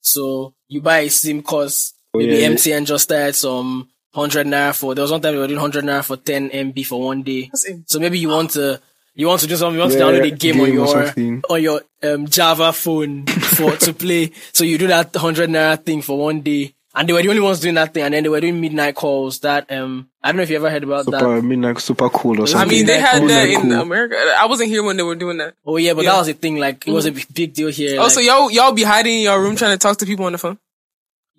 so 0.02 0.54
you 0.68 0.82
buy 0.82 1.00
a 1.00 1.10
SIM 1.10 1.42
cause 1.42 1.94
oh, 2.14 2.20
maybe 2.20 2.34
yeah, 2.34 2.48
yeah. 2.48 2.56
MTN 2.56 2.86
just 2.86 3.06
started 3.06 3.34
some 3.34 3.90
100 4.12 4.48
naira 4.48 4.76
for, 4.76 4.96
there 4.96 5.04
was 5.04 5.12
one 5.12 5.22
time 5.22 5.34
we 5.34 5.40
were 5.40 5.48
doing 5.48 5.60
100 5.62 5.84
naira 5.86 6.04
for 6.04 6.18
10 6.18 6.50
MB 6.50 6.86
for 6.86 7.02
one 7.02 7.22
day. 7.22 7.52
So 7.86 8.00
maybe 8.00 8.20
you 8.20 8.30
want 8.30 8.52
to 8.52 8.80
you 9.16 9.28
want 9.28 9.42
to 9.42 9.48
do 9.48 9.56
something, 9.58 9.74
you 9.76 9.80
want 9.82 9.92
to 9.92 10.00
download 10.00 10.24
a 10.26 10.32
game, 10.32 10.60
on 10.62 10.66
game 10.68 11.44
or 11.50 11.58
your 11.60 11.82
on 11.82 11.82
your 12.04 12.14
um, 12.16 12.26
Java 12.28 12.72
phone 12.74 13.26
for 13.28 13.76
to 13.76 13.94
play. 13.94 14.32
So 14.54 14.64
you 14.64 14.78
do 14.78 14.88
that 14.88 15.16
hundred 15.16 15.50
naira 15.50 15.84
thing 15.84 16.02
for 16.02 16.18
one 16.18 16.40
day, 16.42 16.74
and 16.96 17.08
they 17.08 17.14
were 17.14 17.22
the 17.22 17.30
only 17.30 17.42
ones 17.42 17.60
doing 17.60 17.76
that 17.76 17.94
thing, 17.94 18.04
and 18.04 18.14
then 18.14 18.24
they 18.24 18.30
were 18.30 18.40
doing 18.40 18.62
midnight 18.62 18.96
calls. 18.96 19.40
That 19.40 19.70
um, 19.72 20.10
I 20.24 20.30
don't 20.32 20.38
know 20.38 20.44
if 20.44 20.50
you 20.50 20.56
ever 20.56 20.70
heard 20.70 20.84
about 20.84 21.06
that. 21.08 21.20
Super, 21.20 21.42
midnight, 21.42 21.80
super 21.80 22.10
cool 22.10 22.42
or 22.42 22.48
something. 22.48 22.70
I 22.70 22.72
mean, 22.72 22.86
they 22.86 23.00
had 23.00 23.20
Cool, 23.20 23.28
that 23.28 23.48
Midnight 23.48 23.64
in 23.66 23.72
Cool. 23.72 23.82
America. 23.82 24.16
I 24.40 24.46
wasn't 24.46 24.70
here 24.70 24.84
when 24.84 24.96
they 24.96 25.04
were 25.04 25.16
doing 25.16 25.38
that. 25.38 25.54
Oh 25.66 25.76
yeah, 25.78 25.94
but 25.94 26.06
Yeah. 26.06 26.12
that 26.14 26.18
was 26.20 26.28
a 26.30 26.34
thing. 26.34 26.56
Like 26.58 26.88
it 26.88 26.92
was 26.92 27.06
a 27.06 27.12
big, 27.12 27.26
big 27.34 27.54
deal 27.54 27.70
here. 27.70 28.00
Also, 28.00 28.22
like- 28.22 28.28
y'all 28.28 28.50
y'all 28.50 28.72
be 28.72 28.84
hiding 28.84 29.18
in 29.18 29.24
your 29.24 29.42
room 29.42 29.56
trying 29.58 29.72
to 29.72 29.78
talk 29.78 29.98
to 29.98 30.06
people 30.06 30.26
on 30.26 30.32
the 30.32 30.38
phone. 30.38 30.58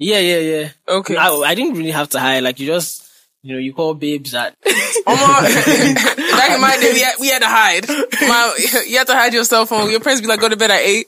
Yeah, 0.01 0.18
yeah, 0.18 0.38
yeah. 0.38 0.68
Okay. 0.88 1.14
I, 1.14 1.28
I 1.28 1.55
didn't 1.55 1.76
really 1.76 1.90
have 1.90 2.09
to 2.11 2.18
hide. 2.18 2.42
Like 2.42 2.59
you 2.59 2.66
just, 2.66 3.07
you 3.42 3.53
know, 3.53 3.61
you 3.61 3.74
call 3.74 3.94
babes 3.94 4.34
at. 4.34 4.57
Oh 5.07 5.14
my- 5.14 5.94
Back 6.30 6.51
in 6.53 6.61
my 6.61 6.76
day, 6.80 6.92
we 6.92 7.01
had, 7.01 7.14
we 7.20 7.28
had 7.28 7.42
to 7.42 7.48
hide. 7.48 7.88
My, 7.88 8.55
you 8.86 8.98
had 8.98 9.07
to 9.07 9.14
hide 9.14 9.32
your 9.32 9.44
cell 9.44 9.66
phone. 9.66 9.90
Your 9.90 10.01
parents 10.01 10.20
be 10.20 10.26
like, 10.26 10.40
go 10.40 10.48
to 10.48 10.57
bed 10.57 10.70
at 10.70 10.80
eight. 10.80 11.07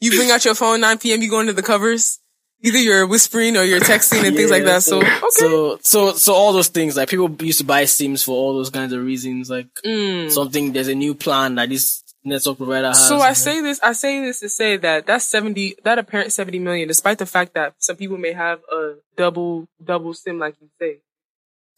You 0.00 0.10
bring 0.10 0.30
out 0.30 0.44
your 0.44 0.54
phone 0.54 0.80
9 0.80 0.98
p.m. 0.98 1.22
You 1.22 1.30
go 1.30 1.40
into 1.40 1.52
the 1.52 1.62
covers. 1.62 2.18
Either 2.64 2.78
you're 2.78 3.06
whispering 3.06 3.56
or 3.56 3.62
you're 3.62 3.80
texting 3.80 4.24
and 4.24 4.36
things 4.36 4.50
like 4.50 4.64
that. 4.64 4.82
So, 4.82 4.98
okay. 4.98 5.18
so 5.30 5.78
so 5.82 6.12
so 6.12 6.34
all 6.34 6.52
those 6.52 6.68
things 6.68 6.96
like 6.96 7.08
people 7.08 7.28
used 7.40 7.58
to 7.58 7.64
buy 7.64 7.84
sims 7.86 8.22
for 8.22 8.32
all 8.32 8.54
those 8.54 8.70
kinds 8.70 8.92
of 8.92 9.02
reasons. 9.02 9.50
Like 9.50 9.66
mm. 9.84 10.30
something, 10.30 10.72
there's 10.72 10.88
a 10.88 10.94
new 10.94 11.14
plan 11.14 11.56
that 11.56 11.68
this 11.68 12.02
network 12.24 12.56
provider 12.56 12.88
has. 12.88 13.08
So 13.08 13.18
I 13.20 13.32
say 13.32 13.60
this, 13.60 13.80
I 13.82 13.92
say 13.92 14.20
this 14.20 14.40
to 14.40 14.48
say 14.48 14.76
that 14.76 15.06
that's 15.06 15.24
70, 15.26 15.76
that 15.84 15.98
apparent 15.98 16.32
70 16.32 16.58
million, 16.58 16.88
despite 16.88 17.18
the 17.18 17.26
fact 17.26 17.54
that 17.54 17.74
some 17.78 17.96
people 17.96 18.18
may 18.18 18.32
have 18.32 18.60
a 18.70 18.94
double, 19.16 19.68
double 19.82 20.14
sim 20.14 20.38
like 20.38 20.54
you 20.60 20.68
say. 20.78 20.98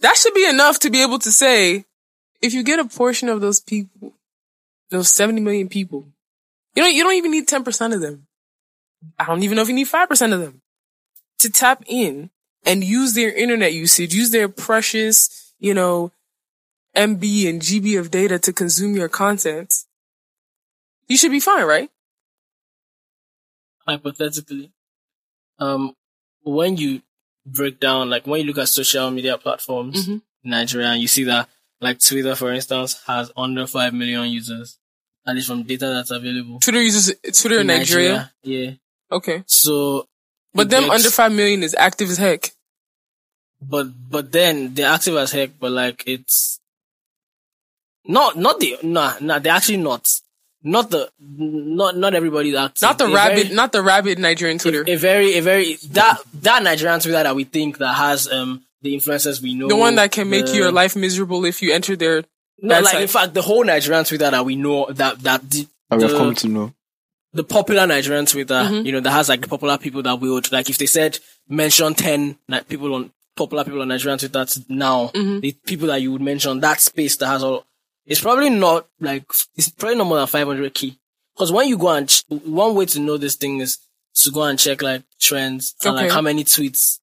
That 0.01 0.17
should 0.17 0.35
be 0.35 0.47
enough 0.47 0.79
to 0.81 0.91
be 0.91 1.03
able 1.03 1.19
to 1.21 1.33
say, 1.33 1.85
if 2.43 2.53
you 2.53 2.63
get 2.63 2.79
a 2.79 2.85
portion 2.85 3.29
of 3.29 3.41
those 3.41 3.61
people, 3.61 4.13
those 4.91 5.11
70 5.11 5.41
million 5.41 5.69
people, 5.69 6.07
you 6.75 6.83
know, 6.83 6.89
you 6.89 7.03
don't 7.03 7.15
even 7.15 7.31
need 7.31 7.49
10% 7.49 7.95
of 7.95 8.01
them. 8.01 8.27
I 9.19 9.27
don't 9.27 9.43
even 9.43 9.57
know 9.57 9.63
if 9.63 9.69
you 9.69 9.75
need 9.75 9.87
5% 9.87 10.33
of 10.33 10.41
them 10.41 10.61
to 11.39 11.51
tap 11.51 11.85
in 11.87 12.31
and 12.67 12.83
use 12.83 13.15
their 13.15 13.31
internet 13.31 13.73
usage, 13.73 14.15
use 14.15 14.31
their 14.31 14.49
precious, 14.49 15.53
you 15.59 15.75
know, 15.75 16.11
MB 16.97 17.49
and 17.49 17.61
GB 17.61 17.99
of 17.99 18.11
data 18.11 18.39
to 18.39 18.53
consume 18.53 18.95
your 18.95 19.09
content. 19.09 19.84
You 21.09 21.17
should 21.17 21.31
be 21.33 21.41
fine, 21.41 21.65
right? 21.65 21.91
hypothetically, 23.87 24.73
um, 25.59 25.95
when 26.43 26.77
you 26.77 27.03
break 27.47 27.79
down, 27.81 28.09
like 28.09 28.27
when 28.27 28.41
you 28.41 28.47
look 28.47 28.59
at 28.59 28.69
social 28.69 29.11
media 29.11 29.37
platforms 29.37 30.07
Mhm. 30.07 30.23
in 30.43 30.51
Nigeria, 30.51 30.89
and 30.89 31.03
you 31.03 31.09
see 31.09 31.25
that, 31.25 31.49
like 31.81 31.99
Twitter, 32.01 32.35
for 32.35 32.51
instance, 32.53 32.95
has 33.07 33.31
under 33.37 33.67
five 33.67 33.93
million 33.93 34.29
users, 34.31 34.79
at 35.27 35.35
least 35.35 35.49
from 35.49 35.63
data 35.65 35.87
that's 35.87 36.11
available. 36.11 36.61
Twitter 36.61 36.83
uses 36.83 37.15
Twitter 37.39 37.61
in 37.61 37.67
Nigeria. 37.67 38.33
Yeah. 38.43 38.73
Okay. 39.13 39.45
So, 39.47 40.09
But 40.55 40.71
them 40.71 40.85
gets- 40.85 40.95
under 40.95 41.11
5 41.11 41.33
million 41.33 41.63
is 41.63 41.75
active 41.79 42.09
as 42.11 42.17
heck. 42.19 42.53
but 43.61 43.87
but 44.11 44.31
then 44.33 44.73
they're 44.75 44.91
active 44.93 45.17
as 45.17 45.33
heck, 45.33 45.59
but 45.59 45.73
like 45.73 46.05
it's 46.07 46.59
not 48.07 48.37
not 48.37 48.61
the 48.61 48.77
nah 48.83 49.15
nah 49.21 49.39
they're 49.39 49.53
actually 49.55 49.79
not 49.79 50.21
not 50.65 50.91
the 50.91 51.11
not 51.21 51.97
not 51.97 52.15
everybody's 52.15 52.55
active. 52.57 52.83
Not 52.83 52.99
the 52.99 53.05
A 53.07 53.15
rabid, 53.15 53.43
very- 53.45 53.55
not 53.55 53.73
the 53.73 53.83
rabbit 53.83 54.19
Nigerian 54.19 54.59
Twitter. 54.59 54.83
a 54.87 54.97
very 54.97 55.35
a 55.35 55.43
very 55.43 55.75
that 55.93 56.19
that 56.43 56.63
Nigerian 56.63 57.01
Twitter 57.01 57.23
that 57.23 57.37
we 57.37 57.45
think 57.45 57.79
that 57.79 57.93
has 57.95 58.27
um 58.33 58.63
the 58.83 58.95
influencers 58.97 59.41
we 59.41 59.55
know 59.55 59.69
the 59.69 59.77
one 59.77 59.95
that 59.97 60.11
can 60.11 60.29
make 60.29 60.47
the- 60.47 60.57
your 60.57 60.73
life 60.73 60.97
miserable 60.97 61.45
if 61.45 61.63
you 61.63 61.73
enter 61.73 61.95
their 61.97 62.25
no 62.61 62.81
like 62.81 62.87
side. 62.95 63.03
in 63.03 63.09
fact 63.09 63.35
the 63.35 63.43
whole 63.43 63.63
Nigerian 63.65 64.05
Twitter 64.05 64.31
that 64.31 64.45
we 64.45 64.57
know 64.57 64.87
that 64.91 65.21
that 65.21 65.49
the, 65.51 65.67
I 65.91 66.01
have 66.01 66.11
come 66.13 66.35
to 66.35 66.49
know. 66.49 66.73
the 67.33 67.45
popular 67.45 67.87
Nigerian 67.87 68.27
Twitter, 68.27 68.55
Mm-hmm. 68.55 68.87
you 68.87 68.93
know, 68.93 69.01
that 69.01 69.11
has 69.11 69.29
like 69.29 69.41
the 69.43 69.49
popular 69.49 69.77
people 69.79 70.03
that 70.03 70.19
we 70.21 70.31
would 70.31 70.51
like 70.53 70.71
if 70.71 70.79
they 70.79 70.87
said 70.87 71.19
mention 71.49 71.95
ten 71.95 72.37
like 72.49 72.69
people 72.69 72.95
on 72.95 73.11
popular 73.37 73.65
people 73.65 73.83
on 73.83 73.89
Nigerian 73.89 74.19
Twitter 74.19 74.45
t- 74.45 74.65
now, 74.69 75.09
Mm-hmm. 75.09 75.41
the 75.41 75.53
people 75.67 75.89
that 75.89 76.01
you 76.01 76.13
would 76.13 76.21
mention 76.23 76.61
that 76.61 76.81
space 76.81 77.17
that 77.17 77.27
has 77.27 77.43
all 77.43 77.65
it's 78.07 78.21
probably 78.21 78.51
not 78.51 78.87
like 79.01 79.25
it's 79.57 79.69
probably 79.71 79.97
not 79.97 80.07
more 80.07 80.19
than 80.19 80.27
five 80.27 80.47
hundred 80.47 80.73
key. 80.75 80.99
Because 81.35 81.51
when 81.51 81.69
you 81.69 81.77
go 81.79 81.89
and 81.91 82.09
ch- 82.09 82.25
one 82.29 82.75
way 82.75 82.87
to 82.87 83.01
know 83.01 83.17
this 83.17 83.35
thing 83.37 83.61
is 83.61 83.79
to 84.17 84.31
go 84.31 84.43
and 84.45 84.59
check 84.59 84.83
like 84.83 85.03
trends 85.21 85.75
and 85.85 85.95
like 85.97 86.11
how 86.11 86.21
many 86.21 86.45
tweets. 86.45 87.01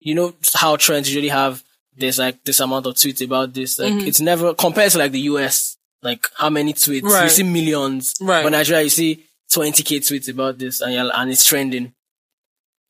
You 0.00 0.14
know 0.14 0.34
how 0.54 0.76
trends 0.76 1.08
usually 1.08 1.28
have 1.30 1.62
there's 1.96 2.18
like 2.18 2.44
this 2.44 2.60
amount 2.60 2.86
of 2.86 2.94
tweets 2.94 3.24
about 3.24 3.54
this. 3.54 3.78
Like 3.78 3.92
it's 4.06 4.20
never 4.20 4.52
compared 4.54 4.92
to 4.92 4.98
like 4.98 5.12
the 5.12 5.20
US. 5.20 5.76
Like 6.02 6.28
how 6.36 6.50
many 6.50 6.74
tweets 6.74 6.96
you 6.96 7.02
Mm-hmm. 7.02 7.28
See 7.28 7.42
millions, 7.42 8.14
Right. 8.20 8.42
But 8.42 8.50
Nigeria 8.50 8.82
you 8.82 8.90
see 8.90 9.24
20k 9.50 9.98
tweets 9.98 10.28
about 10.28 10.58
this 10.58 10.80
and 10.82 10.92
you're, 10.92 11.10
and 11.14 11.30
it's 11.30 11.44
trending. 11.44 11.94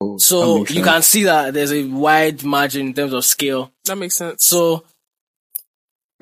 Oh, 0.01 0.15
that 0.15 0.21
So 0.21 0.67
you 0.67 0.83
can 0.83 1.03
see 1.03 1.23
that 1.25 1.55
there's 1.55 1.73
a 1.73 1.85
wide 1.85 2.43
margin 2.43 2.89
in 2.89 2.95
terms 2.95 3.13
of 3.13 3.25
scale. 3.25 3.71
that 3.85 3.97
makes 3.97 4.17
sense. 4.17 4.45
So 4.45 4.85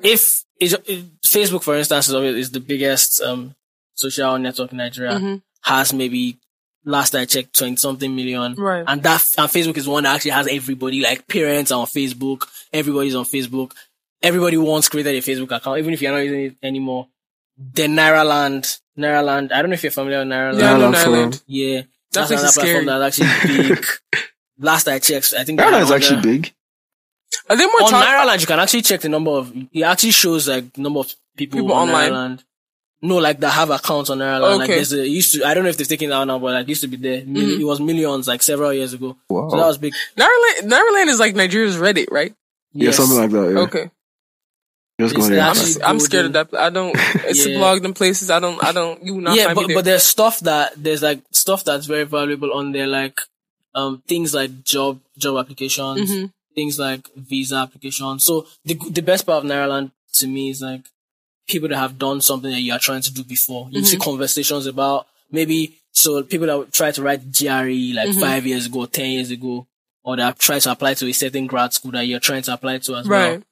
if, 0.01 0.43
if 0.71 1.03
Facebook, 1.21 1.63
for 1.63 1.75
instance, 1.75 2.07
is, 2.07 2.13
is 2.13 2.51
the 2.51 2.61
biggest 2.61 3.21
um, 3.21 3.53
social 3.95 4.37
network 4.37 4.71
in 4.71 4.77
Nigeria, 4.77 5.11
Mm-hmm. 5.13 5.35
has 5.63 5.93
maybe 5.93 6.37
last 6.85 7.13
I 7.15 7.25
checked 7.25 7.57
twenty 7.57 7.75
something 7.75 8.15
million, 8.15 8.55
Right. 8.55 8.85
And 8.87 9.03
that 9.03 9.21
and 9.37 9.49
Facebook 9.49 9.75
is 9.77 9.87
one 9.87 10.03
that 10.03 10.15
actually 10.15 10.31
has 10.31 10.47
everybody. 10.47 11.01
Like 11.01 11.27
parents 11.27 11.71
are 11.71 11.79
on 11.81 11.87
Facebook, 11.87 12.47
everybody's 12.71 13.15
on 13.15 13.25
Facebook. 13.25 13.71
Everybody 14.21 14.55
once 14.55 14.87
created 14.87 15.15
a 15.15 15.19
Facebook 15.21 15.51
account, 15.53 15.79
even 15.79 15.93
if 15.93 16.01
you're 16.01 16.11
not 16.13 16.19
using 16.19 16.41
it 16.45 16.55
anymore. 16.63 17.07
Then 17.57 17.91
Nairaland, 17.95 18.79
Nairaland. 18.97 19.51
I 19.51 19.61
don't 19.61 19.69
know 19.69 19.73
if 19.73 19.83
you're 19.83 19.91
familiar 19.91 20.19
with 20.19 20.29
Nairaland. 20.29 20.59
Yeah, 20.59 20.73
I 20.73 20.77
know 20.77 20.91
Nairaland 20.91 21.43
Yeah. 21.45 21.81
That 22.13 22.27
That's 22.27 22.27
place 22.29 22.39
another 22.39 22.47
is 22.47 22.53
platform 22.55 22.85
that's 22.85 23.19
actually 23.21 23.67
big. 23.75 23.85
Last 24.59 24.87
I 24.87 24.99
checked, 24.99 25.33
I 25.37 25.43
think 25.43 25.59
Ghana 25.59 25.71
they're 25.71 25.83
is 25.83 25.91
actually 25.91 26.21
big. 26.21 26.53
Are 27.49 27.55
they 27.57 27.65
more 27.65 27.83
on 27.83 27.89
talk- 27.89 28.05
Nairaland, 28.05 28.39
you 28.41 28.47
can 28.47 28.59
actually 28.59 28.81
check 28.83 29.01
the 29.01 29.09
number 29.09 29.31
of. 29.31 29.53
It 29.71 29.83
actually 29.83 30.11
shows 30.11 30.47
like 30.47 30.77
number 30.77 30.99
of 31.01 31.13
people, 31.35 31.59
People 31.59 31.73
on 31.73 31.89
online. 31.89 32.11
Nairaland. 32.11 32.43
No, 33.01 33.17
like 33.17 33.39
that 33.41 33.49
have 33.51 33.69
accounts 33.69 34.09
on 34.09 34.19
Nairaland. 34.19 34.59
Like 34.59 34.61
Okay. 34.69 34.75
there's 34.75 34.93
a 34.93 35.01
it 35.03 35.07
used 35.09 35.33
to. 35.35 35.45
I 35.45 35.53
don't 35.53 35.63
know 35.63 35.69
if 35.69 35.75
they've 35.77 35.87
taken 35.87 36.09
it 36.09 36.13
out 36.13 36.25
now, 36.25 36.39
but 36.39 36.53
like 36.53 36.63
it 36.63 36.69
used 36.69 36.81
to 36.83 36.87
be 36.87 36.95
there. 36.97 37.25
Mil- 37.25 37.59
It 37.59 37.65
was 37.65 37.81
millions 37.81 38.27
like 38.27 38.41
several 38.41 38.71
years 38.73 38.93
ago. 38.93 39.17
Wow. 39.29 39.49
So 39.49 39.57
that 39.57 39.65
was 39.67 39.77
big. 39.77 39.93
Nairaland, 40.17 40.69
Nairaland 40.69 41.07
is 41.07 41.19
like 41.19 41.35
Nigeria's 41.35 41.75
Reddit, 41.75 42.07
right? 42.11 42.33
Yeah, 42.71 42.91
something 42.91 43.17
like 43.17 43.29
that. 43.31 43.51
Yeah. 43.53 43.59
Okay. 43.59 43.91
Just 44.99 45.15
It's 45.15 45.23
go 45.27 45.29
there. 45.33 45.41
I'm, 45.41 45.49
actually- 45.51 45.71
s- 45.71 45.79
I'm 45.83 45.99
scared 45.99 46.25
of 46.27 46.33
that. 46.33 46.47
I 46.57 46.69
don't. 46.69 46.95
It's 47.25 47.45
Yeah. 47.45 47.57
blogged 47.57 47.83
in 47.83 47.93
places. 47.93 48.29
I 48.29 48.39
don't. 48.39 48.63
I 48.63 48.71
don't. 48.71 49.03
You 49.03 49.15
will 49.15 49.21
not 49.21 49.35
yeah, 49.35 49.45
find 49.45 49.57
me 49.57 49.63
but 49.63 49.67
there. 49.67 49.75
but 49.77 49.85
there's 49.85 50.03
stuff 50.03 50.39
that 50.41 50.73
there's 50.77 51.01
like 51.03 51.19
stuff 51.31 51.63
that's 51.65 51.87
very 51.87 52.05
valuable 52.05 52.53
on 52.53 52.71
there, 52.71 52.87
like 52.87 53.19
um 53.75 54.01
things 54.07 54.33
like 54.33 54.63
job 54.63 54.99
job 55.17 55.37
applications, 55.43 56.09
Mhm. 56.11 56.31
Things 56.55 56.79
like 56.79 57.09
visa 57.15 57.55
application. 57.57 58.19
So 58.19 58.47
the 58.65 58.75
the 58.89 59.01
best 59.01 59.25
part 59.25 59.43
of 59.43 59.49
Nairaland 59.49 59.91
to 60.13 60.27
me 60.27 60.49
is 60.49 60.61
like 60.61 60.81
people 61.47 61.67
that 61.69 61.77
have 61.77 61.97
done 61.99 62.21
something 62.21 62.51
that 62.51 62.61
you 62.61 62.73
are 62.73 62.79
trying 62.79 63.01
to 63.01 63.13
do 63.13 63.23
before. 63.23 63.67
You 63.71 63.79
Mm-hmm. 63.81 63.85
see 63.85 63.97
conversations 63.97 64.65
about 64.65 65.07
maybe 65.31 65.77
so 65.91 66.23
people 66.23 66.47
that 66.47 66.57
would 66.57 66.73
try 66.73 66.91
to 66.91 67.01
write 67.01 67.31
GRE 67.31 67.93
like 67.95 68.09
Mm-hmm. 68.09 68.19
five 68.19 68.45
years 68.45 68.65
ago, 68.67 68.85
ten 68.85 69.11
years 69.11 69.31
ago, 69.31 69.67
or 70.03 70.15
that 70.17 70.39
try 70.39 70.59
to 70.59 70.71
apply 70.71 70.93
to 70.95 71.07
a 71.07 71.13
certain 71.13 71.47
grad 71.47 71.73
school 71.73 71.91
that 71.91 72.05
you're 72.07 72.19
trying 72.19 72.43
to 72.43 72.53
apply 72.53 72.77
to 72.79 72.95
as 72.95 73.07
well 73.07 73.29
right. 73.31 73.43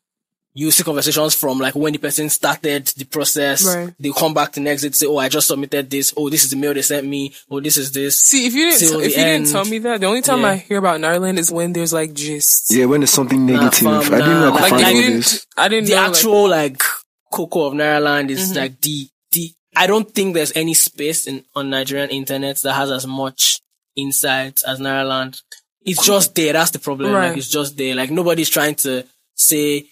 You 0.54 0.70
see 0.72 0.84
conversations 0.84 1.34
from 1.36 1.60
like 1.60 1.76
when 1.76 1.94
the 1.94 2.00
person 2.00 2.30
started 2.30 2.86
the 2.88 3.06
process. 3.06 3.66
Right. 3.66 3.94
They 4.00 4.12
come 4.12 4.34
back 4.34 4.52
the 4.52 4.60
next 4.62 4.82
day 4.82 4.90
to 4.90 4.96
say, 4.96 5.06
"Oh, 5.08 5.18
I 5.18 5.30
just 5.30 5.48
submitted 5.48 5.90
this. 5.90 6.14
Oh, 6.18 6.30
this 6.30 6.44
is 6.44 6.50
the 6.50 6.58
mail 6.58 6.74
they 6.74 6.82
sent 6.82 7.08
me. 7.08 7.34
Oh, 7.50 7.60
this 7.62 7.78
is 7.78 7.92
this." 7.92 8.20
See, 8.20 8.48
if 8.48 8.54
you 8.54 8.66
didn't, 8.70 8.80
Till 8.80 9.00
if 9.00 9.14
the 9.16 9.20
you 9.20 9.26
didn't 9.26 9.48
tell 9.52 9.66
me 9.66 9.78
that, 9.80 10.00
the 10.02 10.08
only 10.08 10.22
time 10.22 10.42
Yeah. 10.42 10.50
I 10.50 10.56
hear 10.58 10.78
about 10.78 11.00
Nairaland 11.00 11.38
is 11.38 11.52
when 11.52 11.72
there's 11.74 11.94
like 11.94 12.14
gist. 12.14 12.72
Yeah, 12.72 12.86
when 12.86 13.00
there's 13.00 13.12
something 13.12 13.46
negative. 13.46 13.74
fam, 13.76 13.88
I 14.02 14.04
didn't 14.04 14.28
know 14.42 14.50
I 14.50 14.52
could 14.52 14.62
Like 14.62 14.70
find 14.72 14.82
if 14.82 14.88
all 14.88 14.94
you 15.02 15.14
this. 15.18 15.48
I 15.58 15.68
didn't 15.70 15.88
The 15.90 15.96
know. 15.96 16.06
actual 16.08 16.50
like 16.50 16.84
cocoa 17.32 17.66
of 17.68 17.74
Nairaland 17.74 18.30
is 18.30 18.50
Mm-hmm. 18.50 18.58
like 18.60 18.82
the 18.82 19.08
the. 19.32 19.52
I 19.74 19.88
don't 19.88 20.14
think 20.14 20.34
there's 20.34 20.52
any 20.56 20.74
space 20.74 21.28
in 21.28 21.46
on 21.56 21.70
Nigerian 21.70 22.10
internet 22.10 22.58
that 22.64 22.74
has 22.74 22.92
as 22.92 23.08
much 23.08 23.62
insight 23.96 24.62
as 24.68 24.80
Nairaland. 24.80 25.42
It's 25.86 26.06
just 26.06 26.36
there. 26.36 26.54
That's 26.54 26.72
the 26.72 26.80
problem. 26.80 27.14
Right. 27.14 27.30
Like 27.30 27.38
it's 27.38 27.48
just 27.50 27.78
there. 27.78 27.96
Like 27.96 28.12
nobody's 28.12 28.50
trying 28.50 28.76
to 28.76 29.06
say 29.36 29.82
c- 29.82 29.90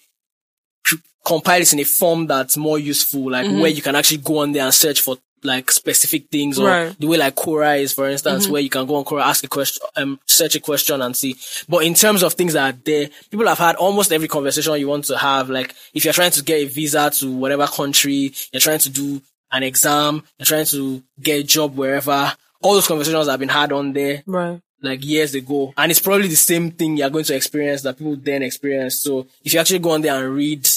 compile 1.24 1.60
it 1.60 1.72
in 1.72 1.80
a 1.80 1.84
form 1.84 2.26
that's 2.26 2.56
more 2.56 2.78
useful, 2.78 3.30
like 3.30 3.46
where 3.46 3.68
you 3.68 3.82
can 3.82 3.96
actually 3.96 4.18
go 4.18 4.38
on 4.38 4.52
there 4.52 4.64
and 4.64 4.74
search 4.74 5.00
for 5.00 5.16
like 5.42 5.70
specific 5.70 6.28
things 6.28 6.58
or 6.58 6.64
Mm-hmm. 6.64 6.70
Right. 6.70 6.90
Mm-hmm. 6.90 7.00
the 7.00 7.06
way 7.06 7.16
like 7.16 7.34
Quora 7.34 7.80
is, 7.80 7.92
for 7.92 8.08
instance, 8.08 8.46
where 8.48 8.60
you 8.60 8.68
can 8.70 8.86
go 8.86 8.96
on 8.96 9.04
Quora, 9.04 9.22
ask 9.22 9.42
a 9.44 9.48
question, 9.48 9.86
um, 9.96 10.20
search 10.26 10.54
a 10.56 10.60
question 10.60 11.00
and 11.00 11.16
see. 11.16 11.36
But 11.68 11.84
in 11.84 11.94
terms 11.94 12.22
of 12.22 12.34
things 12.34 12.52
that 12.52 12.74
are 12.74 12.78
there, 12.84 13.08
people 13.30 13.46
have 13.46 13.58
had 13.58 13.76
almost 13.76 14.12
every 14.12 14.28
conversation 14.28 14.78
you 14.78 14.88
want 14.88 15.06
to 15.06 15.16
have. 15.16 15.48
Like 15.48 15.74
if 15.94 16.04
you're 16.04 16.12
trying 16.14 16.32
to 16.32 16.42
get 16.42 16.60
a 16.60 16.64
visa 16.66 17.10
to 17.10 17.32
whatever 17.32 17.66
country, 17.66 18.32
you're 18.52 18.60
trying 18.60 18.80
to 18.80 18.90
do 18.90 19.22
an 19.52 19.62
exam, 19.62 20.22
you're 20.38 20.46
trying 20.46 20.66
to 20.66 21.02
get 21.20 21.40
a 21.40 21.42
job 21.42 21.76
wherever, 21.76 22.34
all 22.62 22.74
those 22.74 22.86
conversations 22.86 23.26
have 23.26 23.40
been 23.40 23.48
had 23.48 23.72
on 23.72 23.92
there 23.94 24.22
right. 24.26 24.60
like 24.82 25.04
years 25.04 25.34
ago. 25.34 25.72
And 25.76 25.90
it's 25.90 26.00
probably 26.00 26.28
the 26.28 26.36
same 26.36 26.70
thing 26.70 26.98
you're 26.98 27.10
going 27.10 27.24
to 27.24 27.34
experience 27.34 27.82
that 27.82 27.96
people 27.96 28.16
then 28.16 28.42
experience. 28.42 28.96
So 28.98 29.26
if 29.42 29.54
you 29.54 29.60
actually 29.60 29.78
go 29.78 29.90
on 29.92 30.02
there 30.02 30.22
and 30.22 30.34
read, 30.34 30.68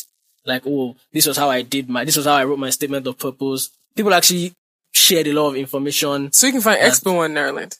like, 0.45 0.63
oh, 0.65 0.95
this 1.11 1.25
was 1.27 1.37
how 1.37 1.49
I 1.49 1.61
did 1.61 1.89
my, 1.89 2.03
this 2.05 2.17
was 2.17 2.25
how 2.25 2.33
I 2.33 2.43
wrote 2.43 2.59
my 2.59 2.69
statement 2.69 3.07
of 3.07 3.17
purpose, 3.17 3.69
people 3.95 4.13
actually 4.13 4.53
shared 4.91 5.27
a 5.27 5.33
lot 5.33 5.49
of 5.49 5.55
information. 5.55 6.31
So 6.31 6.47
you 6.47 6.53
can 6.53 6.61
find 6.61 6.79
Expo 6.79 7.19
on 7.19 7.31
Nairaland. 7.31 7.77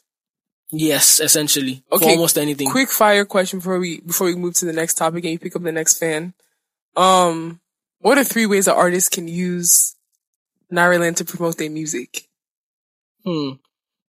Yes, 0.71 1.19
essentially. 1.19 1.83
For 1.89 1.95
Okay, 1.97 2.11
almost 2.11 2.37
anything. 2.37 2.69
Quick 2.69 2.89
fire 2.89 3.25
question 3.25 3.59
before 3.59 3.77
we 3.77 4.01
before 4.01 4.25
we 4.27 4.35
move 4.35 4.55
to 4.55 4.65
the 4.65 4.73
next 4.73 4.95
topic 4.95 5.23
and 5.23 5.33
you 5.33 5.39
pick 5.39 5.55
up 5.55 5.61
the 5.61 5.71
next 5.71 5.99
fan. 5.99 6.33
Um, 6.95 7.59
what 7.99 8.17
are 8.17 8.23
three 8.23 8.47
ways 8.47 8.65
that 8.65 8.75
artists 8.75 9.09
can 9.09 9.27
use 9.27 9.95
Nairaland 10.71 11.15
to 11.17 11.25
promote 11.25 11.57
their 11.57 11.69
music? 11.69 12.27
Hmm. 13.23 13.51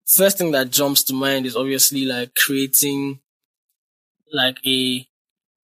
First 0.07 0.39
thing 0.39 0.51
that 0.51 0.71
jumps 0.71 1.03
to 1.03 1.13
mind 1.13 1.45
is 1.45 1.55
obviously 1.55 2.05
like 2.05 2.33
creating 2.35 3.19
like 4.33 4.57
a, 4.65 5.07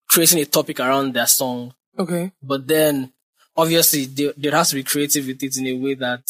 creating 0.08 0.40
a 0.40 0.46
topic 0.46 0.80
around 0.80 1.14
their 1.14 1.28
song. 1.28 1.74
Okay. 2.02 2.32
But 2.42 2.68
then 2.68 3.12
obviously 3.56 4.06
there, 4.06 4.34
there 4.38 4.52
has 4.54 4.70
to 4.70 4.76
be 4.76 4.84
creative 4.84 5.26
with 5.28 5.42
it 5.44 5.58
in 5.58 5.68
a 5.68 5.74
way 5.74 5.94
that 5.96 6.24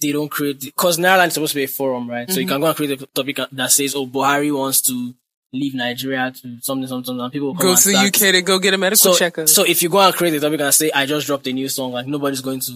they 0.00 0.12
don't 0.12 0.28
create 0.30 0.60
because 0.60 0.98
Nairaland 0.98 1.28
is 1.28 1.34
supposed 1.34 1.52
to 1.52 1.56
be 1.58 1.64
a 1.64 1.68
forum, 1.68 2.08
right? 2.08 2.30
So 2.30 2.38
you 2.40 2.46
can 2.46 2.60
go 2.60 2.66
and 2.68 2.76
create 2.76 3.00
a 3.02 3.06
topic 3.06 3.38
that 3.52 3.70
says, 3.72 3.94
"Oh, 3.94 4.06
Buhari 4.06 4.52
wants 4.56 4.80
to 4.82 5.14
leave 5.52 5.74
Nigeria 5.74 6.32
to 6.42 6.58
something, 6.62 6.86
something," 6.86 7.20
and 7.20 7.32
people 7.32 7.48
will 7.48 7.54
come 7.56 7.66
Go 7.66 7.74
to 7.76 7.88
the. 7.88 7.96
UK 7.96 8.32
to 8.32 8.42
go 8.42 8.58
get 8.60 8.74
a 8.74 8.78
medical 8.78 9.12
So, 9.12 9.18
checkup. 9.18 9.48
so 9.48 9.64
if 9.64 9.82
you 9.82 9.88
go 9.88 9.98
and 10.00 10.14
create 10.14 10.34
a 10.34 10.40
topic 10.40 10.60
and 10.60 10.72
say, 10.74 10.90
"I 10.92 11.06
just 11.06 11.26
dropped 11.26 11.46
a 11.48 11.52
new 11.52 11.68
song," 11.68 11.90
like 11.92 12.06
nobody's 12.06 12.40
going 12.40 12.60
to 12.60 12.72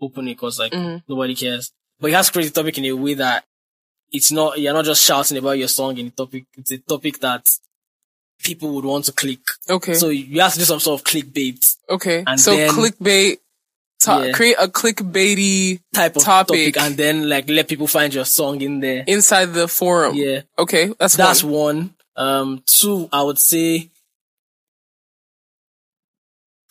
open 0.00 0.26
it 0.28 0.32
because 0.34 0.58
like 0.58 0.72
Mhm. 0.72 1.02
nobody 1.08 1.34
cares. 1.34 1.72
But 2.00 2.08
you 2.08 2.14
have 2.16 2.26
to 2.26 2.32
create 2.32 2.48
a 2.50 2.52
topic 2.52 2.76
in 2.78 2.84
a 2.86 2.92
way 2.92 3.14
that 3.14 3.44
it's 4.12 4.30
not 4.32 4.58
you're 4.60 4.72
not 4.72 4.84
just 4.84 5.02
shouting 5.04 5.38
about 5.38 5.58
your 5.58 5.68
song 5.68 5.96
in 5.98 6.08
a 6.08 6.10
topic. 6.10 6.44
It's 6.58 6.72
a 6.72 6.78
topic 6.78 7.20
that 7.20 7.50
people 8.42 8.74
would 8.74 8.84
want 8.84 9.04
to 9.06 9.12
click. 9.12 9.40
okay. 9.70 9.94
So 9.94 10.08
you 10.08 10.40
have 10.40 10.52
to 10.54 10.58
do 10.58 10.64
some 10.64 10.80
sort 10.80 11.00
of 11.00 11.04
clickbait 11.04 11.76
okay. 11.90 12.24
and 12.26 12.38
So 12.40 12.56
then- 12.56 12.70
clickbait. 12.70 13.36
To- 14.00 14.26
Yeah. 14.26 14.32
Create 14.32 14.56
a 14.60 14.68
clickbaity 14.68 15.80
type 15.94 16.16
of 16.16 16.22
Topic. 16.22 16.74
topic. 16.74 16.76
and 16.78 16.96
then 16.96 17.28
like 17.28 17.48
let 17.48 17.68
people 17.68 17.86
find 17.86 18.12
your 18.12 18.26
song 18.26 18.60
in 18.60 18.80
there. 18.80 19.04
inside 19.06 19.54
the 19.54 19.66
forum. 19.68 20.14
Yeah. 20.14 20.42
Okay. 20.58 20.92
That's 20.98 21.16
That's 21.16 21.42
one. 21.42 21.52
one. 21.52 21.94
Um, 22.16 22.62
two, 22.66 23.08
I 23.12 23.22
would 23.22 23.38
say 23.38 23.88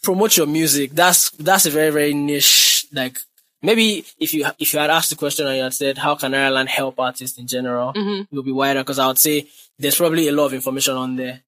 promote 0.04 0.38
your 0.38 0.48
music. 0.48 0.92
That's, 0.92 1.32
that's 1.32 1.66
a 1.66 1.70
very, 1.72 1.90
very 1.92 2.14
niche, 2.14 2.86
like, 2.92 3.18
maybe 3.62 4.06
if 4.20 4.34
you, 4.34 4.46
if 4.60 4.74
you 4.74 4.80
had 4.80 4.90
asked 4.90 5.10
the 5.10 5.16
question 5.16 5.48
and 5.48 5.58
you 5.58 5.64
had 5.64 5.74
said, 5.74 5.98
how 5.98 6.16
can 6.16 6.34
Nairaland 6.34 6.68
help 6.68 7.00
artists 7.00 7.38
in 7.38 7.48
general? 7.48 7.94
Mm-hmm. 7.94 8.22
It 8.22 8.28
would 8.36 8.46
be 8.46 8.52
wider 8.52 8.82
because 8.82 9.00
I 9.00 9.08
would 9.08 9.18
say 9.18 9.48
there's 9.80 9.96
probably 9.96 10.28
a 10.28 10.32
lot 10.34 10.48
of 10.48 10.54
information 10.54 10.96
on 10.96 11.16
there. 11.16 11.42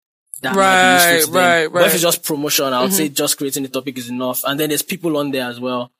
That 0.42 0.56
Right, 0.56 1.14
useful 1.14 1.26
to 1.26 1.32
them. 1.32 1.40
right, 1.40 1.72
But 1.72 1.86
if 1.86 1.94
it's 1.94 2.02
just 2.02 2.24
promotion, 2.24 2.72
I 2.72 2.82
would 2.82 2.92
say 2.92 3.08
just 3.08 3.38
creating 3.38 3.62
the 3.62 3.68
topic 3.68 3.96
is 3.98 4.10
enough. 4.10 4.42
And 4.44 4.58
then 4.58 4.68
there's 4.70 4.82
people 4.82 5.16
on 5.16 5.30
there 5.30 5.48
as 5.48 5.60
well. 5.60 5.90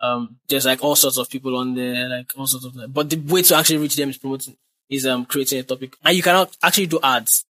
Um, 0.00 0.36
there's 0.48 0.66
like 0.66 0.82
all 0.82 0.96
sorts 0.96 1.16
of 1.16 1.30
people 1.30 1.56
on 1.56 1.74
there, 1.74 2.08
like 2.08 2.30
all 2.36 2.46
sorts 2.46 2.66
of, 2.66 2.92
but 2.92 3.08
the 3.08 3.16
way 3.16 3.42
to 3.42 3.56
actually 3.56 3.78
reach 3.78 3.96
them 3.96 4.10
is 4.10 4.18
promoting, 4.18 4.56
is, 4.90 5.06
um, 5.06 5.24
creating 5.24 5.60
a 5.60 5.62
topic. 5.62 5.96
And 6.04 6.16
you 6.16 6.22
cannot 6.22 6.54
actually 6.62 6.86
do 6.88 6.98
ads. 7.02 7.44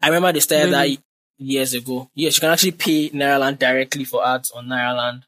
I 0.00 0.06
remember 0.06 0.32
they 0.32 0.40
started 0.40 0.72
that 0.72 0.88
years 1.38 1.74
ago. 1.74 2.08
Yes, 2.14 2.36
you 2.36 2.40
can 2.40 2.50
actually 2.50 2.72
pay 2.72 3.10
Nairaland 3.10 3.58
directly 3.58 4.04
for 4.04 4.26
ads 4.26 4.50
on 4.52 4.66
Nairaland. 4.68 5.22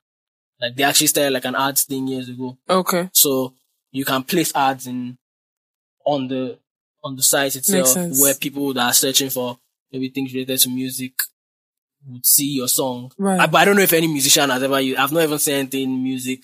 Like 0.60 0.74
they 0.76 0.84
actually 0.84 1.08
started 1.08 1.32
like 1.32 1.44
an 1.44 1.54
ads 1.56 1.82
thing 1.84 2.06
years 2.08 2.28
ago. 2.28 2.56
Okay. 2.68 3.10
So 3.12 3.54
you 3.90 4.04
can 4.04 4.22
place 4.22 4.54
ads 4.54 4.86
in 4.86 5.18
on 6.04 6.28
the 6.28 6.58
on 7.04 7.16
the 7.16 7.22
site 7.22 7.56
itself 7.56 7.94
where 8.20 8.34
people 8.34 8.72
that 8.74 8.86
are 8.86 8.92
searching 8.92 9.30
for 9.30 9.58
maybe 9.92 10.08
things 10.10 10.32
related 10.32 10.58
to 10.60 10.68
music 10.70 11.12
would 12.06 12.24
see 12.26 12.54
your 12.56 12.68
song. 12.68 13.10
Right. 13.18 13.40
I, 13.40 13.46
but 13.46 13.58
I 13.58 13.64
don't 13.64 13.76
know 13.76 13.82
if 13.82 13.92
any 13.92 14.06
musician 14.08 14.50
has 14.50 14.62
ever 14.62 14.80
used. 14.80 14.98
I've 14.98 15.12
not 15.12 15.22
even 15.24 15.38
seen 15.38 15.54
anything 15.54 16.02
music 16.02 16.40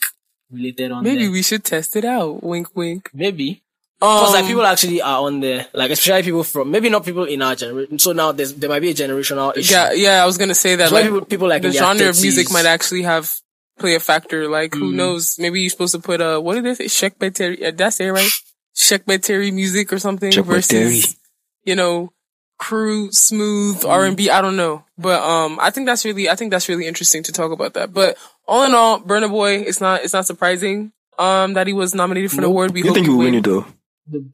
related 0.51 0.91
on 0.93 1.05
Maybe 1.05 1.23
there. 1.25 1.31
we 1.33 1.43
should 1.43 1.65
test 1.65 1.97
it 1.97 2.05
out. 2.05 2.43
Wink, 2.43 2.75
wink. 2.77 3.11
maybe 3.15 3.63
Um, 4.03 4.19
because 4.19 4.35
like 4.35 4.47
people 4.47 4.67
actually 4.67 5.01
are 5.01 5.23
on 5.27 5.41
there, 5.41 5.67
like 5.73 5.91
especially 5.91 6.23
people 6.25 6.45
from 6.45 6.71
maybe 6.71 6.89
not 6.91 7.05
people 7.05 7.25
in 7.25 7.41
our 7.43 7.55
generation. 7.55 7.99
So 7.99 8.13
now 8.13 8.33
there's 8.33 8.53
there 8.55 8.69
might 8.69 8.81
be 8.81 8.91
a 8.91 8.95
generational 8.95 9.57
issue. 9.57 9.73
yeah, 9.75 9.93
yeah, 9.93 10.23
I 10.23 10.27
was 10.27 10.37
gonna 10.39 10.55
say 10.55 10.77
that. 10.77 10.91
That's 10.91 10.93
why 10.93 11.01
Like, 11.01 11.07
people, 11.11 11.25
people 11.27 11.49
like 11.49 11.63
the 11.63 11.69
in 11.69 11.75
their 11.75 11.83
genre 11.83 12.09
of 12.09 12.21
music 12.21 12.51
might 12.53 12.67
actually 12.67 13.03
have 13.03 13.33
play 13.79 13.95
a 13.95 14.01
factor. 14.01 14.49
Like, 14.49 14.75
who 14.75 14.93
Mm. 14.93 14.97
knows? 14.97 15.37
Maybe 15.39 15.61
you're 15.63 15.71
supposed 15.71 15.95
to 15.95 16.01
put 16.01 16.21
a 16.21 16.41
what 16.41 16.55
did 16.55 16.65
they 16.65 16.75
say? 16.75 17.09
Shekbeteri. 17.09 17.59
Uh, 17.63 17.71
did 17.71 17.81
I 17.83 17.89
say 17.91 18.07
it 18.09 18.13
right? 18.13 18.31
Shekbeteri 18.77 19.53
music 19.53 19.93
or 19.93 19.99
something 19.99 20.31
Shekbeteri. 20.33 20.45
versus 20.45 21.17
you 21.65 21.75
know 21.77 22.13
crude, 22.59 23.15
smooth 23.15 23.83
Mm. 23.83 23.89
R 23.91 24.05
and 24.07 24.17
B. 24.17 24.31
I 24.31 24.41
don't 24.41 24.57
know, 24.57 24.85
but 24.99 25.23
um, 25.23 25.59
I 25.61 25.71
think 25.71 25.87
that's 25.87 26.05
really 26.05 26.29
I 26.29 26.35
think 26.37 26.51
that's 26.51 26.69
really 26.69 26.87
interesting 26.87 27.23
to 27.25 27.33
talk 27.33 27.53
about 27.53 27.75
that. 27.75 27.93
But 27.93 28.17
all 28.47 28.65
in 28.65 28.75
all, 28.75 29.01
Burna 29.01 29.29
Boy, 29.31 29.57
it's 29.61 29.81
not 29.81 30.03
it's 30.05 30.13
not 30.13 30.27
surprising 30.27 30.93
um 31.19 31.55
that 31.55 31.67
he 31.67 31.73
was 31.73 31.95
nominated 31.95 32.31
for 32.31 32.37
an 32.39 32.43
Nope. 32.43 32.51
award. 32.51 32.71
We 32.75 32.81
You 32.81 32.87
hope 32.87 32.95
think 32.95 33.07
he 33.07 33.11
will 33.11 33.19
win 33.19 33.27
win. 33.33 33.35
it 33.37 33.45
though? 33.45 33.67
The- 34.07 34.31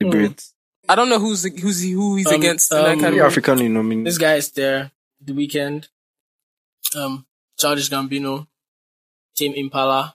The 0.00 0.06
Hmm. 0.06 0.12
Brits. 0.12 0.52
I 0.88 0.94
don't 0.94 1.08
know 1.08 1.18
who's 1.18 1.42
who's 1.44 1.82
who 1.82 2.16
he's 2.16 2.26
Um, 2.28 2.34
against 2.34 2.70
in 2.70 2.78
um, 2.78 2.84
that 2.84 2.94
The 2.96 3.00
category. 3.02 3.26
African 3.26 3.60
in 3.60 3.74
nominee. 3.74 4.04
This 4.04 4.18
guy 4.18 4.34
is 4.34 4.50
there. 4.52 4.92
The 5.20 5.32
Weeknd. 5.32 5.88
Um, 6.94 7.26
Childish 7.58 7.90
Gambino, 7.90 8.46
Tame 9.34 9.54
Impala. 9.54 10.14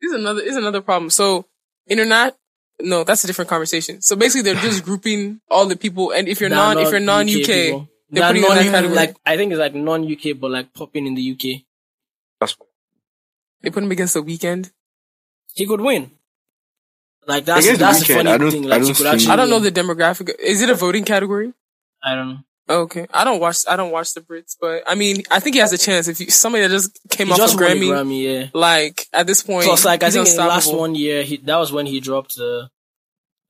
This 0.00 0.10
is 0.12 0.14
another 0.20 0.40
is 0.40 0.56
another 0.56 0.80
problem. 0.80 1.10
So 1.10 1.44
internet, 1.88 2.36
no, 2.80 3.04
that's 3.04 3.24
a 3.24 3.26
different 3.26 3.48
conversation. 3.48 4.00
So 4.02 4.16
basically, 4.16 4.42
they're 4.52 4.62
just 4.62 4.84
grouping 4.88 5.40
all 5.50 5.66
the 5.66 5.76
people, 5.76 6.10
and 6.12 6.28
if 6.28 6.40
you're 6.40 6.50
that 6.50 6.56
non 6.56 6.78
if 6.78 6.90
you're 6.90 7.00
non 7.00 7.26
UK, 7.28 7.46
people. 7.46 7.88
they're 8.10 8.26
putting 8.28 8.42
you 8.42 8.48
in 8.50 8.54
non 8.56 8.64
that 8.64 8.70
category. 8.72 8.94
like 8.96 9.16
I 9.26 9.36
think 9.36 9.52
it's 9.52 9.58
like 9.58 9.74
non 9.74 10.10
UK, 10.10 10.38
but 10.38 10.50
like 10.50 10.72
popping 10.74 11.06
in 11.06 11.14
the 11.14 11.32
UK. 11.32 11.62
That's 12.40 12.56
they 13.62 13.70
put 13.70 13.82
him 13.82 13.90
against 13.90 14.14
the 14.14 14.22
Weeknd. 14.22 14.70
He 15.54 15.66
could 15.66 15.80
win. 15.80 16.12
Like 17.26 17.44
that's 17.44 17.66
Against 17.66 17.80
the 17.80 17.84
that's 17.86 18.06
the 18.06 18.14
funny 18.14 18.30
I 18.30 18.38
don't- 18.38 18.50
thing. 18.50 18.66
I 18.72 18.78
don't 18.78 18.86
you 18.88 18.94
could 18.94 19.06
actually. 19.06 19.30
I 19.32 19.36
don't 19.36 19.50
know 19.50 19.58
the 19.58 19.72
demographic. 19.72 20.30
Is 20.38 20.62
it 20.62 20.70
a 20.70 20.74
voting 20.74 21.04
category? 21.04 21.52
I 22.02 22.14
don't 22.14 22.28
know. 22.28 22.38
Okay, 22.70 23.06
I 23.14 23.24
don't 23.24 23.40
watch. 23.40 23.58
I 23.68 23.76
don't 23.76 23.90
watch 23.90 24.12
the 24.14 24.20
Brits, 24.20 24.56
but 24.60 24.82
I 24.86 24.94
mean, 24.94 25.22
I 25.30 25.40
think 25.40 25.54
he 25.54 25.60
has 25.60 25.72
a 25.72 25.78
chance. 25.78 26.06
If 26.08 26.20
you, 26.20 26.30
somebody 26.30 26.62
that 26.66 26.70
just 26.70 26.98
came 27.08 27.28
He 27.28 27.32
off 27.32 27.38
just 27.38 27.54
of 27.54 27.60
won 27.60 27.70
a 27.70 27.74
Grammy, 27.74 27.88
Grammy, 27.88 28.40
yeah. 28.42 28.46
like 28.52 29.06
at 29.12 29.26
this 29.26 29.42
point, 29.42 29.64
Plus, 29.64 29.84
like 29.84 30.02
I 30.02 30.10
think 30.10 30.28
in 30.28 30.36
the 30.36 30.44
last 30.44 30.72
one 30.74 30.94
year, 30.94 31.22
he 31.22 31.38
that 31.38 31.56
was 31.56 31.72
when 31.72 31.86
he 31.86 32.00
dropped 32.00 32.36
the 32.36 32.68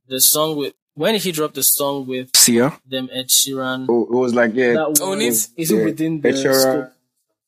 the 0.07 0.21
song 0.21 0.57
with 0.57 0.75
when 0.95 1.15
did 1.15 1.23
he 1.23 1.33
drop 1.33 1.55
the 1.55 1.63
song 1.63 2.07
with 2.07 2.31
Sia. 2.37 2.79
them 2.87 3.09
Ed 3.13 3.29
Sheeran. 3.29 3.87
Oh, 3.89 4.03
it 4.05 4.11
was 4.11 4.35
like 4.35 4.53
yeah. 4.55 4.73
That 4.75 5.01
Own 5.01 5.09
one 5.11 5.21
It? 5.21 5.27
is 5.29 5.51
is 5.57 5.71
it 5.71 5.77
Yeah. 5.79 5.85
within 5.85 6.21
the 6.21 6.29
Ed 6.29 6.35
Sheeran. 6.35 6.61
scope? 6.61 6.93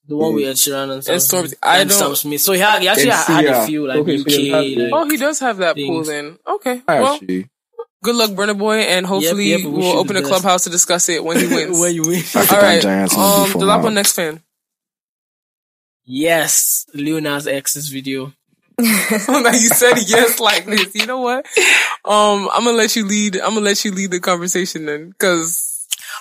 The 0.08 0.16
one 0.16 0.34
with 0.34 0.44
Ed 0.48 0.54
Sheeran 0.56 0.90
and 0.92 1.04
Sam, 1.04 1.12
And 1.14 1.22
Storm- 1.22 1.46
Smith. 1.46 1.58
I 1.62 1.78
and 1.80 1.90
don't- 1.90 1.98
Sam 1.98 2.14
Smith. 2.16 2.40
So 2.40 2.52
he, 2.52 2.58
had, 2.58 2.82
he 2.82 2.88
actually 2.88 3.10
And 3.10 3.46
had 3.46 3.46
a 3.46 3.66
few 3.66 3.86
like 3.86 3.98
Okay, 3.98 4.18
so 4.18 4.24
he 4.28 4.50
UK. 4.52 4.56
had 4.76 4.82
like, 4.82 4.92
Oh, 4.92 5.08
he 5.08 5.16
does 5.16 5.38
have 5.38 5.56
that 5.58 5.76
pool 5.76 6.02
then. 6.02 6.36
Okay, 6.48 6.82
well, 6.88 7.14
Actually, 7.14 7.48
good 8.02 8.16
luck, 8.16 8.30
Burna 8.30 8.56
Boy, 8.58 8.78
and 8.78 9.06
hopefully 9.06 9.50
yep, 9.50 9.60
we 9.60 9.66
wish 9.66 9.84
we'll 9.84 9.98
open 9.98 10.16
a 10.16 10.20
best. 10.20 10.30
clubhouse 10.30 10.64
to 10.64 10.70
discuss 10.70 11.08
it 11.08 11.22
when 11.24 11.38
he 11.38 11.46
wins. 11.54 11.78
where 11.78 11.90
you 11.90 12.02
win. 12.02 12.18
African 12.20 12.56
All 12.56 12.62
right, 12.62 12.82
Giants 12.82 13.14
in 13.14 13.20
um, 13.20 13.52
the 13.52 13.58
the 13.58 13.64
lap 13.66 13.84
on 13.84 13.94
next 13.94 14.12
fan. 14.12 14.42
yes, 16.04 16.86
Lil 16.94 17.20
Nas 17.20 17.46
X's 17.46 17.88
video. 17.88 18.32
now 18.80 19.50
you 19.52 19.68
said 19.68 19.94
yes 20.06 20.40
like 20.40 20.64
this. 20.64 20.94
You 20.94 21.06
know 21.06 21.20
what? 21.20 21.46
Um, 22.04 22.48
I'm 22.52 22.64
gonna 22.64 22.76
let 22.78 22.96
you 22.96 23.04
lead. 23.06 23.36
I'm 23.36 23.54
gonna 23.54 23.60
let 23.60 23.84
you 23.84 23.92
lead 23.92 24.10
the 24.10 24.20
conversation 24.20 24.86
then, 24.86 25.10
because 25.10 25.66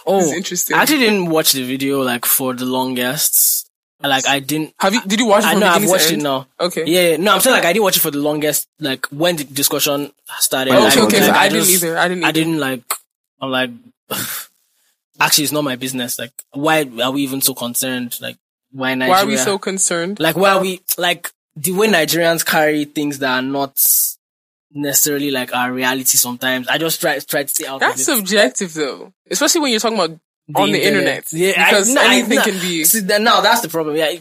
Oh, 0.06 0.20
it's 0.20 0.34
interesting. 0.34 0.76
I 0.78 0.82
actually 0.82 1.00
didn't 1.00 1.30
watch 1.30 1.54
the 1.54 1.64
video 1.64 2.02
like 2.02 2.26
for 2.26 2.54
the 2.54 2.66
longest. 2.66 3.69
Like 4.02 4.28
I 4.28 4.40
didn't. 4.40 4.74
have 4.80 4.94
you? 4.94 5.02
Did 5.02 5.20
you 5.20 5.26
watch 5.26 5.44
it 5.44 5.48
I 5.48 5.54
know 5.56 5.68
I've 5.68 5.88
watched 5.88 6.12
it 6.12 6.22
now. 6.22 6.48
Okay. 6.58 6.86
Yeah, 6.86 7.18
no, 7.18 7.34
I'm 7.34 7.42
saying 7.42 7.56
like 7.56 7.66
I 7.66 7.74
didn't 7.74 7.84
watch 7.84 7.98
it 7.98 8.00
for 8.00 8.12
the 8.12 8.20
longest. 8.20 8.68
Like 8.80 9.06
when 9.08 9.36
the 9.36 9.44
discussion 9.44 10.12
started. 10.40 10.74
Oh, 10.74 10.80
like, 10.80 10.98
okay, 10.98 11.02
okay. 11.04 11.20
like, 11.20 11.26
so 11.26 11.32
I, 11.34 11.50
didn't 11.50 11.66
just- 11.66 11.84
either. 11.84 11.98
I 11.98 12.08
didn't. 12.08 12.24
I 12.24 12.32
didn't 12.32 12.60
like. 12.60 12.82
I'm 13.42 13.52
like, 13.52 13.72
actually, 15.20 15.44
it's 15.44 15.54
not 15.54 15.66
my 15.66 15.76
business. 15.76 16.18
Like, 16.18 16.32
why 16.52 16.90
are 17.04 17.12
we 17.12 17.24
even 17.24 17.42
so 17.42 17.54
concerned? 17.54 18.18
Like, 18.22 18.38
why 18.72 18.96
Nigeria? 18.96 19.12
Why 19.12 19.22
are 19.24 19.28
we 19.28 19.38
so 19.38 19.58
concerned? 19.58 20.20
like? 20.20 20.38
Why 20.38 20.52
are 20.52 20.62
we 20.62 20.82
like 20.98 21.32
the 21.58 21.74
way 21.74 21.88
Nigerians 21.88 22.46
carry 22.46 22.86
things 22.86 23.20
that 23.20 23.32
are 23.32 23.42
not 23.42 23.84
necessarily 24.72 25.30
like 25.30 25.54
our 25.54 25.74
reality? 25.74 26.18
Sometimes 26.18 26.70
I 26.70 26.78
just 26.78 27.02
try 27.02 27.20
try 27.20 27.44
to 27.44 27.50
stay 27.50 27.68
out 27.68 27.82
That's 27.82 28.06
subjective 28.06 28.74
though, 28.74 29.12
especially 29.30 29.60
when 29.60 29.72
you're 29.72 29.82
talking 29.82 29.98
about 29.98 30.18
on 30.56 30.72
the 30.72 30.86
internet. 30.86 31.32
Yeah, 31.32 31.70
because 31.70 31.90
I, 31.92 31.94
no, 31.94 32.02
I- 32.02 32.14
anything 32.16 32.36
no, 32.38 32.44
can 32.44 32.54
be. 32.60 32.84
See, 32.86 33.00
then 33.02 33.24
now 33.24 33.42
that's 33.42 33.62
the 33.62 33.70
problem. 33.70 33.96
Yeah, 33.96 34.16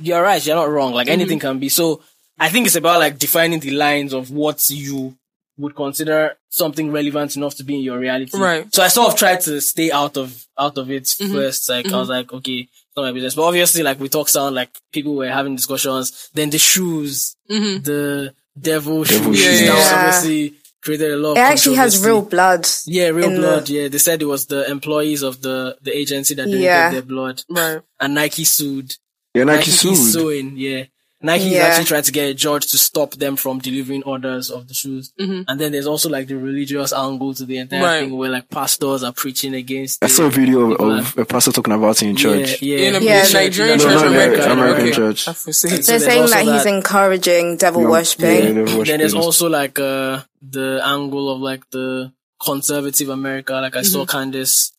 you're 0.00 0.22
right. 0.22 0.44
You're 0.44 0.56
not 0.56 0.70
wrong. 0.70 0.92
Like 0.92 1.06
Mm-hmm. 1.06 1.12
anything 1.12 1.38
can 1.38 1.58
be. 1.58 1.68
So 1.68 2.02
I 2.38 2.48
think 2.48 2.66
it's 2.66 2.76
about 2.76 2.98
like 3.00 3.18
defining 3.18 3.60
the 3.60 3.70
lines 3.72 4.12
of 4.12 4.30
what 4.30 4.68
you 4.70 5.16
would 5.56 5.76
consider 5.76 6.36
something 6.48 6.90
relevant 6.90 7.36
enough 7.36 7.54
to 7.56 7.64
be 7.64 7.76
in 7.76 7.80
your 7.82 7.98
reality. 7.98 8.36
Right. 8.36 8.72
So 8.74 8.82
I 8.82 8.88
sort 8.88 9.12
of 9.12 9.18
tried 9.18 9.40
to 9.42 9.60
stay 9.60 9.90
out 9.92 10.16
of 10.16 10.46
out 10.58 10.78
of 10.78 10.90
it 10.90 11.04
Mm-hmm. 11.04 11.32
first. 11.32 11.68
Like 11.68 11.92
I 11.92 11.96
was 11.96 12.08
like, 12.08 12.32
okay, 12.32 12.68
it's 12.68 12.96
not 12.96 13.02
my 13.02 13.12
business. 13.12 13.34
But 13.36 13.42
obviously, 13.44 13.82
like 13.82 14.00
we 14.00 14.08
talk 14.08 14.28
sound 14.28 14.54
like 14.54 14.70
people 14.92 15.14
were 15.14 15.28
having 15.30 15.54
discussions. 15.56 16.30
Then 16.34 16.50
the 16.50 16.58
shoes, 16.58 17.36
Mm-hmm. 17.50 17.82
the 17.82 18.34
devil, 18.58 19.04
Devil 19.04 19.32
shoes. 19.34 19.44
shoes. 19.44 19.60
That 19.68 19.74
was 19.74 19.90
Yeah. 19.90 19.98
obviously 19.98 20.54
created 20.84 21.10
a 21.12 21.16
lot. 21.16 21.32
Of 21.32 21.36
It 21.38 21.40
actually 21.52 21.76
has 21.76 22.04
real 22.04 22.22
blood. 22.22 22.66
Yeah, 22.86 23.08
real 23.08 23.28
in 23.28 23.34
the- 23.34 23.40
blood. 23.40 23.68
Yeah, 23.68 23.88
they 23.88 23.98
said 23.98 24.20
it 24.22 24.26
was 24.26 24.46
the 24.46 24.60
employees 24.70 25.22
of 25.22 25.40
the 25.46 25.76
the 25.86 25.92
agency 25.96 26.34
that 26.34 26.44
donated 26.44 26.62
Yeah. 26.62 26.90
their 26.90 27.02
blood, 27.02 27.42
Right. 27.48 27.80
and 28.00 28.14
Nike 28.14 28.44
sued. 28.44 28.94
yeah, 29.34 29.44
Nike 29.44 29.70
is 29.70 29.80
sued. 29.80 29.96
suing. 29.96 30.48
Yeah, 30.56 30.84
Nike 31.24 31.54
is 31.54 31.60
actually 31.60 31.84
trying 31.86 32.02
to 32.04 32.12
get 32.12 32.28
a 32.30 32.34
judge 32.34 32.70
to 32.72 32.78
stop 32.78 33.12
them 33.14 33.36
from 33.36 33.58
delivering 33.58 34.02
orders 34.04 34.50
of 34.50 34.68
the 34.68 34.74
shoes. 34.74 35.12
And 35.18 35.58
then 35.58 35.72
there's 35.72 35.86
also 35.86 36.08
like 36.10 36.26
the 36.28 36.36
religious 36.36 36.92
angle 36.92 37.34
to 37.34 37.44
the 37.44 37.58
entire 37.58 37.80
Mm-hmm. 37.80 37.84
Right. 37.84 38.00
thing, 38.08 38.16
where 38.16 38.30
like 38.30 38.48
pastors 38.50 39.02
are 39.02 39.12
preaching 39.12 39.54
against. 39.54 40.02
I 40.04 40.06
it. 40.06 40.10
saw 40.10 40.26
a 40.26 40.30
video 40.30 40.72
of, 40.72 40.80
of 40.80 41.18
a 41.18 41.24
pastor 41.24 41.50
talking 41.50 41.72
about 41.74 42.02
it 42.02 42.08
in 42.08 42.16
church. 42.16 42.60
Yeah, 42.62 42.78
yeah, 42.78 42.88
In 42.88 42.94
a 42.96 43.00
Yeah, 43.00 43.22
church, 43.24 43.32
Nigerian 43.34 43.78
church, 43.78 43.88
no, 43.88 43.98
or 43.98 44.04
no, 44.04 44.08
American, 44.12 44.50
American 44.50 44.92
church. 44.92 45.28
I. 45.28 45.32
So 45.32 45.68
They're 45.68 45.78
there's 45.80 46.04
saying 46.04 46.20
also 46.22 46.34
that 46.34 46.44
he's 46.44 46.66
encouraging 46.66 47.56
devil 47.56 47.82
Yeah. 47.82 47.88
worshipping. 47.88 48.28
Yeah, 48.44 48.52
they 48.52 48.62
worship 48.62 48.86
Then 48.86 48.98
there's 49.00 49.14
also 49.14 49.48
like 49.48 49.78
uh 49.78 50.20
the 50.42 50.80
angle 50.84 51.30
of 51.34 51.40
like 51.40 51.68
the 51.70 52.12
conservative 52.38 53.08
America. 53.08 53.54
Like 53.54 53.76
I 53.76 53.82
saw 53.82 54.04
Candace, 54.04 54.72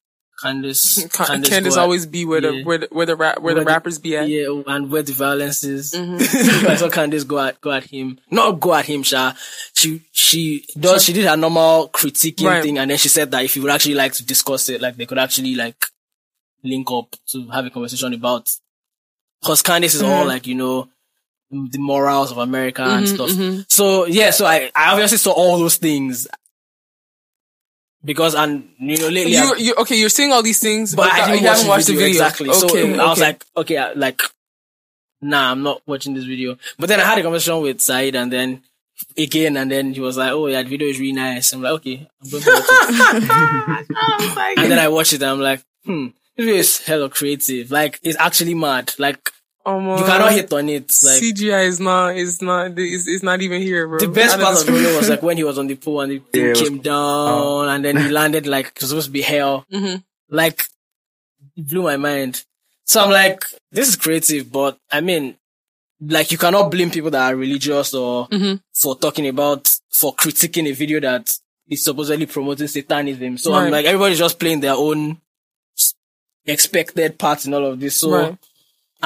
Candace, 0.46 1.08
Ca- 1.12 1.26
Candace, 1.26 1.50
Candace 1.50 1.78
always 1.78 2.06
be 2.06 2.24
where 2.26 2.42
the 2.42 2.54
Yeah. 2.54 2.64
where 2.64 2.78
the 2.78 2.88
where 2.92 3.06
the, 3.06 3.16
rap, 3.16 3.40
where 3.42 3.54
the 3.54 3.60
Where 3.60 3.66
the- 3.66 3.72
rappers 3.72 3.98
be 4.00 4.16
at. 4.18 4.28
Yeah, 4.30 4.62
and 4.68 4.92
where 4.92 5.02
the 5.02 5.14
violence 5.14 5.64
is. 5.64 5.92
Mm-hmm. 5.94 6.68
I 6.68 6.76
saw 6.76 6.90
Candace 6.90 7.24
go 7.24 7.40
at 7.40 7.60
go 7.62 7.72
at 7.72 7.86
him. 7.86 8.20
Not 8.30 8.60
go 8.60 8.74
at 8.74 8.86
him, 8.86 9.04
Sha. 9.04 9.34
She 9.74 10.02
she 10.12 10.66
does 10.80 11.04
she 11.04 11.14
did 11.14 11.26
her 11.26 11.36
normal 11.38 11.90
critiquing 11.90 12.46
Right. 12.48 12.64
thing 12.64 12.78
and 12.78 12.92
then 12.92 12.98
she 12.98 13.10
said 13.10 13.32
that 13.32 13.44
if 13.44 13.56
you 13.56 13.62
would 13.64 13.72
actually 13.72 13.96
like 13.96 14.14
to 14.14 14.26
discuss 14.26 14.70
it, 14.70 14.82
like 14.82 14.96
they 14.98 15.06
could 15.06 15.18
actually 15.20 15.56
like 15.56 15.84
link 16.64 16.90
up 16.92 17.16
to 17.32 17.48
have 17.50 17.66
a 17.66 17.70
conversation 17.70 18.14
about 18.14 18.50
because 19.42 19.62
Candace 19.62 19.96
is 19.96 20.02
Mm-hmm. 20.02 20.12
all 20.12 20.26
like, 20.26 20.48
you 20.48 20.56
know, 20.56 20.90
the 21.52 21.78
morals 21.80 22.32
of 22.32 22.38
America 22.40 22.82
and 22.84 23.08
stuff. 23.08 23.30
mm-hmm. 23.30 23.62
So 23.68 24.06
yeah, 24.06 24.32
so 24.32 24.46
I, 24.46 24.72
I 24.76 24.92
obviously 24.92 25.18
saw 25.20 25.32
all 25.32 25.58
those 25.60 25.78
things. 25.78 26.28
Because 28.06 28.36
and 28.36 28.70
you 28.78 28.98
know 29.00 29.08
lately 29.10 29.34
You, 29.34 29.52
I've- 29.54 29.64
you 29.64 29.74
okay? 29.80 29.98
You're 29.98 30.10
seeing 30.10 30.32
all 30.32 30.44
these 30.44 30.60
things, 30.60 30.94
but 30.94 31.12
I 31.12 31.26
didn't 31.26 31.42
you 31.42 31.48
watch 31.48 31.58
haven't 31.58 31.64
the 31.66 31.70
watched 31.70 31.88
video, 31.88 32.00
the 32.02 32.06
video 32.06 32.26
exactly. 32.26 32.50
Okay, 32.50 32.96
so 32.96 33.02
I 33.04 33.10
was 33.10 33.20
like, 33.20 33.46
okay, 33.58 33.94
like, 33.96 34.22
nah, 35.22 35.52
I'm 35.52 35.64
not 35.64 35.82
watching 35.88 36.14
this 36.14 36.26
video. 36.26 36.58
But 36.78 36.90
then 36.90 37.00
I 37.00 37.04
had 37.04 37.18
a 37.18 37.24
conversation 37.24 37.62
with 37.62 37.82
Said, 37.82 38.14
and 38.16 38.32
then 38.32 38.62
again, 39.18 39.58
and 39.58 39.72
then 39.72 39.94
he 39.94 40.00
was 40.02 40.18
like, 40.18 40.32
oh 40.32 40.46
yeah, 40.48 40.62
the 40.62 40.70
video 40.70 40.88
is 40.88 41.00
really 41.00 41.14
nice. 41.14 41.52
I'm 41.54 41.62
like, 41.64 41.74
okay, 41.74 42.08
I'm 42.22 42.30
going 42.30 42.44
to 42.44 42.50
watch 42.52 42.66
it. 42.70 44.58
and 44.64 44.72
then 44.72 44.80
I 44.80 44.88
watched 44.88 45.14
it, 45.14 45.22
and 45.24 45.32
I'm 45.32 45.40
like, 45.40 45.64
hmm, 45.84 46.08
this 46.38 46.46
video 46.46 46.56
is 46.56 46.86
hella 46.86 47.10
creative. 47.10 47.72
Like, 47.72 48.00
it's 48.04 48.18
actually 48.20 48.54
mad. 48.54 48.94
Like, 49.00 49.32
um, 49.66 49.88
you 49.98 50.04
cannot 50.06 50.32
hit 50.32 50.52
on 50.54 50.70
it. 50.70 50.84
Like. 51.04 51.22
CGI 51.24 51.66
is 51.66 51.80
not 51.80 52.16
is 52.16 52.42
not 52.42 52.78
is, 52.78 53.08
is 53.08 53.24
not 53.24 53.42
even 53.42 53.62
here, 53.62 53.88
bro. 53.88 54.00
The 54.00 54.08
best 54.08 54.40
part 54.40 54.60
of 54.60 54.66
the 54.66 54.72
video 54.72 54.96
was 54.98 55.10
like 55.10 55.24
when 55.28 55.38
he 55.38 55.44
was 55.44 55.58
on 55.58 55.68
the 55.68 55.76
pool 55.76 56.02
and 56.02 56.12
the 56.12 56.20
thing 56.20 56.42
Yeah, 56.42 56.48
it 56.48 56.60
was- 56.60 56.62
came 56.70 56.80
down 56.80 57.70
and 57.70 57.84
then 57.84 57.98
he 57.98 58.10
landed 58.10 58.46
like 58.48 58.68
it 58.68 58.82
was 58.82 58.90
supposed 58.90 59.08
to 59.08 59.12
be 59.12 59.22
hell. 59.22 59.66
Mhm. 59.74 60.04
Like, 60.30 60.68
it 61.58 61.68
blew 61.68 61.84
my 61.84 61.98
mind. 61.98 62.44
So 62.86 63.04
I'm 63.04 63.10
like, 63.12 63.44
this 63.72 63.88
is 63.90 63.96
creative, 63.96 64.52
but 64.52 64.78
I 64.92 65.02
mean, 65.02 65.36
like 66.00 66.32
you 66.32 66.38
cannot 66.38 66.70
blame 66.70 66.92
people 66.92 67.10
that 67.12 67.32
are 67.32 67.36
religious 67.36 67.94
or 67.94 68.28
Mhm. 68.28 68.60
for 68.74 68.96
talking 68.98 69.28
about, 69.28 69.74
for 69.90 70.14
critiquing 70.16 70.68
a 70.70 70.74
video 70.74 71.00
that 71.00 71.32
is 71.68 71.84
supposedly 71.84 72.28
promoting 72.28 72.68
satanism. 72.68 73.38
So 73.40 73.54
I'm 73.54 73.72
like, 73.72 73.86
everybody's 73.86 74.20
just 74.20 74.38
playing 74.40 74.60
their 74.60 74.76
own 74.76 75.20
expected 76.46 77.18
part 77.18 77.46
in 77.46 77.54
all 77.54 77.66
of 77.66 77.80
this. 77.80 77.96
So, 77.96 78.12
Right. 78.12 78.38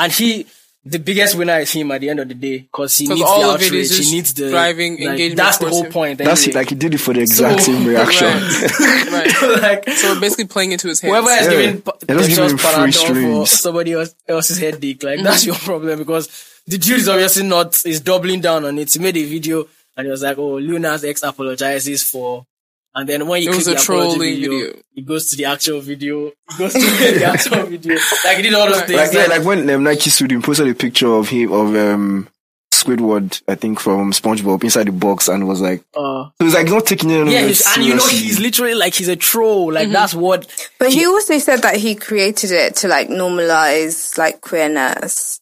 And 0.04 0.12
he, 0.14 0.46
the 0.86 0.98
biggest 1.00 1.36
winner 1.38 1.60
is 1.60 1.72
him 1.72 1.92
at 1.92 2.00
the 2.02 2.10
end 2.10 2.20
of 2.22 2.28
the 2.30 2.34
day 2.34 2.60
because 2.60 2.98
he 2.98 3.06
'Cause 3.08 3.18
needs 3.18 3.30
all 3.30 3.42
the 3.42 3.50
of 3.56 3.62
it 3.62 3.66
outrage. 3.66 3.82
is 3.82 3.98
just 3.98 4.10
He 4.10 4.16
needs 4.16 4.34
the 4.34 4.50
driving 4.50 4.94
like, 4.94 5.02
engagement 5.10 5.38
That's 5.38 5.58
the 5.58 5.70
whole 5.70 5.84
him. 5.84 5.92
point. 5.92 6.18
That's 6.20 6.48
it. 6.48 6.56
Like 6.56 6.70
he 6.70 6.76
did 6.76 6.94
it 6.94 7.00
for 7.00 7.14
the 7.14 7.20
exact 7.22 7.62
So- 7.62 7.72
same 7.74 7.86
reaction. 7.86 8.28
Right. 8.28 9.42
right. 9.42 9.62
like 9.62 9.90
So 9.98 10.14
we're 10.14 10.22
basically 10.22 10.46
playing 10.48 10.72
into 10.72 10.88
his 10.88 11.02
hands. 11.02 11.12
whoever 11.14 11.30
is 11.32 11.46
Yeah. 11.46 11.52
giving 11.52 11.82
pa- 11.82 11.92
They're 12.08 12.18
just 12.18 12.30
themselves 12.36 12.54
giving 12.64 12.92
free 12.92 13.24
Panadol 13.24 13.40
for 13.42 13.46
somebody 13.48 13.94
else, 13.94 14.16
else's 14.28 14.58
headache, 14.58 15.04
like 15.04 15.16
Mm-hmm. 15.16 15.24
that's 15.26 15.46
your 15.46 15.56
problem 15.56 16.00
because 16.00 16.30
the 16.66 16.78
dude 16.78 17.00
is 17.00 17.10
obviously 17.10 17.44
not 17.44 17.86
is 17.86 18.00
doubling 18.00 18.40
down 18.42 18.64
on 18.64 18.78
it. 18.80 18.94
He 18.94 19.00
made 19.00 19.18
a 19.18 19.24
video 19.26 19.68
and 19.98 20.06
he 20.08 20.12
was 20.12 20.22
like, 20.22 20.38
"Oh, 20.38 20.54
Lil 20.56 20.80
Nas 20.80 21.04
X 21.04 21.24
apologizes 21.24 22.04
for." 22.04 22.46
And 22.96 23.08
then 23.08 23.28
when 23.28 23.42
you 23.44 23.50
It 23.50 23.54
click 23.54 23.58
was 23.58 23.66
the 23.68 23.72
a 23.72 23.76
apology 23.76 23.86
trolling 24.18 24.20
video, 24.36 24.52
video. 24.52 24.82
it 24.96 25.06
goes 25.06 25.30
to 25.30 25.36
the 25.38 25.46
actual 25.46 25.80
video. 25.82 26.28
It 26.28 26.36
goes 26.58 26.74
to 26.74 26.80
the 27.20 27.24
actual 27.26 27.64
video. 27.68 27.98
Like 28.26 28.38
he 28.38 28.44
did 28.44 28.54
all 28.56 28.68
those 28.68 28.82
things. 28.82 28.98
like 28.98 29.14
yeah, 29.14 29.26
like 29.28 29.44
when 29.46 29.70
um, 29.70 29.84
Nike 29.84 30.10
sued 30.10 30.32
him, 30.32 30.42
posted 30.42 30.68
a 30.68 30.74
picture 30.74 31.08
of 31.14 31.30
him 31.30 31.52
of 31.52 31.76
um 31.76 32.28
Squidward, 32.74 33.42
I 33.48 33.56
think 33.56 33.80
from 33.80 34.12
SpongeBob 34.14 34.64
inside 34.64 34.88
the 34.88 34.92
box, 34.94 35.28
and 35.28 35.48
was 35.48 35.60
like, 35.60 35.82
uh, 35.96 36.30
so 36.30 36.32
he's 36.46 36.54
like 36.54 36.68
not 36.68 36.86
taking 36.86 37.10
it. 37.10 37.28
yeah, 37.28 37.42
he's, 37.46 37.66
and 37.76 37.86
you 37.86 37.94
know 37.94 38.08
he's 38.08 38.40
literally 38.40 38.74
like 38.74 38.94
he's 38.94 39.10
a 39.10 39.16
troll. 39.18 39.74
Like 39.74 39.90
that's 39.90 40.14
what 40.14 40.48
But 40.80 40.94
he 40.94 41.06
also 41.06 41.38
said 41.40 41.62
that 41.64 41.76
he 41.76 41.96
created 41.96 42.52
it 42.52 42.78
to 42.78 42.88
like 42.88 43.10
normalize 43.10 44.18
like 44.18 44.40
queerness. 44.42 45.42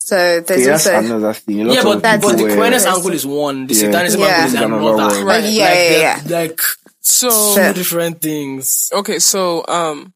So 0.00 0.40
there's 0.40 0.66
Yeah, 0.66 0.72
also 0.72 0.98
another 0.98 1.32
thing. 1.34 1.58
Yeah, 1.70 1.82
but, 1.84 2.02
but 2.02 2.20
the 2.36 2.52
queerness 2.56 2.84
angle 2.84 3.12
is 3.12 3.24
one. 3.24 3.68
The 3.68 3.74
Yeah. 3.74 3.80
satanism 3.92 4.20
Yeah. 4.20 4.26
angle 4.26 4.46
is 4.46 4.54
Another 4.54 4.74
another. 4.74 5.14
one. 5.16 5.26
Right. 5.26 5.44
Like, 5.44 5.52
yeah, 5.54 5.74
yeah, 5.74 6.20
yeah. 6.26 6.38
Like 6.40 6.60
So 7.02 7.54
two 7.54 7.72
different 7.74 8.20
things. 8.20 8.90
okay, 8.94 9.18
so 9.18 9.64
um, 9.66 10.14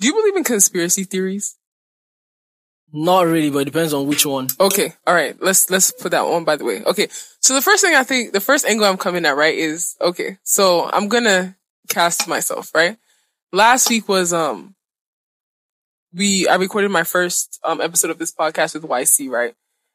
do 0.00 0.06
you 0.06 0.12
believe 0.12 0.36
in 0.36 0.44
conspiracy 0.44 1.04
theories? 1.04 1.56
Not 2.92 3.26
really, 3.26 3.50
but 3.50 3.60
it 3.60 3.64
depends 3.66 3.92
on 3.92 4.06
which 4.06 4.24
one. 4.24 4.48
Okay, 4.58 4.92
all 5.06 5.14
right. 5.14 5.36
Let's 5.40 5.70
let's 5.70 5.90
put 5.90 6.12
that 6.12 6.26
one 6.26 6.44
by 6.44 6.56
the 6.56 6.64
way. 6.64 6.82
Okay, 6.84 7.08
so 7.40 7.54
the 7.54 7.62
first 7.62 7.82
thing 7.84 7.94
I 7.94 8.04
think, 8.04 8.32
the 8.32 8.40
first 8.40 8.64
angle 8.66 8.86
I'm 8.86 8.96
coming 8.96 9.24
at, 9.26 9.36
right, 9.36 9.56
is 9.56 9.96
okay. 10.00 10.38
So 10.44 10.88
I'm 10.92 11.08
gonna 11.08 11.56
cast 11.88 12.28
myself, 12.28 12.74
right. 12.74 12.96
Last 13.52 13.88
week 13.90 14.08
was 14.08 14.32
um, 14.32 14.74
we 16.14 16.48
I 16.48 16.56
recorded 16.56 16.90
my 16.90 17.02
first 17.04 17.60
um 17.64 17.80
episode 17.80 18.10
of 18.10 18.18
this 18.18 18.32
podcast 18.32 18.74
with 18.74 18.84
YC, 18.84 19.30
right, 19.30 19.54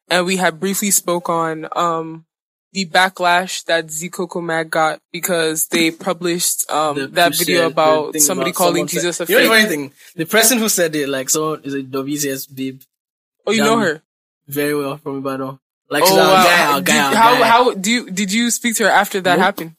and 0.10 0.26
we 0.26 0.38
had 0.38 0.60
briefly 0.60 0.91
spoke 0.91 1.30
on 1.30 1.68
um 1.76 2.26
the 2.73 2.85
backlash 2.85 3.64
that 3.65 3.88
Zikoko 3.88 4.41
Mag 4.41 4.69
got 4.69 4.99
because 5.11 5.68
they 5.68 5.91
published 6.07 6.69
um 6.72 6.95
The- 6.95 7.07
that 7.07 7.35
video 7.38 7.68
about 7.68 8.15
somebody 8.19 8.52
about 8.52 8.57
calling 8.57 8.88
someone 8.88 8.88
said- 8.88 9.02
Jesus 9.02 9.19
a 9.22 9.26
You 9.26 9.35
know 9.39 9.43
the 9.43 9.49
fake. 9.49 9.64
funny 9.64 9.69
thing? 9.76 9.93
The 10.15 10.26
person 10.26 10.57
who 10.57 10.69
said 10.69 10.95
it, 10.95 11.10
like 11.10 11.30
someone 11.30 11.61
is 11.64 11.73
a 11.73 11.81
WCS 11.84 12.48
babe, 12.56 12.81
Oh, 13.45 13.52
you 13.52 13.64
know 13.64 13.77
her. 13.80 14.02
very 14.48 14.76
well 14.76 14.98
from 14.98 15.18
Ibadan. 15.19 15.60
Like 15.89 16.03
Oh, 16.06 16.15
wow. 16.15 16.43
guy, 16.43 16.76
Did- 16.80 16.85
guy, 16.85 17.15
how 17.15 17.38
guy. 17.38 17.48
how 17.48 17.73
do 17.73 17.91
you 17.91 18.10
did 18.10 18.31
you 18.31 18.49
speak 18.52 18.76
to 18.77 18.84
her 18.85 18.89
after 18.89 19.19
that 19.22 19.35
Nope. 19.38 19.43
happened? 19.45 19.76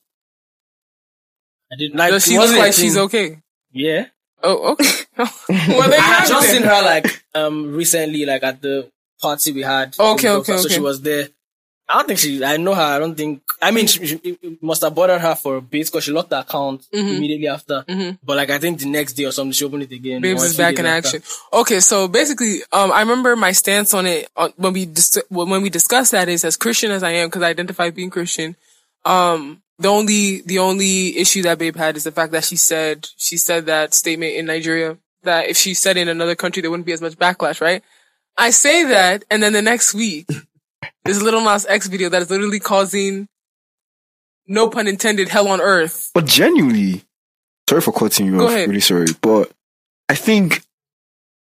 I 1.73 1.77
didn't 1.77 1.97
like. 1.97 2.11
Does 2.11 2.25
she 2.27 2.39
look 2.39 2.55
like 2.59 2.75
she's 2.75 2.97
okay? 2.99 3.39
Yeah. 3.73 4.07
Oh, 4.43 4.73
okay. 4.73 4.91
well, 5.17 5.93
I 5.93 5.97
had 5.97 6.29
just 6.29 6.51
seen 6.51 6.63
her 6.63 6.83
like 6.83 7.25
um 7.35 7.73
recently, 7.75 8.27
like 8.27 8.43
at 8.43 8.61
the 8.61 8.91
party 9.21 9.53
we 9.53 9.63
had. 9.63 9.95
Okay, 9.99 10.29
okay, 10.29 10.57
So 10.59 10.67
okay. 10.67 10.75
she 10.75 10.81
was 10.81 11.01
there. 11.01 11.29
I 11.93 11.97
don't 11.97 12.07
think 12.07 12.19
she. 12.21 12.43
I 12.43 12.57
know 12.57 12.75
her. 12.75 12.81
I 12.81 12.99
don't 12.99 13.15
think. 13.15 13.43
I 13.61 13.71
mean, 13.71 13.87
she, 13.87 14.07
she 14.07 14.17
it 14.25 14.63
must 14.63 14.81
have 14.83 14.95
bothered 14.95 15.21
her 15.21 15.35
for 15.35 15.57
a 15.57 15.61
bit 15.61 15.87
because 15.87 16.05
she 16.05 16.11
locked 16.13 16.31
the 16.31 16.41
account 16.41 16.87
Mm-hmm. 16.93 17.09
immediately 17.17 17.49
after. 17.49 17.85
But 18.25 18.37
like, 18.39 18.49
I 18.51 18.59
think 18.59 18.79
the 18.81 18.87
next 18.89 19.13
day 19.13 19.25
or 19.27 19.33
something, 19.33 19.53
she 19.53 19.65
opened 19.65 19.83
it 19.83 19.93
again. 19.93 20.23
Babes 20.23 20.43
is 20.43 20.57
back 20.57 20.79
in 20.79 20.87
after. 20.87 21.09
action. 21.19 21.23
Okay, 21.53 21.81
so 21.81 22.09
basically, 22.09 22.61
um, 22.73 22.91
I 22.93 23.01
remember 23.01 23.37
my 23.37 23.53
stance 23.53 23.93
on 23.93 24.07
it 24.07 24.29
on, 24.37 24.53
when 24.57 24.73
we 24.73 24.87
dis- 24.87 25.19
when 25.29 25.61
we 25.63 25.69
discussed 25.71 26.13
that 26.13 26.29
is 26.31 26.45
as 26.45 26.57
Christian 26.57 26.91
as 26.93 27.03
I 27.03 27.11
am 27.13 27.29
because 27.29 27.43
I 27.43 27.51
identify 27.51 27.91
being 27.91 28.09
Christian. 28.11 28.57
Um, 29.05 29.63
the 29.79 29.89
only 29.89 30.41
the 30.43 30.61
only 30.61 31.19
issue 31.19 31.43
that 31.43 31.59
Babe 31.59 31.77
had 31.77 31.97
is 31.97 32.05
the 32.05 32.13
fact 32.13 32.33
that 32.33 32.45
she 32.45 32.57
said 32.57 33.09
she 33.17 33.37
said 33.37 33.67
that 33.67 33.93
statement 33.95 34.35
in 34.35 34.47
Nigeria 34.47 34.97
that 35.25 35.49
if 35.49 35.57
she 35.57 35.75
said 35.75 35.97
it 35.97 36.03
in 36.03 36.09
another 36.09 36.35
country 36.37 36.63
there 36.63 36.71
wouldn't 36.71 36.87
be 36.87 36.93
as 36.93 37.01
much 37.03 37.15
backlash, 37.17 37.61
right? 37.61 37.83
I 38.39 38.51
say 38.51 38.85
that, 38.85 39.25
and 39.31 39.43
then 39.43 39.53
the 39.53 39.61
next 39.63 39.93
week, 39.93 40.27
this 41.05 41.21
Lil 41.23 41.41
Nas 41.43 41.67
X 41.67 41.87
video 41.89 42.09
that 42.09 42.23
is 42.23 42.31
literally 42.31 42.61
causing, 42.61 43.29
no 44.47 44.69
pun 44.69 44.87
intended, 44.87 45.29
hell 45.29 45.49
on 45.49 45.61
earth. 45.61 46.11
But 46.15 46.27
genuinely, 46.27 47.03
sorry 47.69 47.81
for 47.83 47.93
cutting 47.93 48.27
you 48.27 48.39
Go 48.39 48.45
off. 48.47 48.51
ahead. 48.51 48.69
Really 48.69 48.81
sorry, 48.81 49.07
but 49.21 49.51
I 50.09 50.15
think 50.15 50.63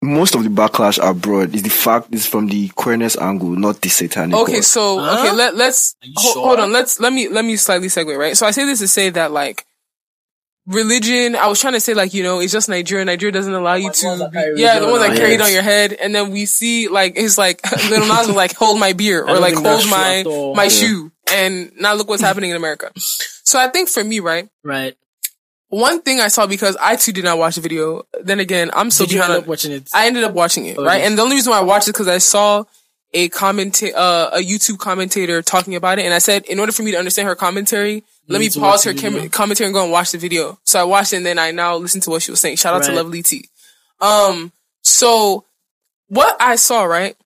most 0.02 0.34
of 0.34 0.44
the 0.44 0.50
backlash 0.50 0.98
abroad 1.02 1.54
is 1.54 1.62
the 1.62 1.70
fact 1.70 2.08
is 2.14 2.26
from 2.26 2.46
the 2.48 2.68
queerness 2.70 3.16
angle, 3.16 3.50
not 3.50 3.80
the 3.80 3.88
satanic. 3.88 4.36
Okay, 4.36 4.60
so 4.60 5.00
Huh? 5.00 5.18
okay, 5.20 5.32
let 5.32 5.56
let's 5.56 5.96
ho- 6.16 6.32
sure? 6.32 6.46
hold 6.46 6.60
on. 6.60 6.72
Let's 6.72 7.00
let 7.00 7.12
me 7.12 7.28
let 7.28 7.44
me 7.44 7.56
slightly 7.56 7.88
segue 7.88 8.16
right. 8.16 8.36
So 8.36 8.46
I 8.46 8.50
say 8.50 8.64
this 8.66 8.80
to 8.80 8.88
say 8.88 9.10
that 9.10 9.32
like 9.32 9.64
religion. 10.66 11.36
I 11.36 11.46
was 11.46 11.60
trying 11.60 11.74
to 11.74 11.80
say 11.80 11.94
like 11.94 12.14
you 12.14 12.22
know 12.22 12.40
it's 12.40 12.52
just 12.52 12.68
Nigeria. 12.68 13.04
Nigeria 13.04 13.32
doesn't 13.32 13.52
allow 13.54 13.74
you 13.74 13.90
to 13.92 14.30
be, 14.32 14.60
yeah 14.60 14.78
the 14.78 14.86
religion 14.86 14.90
ones 14.90 15.02
that 15.02 15.10
on 15.10 15.16
carry 15.16 15.34
it 15.34 15.40
on 15.40 15.52
your 15.52 15.62
head, 15.62 15.92
and 15.92 16.14
then 16.14 16.30
we 16.30 16.46
see 16.46 16.88
like 16.88 17.14
it's 17.16 17.38
like 17.38 17.60
Lil 17.90 18.06
Nas 18.06 18.26
was 18.28 18.36
like 18.36 18.54
hold 18.54 18.78
my 18.80 18.92
beer 18.92 19.22
or 19.22 19.38
like 19.38 19.54
hold 19.54 19.88
my 19.88 20.22
my 20.54 20.64
Yeah. 20.64 20.68
shoe, 20.68 21.12
and 21.32 21.72
now 21.78 21.94
look 21.94 22.08
what's 22.08 22.22
happening 22.22 22.50
in 22.50 22.56
America. 22.56 22.90
So 22.96 23.58
I 23.60 23.68
think 23.68 23.88
for 23.88 24.02
me, 24.02 24.20
right. 24.20 24.48
Right. 24.64 24.96
One 25.68 26.00
thing 26.02 26.20
I 26.20 26.28
saw 26.28 26.46
because 26.46 26.76
I 26.80 26.94
too 26.96 27.12
did 27.12 27.24
not 27.24 27.38
watch 27.38 27.56
the 27.56 27.60
video. 27.60 28.04
Then 28.22 28.38
again, 28.38 28.70
I'm 28.72 28.90
so 28.90 29.04
behind 29.06 29.24
end 29.32 29.32
on- 29.32 29.42
up 29.42 29.46
watching 29.48 29.72
it? 29.72 29.88
I 29.92 30.06
ended 30.06 30.22
up 30.24 30.32
watching 30.32 30.66
it, 30.66 30.76
right? 30.78 30.98
Okay. 30.98 31.06
And 31.06 31.18
the 31.18 31.22
only 31.22 31.36
reason 31.36 31.50
why 31.50 31.58
I 31.58 31.62
watched 31.62 31.88
it 31.88 31.92
because 31.92 32.06
I 32.08 32.18
saw 32.18 32.64
a 33.12 33.28
commenta- 33.30 33.92
uh, 33.94 34.30
a 34.34 34.38
YouTube 34.38 34.78
commentator 34.78 35.42
talking 35.42 35.74
about 35.74 35.98
it, 35.98 36.04
and 36.04 36.14
I 36.14 36.18
said, 36.18 36.44
in 36.46 36.60
order 36.60 36.70
for 36.72 36.82
me 36.84 36.92
to 36.92 36.98
understand 36.98 37.26
her 37.28 37.34
commentary, 37.34 38.04
let 38.28 38.40
me 38.40 38.50
pause 38.50 38.84
her 38.84 38.94
com- 38.94 39.28
commentary 39.30 39.66
and 39.66 39.74
go 39.74 39.82
and 39.82 39.92
watch 39.92 40.12
the 40.12 40.18
video. 40.18 40.58
So 40.64 40.80
I 40.80 40.84
watched 40.84 41.12
it, 41.12 41.16
and 41.18 41.26
then 41.26 41.38
I 41.38 41.50
now 41.52 41.76
listen 41.76 42.00
to 42.02 42.10
what 42.10 42.22
she 42.22 42.30
was 42.30 42.40
saying. 42.40 42.56
Shout 42.56 42.74
out 42.74 42.84
to 42.84 42.92
Lovely 42.92 43.22
T. 43.22 43.48
Um, 44.00 44.52
so 44.82 45.44
what 46.08 46.36
I 46.40 46.56
saw, 46.56 46.84
right? 46.84 47.16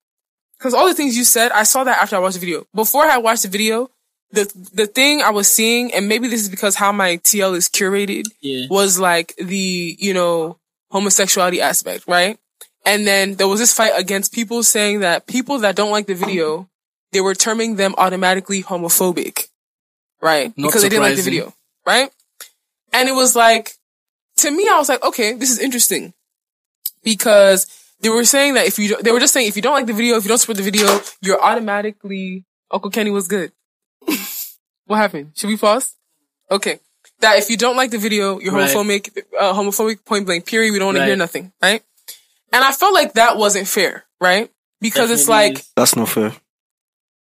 Because 0.59 0.74
all 0.74 0.86
the 0.86 0.94
things 0.94 1.16
you 1.16 1.24
said, 1.24 1.52
I 1.52 1.62
saw 1.62 1.85
that 1.85 2.01
after 2.01 2.16
I 2.16 2.18
watched 2.18 2.35
the 2.35 2.40
video. 2.40 2.66
Before 2.74 3.05
I 3.05 3.18
watched 3.18 3.43
the 3.44 3.48
video, 3.48 3.90
the 4.32 4.51
the 4.74 4.86
thing 4.86 5.22
I 5.22 5.31
was 5.31 5.48
seeing, 5.48 5.93
and 5.94 6.06
maybe 6.09 6.28
this 6.28 6.43
is 6.43 6.48
because 6.48 6.77
how 6.77 6.93
my 6.93 7.16
TL 7.18 7.56
is 7.56 7.68
curated, 7.68 8.24
Yeah. 8.40 8.66
was 8.70 8.98
like 8.98 9.35
the, 9.36 9.97
you 9.98 10.14
know, 10.14 10.59
homosexuality 10.90 11.60
aspect, 11.60 12.05
right? 12.06 12.39
And 12.85 13.06
then 13.06 13.35
there 13.35 13.48
was 13.48 13.60
this 13.60 13.74
fight 13.74 13.93
against 13.97 14.32
people 14.32 14.62
saying 14.62 15.01
that 15.01 15.27
people 15.27 15.59
that 15.60 15.77
don't 15.77 15.90
like 15.90 16.06
the 16.06 16.14
video, 16.14 16.68
they 17.12 17.20
were 17.20 17.35
terming 17.35 17.77
them 17.77 17.94
automatically 17.98 18.62
homophobic, 18.62 19.48
right? 20.20 20.52
Not 20.56 20.68
because 20.68 20.82
they 20.82 20.88
didn't 20.88 21.02
like 21.02 21.16
the 21.16 21.22
video, 21.22 21.55
right? 21.86 22.10
And 22.92 23.09
it 23.09 23.12
was 23.12 23.36
like, 23.36 23.72
to 24.38 24.51
me, 24.51 24.66
I 24.70 24.78
was 24.78 24.88
like, 24.88 25.02
okay, 25.05 25.34
this 25.34 25.51
is 25.51 25.59
interesting 25.59 26.12
because 27.02 27.66
they 28.01 28.09
were 28.09 28.24
saying 28.24 28.55
that 28.55 28.66
if 28.66 28.78
you, 28.78 28.88
don't- 28.90 29.05
they 29.05 29.12
were 29.12 29.20
just 29.20 29.32
saying 29.32 29.47
if 29.48 29.56
you 29.56 29.62
don't 29.62 29.74
like 29.74 29.86
the 29.86 29.92
video, 29.92 30.16
if 30.16 30.24
you 30.24 30.28
don't 30.28 30.38
support 30.38 30.56
the 30.59 30.62
video, 30.64 31.01
you're 31.20 31.40
automatically, 31.42 32.44
Uncle 32.70 32.90
Kenny 32.90 33.10
was 33.10 33.28
good. 33.28 33.52
what 34.86 34.97
happened? 34.97 35.32
Should 35.36 35.48
we 35.48 35.56
pause? 35.56 35.94
Okay. 36.51 36.80
That 37.20 37.38
if 37.38 37.51
you 37.51 37.56
don't 37.56 37.76
like 37.76 37.90
the 37.90 37.98
video, 37.98 38.40
you're 38.40 38.52
Right. 38.55 38.68
homophobic, 38.74 39.22
uh, 39.38 39.52
homophobic 39.52 40.05
point 40.05 40.26
blank 40.26 40.47
period. 40.47 40.72
We 40.72 40.78
don't 40.78 40.86
want 40.86 40.98
to 40.98 41.05
hear 41.05 41.16
nothing, 41.16 41.52
right? 41.62 41.82
And 42.52 42.64
I 42.64 42.72
felt 42.72 42.94
like 42.94 43.12
that 43.14 43.36
wasn't 43.36 43.68
fair, 43.68 44.05
right? 44.20 44.51
Because 44.80 45.10
it's 45.10 45.28
like, 45.28 45.59
is. 45.59 45.70
that's 45.76 45.94
not 45.94 46.09
fair. 46.09 46.32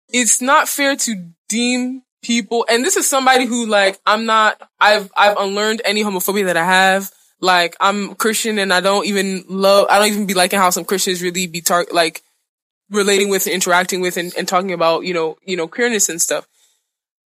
it's 0.09 0.41
not 0.41 0.67
fair 0.67 0.95
to 0.95 1.29
deem 1.47 2.01
people 2.25 2.65
and 2.69 2.83
this 2.83 2.95
is 2.95 3.07
somebody 3.07 3.45
who 3.45 3.65
like 3.65 3.99
I'm 4.05 4.25
not 4.25 4.61
I've 4.79 5.11
I've 5.15 5.37
unlearned 5.37 5.81
any 5.85 6.03
homophobia 6.03 6.45
that 6.45 6.57
I 6.57 6.65
have. 6.65 7.11
Like 7.39 7.75
I'm 7.79 8.15
Christian 8.15 8.57
and 8.59 8.73
I 8.73 8.81
don't 8.81 9.05
even 9.05 9.43
love 9.47 9.87
I 9.89 9.99
don't 9.99 10.07
even 10.07 10.25
be 10.25 10.33
liking 10.33 10.59
how 10.59 10.69
some 10.69 10.85
Christians 10.85 11.21
really 11.21 11.47
be 11.47 11.61
tar- 11.61 11.87
like 11.91 12.21
relating 12.89 13.29
with 13.29 13.45
and 13.45 13.55
interacting 13.55 14.01
with 14.01 14.17
and, 14.17 14.33
and 14.37 14.47
talking 14.47 14.71
about, 14.71 15.03
you 15.03 15.13
know, 15.13 15.37
you 15.43 15.57
know, 15.57 15.67
queerness 15.67 16.09
and 16.09 16.21
stuff. 16.21 16.47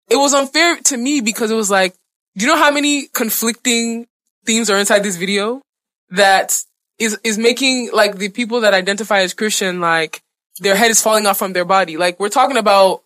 It 0.09 0.15
was 0.15 0.33
unfair 0.33 0.77
to 0.77 0.97
me 0.97 1.21
because 1.21 1.51
it 1.51 1.55
was 1.55 1.69
like, 1.69 1.95
do 2.35 2.45
you 2.45 2.51
know 2.51 2.57
how 2.57 2.71
many 2.71 3.07
conflicting 3.07 4.07
themes 4.45 4.69
are 4.69 4.77
inside 4.77 5.03
this 5.03 5.17
video 5.17 5.61
that 6.09 6.63
is 6.97 7.17
is 7.23 7.37
making 7.37 7.91
like 7.93 8.17
the 8.17 8.29
people 8.29 8.61
that 8.61 8.73
identify 8.73 9.21
as 9.21 9.33
Christian 9.33 9.79
like 9.79 10.21
their 10.59 10.75
head 10.75 10.91
is 10.91 11.01
falling 11.01 11.25
off 11.25 11.37
from 11.37 11.53
their 11.53 11.65
body. 11.65 11.97
Like 11.97 12.19
we're 12.19 12.29
talking 12.29 12.57
about, 12.57 13.03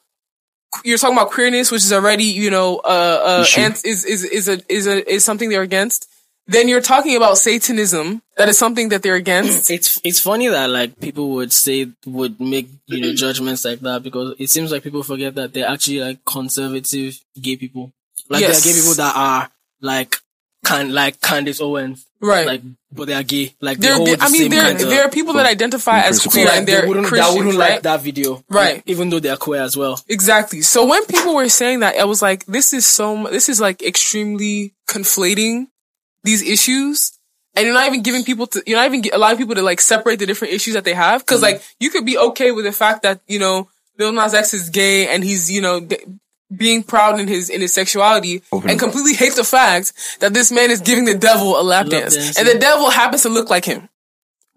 you're 0.84 0.98
talking 0.98 1.18
about 1.18 1.32
queerness, 1.32 1.72
which 1.72 1.84
is 1.84 1.94
already 1.94 2.26
you 2.26 2.50
know 2.50 2.78
uh, 2.78 3.44
uh 3.44 3.46
is 3.84 4.06
is 4.06 4.24
is 4.24 4.48
a 4.50 4.62
is 4.72 4.88
a 4.88 5.12
is 5.12 5.24
something 5.24 5.50
they're 5.50 5.62
against. 5.62 6.10
Then 6.46 6.68
you're 6.68 6.82
talking 6.82 7.16
about 7.16 7.38
Satanism, 7.38 8.22
that 8.36 8.50
is 8.50 8.58
something 8.58 8.90
that 8.90 9.02
they're 9.02 9.16
against. 9.16 9.72
It's 9.72 10.02
it's 10.04 10.20
funny 10.20 10.50
that 10.50 10.70
like 10.70 11.00
people 11.00 11.30
would 11.32 11.54
say 11.54 11.88
would 12.06 12.40
make 12.40 12.68
you 12.88 13.00
know 13.00 13.14
judgments 13.14 13.64
like 13.64 13.80
that 13.80 14.04
because 14.04 14.36
it 14.40 14.50
seems 14.50 14.72
like 14.72 14.84
people 14.84 15.04
forget 15.04 15.36
that 15.36 15.54
they're 15.54 15.70
actually 15.70 16.02
like 16.02 16.26
conservative 16.26 17.18
gay 17.42 17.56
people. 17.56 17.94
Like 18.30 18.42
Yes. 18.42 18.62
there 18.64 18.72
are 18.72 18.74
gay 18.74 18.80
people 18.82 18.96
that 18.96 19.16
are 19.16 19.50
like 19.80 20.16
can 20.64 20.94
like 20.94 21.20
Candace 21.22 21.60
Owens, 21.62 22.06
right. 22.22 22.48
like 22.48 22.62
but 22.92 23.08
they 23.08 23.14
are 23.14 23.24
gay. 23.24 23.54
Like 23.60 23.80
they 23.80 23.88
there, 23.88 23.96
hold 23.96 24.08
there- 24.08 24.18
the 24.18 24.24
I 24.24 24.30
mean, 24.30 24.50
there 24.52 24.74
there 24.74 25.06
are 25.06 25.10
people 25.10 25.34
that 25.34 25.46
identify 25.46 26.02
as 26.02 26.26
queer 26.26 26.46
like, 26.46 26.58
and 26.58 26.68
they're 26.68 26.82
they 26.82 26.88
wouldn't, 26.88 27.08
Christians, 27.08 27.34
that 27.34 27.38
wouldn't 27.38 27.60
right? 27.60 27.72
like 27.72 27.82
that 27.84 28.02
video, 28.02 28.44
Right. 28.50 28.76
like, 28.76 28.84
even 28.86 29.10
though 29.10 29.20
they 29.20 29.30
are 29.30 29.38
queer 29.38 29.62
as 29.62 29.76
well. 29.76 30.00
Exactly. 30.08 30.62
So 30.62 30.86
when 30.86 31.06
people 31.06 31.36
were 31.36 31.50
saying 31.50 31.82
that, 31.82 31.98
I 31.98 32.06
was 32.06 32.22
like, 32.22 32.46
this 32.46 32.74
is 32.74 32.86
so, 32.86 33.28
this 33.28 33.50
is 33.50 33.60
like 33.60 33.82
extremely 33.82 34.74
conflating 34.88 35.68
these 36.24 36.42
issues. 36.42 37.12
And 37.56 37.66
you're 37.66 37.76
not 37.76 37.86
even 37.88 38.02
giving 38.02 38.24
people 38.24 38.48
to, 38.48 38.64
you're 38.66 38.80
not 38.80 38.88
even 38.88 39.04
ge- 39.04 39.12
allowing 39.14 39.38
people 39.38 39.54
to 39.56 39.62
like 39.62 39.80
separate 39.80 40.18
the 40.18 40.26
different 40.26 40.54
issues 40.54 40.74
that 40.74 40.86
they 40.86 40.94
have. 40.96 41.26
Cause 41.26 41.42
mm-hmm. 41.42 41.54
like, 41.54 41.64
you 41.80 41.92
could 41.92 42.06
be 42.06 42.18
okay 42.18 42.52
with 42.52 42.66
the 42.66 42.72
fact 42.72 43.04
that, 43.04 43.22
you 43.28 43.38
know, 43.38 43.70
Lil 44.00 44.12
Nas 44.12 44.34
X 44.34 44.56
is 44.56 44.70
gay 44.72 45.08
and 45.08 45.24
he's, 45.24 45.52
you 45.52 45.62
know, 45.62 45.80
d- 45.80 46.00
being 46.58 46.84
proud 46.84 47.20
in 47.20 47.28
his, 47.28 47.50
in 47.50 47.62
his 47.62 47.74
sexuality 47.74 48.42
Open 48.52 48.70
and 48.70 48.80
completely 48.80 49.14
hate 49.14 49.36
the 49.36 49.44
fact 49.44 49.94
that 50.20 50.34
this 50.34 50.52
man 50.52 50.72
is 50.72 50.82
giving 50.82 51.06
the 51.06 51.16
devil 51.16 51.60
a 51.60 51.64
lap 51.64 51.88
dance. 51.88 52.16
dance, 52.16 52.38
And 52.38 52.48
the 52.48 52.60
devil 52.60 52.90
happens 52.90 53.24
to 53.24 53.30
look 53.30 53.50
like 53.50 53.66
him 53.66 53.90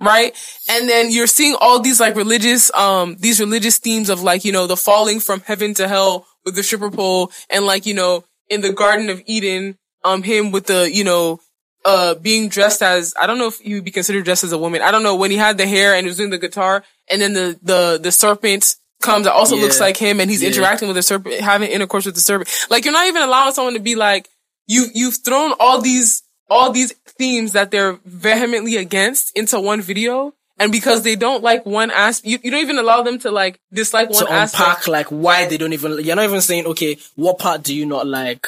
right? 0.00 0.34
And 0.68 0.88
then 0.88 1.10
you're 1.10 1.26
seeing 1.26 1.56
all 1.60 1.80
these 1.80 2.00
like 2.00 2.16
religious, 2.16 2.72
um, 2.74 3.16
these 3.18 3.40
religious 3.40 3.78
themes 3.78 4.10
of 4.10 4.22
like, 4.22 4.44
you 4.44 4.52
know, 4.52 4.66
the 4.66 4.76
falling 4.76 5.20
from 5.20 5.40
heaven 5.40 5.74
to 5.74 5.88
hell 5.88 6.26
with 6.44 6.54
the 6.54 6.62
stripper 6.62 6.90
pole 6.90 7.32
and 7.50 7.64
like, 7.64 7.86
you 7.86 7.94
know, 7.94 8.24
in 8.48 8.60
the 8.60 8.72
Garden 8.72 9.10
of 9.10 9.22
Eden, 9.26 9.78
um, 10.04 10.22
him 10.22 10.52
with 10.52 10.66
the, 10.66 10.90
you 10.92 11.04
know, 11.04 11.40
uh, 11.84 12.14
being 12.16 12.48
dressed 12.48 12.82
as, 12.82 13.14
I 13.18 13.26
don't 13.26 13.38
know 13.38 13.46
if 13.46 13.58
he 13.58 13.74
would 13.74 13.84
be 13.84 13.90
considered 13.90 14.24
dressed 14.24 14.44
as 14.44 14.52
a 14.52 14.58
woman. 14.58 14.82
I 14.82 14.90
don't 14.90 15.02
know 15.02 15.16
when 15.16 15.30
he 15.30 15.36
had 15.36 15.56
the 15.56 15.66
hair 15.66 15.94
and 15.94 16.04
he 16.04 16.08
was 16.08 16.16
doing 16.16 16.30
the 16.30 16.38
guitar 16.38 16.84
and 17.10 17.20
then 17.20 17.32
the, 17.32 17.58
the, 17.62 18.00
the 18.02 18.12
serpent 18.12 18.76
comes 19.02 19.24
that 19.26 19.32
also 19.32 19.56
Yeah. 19.56 19.62
looks 19.62 19.80
like 19.80 19.96
him 19.96 20.20
and 20.20 20.30
he's 20.30 20.42
Yeah. 20.42 20.48
interacting 20.48 20.88
with 20.88 20.96
the 20.96 21.02
serpent, 21.02 21.40
having 21.40 21.70
intercourse 21.70 22.06
with 22.06 22.14
the 22.14 22.20
serpent. 22.20 22.48
Like 22.70 22.84
you're 22.84 22.92
not 22.94 23.06
even 23.06 23.22
allowing 23.22 23.52
someone 23.54 23.74
to 23.74 23.80
be 23.80 23.94
like, 23.94 24.28
you, 24.66 24.86
you've 24.94 25.18
thrown 25.24 25.52
all 25.60 25.80
these, 25.80 26.22
all 26.50 26.72
these 26.72 26.92
themes 27.18 27.52
that 27.52 27.70
they're 27.70 27.98
vehemently 28.04 28.76
against 28.76 29.36
into 29.36 29.60
one 29.60 29.80
video. 29.80 30.32
And 30.58 30.72
because 30.72 31.02
they 31.02 31.16
don't 31.16 31.42
like 31.42 31.66
one 31.66 31.90
aspect, 31.90 32.26
you, 32.26 32.38
you 32.42 32.50
don't 32.50 32.60
even 32.62 32.78
allow 32.78 33.02
them 33.02 33.18
to 33.20 33.30
like 33.30 33.60
dislike 33.72 34.08
one 34.10 34.24
to 34.26 34.32
aspect. 34.32 34.60
unpack 34.68 34.88
like 34.88 35.06
why 35.08 35.46
they 35.46 35.58
don't 35.58 35.74
even 35.74 36.02
you're 36.02 36.16
not 36.16 36.24
even 36.24 36.40
saying 36.40 36.64
okay 36.64 36.96
what 37.14 37.38
part 37.38 37.62
do 37.62 37.74
you 37.76 37.84
not 37.84 38.06
like 38.06 38.46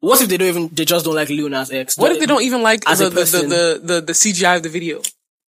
what 0.00 0.20
if 0.20 0.28
they 0.28 0.36
don't 0.36 0.48
even 0.48 0.68
they 0.72 0.84
just 0.84 1.04
don't 1.04 1.14
like 1.14 1.28
Lil 1.28 1.48
Nas 1.48 1.70
X 1.70 1.96
What 1.96 2.10
if 2.10 2.18
they 2.18 2.26
don't 2.26 2.42
even 2.42 2.62
like 2.62 2.82
As 2.88 2.98
the, 2.98 3.06
a 3.06 3.10
the, 3.10 3.14
the, 3.14 3.20
person. 3.20 3.48
the, 3.50 3.80
the, 3.82 4.00
the 4.00 4.12
CGI 4.14 4.56
of 4.56 4.62
the 4.64 4.68
video? 4.68 5.00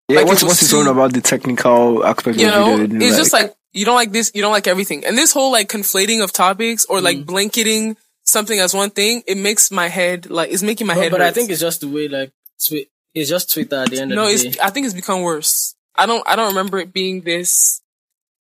Yeah, 0.09 0.18
Like, 0.18 0.26
what's 0.26 0.42
it 0.42 0.46
what's 0.46 0.60
his 0.60 0.70
too- 0.70 0.76
own 0.78 0.88
about 0.88 1.12
the 1.14 1.20
technical 1.22 2.05
aspect 2.05 2.38
You 2.38 2.48
of 2.48 2.55
know, 2.55 2.76
the 2.78 2.86
video? 2.88 3.09
it's 3.09 3.16
just 3.16 3.32
like, 3.32 3.55
You 3.78 3.84
don't 3.84 3.94
like 4.02 4.12
this. 4.12 4.30
You 4.34 4.42
don't 4.42 4.52
like 4.52 4.66
everything. 4.66 5.05
And 5.06 5.16
this 5.16 5.32
whole 5.32 5.52
like 5.52 5.68
conflating 5.68 6.22
of 6.24 6.32
topics 6.32 6.84
or 6.86 6.98
Mm. 6.98 7.02
like 7.09 7.26
blanketing 7.26 7.96
something 8.24 8.59
as 8.60 8.74
one 8.74 8.90
thing, 8.90 9.22
it 9.26 9.36
makes 9.38 9.70
my 9.70 9.88
head 9.88 10.28
like 10.30 10.50
it's 10.52 10.62
making 10.62 10.86
my 10.86 10.94
But, 10.94 11.02
head. 11.02 11.12
but 11.12 11.22
I 11.22 11.30
think 11.30 11.50
it's 11.50 11.60
just 11.60 11.80
the 11.80 11.88
way 11.88 12.09
like 12.09 12.30
twi- 12.66 12.86
it's 13.14 13.30
just 13.30 13.52
Twitter 13.52 13.76
at 13.76 13.90
the 13.90 14.00
end 14.00 14.10
no, 14.10 14.22
of 14.24 14.28
the 14.28 14.34
it's. 14.34 14.56
day. 14.56 14.62
I 14.62 14.70
think 14.70 14.84
it's 14.86 14.94
become 14.94 15.22
worse. 15.22 15.74
I 15.94 16.06
don't. 16.06 16.22
I 16.28 16.36
don't 16.36 16.48
remember 16.55 16.78
it 16.78 16.92
being 16.92 17.22
this 17.22 17.80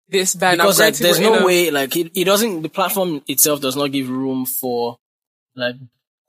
this 0.10 0.36
bad. 0.36 0.58
Because 0.58 0.80
like 0.80 0.96
there's 0.98 1.20
no 1.20 1.40
a- 1.40 1.46
way 1.46 1.72
like 1.72 1.96
it, 1.96 2.12
it 2.16 2.26
doesn't 2.26 2.62
the 2.64 2.70
platform 2.70 3.22
itself 3.28 3.62
does 3.62 3.76
not 3.76 3.92
give 3.92 4.10
room 4.10 4.46
for 4.46 4.98
like 5.56 5.76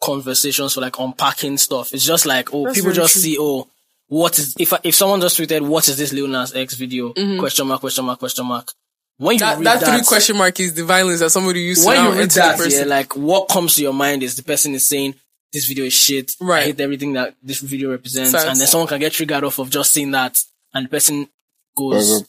conversations 0.01 0.75
for 0.75 0.81
like 0.81 0.99
unpacking 0.99 1.57
stuff. 1.59 1.93
It's 1.93 2.05
just 2.05 2.27
like 2.27 2.53
oh 2.55 2.67
people 2.73 2.93
very 2.93 2.95
just 2.97 3.15
true. 3.15 3.23
see 3.23 3.37
oh 3.41 3.69
what 4.07 4.39
is 4.39 4.55
if 4.59 4.73
I- 4.73 4.81
if 4.85 4.95
someone 4.95 5.21
just 5.21 5.39
tweeted 5.39 5.61
what 5.67 5.89
is 5.89 5.97
this 5.99 6.13
Lil 6.13 6.29
Nas 6.29 6.55
X 6.55 6.75
video 6.75 7.13
Mm-hmm. 7.13 7.39
question 7.41 7.67
mark 7.67 7.81
question 7.81 8.05
mark 8.05 8.19
question 8.19 8.47
mark 8.47 8.73
when 9.19 9.35
you 9.35 9.39
That, 9.41 9.59
read 9.59 9.67
that 9.67 9.81
that, 9.81 9.97
three 9.99 10.05
question 10.07 10.37
mark 10.37 10.59
is 10.61 10.75
the 10.75 10.85
violence 10.85 11.21
that 11.21 11.31
somebody 11.31 11.61
used 11.61 11.83
to 11.83 11.89
when 11.89 11.97
now 11.97 12.05
you 12.09 12.13
read 12.15 12.23
enter 12.23 12.41
that 12.41 12.57
person. 12.57 12.81
yeah 12.81 12.87
like 12.97 13.15
what 13.17 13.49
comes 13.49 13.75
to 13.77 13.83
your 13.83 13.93
mind 13.93 14.23
is 14.23 14.35
the 14.37 14.43
person 14.43 14.75
is 14.75 14.87
saying 14.87 15.15
this 15.53 15.67
video 15.67 15.85
is 15.85 15.93
shit 15.93 16.33
I 16.41 16.45
Right. 16.45 16.65
hate 16.67 16.81
everything 16.81 17.13
that 17.15 17.35
this 17.43 17.59
video 17.61 17.91
represents 17.91 18.33
Facts. 18.33 18.45
and 18.47 18.59
then 18.61 18.67
someone 18.67 18.89
can 18.89 19.01
get 19.01 19.13
triggered 19.13 19.45
off 19.45 19.59
of 19.59 19.71
just 19.71 19.93
seeing 19.93 20.11
that 20.13 20.39
and 20.75 20.87
the 20.87 20.91
person 20.91 21.29
goes 21.77 22.23
Mhm. 22.23 22.27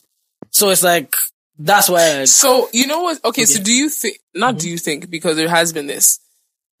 so 0.50 0.70
it's 0.70 0.82
like 0.82 1.14
that's 1.58 1.88
why 1.90 2.20
I, 2.20 2.24
So 2.24 2.70
you 2.72 2.86
know 2.86 3.02
what? 3.02 3.22
Okay, 3.24 3.44
so 3.44 3.62
do 3.62 3.70
you 3.72 3.90
think? 3.90 4.18
Not 4.34 4.56
do 4.58 4.70
you 4.70 4.78
think? 4.78 5.10
Because 5.10 5.36
there 5.36 5.46
has 5.50 5.74
been 5.74 5.86
this. 5.86 6.18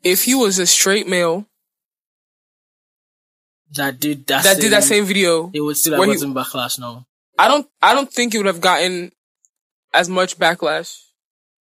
If 0.02 0.24
he 0.24 0.34
was 0.34 0.58
a 0.58 0.66
straight 0.66 1.06
male 1.06 1.44
that 3.74 4.00
did 4.00 4.26
that, 4.28 4.44
that 4.44 4.58
did 4.60 4.72
that 4.72 4.84
same 4.84 5.04
video, 5.04 5.50
it 5.52 5.60
would 5.60 5.76
still 5.76 5.98
Where 5.98 6.08
have 6.08 6.16
he- 6.18 6.26
gotten 6.26 6.34
backlash 6.34 6.78
now. 6.78 7.06
I 7.38 7.48
don't. 7.48 7.66
I 7.82 7.92
don't 7.94 8.10
think 8.10 8.34
it 8.34 8.38
would 8.38 8.46
have 8.46 8.60
gotten 8.62 9.12
as 9.92 10.08
much 10.08 10.38
backlash. 10.38 10.96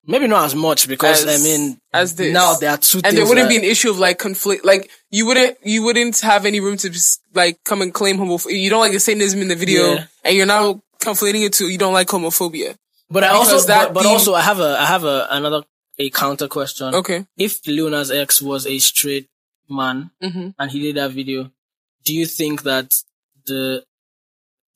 Maybe 0.06 0.27
not 0.27 0.45
as 0.45 0.56
much 0.56 0.88
because 0.88 1.23
As- 1.26 1.41
I 1.41 1.43
mean, 1.43 1.77
as 1.93 2.15
this. 2.15 2.34
now 2.34 2.56
there 2.56 2.72
are 2.72 2.77
two 2.77 3.01
and 3.03 3.15
there 3.15 3.26
wouldn't 3.27 3.47
that- 3.49 3.49
be 3.49 3.57
an 3.57 3.64
issue 3.64 3.89
of 3.91 3.99
like 3.99 4.18
conflict. 4.18 4.65
Like 4.65 4.89
you 5.11 5.26
wouldn't, 5.27 5.57
you 5.64 5.84
wouldn't 5.84 6.19
have 6.22 6.45
any 6.45 6.60
room 6.60 6.77
to 6.77 6.89
just, 6.89 7.22
like 7.34 7.60
come 7.65 7.81
and 7.81 7.93
claim 7.93 8.18
homophobia. 8.18 8.60
You 8.60 8.69
don't 8.69 8.80
like 8.80 8.93
the 8.93 8.99
Satanism 8.99 9.41
in 9.41 9.49
the 9.49 9.56
video, 9.56 9.93
Yeah. 9.93 10.06
and 10.23 10.35
you're 10.38 10.45
now 10.45 10.81
conflating 11.01 11.45
it 11.45 11.53
to 11.53 11.68
you 11.68 11.77
don't 11.77 11.93
like 11.93 12.07
homophobia. 12.07 12.76
But 13.11 13.23
I 13.23 13.30
also, 13.30 13.60
that 13.68 13.93
but, 13.93 14.03
but 14.03 14.06
also, 14.06 14.34
I 14.35 14.41
have 14.41 14.60
a, 14.60 14.77
I 14.80 14.85
have 14.85 15.03
a 15.03 15.27
another 15.31 15.64
a 15.97 16.10
counter 16.11 16.47
question. 16.47 16.95
Okay. 16.95 17.26
If 17.38 17.65
Lil 17.68 17.89
Nas 17.89 18.10
X 18.10 18.41
was 18.41 18.65
a 18.65 18.80
straight 18.80 19.27
man 19.69 20.11
Mhm. 20.23 20.53
and 20.57 20.72
he 20.72 20.80
did 20.80 20.95
that 20.95 21.11
video, 21.11 21.51
do 22.06 22.15
you 22.15 22.26
think 22.26 22.64
that 22.64 22.95
the 23.45 23.84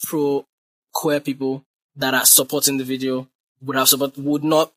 pro 0.04 0.46
queer 0.92 1.20
people 1.22 1.64
that 1.96 2.14
are 2.14 2.26
supporting 2.26 2.78
the 2.78 2.84
video 2.84 3.28
would 3.64 3.76
have 3.76 3.90
support 3.90 4.18
would 4.18 4.44
not 4.44 4.72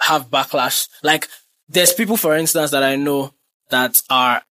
have 0.00 0.30
backlash? 0.30 0.88
Like, 1.02 1.28
there's 1.68 1.92
people, 1.92 2.16
for 2.16 2.36
instance, 2.36 2.70
that 2.72 2.82
I 2.82 2.96
know 2.96 3.32
that 3.70 4.00
are 4.10 4.42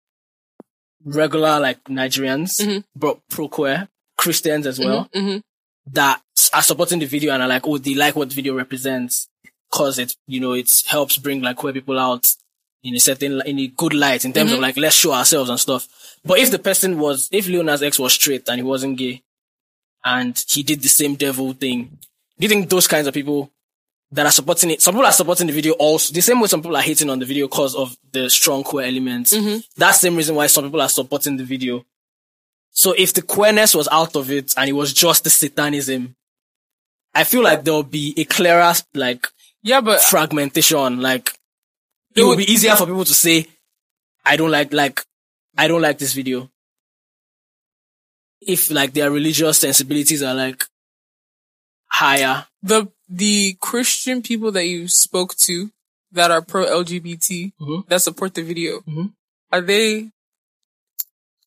regular 1.05 1.59
like 1.59 1.83
Nigerians, 1.85 2.61
Mhm. 2.61 2.83
but 2.95 3.19
pro 3.29 3.47
queer 3.49 3.89
Christians 4.17 4.65
as 4.65 4.79
well 4.79 5.09
hmm 5.13 5.37
that 5.91 6.21
are 6.53 6.61
supporting 6.61 6.99
the 6.99 7.05
video 7.05 7.33
and 7.33 7.43
are 7.43 7.49
like, 7.49 7.67
oh, 7.67 7.77
they 7.77 7.93
like 7.93 8.15
what 8.15 8.29
the 8.29 8.35
video 8.35 8.53
represents 8.55 9.27
because 9.69 9.99
it, 9.99 10.15
you 10.27 10.39
know, 10.39 10.53
it 10.53 10.69
helps 10.87 11.17
bring 11.17 11.41
like 11.41 11.57
queer 11.57 11.73
people 11.73 11.99
out 11.99 12.33
in 12.83 12.95
a 12.95 12.99
certain, 12.99 13.41
in 13.45 13.59
a 13.59 13.67
good 13.67 13.93
light 13.93 14.23
in 14.23 14.31
terms 14.31 14.51
of 14.53 14.59
like, 14.61 14.77
let's 14.77 14.95
show 14.95 15.11
ourselves 15.11 15.49
and 15.49 15.59
stuff. 15.59 15.89
But 16.23 16.39
if 16.39 16.51
the 16.51 16.59
person 16.59 16.99
was, 16.99 17.27
if 17.33 17.47
Lil 17.49 17.63
Nas 17.63 17.83
X 17.83 17.99
was 17.99 18.13
straight 18.13 18.47
and 18.47 18.59
he 18.59 18.63
wasn't 18.63 18.97
gay 18.97 19.23
and 20.05 20.41
he 20.47 20.63
did 20.63 20.81
the 20.81 20.87
same 20.89 21.15
devil 21.15 21.51
thing, 21.51 21.97
do 22.39 22.45
you 22.45 22.47
think 22.49 22.69
those 22.69 22.87
kinds 22.87 23.07
of 23.07 23.13
people 23.13 23.51
that 24.13 24.25
are 24.25 24.31
supporting 24.31 24.71
it, 24.71 24.81
some 24.81 24.93
people 24.93 25.05
are 25.05 25.11
supporting 25.11 25.47
the 25.47 25.53
video 25.53 25.73
also, 25.73 26.13
the 26.13 26.21
same 26.21 26.39
way 26.39 26.47
some 26.47 26.61
people 26.61 26.75
are 26.77 26.81
hating 26.81 27.09
on 27.09 27.19
the 27.19 27.25
video 27.25 27.47
because 27.47 27.75
of 27.75 27.95
the 28.11 28.29
strong 28.29 28.63
queer 28.63 28.85
elements. 28.87 29.33
Mm-hmm. 29.33 29.59
That's 29.77 29.99
the 29.99 30.07
same 30.07 30.15
reason 30.15 30.35
why 30.35 30.47
some 30.47 30.63
people 30.65 30.81
are 30.81 30.89
supporting 30.89 31.37
the 31.37 31.43
video. 31.43 31.85
So 32.71 32.93
if 32.97 33.13
the 33.13 33.21
queerness 33.21 33.75
was 33.75 33.87
out 33.91 34.15
of 34.15 34.31
it 34.31 34.53
and 34.57 34.69
it 34.69 34.73
was 34.73 34.93
just 34.93 35.23
the 35.23 35.29
satanism, 35.29 36.15
I 37.13 37.23
feel 37.23 37.43
like 37.43 37.63
there 37.63 37.73
will 37.73 37.83
be 37.83 38.13
a 38.17 38.23
clearer 38.25 38.73
like 38.95 39.27
Yeah, 39.61 39.81
but 39.81 40.01
fragmentation. 40.01 40.99
Like 41.01 41.29
it 42.15 42.19
It 42.19 42.23
would 42.23 42.29
would- 42.29 42.37
be 42.39 42.51
easier 42.51 42.75
for 42.75 42.85
people 42.87 43.05
to 43.05 43.13
say, 43.13 43.47
"I 44.25 44.35
don't 44.35 44.51
like 44.51 44.73
like 44.73 45.03
I 45.57 45.67
don't 45.67 45.81
like 45.81 45.97
this 45.99 46.13
video." 46.13 46.49
If 48.41 48.71
like 48.71 48.93
their 48.93 49.09
religious 49.11 49.59
sensibilities 49.59 50.21
are 50.23 50.33
like 50.35 50.63
higher, 51.87 52.45
the 52.61 52.87
the 53.13 53.57
Christian 53.61 54.21
people 54.21 54.51
that 54.51 54.65
you 54.65 54.87
spoke 54.87 55.35
to 55.47 55.69
that 56.11 56.31
are 56.31 56.41
pro 56.41 56.65
LGBT 56.65 57.53
Mhm. 57.61 57.87
that 57.89 58.01
support 58.01 58.33
the 58.33 58.41
video 58.43 58.81
Mhm. 58.81 59.13
are 59.51 59.61
they 59.61 60.09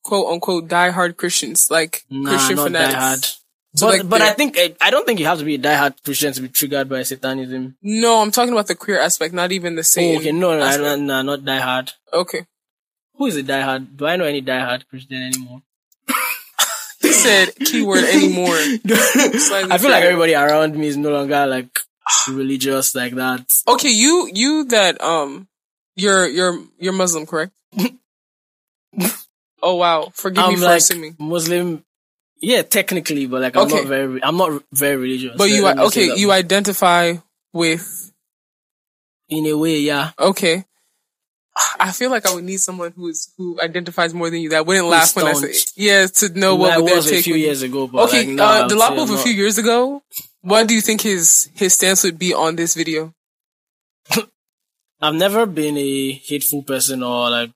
quote 0.02 0.32
unquote 0.32 0.68
diehard 0.68 1.16
Christians 1.16 1.70
like 1.70 2.04
nah, 2.10 2.30
Christian 2.30 2.56
not 2.56 2.64
fanatics? 2.66 2.94
diehard. 2.94 3.36
So, 3.76 3.86
but 3.88 3.98
like, 3.98 4.08
but 4.08 4.22
I 4.22 4.32
think 4.32 4.56
I, 4.58 4.74
I 4.80 4.90
don't 4.90 5.04
think 5.06 5.20
you 5.20 5.26
have 5.26 5.38
to 5.38 5.44
be 5.44 5.56
a 5.56 5.58
diehard 5.58 5.94
Christian 6.04 6.32
to 6.32 6.40
be 6.40 6.48
triggered 6.48 6.88
by 6.88 7.02
satanism. 7.02 7.76
No, 7.82 8.22
I'm 8.22 8.30
talking 8.30 8.52
about 8.52 8.68
the 8.68 8.74
queer 8.74 8.98
aspect, 9.00 9.34
not 9.34 9.52
even 9.52 9.74
the 9.74 9.84
same. 9.84 10.16
Oh, 10.16 10.20
okay, 10.20 10.32
no, 10.32 10.56
no, 10.58 10.76
no, 10.78 10.96
no, 10.96 11.22
not 11.22 11.40
diehard. 11.40 11.92
Okay, 12.12 12.46
Who 13.18 13.26
is 13.26 13.36
a 13.36 13.42
diehard? 13.42 13.96
Do 13.96 14.06
I 14.06 14.16
know 14.16 14.24
any 14.24 14.40
diehard 14.42 14.86
Christian 14.88 15.22
anymore? 15.22 15.62
He 17.06 17.12
said 17.12 17.54
keyword 17.56 18.04
anymore. 18.04 18.54
I 18.56 19.78
feel 19.78 19.90
like 19.90 20.04
everybody 20.04 20.34
around 20.34 20.76
me 20.76 20.88
is 20.88 20.96
no 20.96 21.10
longer 21.10 21.46
like 21.46 21.78
religious 22.28 22.94
like 22.94 23.14
that. 23.14 23.62
Okay, 23.68 23.90
you 23.90 24.28
you 24.32 24.64
that 24.66 25.00
um, 25.00 25.48
you're 25.94 26.26
you're 26.26 26.58
you're 26.78 26.92
Muslim, 26.92 27.26
correct? 27.26 27.52
oh 29.62 29.76
wow, 29.76 30.10
forgive 30.14 30.46
me 30.46 30.54
I'm 30.54 30.58
for 30.58 30.64
like 30.64 30.76
assuming. 30.78 31.16
Muslim. 31.18 31.84
Yeah, 32.40 32.62
technically, 32.62 33.26
but 33.26 33.40
like 33.40 33.56
I'm 33.56 33.62
Okay. 33.62 33.76
not 33.76 33.86
very, 33.86 34.22
I'm 34.22 34.36
not 34.36 34.62
very 34.72 34.96
religious. 34.96 35.36
But 35.38 35.48
you 35.48 35.64
me 35.64 35.88
say 35.88 36.10
okay? 36.10 36.18
You 36.18 36.32
identify 36.32 37.14
with 37.52 38.12
in 39.28 39.46
a 39.46 39.54
way, 39.56 39.78
yeah. 39.78 40.10
Okay. 40.18 40.64
I 41.80 41.92
feel 41.92 42.10
like 42.10 42.26
I 42.26 42.34
would 42.34 42.44
need 42.44 42.60
someone 42.60 42.92
who 42.92 43.08
is 43.08 43.32
who 43.36 43.60
identifies 43.60 44.14
more 44.14 44.30
than 44.30 44.40
you 44.40 44.50
that 44.50 44.66
wouldn't 44.66 44.86
laugh 44.86 45.14
when 45.16 45.26
I 45.26 45.32
say 45.32 45.54
yeah 45.76 46.06
to 46.06 46.28
know 46.38 46.56
what 46.56 46.72
I 46.72 46.78
would 46.78 46.88
their 46.88 46.96
was 46.96 47.10
a 47.10 47.22
few 47.22 47.34
would 47.34 47.40
years 47.40 47.62
ago, 47.62 47.86
but 47.86 48.08
Okay, 48.08 48.26
like, 48.26 48.40
uh, 48.40 48.68
Dolapo 48.68 49.02
of 49.02 49.10
a 49.10 49.18
few 49.18 49.32
years 49.32 49.58
ago. 49.58 50.02
What 50.42 50.68
do 50.68 50.74
you 50.74 50.80
think 50.80 51.00
his 51.00 51.50
his 51.54 51.74
stance 51.74 52.04
would 52.04 52.18
be 52.18 52.32
on 52.34 52.56
this 52.56 52.74
video? 52.74 53.12
I've 55.00 55.14
never 55.14 55.44
been 55.44 55.76
a 55.76 56.12
hateful 56.12 56.62
person 56.62 57.02
or 57.02 57.30
like. 57.30 57.52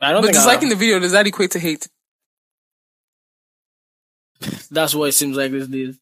I 0.00 0.12
don't 0.12 0.22
But 0.22 0.32
disliking 0.32 0.68
the 0.68 0.74
video 0.74 0.98
does 0.98 1.12
that 1.12 1.28
equate 1.28 1.52
to 1.52 1.60
hate? 1.60 1.88
that's 4.72 4.94
what 4.94 5.10
it 5.10 5.12
seems 5.12 5.36
like 5.36 5.52
these 5.52 5.68
days. 5.68 5.98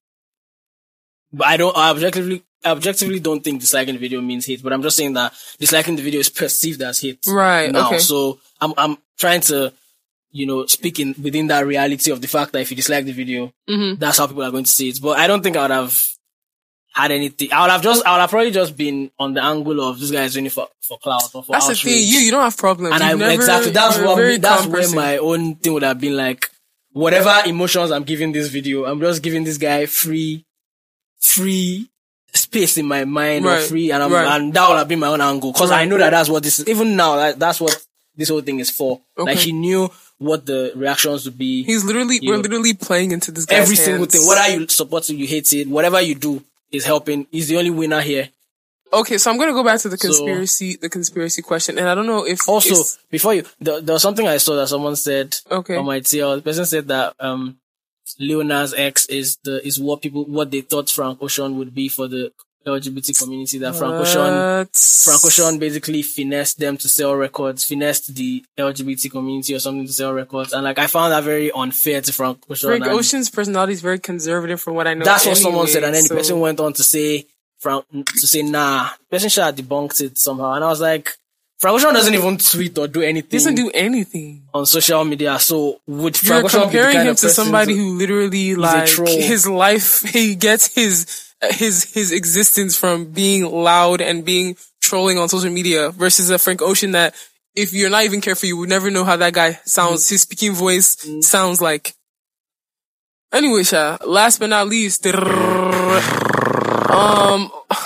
But 1.33 1.47
I 1.47 1.57
don't. 1.57 1.77
I 1.77 1.91
objectively, 1.91 2.43
I 2.65 2.71
objectively 2.73 3.21
don't 3.21 3.43
think 3.43 3.61
disliking 3.61 3.95
the 3.95 4.01
video 4.01 4.21
means 4.21 4.47
hate. 4.47 4.63
But 4.63 4.73
I'm 4.73 4.83
just 4.83 4.97
saying 4.97 5.13
that 5.15 5.33
disliking 5.59 5.97
the 5.97 6.03
video 6.03 6.21
is 6.21 6.29
perceived 6.29 6.83
as 6.83 7.01
hate. 7.01 7.21
Right. 7.27 7.71
now. 7.71 7.87
okay. 7.89 7.99
So 7.99 8.39
I'm 8.61 8.75
I'm 8.77 8.97
trying 9.19 9.41
to, 9.43 9.73
you 10.33 10.47
know, 10.47 10.67
speak 10.67 10.99
in 10.99 11.15
within 11.23 11.47
that 11.49 11.67
reality 11.67 12.11
of 12.11 12.21
the 12.21 12.29
fact 12.29 12.53
that 12.53 12.61
if 12.63 12.71
you 12.71 12.77
dislike 12.77 13.05
the 13.05 13.13
video, 13.13 13.53
Mhm. 13.69 13.99
that's 13.99 14.19
how 14.19 14.27
people 14.27 14.43
are 14.43 14.51
going 14.51 14.65
to 14.65 14.71
see 14.71 14.89
it. 14.89 15.01
But 15.01 15.19
I 15.19 15.27
don't 15.27 15.43
think 15.43 15.57
I 15.57 15.63
would 15.63 15.71
have 15.71 16.07
had 16.93 17.13
anything. 17.13 17.53
I 17.53 17.63
would 17.63 17.71
have 17.71 17.83
just 17.83 18.05
I 18.05 18.13
would 18.15 18.21
have 18.23 18.31
probably 18.31 18.51
just 18.51 18.77
been 18.77 19.11
on 19.19 19.35
the 19.35 19.45
angle 19.45 19.81
of 19.81 20.01
this 20.01 20.11
guy 20.11 20.25
is 20.25 20.35
doing 20.35 20.47
it 20.47 20.53
for 20.53 20.67
for 20.83 20.99
clout 20.99 21.23
or 21.35 21.45
for 21.45 21.53
That's 21.53 21.69
the 21.69 21.75
thing. 21.77 21.95
You 22.03 22.19
you 22.19 22.31
don't 22.33 22.43
have 22.43 22.57
problems. 22.57 22.95
and 22.95 23.03
I 23.05 23.11
You've 23.11 23.21
never- 23.21 23.33
exactly 23.33 23.71
that's 23.71 23.99
what 23.99 24.43
that's 24.43 24.67
where 24.67 24.91
my 24.95 25.19
own 25.19 25.55
thing 25.57 25.73
would 25.75 25.85
have 25.85 26.01
been 26.01 26.17
like. 26.17 26.51
Whatever 26.93 27.43
emotions 27.47 27.93
I'm 27.93 28.03
giving 28.03 28.33
this 28.33 28.49
video, 28.49 28.85
I'm 28.85 28.99
just 29.01 29.23
giving 29.23 29.45
this 29.45 29.59
guy 29.59 29.87
free, 29.87 30.45
free 31.21 31.89
space 32.33 32.77
in 32.79 32.87
my 32.87 33.05
mind 33.05 33.47
or 33.47 33.59
free, 33.61 33.91
and 33.93 34.03
I'm, 34.03 34.13
right. 34.13 34.37
and 34.41 34.53
that 34.55 34.69
would 34.69 34.79
have 34.79 34.89
been 34.89 34.99
my 35.01 35.09
own 35.09 35.21
angle 35.21 35.53
because 35.53 35.71
I 35.71 35.85
know 35.85 35.99
that 35.99 36.11
that's 36.11 36.29
what 36.29 36.43
this 36.43 36.59
is. 36.59 36.69
Even 36.69 36.97
now, 36.97 37.17
that, 37.17 37.39
that's 37.39 37.61
what 37.61 37.85
this 38.17 38.29
whole 38.29 38.41
thing 38.41 38.61
is 38.61 38.71
for. 38.71 39.01
Like 39.17 39.39
he 39.39 39.53
knew 39.53 39.91
what 40.19 40.47
the 40.47 40.73
reactions 40.77 41.25
would 41.25 41.39
be. 41.39 41.63
He's 41.63 41.85
literally 41.85 42.21
we're 42.23 42.37
know, 42.37 42.43
literally 42.43 42.75
playing 42.75 43.13
into 43.13 43.33
this 43.33 43.47
guy's 43.47 43.63
every 43.63 43.77
single 43.77 44.03
hands. 44.03 44.13
thing. 44.13 44.27
Whether 44.27 44.61
you 44.61 44.69
support 44.69 45.09
it, 45.09 45.15
you 45.15 45.27
hate 45.27 45.53
it, 45.53 45.69
whatever 45.69 46.01
you 46.01 46.15
do 46.15 46.43
is 46.71 46.85
helping. 46.85 47.27
He's 47.31 47.49
the 47.49 47.57
only 47.57 47.71
winner 47.71 48.01
here. 48.01 48.29
Okay, 48.93 49.19
so 49.19 49.31
I'm 49.31 49.39
gonna 49.39 49.53
go 49.53 49.63
back 49.63 49.79
to 49.81 49.89
the 49.89 49.97
So- 49.97 50.09
conspiracy 50.09 50.77
the 50.77 50.89
conspiracy 50.89 51.43
question, 51.43 51.79
and 51.79 51.89
I 51.89 51.95
don't 51.95 52.07
know 52.07 52.27
if 52.27 52.49
Also, 52.49 52.99
before 53.09 53.35
you, 53.35 53.45
there, 53.61 53.81
there 53.81 53.93
was 53.93 54.03
something 54.03 54.27
I 54.27 54.39
saw 54.39 54.57
that 54.57 54.67
someone 54.69 54.97
said 54.97 55.37
Okay. 55.51 55.77
on 55.77 55.87
my 55.87 56.01
TL. 56.01 56.37
The 56.37 56.43
person 56.43 56.67
said 56.67 56.89
that 56.89 57.15
um, 57.21 57.60
Lil 58.21 58.45
Nas 58.45 58.75
X 58.75 59.07
is 59.07 59.39
the 59.43 59.67
is 59.67 59.81
what 59.81 60.03
people 60.03 60.25
what 60.25 60.51
they 60.51 60.61
thought 60.61 60.91
Frank 60.91 61.23
Ocean 61.23 61.57
would 61.59 61.75
be 61.75 61.89
for 61.89 62.07
the 62.07 62.31
LGBT 62.67 63.19
community. 63.19 63.57
That 63.59 63.75
Frank 63.75 63.95
Ocean 63.95 64.69
Frank 65.05 65.25
Ocean 65.25 65.59
basically 65.59 66.03
finessed 66.03 66.59
them 66.59 66.77
to 66.77 66.89
sell 66.89 67.15
records, 67.17 67.65
finessed 67.65 68.15
the 68.15 68.45
LGBT 68.59 69.11
community 69.11 69.55
or 69.55 69.59
something 69.59 69.87
to 69.87 69.93
sell 69.93 70.13
records, 70.13 70.53
and 70.53 70.65
like 70.65 70.79
I 70.79 70.87
found 70.87 71.13
that 71.13 71.25
very 71.25 71.51
unfair 71.51 72.03
to 72.03 72.13
Frank 72.13 72.45
Ocean. 72.51 72.69
Frank 72.69 72.87
Ocean's 72.87 73.31
personality 73.31 73.73
is 73.73 73.81
very 73.81 73.99
conservative 73.99 74.61
from 74.61 74.75
what 74.75 74.87
I 74.87 74.93
know. 74.93 75.05
That's 75.07 75.25
what 75.25 75.39
someone 75.39 75.67
said, 75.67 75.85
and 75.85 75.95
then 75.95 76.03
so- 76.03 76.15
the 76.15 76.21
person 76.21 76.41
went 76.41 76.61
on 76.61 76.75
to 76.75 76.85
say 76.85 77.27
Frank 77.59 77.87
to 77.91 78.27
say 78.27 78.43
nah. 78.43 78.91
Person 79.11 79.31
should 79.31 79.45
have 79.45 79.57
debunked 79.57 80.03
it 80.03 80.19
somehow, 80.19 80.53
and 80.53 80.63
I 80.63 80.69
was 80.69 80.83
like, 80.83 81.11
Frank 81.61 81.75
Ocean 81.75 81.93
doesn't 81.93 82.15
even 82.15 82.39
tweet 82.39 82.79
or 82.79 82.89
do 82.89 83.03
anything 83.03 83.31
Doesn't 83.31 83.55
do 83.55 83.71
anything. 83.75 84.45
on 84.55 84.65
social 84.65 85.05
media. 85.05 85.39
So 85.39 85.81
would 85.87 86.21
You're 86.23 86.41
Frank 86.41 86.47
Ocean 86.47 86.61
be 86.61 86.65
the 86.65 86.71
comparing 86.71 87.07
him 87.07 87.15
to 87.17 87.29
somebody 87.29 87.77
who 87.77 87.99
literally 87.99 88.55
like 88.55 88.89
his 88.89 89.47
life. 89.47 90.03
He 90.11 90.37
gets 90.37 90.75
his 90.75 91.35
his 91.53 91.93
his 91.93 92.13
existence 92.13 92.77
from 92.79 93.13
being 93.13 93.45
loud 93.45 94.01
and 94.01 94.25
being 94.25 94.57
trolling 94.81 95.19
on 95.19 95.29
social 95.29 95.51
media 95.51 95.91
versus 95.91 96.31
a 96.31 96.39
Frank 96.39 96.63
Ocean 96.63 96.93
that 96.93 97.15
if 97.55 97.75
you're 97.75 97.91
not 97.91 98.05
even 98.05 98.23
careful, 98.23 98.47
you 98.49 98.57
would 98.57 98.69
never 98.71 98.91
know 98.91 99.05
how 99.05 99.17
that 99.17 99.35
guy 99.35 99.59
sounds. 99.65 100.09
His 100.09 100.23
speaking 100.23 100.53
voice 100.55 100.97
sounds 101.21 101.61
like. 101.61 101.95
Anyway, 103.33 103.63
Sha, 103.65 103.99
last 104.07 104.39
but 104.41 104.49
not 104.49 104.67
least, 104.67 105.07
um, 105.07 105.13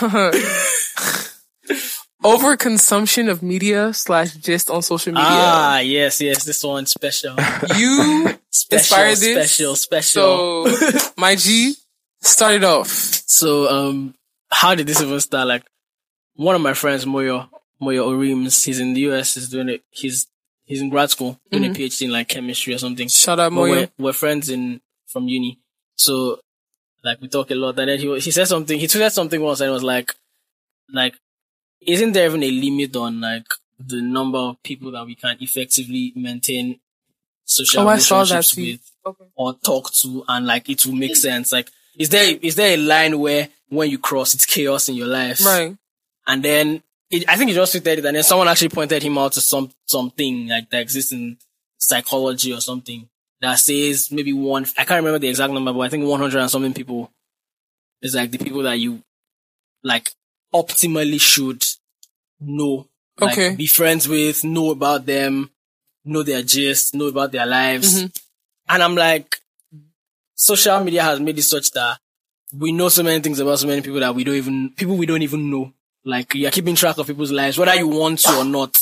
overconsumption 2.25 3.31
of 3.31 3.43
media 3.43 3.93
slash 3.93 4.35
gist 4.35 4.71
on 4.71 4.83
social 4.83 5.13
media. 5.13 5.27
Ah, 5.29 5.79
yes, 5.81 6.21
yes, 6.21 6.45
this 6.45 6.65
one's 6.65 6.91
special. 6.91 7.37
you 7.77 8.29
Special, 8.51 8.79
inspired 8.79 9.17
this. 9.19 9.51
special, 9.51 9.77
special. 9.77 10.69
So, 10.69 10.99
my 11.17 11.35
G 11.35 11.75
started 12.21 12.63
off. 12.65 12.89
So, 12.89 13.69
um, 13.69 14.15
how 14.51 14.75
did 14.77 14.87
this 14.87 15.03
even 15.03 15.19
start? 15.21 15.49
Like, 15.49 15.65
one 16.35 16.55
of 16.55 16.61
my 16.63 16.73
friends, 16.73 17.05
Moyo, 17.05 17.49
Moyo 17.83 18.07
Orims, 18.07 18.65
he's 18.65 18.79
in 18.79 18.95
the 18.95 19.01
US, 19.11 19.35
he's 19.35 19.49
doing 19.49 19.69
it, 19.69 19.83
he's, 19.91 20.29
he's 20.65 20.81
in 20.81 20.89
grad 20.89 21.11
school, 21.11 21.39
doing 21.51 21.65
a 21.67 21.69
PhD 21.71 22.03
in 22.03 22.13
like 22.13 22.29
chemistry 22.29 22.75
or 22.75 22.79
something. 22.79 23.09
Shout 23.09 23.41
out 23.41 23.53
Moyo. 23.53 23.71
We're, 23.71 23.89
we're 23.99 24.13
friends 24.13 24.49
in, 24.51 24.81
from 25.07 25.27
uni. 25.29 25.59
So, 25.97 26.39
like, 27.03 27.21
we 27.21 27.29
talk 27.29 27.51
a 27.51 27.55
lot. 27.55 27.79
And 27.79 27.89
then 27.89 27.99
he, 27.99 28.19
he 28.21 28.31
said 28.31 28.47
something, 28.47 28.79
he 28.79 28.87
tweeted 28.87 29.11
something 29.11 29.41
once 29.41 29.61
and 29.61 29.71
it 29.71 29.73
was 29.73 29.83
like, 29.83 30.15
like, 30.93 31.17
isn't 31.87 32.13
there 32.13 32.27
even 32.27 32.43
a 32.43 32.51
limit 32.51 32.97
on 32.97 33.21
like 33.21 33.47
the 33.79 34.01
number 34.01 34.39
of 34.39 34.63
people 34.63 34.91
that 34.93 35.05
we 35.07 35.15
can 35.15 35.37
effectively 35.41 36.13
maintain 36.15 36.79
social 37.45 37.83
Oh, 37.83 37.89
I 37.89 37.99
saw 37.99 38.25
that 38.25 38.31
relationships 38.31 38.57
with? 38.57 38.91
Okay. 39.07 39.25
or 39.35 39.55
talk 39.55 39.93
to 39.93 40.25
and 40.29 40.47
like 40.47 40.69
it 40.71 40.87
will 40.87 40.95
make 40.95 41.17
sense. 41.17 41.53
Like, 41.53 41.71
is 41.99 42.09
there 42.09 42.39
is 42.41 42.55
there 42.55 42.75
a 42.75 42.77
line 42.79 43.19
where 43.19 43.49
when 43.69 43.91
you 43.91 43.99
cross 43.99 44.35
it's 44.35 44.47
chaos 44.47 44.89
in 44.89 44.95
your 44.95 45.09
life? 45.09 45.45
Right. 45.45 45.77
And 46.27 46.43
then 46.43 46.83
it, 47.11 47.29
I 47.29 47.37
think 47.37 47.51
he 47.51 47.55
just 47.55 47.75
tweeted 47.75 47.99
it, 47.99 48.05
and 48.07 48.17
then 48.17 48.23
someone 48.23 48.49
actually 48.49 48.71
pointed 48.71 49.03
him 49.03 49.19
out 49.19 49.33
to 49.33 49.41
some 49.41 49.71
something 49.87 50.49
like 50.49 50.71
that 50.71 50.81
exists 50.81 51.13
in 51.13 51.37
psychology 51.77 52.53
or 52.53 52.61
something 52.61 53.09
that 53.41 53.57
says 53.57 54.11
maybe 54.11 54.33
one. 54.33 54.65
I 54.79 54.85
can't 54.85 54.99
remember 54.99 55.19
the 55.19 55.29
exact 55.29 55.53
number, 55.53 55.73
but 55.73 55.81
I 55.81 55.89
think 55.91 56.07
one 56.07 56.21
hundred 56.21 56.41
and 56.41 56.51
something 56.51 56.73
people 56.73 57.13
is 58.01 58.15
like 58.15 58.31
the 58.31 58.39
people 58.39 58.63
that 58.63 58.79
you 58.79 59.03
like 59.83 60.13
optimally 60.55 61.21
should 61.21 61.63
know. 62.47 62.89
Like, 63.21 63.33
Okay. 63.33 63.55
Be 63.55 63.67
friends 63.67 64.09
with, 64.09 64.45
know 64.45 64.71
about 64.71 65.07
them, 65.07 65.51
know 66.05 66.23
their 66.23 66.43
gist, 66.43 66.95
know 66.95 67.07
about 67.07 67.33
their 67.33 67.47
lives. 67.47 68.03
Mhm. 68.03 68.17
And 68.69 68.83
I'm 68.83 68.95
like, 68.97 69.37
social 70.35 70.83
media 70.83 71.03
has 71.03 71.21
made 71.21 71.39
it 71.39 71.43
such 71.43 71.71
that 71.73 71.99
we 72.53 72.73
know 72.73 72.89
so 72.89 73.03
many 73.03 73.21
things 73.21 73.39
about 73.39 73.59
so 73.59 73.67
many 73.67 73.83
people 73.83 74.01
that 74.01 74.15
we 74.15 74.25
don't 74.25 74.35
even, 74.35 74.71
people 74.71 74.97
we 74.97 75.07
don't 75.07 75.23
even 75.23 75.51
know. 75.51 75.73
Like, 76.05 76.35
you're 76.35 76.51
keeping 76.51 76.75
track 76.75 76.99
of 76.99 77.07
people's 77.07 77.33
lives, 77.33 77.57
whether 77.59 77.75
you 77.75 77.89
want 77.89 78.19
to 78.21 78.37
or 78.39 78.45
not. 78.45 78.79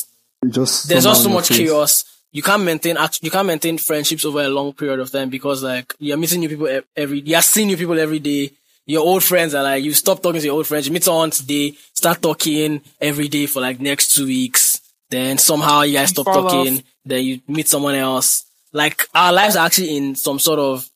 Just 0.48 0.88
There's 0.88 1.04
just 1.04 1.22
so 1.22 1.28
much 1.28 1.48
face. 1.48 1.58
chaos. 1.58 2.04
You 2.32 2.42
can't 2.42 2.64
maintain, 2.64 2.96
you 3.20 3.30
can't 3.30 3.46
maintain 3.46 3.78
friendships 3.78 4.24
over 4.24 4.40
a 4.42 4.48
long 4.48 4.72
period 4.72 4.98
of 5.00 5.10
time 5.12 5.28
because 5.28 5.62
like, 5.62 5.94
you're 5.98 6.16
meeting 6.16 6.40
new 6.40 6.48
people 6.48 6.80
every, 6.96 7.20
you're 7.20 7.42
seeing 7.42 7.68
new 7.68 7.76
people 7.76 7.98
every 7.98 8.18
day. 8.18 8.50
Your 8.86 9.02
old 9.02 9.22
friends 9.22 9.54
are 9.54 9.62
like, 9.62 9.84
you 9.84 9.92
stop 9.92 10.22
talking 10.22 10.40
to 10.40 10.46
your 10.46 10.56
old 10.56 10.66
friends, 10.66 10.86
you 10.86 10.92
meet 10.92 11.04
someone 11.04 11.30
today, 11.30 11.74
start 11.94 12.20
talking 12.20 12.82
every 13.00 13.28
day 13.28 13.46
for 13.46 13.60
like 13.60 13.80
next 13.80 14.14
two 14.14 14.26
weeks. 14.26 14.80
Then 15.08 15.38
somehow 15.38 15.82
you 15.82 15.94
guys 15.94 16.10
stop 16.10 16.24
fall 16.26 16.48
talking, 16.48 16.78
off. 16.78 16.82
then 17.04 17.24
you 17.24 17.40
meet 17.46 17.68
someone 17.68 17.94
else. 17.94 18.44
Like, 18.72 19.02
our 19.14 19.32
lives 19.32 19.54
are 19.56 19.66
actually 19.66 19.96
in 19.96 20.14
some 20.16 20.38
sort 20.38 20.58
of 20.58 20.88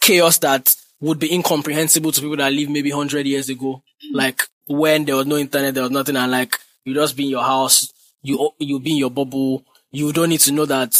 chaos 0.00 0.38
that 0.38 0.74
would 1.00 1.18
be 1.18 1.32
incomprehensible 1.32 2.12
to 2.12 2.20
people 2.20 2.36
that 2.36 2.52
live 2.52 2.68
maybe 2.70 2.92
100 2.92 3.26
years 3.26 3.48
ago. 3.48 3.82
Like 4.12 4.42
when 4.66 5.04
there 5.04 5.16
was 5.16 5.26
no 5.26 5.36
internet, 5.36 5.74
there 5.74 5.82
was 5.82 5.92
nothing 5.92 6.16
and 6.16 6.30
like 6.30 6.56
you 6.84 6.94
just 6.94 7.16
be 7.16 7.24
in 7.24 7.30
your 7.30 7.42
house, 7.44 7.92
you, 8.22 8.50
you 8.58 8.80
be 8.80 8.92
in 8.92 8.96
your 8.98 9.10
bubble. 9.10 9.64
You 9.90 10.12
don't 10.12 10.28
need 10.28 10.40
to 10.40 10.52
know 10.52 10.66
that 10.66 10.98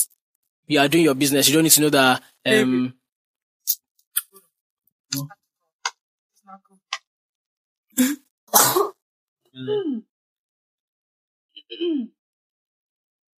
you 0.66 0.78
are 0.78 0.88
doing 0.88 1.04
your 1.04 1.14
business. 1.14 1.48
You 1.48 1.54
don't 1.54 1.64
need 1.64 1.72
to 1.72 1.80
know 1.82 1.90
that, 1.90 2.22
um, 2.46 2.94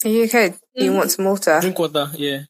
Are 0.04 0.08
you 0.08 0.24
okay? 0.24 0.54
Do 0.76 0.84
you 0.84 0.92
want 0.92 1.10
some 1.10 1.24
water? 1.26 1.58
drink 1.60 1.78
water. 1.78 2.10
Yeah. 2.14 2.42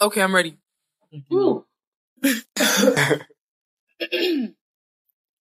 Okay, 0.00 0.20
I'm 0.22 0.34
ready. 0.34 0.58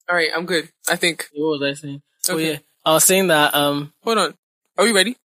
All 0.08 0.16
right, 0.16 0.30
I'm 0.34 0.46
good. 0.46 0.70
I 0.88 0.96
think. 0.96 1.30
What 1.34 1.60
was 1.60 1.62
I 1.62 1.74
saying? 1.74 2.02
So 2.22 2.36
Okay. 2.36 2.52
yeah, 2.54 2.58
I 2.86 2.94
was 2.94 3.04
saying 3.04 3.28
that, 3.28 3.54
um, 3.54 3.94
Hold 4.04 4.18
on. 4.18 4.34
Are 4.78 4.86
we 4.86 4.92
ready? 4.94 5.18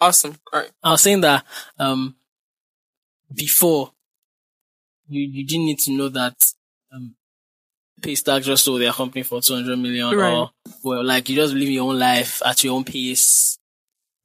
Awesome. 0.00 0.36
All 0.52 0.60
right. 0.60 0.70
I 0.82 0.90
was 0.92 1.02
saying 1.02 1.20
that 1.22 1.44
um 1.78 2.16
before 3.32 3.92
you 5.08 5.22
you 5.22 5.46
didn't 5.46 5.66
need 5.66 5.78
to 5.80 5.92
know 5.92 6.08
that 6.08 6.34
um 6.92 7.14
Paystack 8.00 8.42
just 8.42 8.64
sold 8.64 8.80
their 8.80 8.92
company 8.92 9.22
for 9.22 9.40
two 9.42 9.54
hundred 9.54 9.78
million 9.78 10.16
Right. 10.16 10.32
or 10.32 10.50
well 10.82 11.04
like 11.04 11.28
you 11.28 11.36
just 11.36 11.52
live 11.54 11.68
your 11.68 11.84
own 11.90 11.98
life 11.98 12.40
at 12.44 12.64
your 12.64 12.74
own 12.76 12.84
pace. 12.84 13.58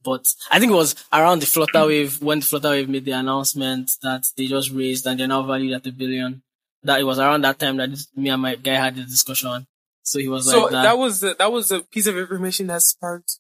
But 0.04 0.28
I 0.52 0.60
think 0.60 0.72
it 0.72 0.76
was 0.76 0.96
around 1.12 1.40
the 1.42 1.48
Flutterwave 1.48 2.22
when 2.22 2.40
the 2.40 2.46
Flutterwave 2.46 2.88
made 2.88 3.06
the 3.06 3.12
announcement 3.14 3.90
that 4.04 4.28
they 4.38 4.46
just 4.46 4.70
raised 4.72 5.06
and 5.08 5.20
they're 5.20 5.28
now 5.28 5.42
valued 5.42 5.74
at 5.74 5.88
a 5.88 5.92
billion. 5.92 6.44
That 6.84 7.00
it 7.00 7.06
was 7.06 7.18
around 7.18 7.42
that 7.44 7.58
time 7.58 7.78
that 7.78 7.90
this, 7.90 8.08
me 8.16 8.30
and 8.30 8.40
my 8.44 8.54
guy 8.56 8.76
had 8.76 8.96
the 8.96 9.02
discussion. 9.02 9.66
So 10.04 10.20
he 10.20 10.28
was 10.28 10.48
So 10.48 10.62
like 10.66 10.72
that. 10.74 10.84
that 10.84 10.98
was 11.00 11.22
the, 11.22 11.36
that 11.40 11.52
was 11.52 11.72
a 11.72 11.80
piece 11.80 12.06
of 12.06 12.16
information 12.16 12.68
that 12.68 12.84
sparked. 12.84 13.40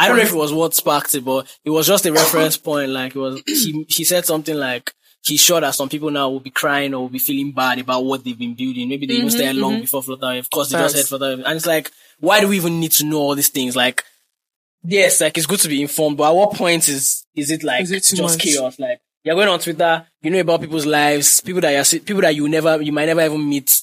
I 0.00 0.08
don't 0.08 0.16
know 0.16 0.22
if 0.22 0.32
it 0.32 0.36
was 0.36 0.52
what 0.52 0.74
sparked 0.74 1.14
it, 1.14 1.24
but 1.24 1.54
it 1.64 1.70
was 1.70 1.86
just 1.86 2.06
a 2.06 2.12
reference 2.12 2.56
point. 2.68 2.90
Like 2.90 3.14
it 3.14 3.18
was, 3.18 3.42
he, 3.46 3.84
he 3.88 4.04
said 4.04 4.24
something 4.24 4.56
like, 4.56 4.92
he's 5.22 5.40
sure 5.40 5.60
that 5.60 5.74
some 5.74 5.88
people 5.88 6.10
now 6.10 6.30
will 6.30 6.40
be 6.40 6.50
crying 6.50 6.94
or 6.94 7.02
will 7.02 7.08
be 7.08 7.18
feeling 7.18 7.52
bad 7.52 7.78
about 7.78 8.04
what 8.04 8.24
they've 8.24 8.38
been 8.38 8.54
building. 8.54 8.88
Maybe 8.88 9.06
they 9.06 9.14
even 9.14 9.30
started 9.30 9.52
mm-hmm, 9.52 9.62
long 9.62 9.72
mm-hmm. 9.72 9.80
before 9.82 10.02
Flutterwave. 10.02 10.38
Of 10.40 10.50
course, 10.50 10.70
they 10.70 10.78
just 10.78 10.96
had 10.96 11.04
Flutterwave. 11.04 11.42
And 11.44 11.56
it's 11.56 11.66
like, 11.66 11.90
why 12.18 12.40
do 12.40 12.48
we 12.48 12.56
even 12.56 12.80
need 12.80 12.92
to 12.92 13.04
know 13.04 13.18
all 13.18 13.34
these 13.34 13.48
things? 13.48 13.76
Like, 13.76 14.04
yes, 14.82 15.20
like 15.20 15.36
it's 15.36 15.46
good 15.46 15.60
to 15.60 15.68
be 15.68 15.82
informed, 15.82 16.16
but 16.16 16.30
at 16.30 16.34
what 16.34 16.54
point 16.54 16.88
is, 16.88 17.26
is 17.34 17.50
it 17.50 17.62
like 17.62 17.82
Is 17.82 17.92
it 17.92 18.04
just 18.04 18.22
much? 18.22 18.38
chaos? 18.38 18.78
Like, 18.78 19.00
you're 19.22 19.34
going 19.34 19.48
on 19.48 19.58
Twitter, 19.58 20.06
you 20.22 20.30
know 20.30 20.40
about 20.40 20.62
people's 20.62 20.86
lives, 20.86 21.42
people 21.42 21.60
that 21.60 21.92
you 21.92 22.00
people 22.00 22.22
that 22.22 22.34
you 22.34 22.48
never, 22.48 22.80
you 22.80 22.92
might 22.92 23.06
never 23.06 23.20
even 23.20 23.46
meet. 23.46 23.80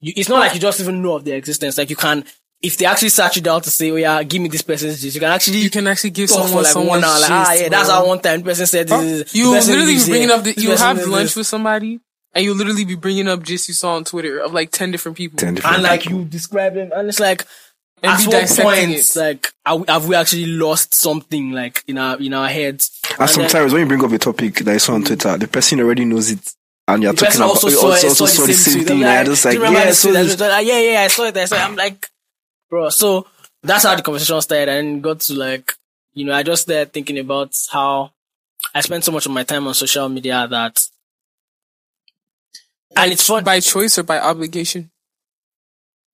You, 0.00 0.12
it's 0.16 0.28
not 0.28 0.40
like 0.40 0.54
you 0.54 0.60
just 0.60 0.80
even 0.80 1.00
know 1.00 1.14
of 1.14 1.24
their 1.24 1.36
existence. 1.36 1.78
Like 1.78 1.90
you 1.90 1.96
can, 1.96 2.24
if 2.62 2.76
they 2.76 2.84
actually 2.86 3.08
search 3.08 3.36
you 3.36 3.42
down 3.42 3.60
to 3.62 3.70
say, 3.70 3.90
oh 3.90 3.96
yeah, 3.96 4.22
give 4.22 4.42
me 4.42 4.48
this 4.48 4.62
person's 4.62 5.00
gist, 5.00 5.14
you 5.14 5.20
can 5.20 5.30
actually 5.30 5.58
You 5.58 5.70
can 5.70 5.86
actually 5.86 6.10
give 6.10 6.28
someone 6.28 6.50
for 6.50 6.56
like 6.62 6.66
someone's 6.66 7.02
one 7.02 7.04
hour. 7.04 7.20
Like, 7.20 7.30
ah, 7.30 7.46
gist, 7.50 7.62
yeah, 7.62 7.68
that's 7.70 7.88
bro. 7.88 7.94
how 7.96 8.06
one 8.06 8.20
time 8.20 8.42
person 8.42 8.66
said 8.66 8.88
this. 8.88 9.02
is- 9.02 9.34
You 9.34 9.50
literally 9.50 9.94
be 9.96 10.04
bringing 10.06 10.28
here, 10.28 10.36
up 10.36 10.44
the, 10.44 10.52
this 10.52 10.64
you 10.64 10.70
have 10.76 10.96
lunch 11.06 11.22
this. 11.28 11.36
with 11.36 11.46
somebody 11.46 12.00
and 12.34 12.44
you 12.44 12.54
literally 12.54 12.84
be 12.84 12.94
bringing 12.96 13.28
up 13.28 13.42
just 13.42 13.66
you 13.68 13.74
saw 13.74 13.94
on 13.96 14.04
Twitter 14.04 14.38
of 14.40 14.52
like 14.52 14.70
10 14.70 14.90
different 14.90 15.16
people. 15.16 15.38
Ten 15.38 15.54
different 15.54 15.74
and 15.76 15.82
like 15.84 16.02
people. 16.02 16.18
you 16.18 16.24
describe 16.26 16.74
them, 16.74 16.90
and 16.94 17.08
it's 17.08 17.18
like 17.18 17.46
And 18.02 18.12
at 18.12 18.20
be 18.20 18.26
what 18.28 18.48
point, 18.60 18.90
it. 18.90 19.16
like 19.16 19.52
are, 19.66 19.82
have 19.88 20.06
we 20.06 20.14
actually 20.14 20.46
lost 20.46 20.94
something 20.94 21.52
like 21.52 21.82
in 21.88 21.96
our 21.98 22.18
in 22.18 22.34
our 22.34 22.48
heads? 22.48 22.90
And 23.10 23.20
then- 23.20 23.28
sometimes 23.28 23.72
when 23.72 23.80
you 23.82 23.88
bring 23.88 24.04
up 24.04 24.12
a 24.12 24.18
topic 24.18 24.56
that 24.56 24.74
is 24.76 24.88
on 24.90 25.02
Twitter, 25.02 25.36
the 25.38 25.48
person 25.48 25.80
already 25.80 26.04
knows 26.04 26.30
it, 26.30 26.52
and 26.86 27.02
you're 27.02 27.12
the 27.14 27.24
talking 27.24 27.40
about 27.40 27.48
also 27.50 27.68
you 27.68 27.76
saw, 27.76 27.86
also, 27.90 28.06
it, 28.06 28.10
also 28.10 28.26
saw 28.26 28.46
the 28.46 28.52
same 28.52 28.74
tweet. 28.74 28.86
thing. 28.88 28.96
I'm 28.98 29.02
And 29.04 29.26
you're 29.26 29.34
just 29.34 29.44
like, 29.46 29.58
yeah, 29.58 29.84
this 29.86 29.98
so 29.98 30.10
tweet?" 30.12 30.22
this, 30.26 30.40
Like, 30.40 30.66
yeah, 30.66 30.78
yeah, 30.80 30.92
yeah, 30.92 31.00
I 31.02 31.08
saw 31.08 31.24
it. 31.24 31.36
I 31.36 31.44
saw 31.46 31.56
it. 31.56 31.60
I'm 31.60 31.76
like, 31.76 32.08
bro. 32.70 32.88
So 32.88 33.26
that's 33.62 33.84
how 33.84 33.94
the 33.94 34.02
conversation 34.02 34.40
started, 34.40 34.70
and 34.70 35.02
got 35.02 35.20
to 35.20 35.34
like, 35.34 35.72
you 36.14 36.24
know, 36.24 36.32
I 36.32 36.42
just 36.42 36.62
started 36.62 36.92
thinking 36.92 37.18
about 37.18 37.54
how 37.70 38.12
I 38.74 38.80
spent 38.80 39.04
so 39.04 39.12
much 39.12 39.26
of 39.26 39.32
my 39.32 39.42
time 39.42 39.66
on 39.66 39.74
social 39.74 40.08
media 40.08 40.46
that, 40.48 40.80
and 42.96 43.12
it's 43.12 43.26
fun. 43.26 43.44
By 43.44 43.60
choice 43.60 43.98
or 43.98 44.04
by 44.04 44.18
obligation? 44.20 44.90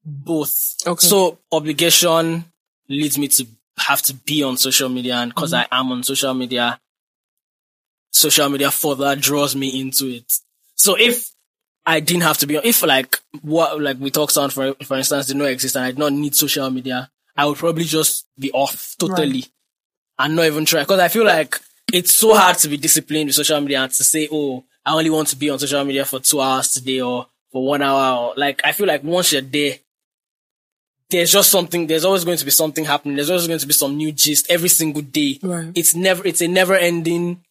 both. 0.07 0.77
Okay. 0.87 1.07
So 1.07 1.39
obligation 1.51 2.45
leads 2.89 3.19
me 3.19 3.29
to 3.29 3.47
have 3.79 4.01
to 4.03 4.15
be 4.15 4.43
on 4.43 4.57
social 4.57 4.89
media, 4.89 5.17
and 5.17 5.35
because 5.35 5.53
mm-hmm. 5.53 5.75
I 5.75 5.81
am 5.81 5.93
on 5.93 6.03
social 6.05 6.33
media, 6.33 6.81
social 8.13 8.49
media 8.49 8.71
further 8.71 9.17
draws 9.17 9.57
me 9.57 9.81
into 9.81 10.07
it. 10.07 10.33
So 10.77 10.97
if 10.99 11.31
I 11.87 12.01
didn't 12.01 12.25
have 12.25 12.39
to 12.39 12.47
be 12.47 12.57
on, 12.57 12.65
if 12.65 12.83
like 12.83 13.17
what 13.43 13.81
like 13.81 13.99
we 14.01 14.11
talk 14.11 14.31
sound 14.31 14.53
for 14.53 14.75
for 14.83 14.97
instance 14.97 15.27
did 15.27 15.37
not 15.37 15.49
exist 15.51 15.77
and 15.77 15.85
I 15.85 15.91
did 15.91 15.99
not 15.99 16.13
need 16.13 16.35
social 16.35 16.69
media, 16.71 17.11
I 17.37 17.47
would 17.47 17.57
probably 17.57 17.85
just 17.85 18.27
be 18.39 18.51
off 18.53 18.97
totally 18.99 19.45
and 20.19 20.35
not 20.35 20.47
even 20.47 20.65
try 20.65 20.81
because 20.81 21.01
I 21.01 21.09
feel 21.09 21.25
like 21.25 21.61
it's 21.93 22.15
so 22.15 22.35
hard 22.35 22.59
to 22.59 22.69
be 22.69 22.77
disciplined 22.77 23.29
with 23.29 23.37
social 23.37 23.61
media 23.61 23.81
and 23.81 23.93
to 23.93 24.05
say, 24.05 24.29
oh, 24.31 24.65
I 24.85 24.93
only 24.93 25.11
want 25.11 25.29
to 25.29 25.37
be 25.37 25.51
on 25.51 25.59
social 25.59 25.85
media 25.85 26.05
for 26.05 26.21
two 26.21 26.41
hours 26.41 26.73
today 26.73 27.01
or 27.01 27.27
for 27.53 27.65
one 27.65 27.83
hour. 27.83 28.29
Or, 28.29 28.35
like, 28.37 28.61
I 28.65 28.73
feel 28.73 28.87
like 28.87 29.05
once 29.05 29.33
you're 29.33 29.43
there, 29.43 29.77
there's 31.11 31.31
just 31.31 31.51
something, 31.51 31.87
there's 31.87 32.05
always 32.05 32.25
going 32.25 32.39
to 32.39 32.45
be 32.45 32.51
something 32.51 32.85
happening. 32.85 33.17
There's 33.17 33.31
always 33.31 33.47
going 33.47 33.61
to 33.61 33.67
be 33.67 33.73
some 33.73 33.97
new 33.97 34.13
gist 34.13 34.51
every 34.51 34.69
single 34.69 35.03
day. 35.03 35.39
Right. 35.43 35.71
It's 35.75 35.95
never, 35.95 36.27
it's 36.27 36.41
a 36.41 36.49
never 36.49 36.75
ending 36.75 37.45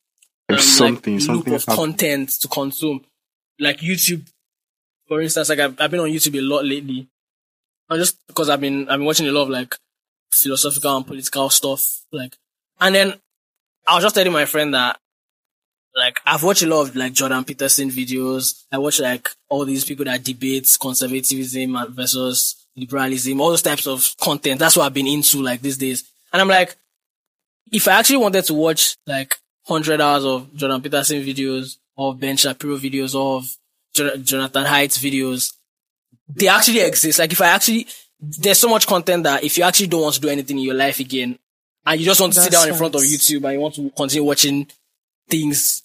There's 0.49 0.61
um, 0.81 0.87
something, 0.87 1.15
like, 1.15 1.23
something 1.23 1.53
loop 1.53 1.61
of 1.61 1.65
hap- 1.65 1.75
content 1.77 2.29
to 2.41 2.47
consume. 2.47 3.05
Like 3.59 3.79
YouTube, 3.79 4.27
for 5.07 5.21
instance, 5.21 5.49
like 5.49 5.59
I've, 5.59 5.79
I've 5.79 5.91
been 5.91 5.99
on 5.99 6.09
YouTube 6.09 6.37
a 6.37 6.41
lot 6.41 6.65
lately. 6.65 7.07
And 7.89 7.99
just 7.99 8.17
because 8.27 8.49
I've 8.49 8.61
been, 8.61 8.89
I've 8.89 8.97
been 8.99 9.05
watching 9.05 9.27
a 9.27 9.31
lot 9.31 9.43
of 9.43 9.49
like 9.49 9.75
philosophical 10.31 10.97
and 10.97 11.07
political 11.07 11.49
stuff. 11.49 12.05
Like, 12.11 12.35
and 12.79 12.95
then 12.95 13.13
I 13.87 13.95
was 13.95 14.03
just 14.03 14.15
telling 14.15 14.33
my 14.33 14.45
friend 14.45 14.73
that 14.73 14.99
like 15.95 16.19
I've 16.25 16.43
watched 16.43 16.63
a 16.63 16.67
lot 16.67 16.81
of 16.81 16.95
like 16.95 17.13
Jordan 17.13 17.45
Peterson 17.45 17.89
videos. 17.89 18.63
I 18.71 18.77
watch 18.77 18.99
like 18.99 19.29
all 19.49 19.65
these 19.65 19.85
people 19.85 20.05
that 20.05 20.23
debate 20.23 20.77
conservatism 20.79 21.77
versus 21.93 22.67
liberalism, 22.75 23.39
all 23.39 23.51
those 23.51 23.61
types 23.61 23.87
of 23.87 24.13
content. 24.19 24.59
That's 24.59 24.75
what 24.75 24.85
I've 24.85 24.93
been 24.93 25.07
into 25.07 25.41
like 25.41 25.61
these 25.61 25.77
days. 25.77 26.03
And 26.33 26.41
I'm 26.41 26.49
like, 26.49 26.75
if 27.71 27.87
I 27.87 27.93
actually 27.93 28.17
wanted 28.17 28.43
to 28.45 28.53
watch 28.53 28.97
like 29.07 29.37
100 29.67 30.01
hours 30.01 30.25
of 30.25 30.53
Jordan 30.55 30.81
Peterson 30.81 31.21
videos 31.21 31.77
or 31.95 32.15
Ben 32.15 32.37
Shapiro 32.37 32.77
videos 32.77 33.15
of 33.15 33.47
Jonathan 34.23 34.65
Haidt's 34.65 34.97
videos, 34.97 35.53
they 36.27 36.47
actually 36.47 36.81
exist. 36.81 37.19
Like 37.19 37.31
if 37.31 37.41
I 37.41 37.47
actually, 37.47 37.87
there's 38.19 38.59
so 38.59 38.69
much 38.69 38.87
content 38.87 39.23
that 39.23 39.43
if 39.43 39.57
you 39.57 39.63
actually 39.63 39.87
don't 39.87 40.01
want 40.01 40.15
to 40.15 40.21
do 40.21 40.29
anything 40.29 40.57
in 40.57 40.63
your 40.65 40.75
life 40.75 40.99
again, 40.99 41.37
and 41.85 41.99
you 41.99 42.05
just 42.05 42.19
want 42.19 42.33
to 42.33 42.41
sit 42.41 42.51
down 42.51 42.67
in 42.67 42.73
front 42.75 42.95
of. 42.95 43.01
YouTube 43.01 43.43
and 43.43 43.53
you 43.53 43.59
want 43.59 43.75
to 43.75 43.89
continue 43.91 44.23
watching 44.23 44.67
things, 45.29 45.83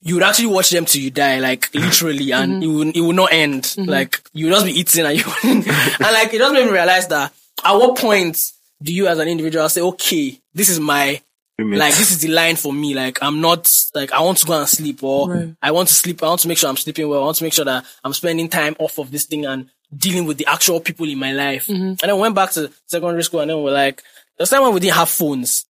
you 0.00 0.14
would 0.14 0.22
actually 0.24 0.46
watch 0.46 0.70
them 0.70 0.84
till 0.86 1.02
you 1.02 1.10
die, 1.10 1.38
like 1.40 1.72
literally, 1.74 2.32
and 2.32 2.54
Mm-hmm. 2.54 2.62
it 2.62 2.66
will, 2.66 2.88
it 2.96 3.00
will 3.00 3.12
not 3.12 3.32
end. 3.32 3.74
Like 3.78 4.22
you 4.32 4.46
will 4.46 4.54
just 4.54 4.66
be 4.66 4.72
eating 4.72 5.04
and 5.06 5.18
you, 5.18 5.24
and 5.44 5.66
like 6.00 6.32
it 6.32 6.38
just 6.38 6.54
made 6.54 6.64
me 6.66 6.72
realize 6.72 7.06
that 7.08 7.32
at 7.64 7.72
what 7.74 7.98
point 7.98 8.42
do 8.82 8.92
you 8.92 9.06
as 9.06 9.18
an 9.18 9.28
individual 9.28 9.68
say, 9.68 9.82
okay, 9.82 10.40
this 10.54 10.68
is 10.68 10.80
my. 10.80 11.20
Like 11.58 11.94
this 11.94 12.10
is 12.10 12.20
the 12.20 12.28
line 12.28 12.56
for 12.56 12.72
me. 12.72 12.94
Like 12.94 13.18
I'm 13.22 13.40
not 13.40 13.70
like 13.94 14.12
I 14.12 14.20
want 14.20 14.38
to 14.38 14.46
go 14.46 14.58
and 14.58 14.68
sleep 14.68 15.02
or 15.02 15.30
Right. 15.30 15.54
I 15.62 15.70
want 15.70 15.88
to 15.88 15.94
sleep. 15.94 16.22
I 16.22 16.26
want 16.28 16.40
to 16.40 16.48
make 16.48 16.58
sure 16.58 16.68
I'm 16.70 16.76
sleeping 16.76 17.08
well. 17.08 17.22
I 17.22 17.24
want 17.26 17.36
to 17.38 17.44
make 17.44 17.52
sure 17.52 17.64
that 17.64 17.84
I'm 18.02 18.12
spending 18.14 18.48
time 18.48 18.74
off 18.78 18.98
of 18.98 19.10
this 19.10 19.26
thing 19.26 19.44
and 19.46 19.68
dealing 19.94 20.24
with 20.24 20.38
the 20.38 20.46
actual 20.46 20.80
people 20.80 21.06
in 21.08 21.18
my 21.18 21.32
life. 21.32 21.68
And 21.68 21.98
then 21.98 22.18
went 22.18 22.34
back 22.34 22.52
to 22.52 22.70
secondary 22.86 23.22
school 23.22 23.40
and 23.40 23.50
then 23.50 23.62
we're 23.62 23.72
like, 23.72 24.02
there's 24.36 24.48
time 24.50 24.62
when 24.62 24.72
we 24.74 24.80
didn't 24.80 24.94
have 24.96 25.10
phones. 25.10 25.66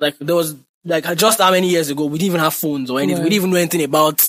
Like 0.00 0.18
there 0.18 0.34
was 0.36 0.56
like 0.84 1.04
just 1.16 1.38
how 1.40 1.50
many 1.50 1.68
years 1.68 1.90
ago 1.90 2.06
we 2.06 2.18
didn't 2.18 2.28
even 2.30 2.40
have 2.40 2.54
phones 2.54 2.90
or 2.90 2.98
anything. 3.00 3.22
We 3.24 3.30
didn't 3.30 3.42
even 3.42 3.50
know 3.50 3.56
anything 3.58 3.84
about 3.84 4.26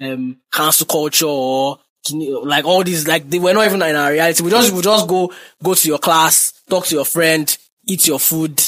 um 0.00 0.38
cancel 0.52 0.86
culture 0.86 1.26
or 1.26 1.78
like 2.10 2.64
all 2.64 2.82
these 2.82 3.06
like 3.06 3.30
they 3.30 3.38
were 3.38 3.54
not 3.54 3.66
even 3.66 3.80
in 3.82 3.94
our 3.94 4.10
reality. 4.10 4.42
We 4.42 4.50
just 4.50 4.72
we 4.72 4.82
just 4.82 5.06
go 5.06 5.32
go 5.62 5.74
to 5.74 5.88
your 5.88 5.98
class, 5.98 6.52
talk 6.68 6.86
to 6.86 6.96
your 6.96 7.04
friend, 7.04 7.56
eat 7.86 8.08
your 8.08 8.18
food, 8.18 8.60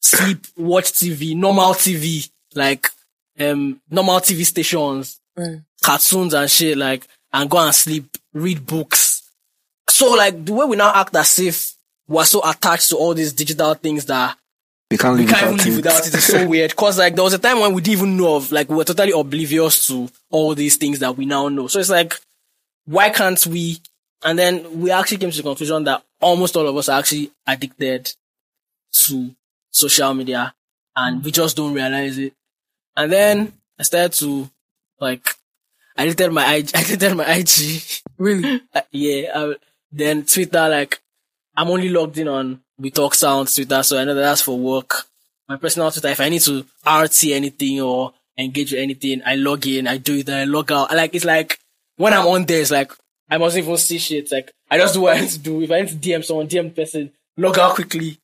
sleep, 0.00 0.46
watch 0.56 0.92
TV, 0.92 1.36
normal 1.36 1.74
TV, 1.74 2.28
like 2.54 2.88
um 3.38 3.80
normal 3.90 4.20
TV 4.20 4.44
stations, 4.44 5.20
Right. 5.36 5.60
cartoons 5.82 6.34
and 6.34 6.50
shit, 6.50 6.76
like 6.76 7.06
and 7.32 7.48
go 7.48 7.58
and 7.58 7.74
sleep, 7.74 8.04
read 8.34 8.66
books. 8.66 9.22
So 9.88 10.12
like 10.12 10.44
the 10.44 10.52
way 10.52 10.66
we 10.66 10.76
now 10.76 10.92
act 10.94 11.14
as 11.16 11.38
if 11.38 11.74
we're 12.08 12.24
so 12.24 12.40
attached 12.48 12.88
to 12.90 12.96
all 12.96 13.14
these 13.14 13.32
digital 13.32 13.74
things 13.74 14.04
that 14.06 14.36
they 14.88 14.96
can't 14.96 15.16
we 15.16 15.24
live 15.24 15.34
can't 15.36 15.44
even 15.44 15.52
without 15.52 15.66
live 15.66 15.72
it. 15.72 15.76
without 15.76 16.06
it. 16.08 16.14
It's 16.14 16.24
so 16.24 16.48
weird. 16.48 16.74
Cause 16.74 16.98
like 16.98 17.14
there 17.14 17.22
was 17.22 17.32
a 17.34 17.38
time 17.38 17.60
when 17.60 17.72
we 17.72 17.80
didn't 17.80 17.98
even 17.98 18.16
know 18.16 18.34
of, 18.36 18.50
like 18.50 18.68
we 18.68 18.74
were 18.76 18.84
totally 18.84 19.12
oblivious 19.12 19.86
to 19.86 20.08
all 20.30 20.54
these 20.56 20.76
things 20.76 20.98
that 20.98 21.16
we 21.16 21.26
now 21.26 21.48
know. 21.48 21.68
So 21.68 21.78
it's 21.78 21.90
like, 21.90 22.14
why 22.86 23.10
can't 23.10 23.44
we? 23.46 23.78
And 24.24 24.36
then 24.38 24.80
we 24.80 24.90
actually 24.90 25.18
came 25.18 25.30
to 25.30 25.36
the 25.36 25.42
conclusion 25.44 25.84
that 25.84 26.02
almost 26.20 26.56
all 26.56 26.66
of 26.66 26.76
us 26.76 26.88
are 26.88 26.98
actually 26.98 27.30
addicted 27.46 28.12
to 28.92 29.30
social 29.70 30.14
media 30.14 30.54
and 30.96 31.24
we 31.24 31.30
just 31.30 31.56
don't 31.56 31.74
realize 31.74 32.18
it. 32.18 32.34
And 32.96 33.12
then 33.12 33.52
I 33.78 33.82
started 33.82 34.12
to 34.18 34.50
like, 35.00 35.26
I 35.96 36.04
deleted 36.04 36.32
my 36.32 36.54
IG, 36.54 36.70
I 36.74 36.82
deleted 36.82 37.16
my 37.16 37.24
IG. 37.24 37.82
Really? 38.18 38.62
Uh, 38.74 38.80
yeah. 38.90 39.32
I, 39.34 39.54
then 39.92 40.24
Twitter, 40.24 40.68
like, 40.68 41.00
I'm 41.56 41.68
only 41.68 41.88
logged 41.88 42.18
in 42.18 42.28
on 42.28 42.60
We 42.78 42.90
Talk 42.90 43.14
Sounds 43.14 43.54
Twitter, 43.54 43.82
so 43.82 43.98
I 43.98 44.04
know 44.04 44.14
that 44.14 44.20
that's 44.20 44.42
for 44.42 44.58
work. 44.58 45.06
My 45.48 45.56
personal 45.56 45.90
Twitter, 45.90 46.08
if 46.08 46.20
I 46.20 46.28
need 46.28 46.42
to 46.42 46.64
RT 46.86 47.24
anything 47.24 47.80
or 47.80 48.12
engage 48.38 48.70
with 48.70 48.80
anything, 48.80 49.22
I 49.26 49.34
log 49.34 49.66
in, 49.66 49.88
I 49.88 49.96
do 49.96 50.16
it, 50.18 50.28
I 50.30 50.44
log 50.44 50.70
out. 50.70 50.92
I 50.92 50.94
Like, 50.94 51.14
it's 51.14 51.24
like, 51.24 51.58
when 51.96 52.14
I'm 52.14 52.26
on 52.26 52.44
there, 52.44 52.60
it's 52.60 52.70
like, 52.70 52.92
I 53.28 53.38
mustn't 53.38 53.64
even 53.64 53.76
see 53.76 53.98
shit. 53.98 54.30
Like, 54.30 54.52
I 54.70 54.78
just 54.78 54.94
do 54.94 55.02
what 55.02 55.16
I 55.16 55.20
need 55.20 55.30
to 55.30 55.38
do. 55.38 55.60
If 55.62 55.70
I 55.70 55.80
need 55.80 55.88
to 55.88 55.96
DM 55.96 56.24
someone, 56.24 56.48
DM 56.48 56.74
the 56.74 56.82
person, 56.82 57.10
log 57.36 57.58
out 57.58 57.74
quickly. 57.74 58.18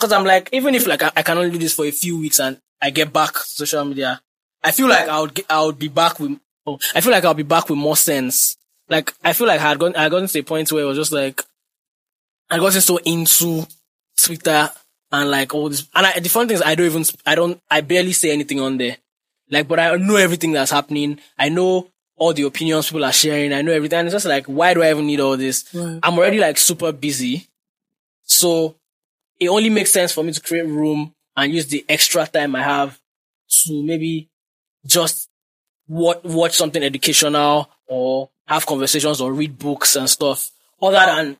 Cause 0.00 0.12
I'm 0.12 0.24
like, 0.24 0.48
even 0.52 0.74
if 0.74 0.86
like 0.86 1.02
I, 1.02 1.12
I 1.16 1.22
can 1.22 1.36
only 1.36 1.50
do 1.50 1.58
this 1.58 1.74
for 1.74 1.84
a 1.84 1.90
few 1.90 2.18
weeks 2.18 2.40
and 2.40 2.58
I 2.80 2.90
get 2.90 3.12
back 3.12 3.34
to 3.34 3.40
social 3.40 3.84
media, 3.84 4.20
I 4.62 4.72
feel 4.72 4.88
like 4.88 5.08
I 5.08 5.20
would 5.20 5.34
get, 5.34 5.46
I 5.50 5.62
would 5.62 5.78
be 5.78 5.88
back 5.88 6.18
with, 6.18 6.38
oh, 6.66 6.78
I 6.94 7.00
feel 7.00 7.12
like 7.12 7.24
I'll 7.24 7.34
be 7.34 7.42
back 7.42 7.68
with 7.68 7.78
more 7.78 7.96
sense. 7.96 8.56
Like, 8.88 9.14
I 9.22 9.34
feel 9.34 9.46
like 9.46 9.60
I 9.60 9.68
had 9.68 9.78
gone, 9.78 9.94
I 9.94 10.04
had 10.04 10.10
gotten 10.10 10.26
to 10.26 10.38
a 10.38 10.42
point 10.42 10.72
where 10.72 10.82
it 10.82 10.86
was 10.86 10.96
just 10.96 11.12
like, 11.12 11.42
I 12.48 12.58
gotten 12.58 12.80
so 12.80 12.96
into 12.98 13.66
Twitter 14.16 14.70
and 15.12 15.30
like 15.30 15.54
all 15.54 15.68
this. 15.68 15.86
And 15.94 16.06
I, 16.06 16.18
the 16.18 16.28
fun 16.28 16.48
thing 16.48 16.56
is 16.56 16.62
I 16.62 16.74
don't 16.74 16.86
even, 16.86 17.04
I 17.26 17.34
don't, 17.34 17.60
I 17.70 17.82
barely 17.82 18.12
say 18.12 18.32
anything 18.32 18.60
on 18.60 18.78
there. 18.78 18.96
Like, 19.50 19.68
but 19.68 19.78
I 19.78 19.96
know 19.96 20.16
everything 20.16 20.52
that's 20.52 20.70
happening. 20.70 21.20
I 21.38 21.48
know 21.50 21.88
all 22.16 22.32
the 22.32 22.42
opinions 22.42 22.86
people 22.86 23.04
are 23.04 23.12
sharing. 23.12 23.52
I 23.52 23.62
know 23.62 23.72
everything. 23.72 23.98
And 23.98 24.08
it's 24.08 24.14
just 24.14 24.26
like, 24.26 24.46
why 24.46 24.74
do 24.74 24.82
I 24.82 24.90
even 24.90 25.06
need 25.06 25.20
all 25.20 25.36
this? 25.36 25.72
Right. 25.74 25.98
I'm 26.02 26.18
already 26.18 26.38
like 26.38 26.58
super 26.58 26.92
busy. 26.92 27.48
So 28.22 28.76
it 29.40 29.48
only 29.48 29.70
makes 29.70 29.90
sense 29.90 30.12
for 30.12 30.22
me 30.22 30.32
to 30.32 30.40
create 30.40 30.66
room 30.66 31.14
and 31.36 31.52
use 31.52 31.66
the 31.66 31.84
extra 31.88 32.26
time 32.26 32.54
I 32.54 32.62
have 32.62 33.00
to 33.64 33.82
maybe 33.82 34.28
just 34.86 35.28
watch, 35.88 36.22
watch 36.22 36.56
something 36.56 36.82
educational 36.82 37.70
or 37.88 38.28
have 38.46 38.66
conversations 38.66 39.20
or 39.20 39.32
read 39.32 39.58
books 39.58 39.96
and 39.96 40.08
stuff 40.08 40.50
other 40.80 41.06
than 41.06 41.36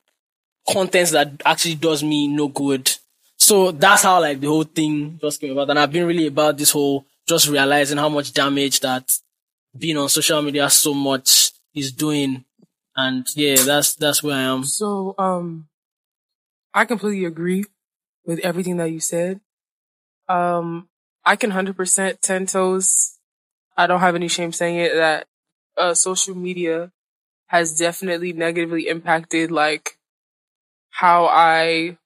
contents 0.68 1.10
that 1.10 1.30
actually 1.44 1.74
does 1.74 2.02
me 2.02 2.26
no 2.26 2.48
good. 2.48 2.90
So 3.36 3.70
that's 3.70 4.02
how 4.02 4.20
like 4.20 4.40
the 4.40 4.46
whole 4.48 4.64
thing 4.64 5.18
just 5.20 5.40
came 5.40 5.52
about. 5.52 5.70
And 5.70 5.78
I've 5.78 5.92
been 5.92 6.06
really 6.06 6.26
about 6.26 6.56
this 6.56 6.70
whole 6.70 7.06
just 7.28 7.48
realizing 7.48 7.98
how 7.98 8.08
much 8.08 8.32
damage 8.32 8.80
that 8.80 9.12
being 9.76 9.96
on 9.96 10.08
social 10.08 10.42
media 10.42 10.68
so 10.70 10.94
much 10.94 11.52
is 11.74 11.92
doing. 11.92 12.44
And 12.96 13.26
yeah, 13.34 13.56
that's, 13.62 13.94
that's 13.94 14.22
where 14.22 14.36
I 14.36 14.42
am. 14.42 14.64
So, 14.64 15.14
um, 15.18 15.68
I 16.74 16.84
completely 16.84 17.24
agree 17.24 17.64
with 18.30 18.38
everything 18.40 18.76
that 18.76 18.92
you 18.92 19.00
said. 19.00 19.40
Um, 20.28 20.88
I 21.24 21.34
can 21.34 21.50
100% 21.50 22.20
10 22.20 22.46
toes. 22.46 23.18
I 23.76 23.88
don't 23.88 24.00
have 24.00 24.14
any 24.14 24.28
shame 24.28 24.52
saying 24.52 24.76
it 24.76 24.94
that, 24.94 25.26
uh, 25.76 25.94
social 25.94 26.36
media 26.36 26.92
has 27.48 27.76
definitely 27.76 28.32
negatively 28.32 28.86
impacted 28.86 29.50
like 29.50 29.98
how 30.90 31.26
I 31.26 31.98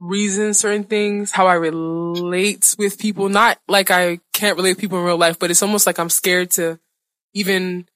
reason 0.00 0.54
certain 0.54 0.84
things, 0.84 1.32
how 1.32 1.46
I 1.46 1.54
relate 1.54 2.74
with 2.78 2.98
people. 2.98 3.28
Not 3.28 3.58
like 3.68 3.90
I 3.90 4.20
can't 4.32 4.56
relate 4.56 4.72
with 4.72 4.80
people 4.80 4.98
in 4.98 5.04
real 5.04 5.18
life, 5.18 5.38
but 5.38 5.50
it's 5.50 5.62
almost 5.62 5.86
like 5.86 5.98
I'm 5.98 6.08
scared 6.08 6.50
to 6.52 6.80
even, 7.34 7.86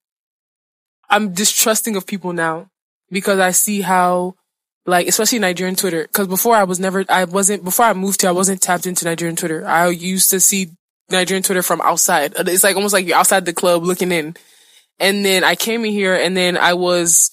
I'm 1.08 1.32
distrusting 1.32 1.96
of 1.96 2.06
people 2.06 2.34
now 2.34 2.70
because 3.10 3.38
I 3.38 3.52
see 3.52 3.80
how 3.80 4.36
like 4.86 5.08
especially 5.08 5.40
Nigerian 5.40 5.76
Twitter. 5.76 6.02
Because 6.02 6.28
before 6.28 6.54
I 6.54 6.64
was 6.64 6.80
never, 6.80 7.04
I 7.08 7.24
wasn't 7.24 7.64
before 7.64 7.86
I 7.86 7.92
moved 7.92 8.22
here, 8.22 8.30
I 8.30 8.34
wasn't 8.34 8.62
tapped 8.62 8.86
into 8.86 9.04
Nigerian 9.04 9.36
Twitter. 9.36 9.66
I 9.66 9.88
used 9.88 10.30
to 10.30 10.40
see 10.40 10.70
Nigerian 11.10 11.42
Twitter 11.42 11.62
from 11.62 11.80
outside. 11.82 12.34
It's 12.38 12.64
like 12.64 12.76
almost 12.76 12.92
like 12.92 13.06
you're 13.06 13.16
outside 13.16 13.44
the 13.44 13.52
club 13.52 13.84
looking 13.84 14.12
in. 14.12 14.36
And 14.98 15.24
then 15.24 15.44
I 15.44 15.56
came 15.56 15.84
in 15.84 15.92
here, 15.92 16.14
and 16.14 16.36
then 16.36 16.56
I 16.56 16.72
was 16.72 17.32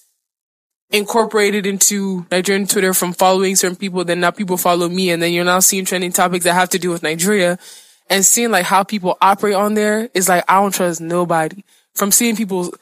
incorporated 0.90 1.66
into 1.66 2.26
Nigerian 2.30 2.68
Twitter 2.68 2.94
from 2.94 3.14
following 3.14 3.56
certain 3.56 3.78
people. 3.78 4.04
Then 4.04 4.20
now 4.20 4.32
people 4.32 4.58
follow 4.58 4.90
me, 4.90 5.12
and 5.12 5.22
then 5.22 5.32
you're 5.32 5.46
now 5.46 5.60
seeing 5.60 5.86
trending 5.86 6.12
topics 6.12 6.44
that 6.44 6.54
have 6.54 6.70
to 6.70 6.80
do 6.80 6.90
with 6.90 7.04
Nigeria, 7.04 7.58
and 8.10 8.26
seeing 8.26 8.52
like 8.52 8.66
how 8.66 8.84
people 8.84 9.18
operate 9.22 9.56
on 9.56 9.76
there 9.76 10.10
is 10.14 10.28
like 10.28 10.44
I 10.48 10.62
don't 10.62 10.74
trust 10.74 11.00
nobody. 11.00 11.64
From 11.96 12.12
seeing 12.12 12.36
people 12.36 12.74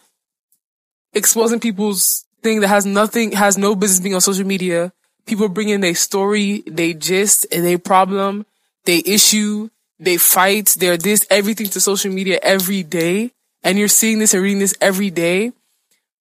exposing 1.14 1.60
people's 1.60 2.26
thing 2.42 2.62
that 2.62 2.68
has 2.68 2.86
nothing, 2.86 3.32
has 3.34 3.58
no 3.58 3.76
business 3.76 4.00
being 4.00 4.16
on 4.16 4.22
social 4.22 4.46
media. 4.46 4.92
People 5.26 5.50
bring 5.50 5.70
in 5.70 5.82
their 5.82 5.96
story, 5.96 6.64
they 6.68 6.94
gist, 6.94 7.46
and 7.52 7.66
they 7.66 7.78
problem, 7.78 8.46
they 8.86 9.02
issue, 9.06 9.70
they 10.00 10.18
fight, 10.18 10.76
they're 10.80 10.98
this, 10.98 11.26
everything 11.30 11.68
to 11.68 11.80
social 11.80 12.12
media 12.12 12.40
every 12.42 12.84
day. 12.84 13.32
And 13.64 13.78
you're 13.78 13.88
seeing 13.88 14.20
this 14.20 14.34
and 14.34 14.42
reading 14.42 14.60
this 14.60 14.76
every 14.82 15.12
day. 15.12 15.52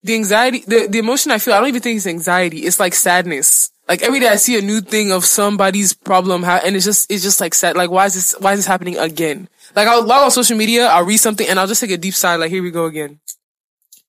The 0.03 0.15
anxiety, 0.15 0.63
the, 0.67 0.87
the 0.87 0.99
emotion 0.99 1.31
I 1.31 1.39
feel, 1.39 1.53
I 1.53 1.59
don't 1.59 1.69
even 1.69 1.81
think 1.81 1.97
it's 1.97 2.07
anxiety. 2.07 2.59
It's 2.59 2.79
like 2.79 2.93
sadness. 2.93 3.71
Like 3.87 4.03
every 4.03 4.19
day 4.19 4.29
I 4.29 4.37
see 4.37 4.57
a 4.57 4.61
new 4.61 4.79
thing 4.79 5.11
of 5.11 5.25
somebody's 5.25 5.93
problem, 5.93 6.45
and 6.45 6.77
it's 6.77 6.85
just 6.85 7.11
it's 7.11 7.23
just 7.23 7.41
like 7.41 7.53
sad. 7.53 7.75
Like 7.75 7.89
why 7.89 8.05
is 8.05 8.13
this 8.13 8.35
why 8.39 8.53
is 8.53 8.59
this 8.59 8.65
happening 8.65 8.97
again? 8.97 9.49
Like 9.75 9.85
I'll 9.85 10.05
log 10.05 10.23
on 10.23 10.31
social 10.31 10.55
media, 10.55 10.87
I'll 10.87 11.03
read 11.03 11.17
something, 11.17 11.45
and 11.45 11.59
I'll 11.59 11.67
just 11.67 11.81
take 11.81 11.91
a 11.91 11.97
deep 11.97 12.13
sigh. 12.13 12.37
Like 12.37 12.51
here 12.51 12.63
we 12.63 12.71
go 12.71 12.85
again. 12.85 13.19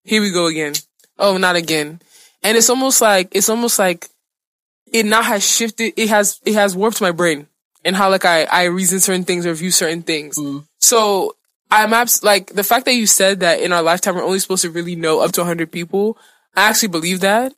Here 0.05 0.23
we 0.23 0.31
go 0.31 0.47
again. 0.47 0.75
Oh, 1.23 1.39
not 1.39 1.57
again. 1.57 2.01
And 2.43 2.57
it's 2.59 2.69
almost 2.69 3.01
like 3.01 3.29
it's 3.33 3.49
almost 3.49 3.79
like 3.79 4.09
it 4.93 5.07
now 5.07 5.23
has 5.23 5.49
shifted. 5.49 5.95
It 5.97 6.09
has 6.09 6.41
it 6.45 6.55
has 6.55 6.77
warped 6.77 7.01
my 7.01 7.13
brain 7.13 7.47
and 7.85 7.95
how 7.97 8.11
like 8.11 8.25
I 8.25 8.45
I 8.45 8.65
reason 8.65 9.01
certain 9.01 9.25
things 9.25 9.47
or 9.47 9.55
view 9.55 9.71
certain 9.71 10.03
things. 10.03 10.37
So 10.79 11.37
I'm 11.71 11.93
abs- 11.95 12.23
like 12.23 12.53
the 12.53 12.65
fact 12.65 12.85
that 12.87 12.95
you 12.95 13.07
said 13.07 13.41
that 13.41 13.61
in 13.61 13.73
our 13.73 13.83
lifetime 13.83 14.17
we're 14.17 14.25
only 14.25 14.41
supposed 14.41 14.63
to 14.63 14.71
really 14.71 14.97
know 14.97 15.21
up 15.21 15.33
to 15.33 15.41
100 15.41 15.71
people. 15.73 16.19
I 16.55 16.69
actually 16.69 16.89
believe 16.89 17.21
that. 17.21 17.55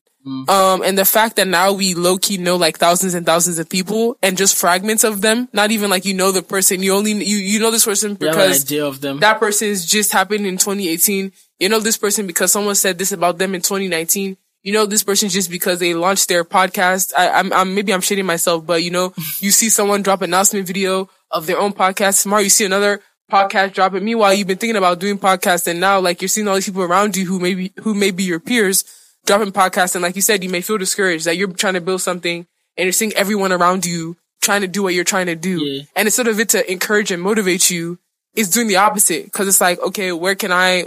Um, 0.49 0.83
and 0.83 0.97
the 0.97 1.05
fact 1.05 1.37
that 1.37 1.47
now 1.47 1.73
we 1.73 1.93
low 1.93 2.17
key 2.17 2.39
know 2.39 2.57
like 2.57 2.79
thousands 2.79 3.13
and 3.13 3.27
thousands 3.27 3.59
of 3.59 3.69
people 3.69 4.17
and 4.23 4.39
just 4.39 4.57
fragments 4.57 5.05
of 5.05 5.21
them, 5.21 5.49
not 5.53 5.71
even 5.71 5.91
like 5.91 6.07
you 6.07 6.15
know 6.15 6.33
the 6.33 6.41
person, 6.43 6.83
you 6.83 6.95
only, 6.95 7.13
you, 7.13 7.37
you 7.37 7.61
know 7.61 7.71
this 7.71 7.85
person 7.85 8.15
because 8.15 8.65
idea 8.65 8.87
of 8.87 9.03
them. 9.03 9.21
that 9.21 9.39
person 9.39 9.69
is 9.69 9.85
just 9.85 10.13
happened 10.13 10.47
in 10.47 10.57
2018. 10.57 11.31
You 11.65 11.71
know 11.71 11.81
this 11.81 11.97
person 11.97 12.27
because 12.27 12.53
someone 12.53 12.75
said 12.75 12.99
this 12.99 13.11
about 13.11 13.39
them 13.39 13.55
in 13.55 13.63
2019. 13.63 14.37
You 14.65 14.73
know 14.75 14.85
this 14.85 15.03
person 15.03 15.31
just 15.31 15.51
because 15.51 15.79
they 15.79 15.95
launched 15.95 16.29
their 16.29 16.45
podcast. 16.45 17.15
I, 17.17 17.31
I'm, 17.31 17.51
I'm 17.55 17.75
maybe 17.75 17.93
I'm 17.95 18.03
shitting 18.03 18.27
myself, 18.27 18.67
but 18.67 18.83
you 18.83 18.91
know, 18.91 19.15
you 19.41 19.51
see 19.51 19.71
someone 19.71 20.03
drop 20.03 20.21
an 20.21 20.29
announcement 20.29 20.67
video 20.67 21.09
of 21.31 21.47
their 21.47 21.59
own 21.59 21.73
podcast. 21.73 22.23
Tomorrow 22.23 22.43
you 22.43 22.51
see 22.51 22.67
another 22.67 23.01
podcast 23.33 23.73
drop. 23.73 23.95
And 23.95 24.05
meanwhile, 24.05 24.35
you've 24.35 24.47
been 24.47 24.59
thinking 24.59 24.77
about 24.77 25.01
doing 25.01 25.19
podcasts, 25.19 25.67
and 25.67 25.81
now 25.81 26.01
like 26.01 26.21
you're 26.21 26.29
seeing 26.29 26.47
all 26.49 26.55
these 26.55 26.67
people 26.67 26.83
around 26.83 27.17
you 27.17 27.25
who 27.25 27.41
maybe 27.41 27.73
who 27.81 27.95
may 27.95 28.11
be 28.11 28.25
your 28.25 28.41
peers 28.41 28.85
dropping 29.25 29.53
podcasts, 29.53 29.95
and 29.95 30.03
like 30.03 30.17
you 30.17 30.23
said, 30.23 30.45
you 30.45 30.51
may 30.51 30.61
feel 30.61 30.77
discouraged 30.77 31.25
that 31.25 31.39
you're 31.39 31.49
trying 31.53 31.75
to 31.75 31.81
build 31.81 32.03
something, 32.03 32.47
and 32.77 32.85
you're 32.85 32.93
seeing 32.93 33.15
everyone 33.15 33.53
around 33.53 33.87
you 33.87 34.19
trying 34.43 34.61
to 34.61 34.69
do 34.69 34.83
what 34.83 34.93
you're 34.93 35.03
trying 35.05 35.27
to 35.29 35.35
do, 35.35 35.65
Yeah. 35.65 35.83
and 35.97 36.07
instead 36.07 36.29
of 36.29 36.39
it 36.39 36.51
to 36.51 36.71
encourage 36.71 37.11
and 37.11 37.23
motivate 37.23 37.71
you, 37.71 37.99
it's 38.35 38.51
doing 38.51 38.69
the 38.69 38.77
opposite 38.77 39.25
because 39.25 39.49
it's 39.49 39.63
like, 39.63 39.81
okay, 39.81 40.13
where 40.13 40.35
can 40.35 40.53
I, 40.53 40.85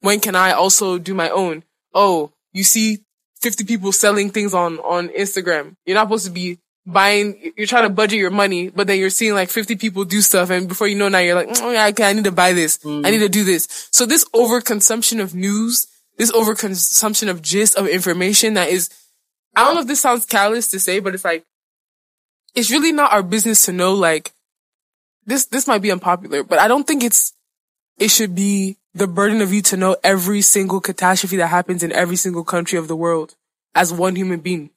when 0.00 0.20
can 0.20 0.34
I 0.34 0.52
also 0.52 0.98
do 0.98 1.14
my 1.14 1.30
own? 1.30 1.64
Oh, 1.94 2.32
you 2.52 2.64
see 2.64 2.98
50 3.40 3.64
people 3.64 3.92
selling 3.92 4.30
things 4.30 4.54
on, 4.54 4.78
on 4.80 5.08
Instagram. 5.08 5.76
You're 5.86 5.94
not 5.94 6.06
supposed 6.06 6.26
to 6.26 6.30
be 6.30 6.58
buying, 6.86 7.52
you're 7.56 7.66
trying 7.66 7.84
to 7.84 7.90
budget 7.90 8.18
your 8.18 8.30
money, 8.30 8.68
but 8.68 8.86
then 8.86 8.98
you're 8.98 9.10
seeing 9.10 9.34
like 9.34 9.50
50 9.50 9.76
people 9.76 10.04
do 10.04 10.20
stuff. 10.20 10.50
And 10.50 10.68
before 10.68 10.86
you 10.86 10.96
know 10.96 11.08
now, 11.08 11.18
you're 11.18 11.34
like, 11.34 11.48
oh, 11.60 11.70
yeah, 11.70 11.86
okay, 11.88 12.04
I 12.04 12.12
need 12.12 12.24
to 12.24 12.32
buy 12.32 12.52
this. 12.52 12.78
I 12.84 12.88
mm. 12.88 13.10
need 13.10 13.18
to 13.18 13.28
do 13.28 13.44
this. 13.44 13.88
So 13.92 14.06
this 14.06 14.24
overconsumption 14.30 15.20
of 15.20 15.34
news, 15.34 15.86
this 16.18 16.32
overconsumption 16.32 17.28
of 17.28 17.42
gist 17.42 17.76
of 17.76 17.86
information 17.86 18.54
that 18.54 18.68
is, 18.68 18.90
I 19.54 19.64
don't 19.64 19.74
know 19.74 19.80
if 19.82 19.86
this 19.86 20.00
sounds 20.00 20.26
callous 20.26 20.70
to 20.70 20.80
say, 20.80 21.00
but 21.00 21.14
it's 21.14 21.24
like, 21.24 21.44
it's 22.54 22.70
really 22.70 22.92
not 22.92 23.12
our 23.12 23.22
business 23.22 23.64
to 23.66 23.72
know 23.72 23.94
like, 23.94 24.32
this, 25.26 25.46
this 25.46 25.66
might 25.66 25.82
be 25.82 25.92
unpopular, 25.92 26.42
but 26.42 26.58
I 26.58 26.68
don't 26.68 26.86
think 26.86 27.04
it's, 27.04 27.34
it 27.98 28.10
should 28.10 28.34
be 28.34 28.76
the 28.94 29.06
burden 29.06 29.40
of 29.40 29.52
you 29.52 29.62
to 29.62 29.76
know 29.76 29.96
every 30.02 30.42
single 30.42 30.80
catastrophe 30.80 31.36
that 31.36 31.48
happens 31.48 31.82
in 31.82 31.92
every 31.92 32.16
single 32.16 32.44
country 32.44 32.78
of 32.78 32.88
the 32.88 32.96
world 32.96 33.36
as 33.74 33.92
one 33.92 34.16
human 34.16 34.40
being. 34.40 34.70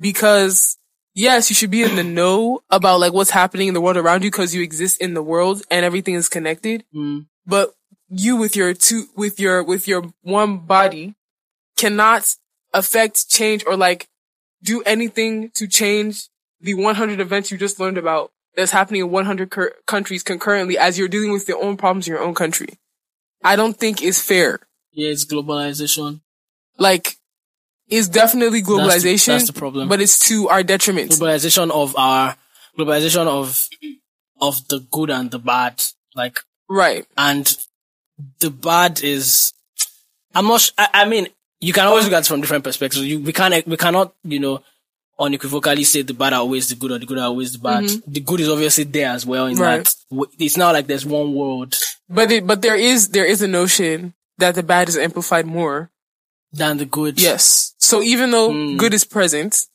Because 0.00 0.78
yes, 1.14 1.50
you 1.50 1.54
should 1.54 1.70
be 1.70 1.82
in 1.82 1.96
the 1.96 2.02
know 2.02 2.60
about 2.70 3.00
like 3.00 3.12
what's 3.12 3.30
happening 3.30 3.68
in 3.68 3.74
the 3.74 3.80
world 3.80 3.96
around 3.96 4.24
you 4.24 4.30
because 4.30 4.54
you 4.54 4.62
exist 4.62 5.00
in 5.00 5.14
the 5.14 5.22
world 5.22 5.62
and 5.70 5.84
everything 5.84 6.14
is 6.14 6.28
connected. 6.28 6.84
Mm. 6.94 7.26
But 7.46 7.74
you 8.08 8.36
with 8.36 8.56
your 8.56 8.74
two, 8.74 9.06
with 9.16 9.38
your, 9.38 9.62
with 9.62 9.86
your 9.86 10.04
one 10.22 10.58
body 10.58 11.14
cannot 11.76 12.34
affect 12.74 13.28
change 13.28 13.64
or 13.66 13.76
like 13.76 14.08
do 14.62 14.82
anything 14.82 15.50
to 15.50 15.66
change 15.66 16.28
the 16.60 16.74
100 16.74 17.20
events 17.20 17.50
you 17.50 17.58
just 17.58 17.80
learned 17.80 17.98
about 17.98 18.30
that's 18.54 18.72
happening 18.72 19.00
in 19.00 19.10
100 19.10 19.50
cur- 19.50 19.74
countries 19.86 20.22
concurrently 20.22 20.78
as 20.78 20.98
you're 20.98 21.08
dealing 21.08 21.32
with 21.32 21.48
your 21.48 21.62
own 21.62 21.76
problems 21.76 22.06
in 22.06 22.12
your 22.12 22.22
own 22.22 22.34
country. 22.34 22.68
I 23.44 23.56
don't 23.56 23.76
think 23.76 24.02
is 24.02 24.20
fair. 24.22 24.60
Yeah, 24.92 25.10
it's 25.10 25.24
globalization. 25.24 26.20
Like, 26.78 27.16
it's 27.88 28.08
definitely 28.08 28.60
That's 28.60 28.68
the- 28.68 28.74
globalization, 28.74 29.26
that's 29.26 29.46
the 29.46 29.52
problem. 29.52 29.88
but 29.88 30.00
it's 30.00 30.18
to 30.28 30.48
our 30.48 30.62
detriment. 30.62 31.12
Globalization 31.12 31.70
of 31.70 31.94
our 31.96 32.36
globalization 32.78 33.26
of 33.26 33.68
of 34.40 34.66
the 34.68 34.80
good 34.90 35.10
and 35.10 35.30
the 35.30 35.38
bad. 35.38 35.82
Like 36.14 36.40
Right. 36.68 37.06
and 37.16 37.56
the 38.40 38.50
bad 38.50 39.02
is 39.02 39.52
I'm 40.34 40.46
not. 40.46 40.60
Sh- 40.62 40.70
I, 40.78 40.88
I 40.94 41.04
mean, 41.04 41.28
you 41.60 41.72
can 41.72 41.86
always 41.86 42.04
look 42.04 42.14
at 42.14 42.22
it 42.24 42.26
from 42.28 42.40
different 42.40 42.64
perspectives. 42.64 43.04
You, 43.04 43.20
we 43.20 43.32
can't. 43.32 43.66
We 43.66 43.76
cannot. 43.76 44.14
You 44.24 44.40
know, 44.40 44.62
unequivocally 45.18 45.84
say 45.84 46.02
the 46.02 46.14
bad 46.14 46.32
are 46.32 46.40
always 46.40 46.68
the 46.68 46.74
good 46.74 46.90
or 46.92 46.98
the 46.98 47.06
good 47.06 47.18
are 47.18 47.26
always 47.26 47.52
the 47.52 47.58
bad. 47.58 47.84
The 48.06 48.20
good 48.20 48.40
is 48.40 48.48
obviously 48.48 48.84
there 48.84 49.10
as 49.10 49.24
well. 49.26 49.46
In 49.46 49.54
Mm-hmm. 49.54 49.62
Right. 49.62 49.84
that 49.84 50.26
it's 50.38 50.56
not 50.56 50.72
like 50.74 50.86
there's 50.86 51.06
one 51.06 51.34
world 51.34 51.74
But 52.08 52.30
it, 52.32 52.46
but 52.46 52.60
there 52.62 52.76
is, 52.76 53.08
there 53.10 53.24
is 53.24 53.40
a 53.42 53.48
notion 53.48 54.14
that 54.38 54.54
the 54.54 54.62
bad 54.62 54.88
is 54.88 54.96
amplified 54.98 55.46
more. 55.46 55.90
than 56.52 56.76
the 56.76 56.84
good. 56.84 57.20
Yes. 57.20 57.72
So 57.78 58.02
even 58.02 58.30
though 58.30 58.52
Hmm. 58.52 58.76
good 58.76 58.92
is 58.92 59.04
present, 59.04 59.66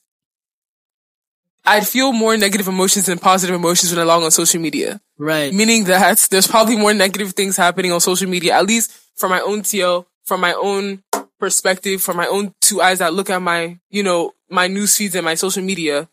I'd 1.65 1.87
feel 1.87 2.13
more 2.13 2.37
negative 2.37 2.67
emotions 2.67 3.07
than 3.07 3.17
positive 3.19 3.55
emotions 3.55 3.91
when 3.91 3.99
I 3.99 4.03
log 4.03 4.23
on 4.23 4.31
social 4.31 4.61
media. 4.61 5.01
Right. 5.17 5.51
Meaning 5.53 5.85
that 5.85 6.27
there's 6.31 6.47
probably 6.47 6.77
more 6.77 6.93
negative 6.93 7.33
things 7.33 7.57
happening 7.57 7.91
on 7.91 7.99
social 7.99 8.29
media, 8.29 8.53
at 8.55 8.65
least 8.65 8.91
from 9.15 9.31
my 9.31 9.41
own 9.41 9.61
TL, 9.63 10.05
from 10.23 10.39
my 10.41 10.53
own 10.53 11.03
perspective, 11.39 12.01
from 12.01 12.17
my 12.17 12.27
own 12.27 12.53
two 12.61 12.81
eyes 12.81 12.99
that 12.99 13.13
look 13.13 13.29
at 13.29 13.41
my, 13.41 13.79
you 13.89 14.03
know, 14.03 14.31
my 14.49 14.67
news 14.67 14.95
feeds 14.95 15.15
and 15.15 15.25
my 15.25 15.35
social 15.35 15.63
media. 15.63 16.07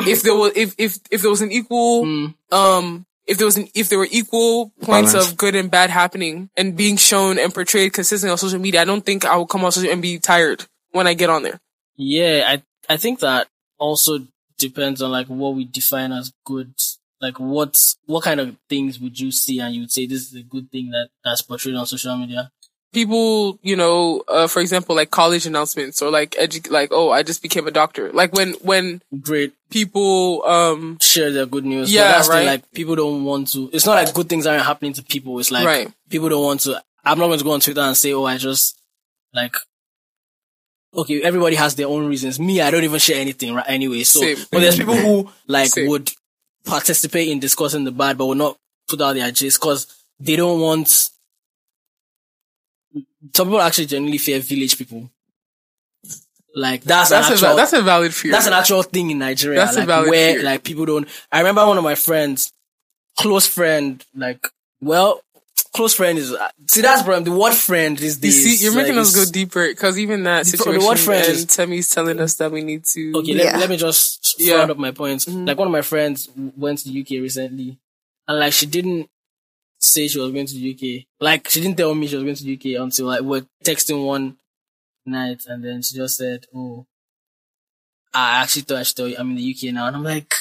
If 0.00 0.22
there 0.22 0.34
was, 0.34 0.52
if, 0.56 0.74
if, 0.78 0.98
if 1.10 1.22
there 1.22 1.30
was 1.30 1.42
an 1.42 1.52
equal, 1.52 2.04
Hmm. 2.04 2.26
um, 2.50 3.06
if 3.26 3.38
there 3.38 3.44
was 3.46 3.56
an, 3.56 3.68
if 3.74 3.88
there 3.88 3.98
were 3.98 4.08
equal 4.10 4.72
points 4.80 5.12
Balance. 5.12 5.30
of 5.30 5.36
good 5.36 5.54
and 5.54 5.70
bad 5.70 5.90
happening 5.90 6.50
and 6.56 6.76
being 6.76 6.96
shown 6.96 7.38
and 7.38 7.54
portrayed 7.54 7.92
consistently 7.92 8.32
on 8.32 8.38
social 8.38 8.58
media, 8.58 8.80
I 8.82 8.84
don't 8.84 9.04
think 9.06 9.24
I 9.24 9.36
would 9.36 9.48
come 9.48 9.64
on 9.64 9.70
social 9.70 9.90
and 9.92 10.02
be 10.02 10.18
tired 10.18 10.64
when 10.90 11.06
I 11.06 11.14
get 11.14 11.30
on 11.30 11.42
there. 11.44 11.60
Yeah, 11.96 12.44
I 12.48 12.62
I 12.92 12.96
think 12.96 13.20
that 13.20 13.46
also 13.78 14.26
depends 14.58 15.02
on 15.02 15.12
like 15.12 15.28
what 15.28 15.54
we 15.54 15.64
define 15.66 16.10
as 16.12 16.32
good. 16.44 16.74
Like 17.20 17.38
what 17.38 17.94
what 18.06 18.24
kind 18.24 18.40
of 18.40 18.56
things 18.68 18.98
would 18.98 19.20
you 19.20 19.30
see 19.30 19.60
and 19.60 19.72
you 19.74 19.82
would 19.82 19.92
say 19.92 20.06
this 20.06 20.22
is 20.26 20.34
a 20.34 20.42
good 20.42 20.70
thing 20.72 20.90
that 20.90 21.10
that's 21.22 21.42
portrayed 21.42 21.76
on 21.76 21.86
social 21.86 22.16
media? 22.16 22.50
People, 22.92 23.58
you 23.62 23.76
know, 23.76 24.22
uh, 24.28 24.46
for 24.46 24.60
example, 24.60 24.94
like 24.94 25.10
college 25.10 25.46
announcements 25.46 26.02
or 26.02 26.10
like 26.10 26.32
edu- 26.32 26.70
like, 26.70 26.90
oh, 26.92 27.10
I 27.10 27.22
just 27.22 27.42
became 27.42 27.66
a 27.66 27.70
doctor. 27.70 28.12
Like 28.12 28.32
when, 28.34 28.52
when 28.62 29.02
Great. 29.20 29.52
people, 29.70 30.42
um, 30.44 30.98
Share 31.00 31.30
their 31.32 31.46
good 31.46 31.64
news. 31.64 31.88
But 31.88 31.94
Yeah, 31.94 32.08
that's 32.12 32.28
the, 32.28 32.34
right. 32.34 32.46
like 32.46 32.72
people 32.72 32.94
don't 32.96 33.24
want 33.24 33.48
to. 33.52 33.70
It's 33.72 33.86
not 33.86 33.94
like 33.94 34.12
good 34.14 34.28
things 34.28 34.46
aren't 34.46 34.64
happening 34.64 34.92
to 34.94 35.02
people. 35.02 35.38
It's 35.38 35.50
like 35.50 35.64
Right. 35.66 35.92
people 36.10 36.28
don't 36.28 36.44
want 36.44 36.60
to. 36.62 36.82
I'm 37.04 37.18
not 37.18 37.26
going 37.26 37.38
to 37.38 37.44
go 37.44 37.52
on 37.52 37.60
Twitter 37.60 37.80
and 37.80 37.96
say, 37.96 38.12
oh, 38.12 38.24
I 38.24 38.36
just 38.38 38.78
like. 39.34 39.54
Okay, 40.94 41.22
everybody 41.22 41.56
has 41.56 41.74
their 41.74 41.86
own 41.88 42.06
reasons. 42.06 42.38
Me, 42.38 42.60
I 42.60 42.70
don't 42.70 42.84
even 42.84 42.98
share 43.00 43.18
anything, 43.18 43.54
right? 43.54 43.64
Anyway, 43.66 44.02
so 44.02 44.20
Same. 44.20 44.36
but 44.52 44.60
there's 44.60 44.76
people 44.76 44.94
who 44.94 45.30
like 45.46 45.68
Same. 45.70 45.88
would 45.88 46.12
participate 46.66 47.28
in 47.28 47.40
discussing 47.40 47.84
the 47.84 47.90
bad, 47.90 48.18
but 48.18 48.26
will 48.26 48.34
not 48.34 48.58
put 48.88 49.00
out 49.00 49.14
their 49.14 49.30
gist 49.30 49.58
because 49.58 49.86
they 50.20 50.36
don't 50.36 50.60
want. 50.60 51.08
Some 53.34 53.48
people 53.48 53.60
actually 53.60 53.86
genuinely 53.86 54.18
fear 54.18 54.40
village 54.40 54.76
people. 54.76 55.10
Like 56.54 56.82
that's, 56.82 57.08
that's 57.08 57.28
an 57.28 57.32
a, 57.32 57.34
actual, 57.36 57.48
va- 57.50 57.56
that's 57.56 57.72
a 57.72 57.82
valid 57.82 58.14
fear. 58.14 58.30
that's 58.32 58.46
an 58.46 58.52
actual 58.52 58.82
thing 58.82 59.10
in 59.10 59.18
Nigeria. 59.18 59.58
That's 59.60 59.76
a 59.76 59.80
like 59.80 59.86
valid 59.88 60.10
where 60.10 60.34
fear. 60.34 60.42
like 60.42 60.64
people 60.64 60.84
don't. 60.84 61.08
I 61.30 61.38
remember 61.38 61.66
one 61.66 61.78
of 61.78 61.84
my 61.84 61.94
friends, 61.94 62.52
close 63.18 63.46
friend, 63.46 64.04
like 64.14 64.46
well, 64.82 65.22
close 65.72 65.94
friend 65.94 66.18
is 66.18 66.36
see 66.68 66.82
that's 66.82 67.00
the 67.00 67.06
problem. 67.06 67.24
The 67.24 67.32
word 67.40 67.54
friend 67.54 67.98
is 67.98 68.16
you 68.16 68.20
this. 68.20 68.44
see, 68.44 68.62
you're 68.66 68.74
making 68.74 68.96
like, 68.96 69.02
us 69.06 69.14
go 69.16 69.24
deeper 69.32 69.66
because 69.68 69.98
even 69.98 70.24
that 70.24 70.44
The- 70.44 70.50
the 70.50 70.56
situation, 70.58 70.86
word 70.86 70.98
friend 70.98 71.24
and 71.24 71.32
is- 71.36 71.46
Temi's 71.46 71.88
telling 71.88 72.20
us 72.20 72.34
that 72.34 72.52
we 72.52 72.62
need 72.62 72.84
to. 72.84 73.12
Okay, 73.20 73.32
Yeah. 73.32 73.44
let, 73.44 73.60
let 73.60 73.70
me 73.70 73.78
just 73.78 74.34
Yeah. 74.38 74.56
round 74.56 74.72
up 74.72 74.76
my 74.76 74.90
points. 74.90 75.24
Mm-hmm. 75.24 75.46
Like 75.46 75.56
one 75.56 75.68
of 75.68 75.72
my 75.72 75.80
friends 75.82 76.28
went 76.36 76.80
to 76.80 76.90
the 76.90 77.00
UK 77.00 77.22
recently, 77.22 77.78
and 78.28 78.38
like 78.38 78.52
she 78.52 78.66
didn't 78.66 79.08
say 79.82 80.08
she 80.08 80.18
was 80.18 80.32
going 80.32 80.46
to 80.46 80.54
the 80.54 80.72
UK. 80.72 81.06
Like 81.20 81.48
she 81.48 81.60
didn't 81.60 81.76
tell 81.76 81.94
me 81.94 82.06
she 82.06 82.16
was 82.16 82.24
going 82.24 82.36
to 82.36 82.44
the 82.44 82.54
UK 82.54 82.80
until 82.80 83.06
like 83.06 83.22
we're 83.22 83.46
texting 83.64 84.04
one 84.04 84.36
night, 85.04 85.44
and 85.46 85.64
then 85.64 85.82
she 85.82 85.96
just 85.96 86.16
said, 86.16 86.46
"Oh, 86.54 86.86
I 88.14 88.42
actually 88.42 88.62
thought 88.62 88.78
I 88.78 88.82
should 88.84 88.96
tell 88.96 89.08
you 89.08 89.16
I'm 89.18 89.30
in 89.30 89.36
the 89.36 89.54
UK 89.56 89.74
now." 89.74 89.86
And 89.86 89.96
I'm 89.96 90.04
like, 90.04 90.34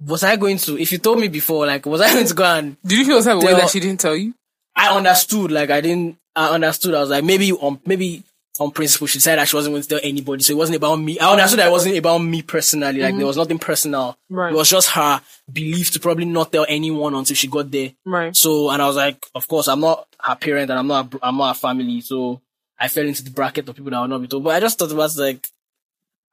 "Was 0.00 0.22
I 0.22 0.36
going 0.36 0.58
to? 0.58 0.78
If 0.80 0.92
you 0.92 0.98
told 0.98 1.20
me 1.20 1.28
before, 1.28 1.66
like, 1.66 1.86
was 1.86 2.00
I 2.00 2.12
going 2.14 2.26
to 2.26 2.34
go 2.34 2.44
and?" 2.44 2.76
Did 2.84 2.98
you 2.98 3.04
feel 3.04 3.22
type 3.22 3.42
way 3.42 3.52
that 3.52 3.70
she 3.70 3.80
didn't 3.80 4.00
tell 4.00 4.16
you? 4.16 4.34
I 4.74 4.96
understood. 4.96 5.50
Like 5.50 5.70
I 5.70 5.80
didn't. 5.80 6.16
I 6.34 6.50
understood. 6.50 6.94
I 6.94 7.00
was 7.00 7.10
like, 7.10 7.24
maybe 7.24 7.52
on 7.52 7.74
um, 7.74 7.80
maybe 7.84 8.24
on 8.58 8.70
principle, 8.70 9.06
she 9.06 9.20
said 9.20 9.38
that 9.38 9.48
she 9.48 9.56
wasn't 9.56 9.72
going 9.72 9.82
to 9.82 9.88
tell 9.88 10.00
anybody. 10.02 10.42
So 10.42 10.52
it 10.52 10.56
wasn't 10.56 10.76
about 10.76 10.96
me. 10.96 11.18
I 11.18 11.30
understood 11.30 11.60
that 11.60 11.68
it 11.68 11.72
wasn't 11.72 11.96
about 11.96 12.18
me 12.18 12.42
personally. 12.42 12.86
Like 12.86 13.00
there 13.00 13.12
mm-hmm. 13.12 13.26
was 13.26 13.36
nothing 13.36 13.58
personal. 13.58 14.18
Right. 14.28 14.52
It 14.52 14.56
was 14.56 14.68
just 14.68 14.90
her 14.90 15.20
belief 15.50 15.92
to 15.92 16.00
probably 16.00 16.24
not 16.24 16.52
tell 16.52 16.66
anyone 16.68 17.14
until 17.14 17.36
she 17.36 17.48
got 17.48 17.70
there. 17.70 17.92
Right. 18.04 18.34
So 18.36 18.70
and 18.70 18.82
I 18.82 18.86
was 18.86 18.96
like, 18.96 19.24
of 19.34 19.46
course, 19.48 19.68
I'm 19.68 19.80
not 19.80 20.06
her 20.20 20.36
parent 20.36 20.70
and 20.70 20.78
I'm 20.78 20.86
not. 20.86 21.14
I'm 21.22 21.36
not 21.36 21.56
her 21.56 21.60
family. 21.60 22.00
So 22.00 22.40
I 22.78 22.88
fell 22.88 23.06
into 23.06 23.24
the 23.24 23.30
bracket 23.30 23.68
of 23.68 23.76
people 23.76 23.90
that 23.92 24.00
would 24.00 24.10
not 24.10 24.20
be 24.20 24.28
told. 24.28 24.44
But 24.44 24.56
I 24.56 24.60
just 24.60 24.78
thought 24.78 24.92
about 24.92 25.16
like. 25.16 25.46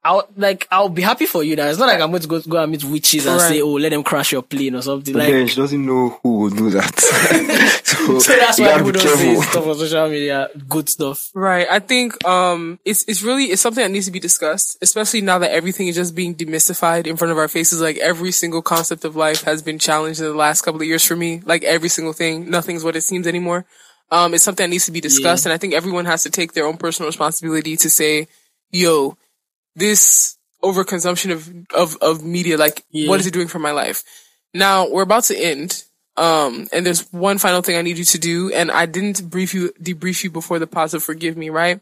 I'll 0.03 0.26
like 0.38 0.68
I'll 0.72 0.88
be 0.90 1.02
happy 1.02 1.26
for 1.26 1.44
you. 1.44 1.56
That 1.57 1.69
it's 1.69 1.80
not 1.80 1.88
like 1.88 1.99
I'm 1.99 2.11
going 2.11 2.22
to 2.22 2.28
go 2.28 2.40
go 2.41 2.61
and 2.64 2.72
meet 2.72 2.84
witches 2.84 3.26
and 3.26 3.36
Right. 3.36 3.49
say, 3.49 3.61
"Oh, 3.61 3.74
let 3.74 3.90
them 3.90 4.03
crash 4.03 4.32
your 4.32 4.41
plane" 4.41 4.76
or 4.76 4.82
something. 4.82 5.14
But 5.14 5.24
like 5.24 5.32
then 5.34 5.48
she 5.48 5.56
doesn't 5.57 5.86
know 5.86 6.19
who 6.24 6.38
will 6.40 6.49
do 6.49 6.69
that. 6.69 6.98
so, 7.84 8.19
so 8.19 8.36
that's 8.38 8.60
why 8.60 8.65
gotta 8.68 8.84
people 8.86 8.91
don't 9.02 9.18
say 9.18 9.26
careful. 9.26 9.41
stuff 9.44 9.68
on 9.68 9.76
social 9.76 10.10
media, 10.10 10.49
good 10.69 10.88
stuff. 10.88 11.30
Right. 11.34 11.68
I 11.69 11.80
think 11.80 12.24
um 12.26 12.80
it's 12.86 13.03
it's 13.07 13.22
really 13.22 13.45
it's 13.45 13.61
something 13.61 13.84
that 13.84 13.91
needs 13.91 14.06
to 14.06 14.11
be 14.11 14.19
discussed, 14.19 14.78
especially 14.82 15.22
now 15.22 15.40
that 15.40 15.52
everything 15.52 15.88
is 15.90 15.95
just 15.95 16.15
being 16.15 16.36
demystified 16.36 17.06
in 17.06 17.18
front 17.18 17.32
of 17.34 17.38
our 17.38 17.48
faces. 17.49 17.82
Like 17.82 17.98
every 17.98 18.32
single 18.32 18.61
concept 18.61 19.03
of 19.03 19.15
life 19.18 19.41
has 19.44 19.61
been 19.61 19.80
challenged 19.80 20.19
in 20.22 20.26
the 20.28 20.34
last 20.34 20.61
couple 20.61 20.80
of 20.82 20.88
years 20.88 21.03
for 21.06 21.15
me. 21.18 21.41
Like 21.44 21.64
every 21.64 21.90
single 21.90 22.14
thing, 22.14 22.49
nothing's 22.49 22.84
what 22.84 22.95
it 22.95 23.02
seems 23.02 23.28
anymore. 23.28 23.65
Um, 24.10 24.34
it's 24.34 24.44
something 24.45 24.64
that 24.64 24.69
needs 24.69 24.86
to 24.86 24.94
be 24.94 25.02
discussed, 25.02 25.45
and 25.45 25.52
I 25.52 25.57
think 25.57 25.74
everyone 25.74 26.06
has 26.06 26.24
to 26.24 26.30
take 26.30 26.53
their 26.53 26.65
own 26.65 26.78
personal 26.78 27.07
responsibility 27.10 27.76
to 27.76 27.90
say, 27.90 28.30
"Yo, 28.72 29.18
this 29.78 30.36
overconsumption 30.64 31.32
of 31.32 31.49
of 31.74 31.98
of 32.02 32.24
media, 32.24 32.58
like, 32.58 32.84
Yeah. 32.91 33.08
what 33.10 33.20
is 33.20 33.28
it 33.28 33.34
doing 33.34 33.48
for 33.48 33.60
my 33.60 33.72
life?" 33.72 34.04
Now 34.54 34.90
we're 34.90 35.04
about 35.04 35.24
to 35.26 35.38
end. 35.38 35.84
Um, 36.18 36.68
and 36.74 36.84
there's 36.84 37.02
one 37.14 37.38
final 37.38 37.62
thing 37.62 37.78
I 37.78 37.84
need 37.84 37.99
you 37.99 38.06
to 38.06 38.18
do, 38.18 38.52
and 38.52 38.72
I 38.72 38.88
didn't 38.88 39.30
brief 39.30 39.54
you, 39.54 39.72
debrief 39.80 40.24
you 40.24 40.32
before 40.32 40.58
the 40.58 40.66
pod, 40.66 40.90
so 40.90 40.99
forgive 40.99 41.38
me, 41.38 41.52
right? 41.52 41.80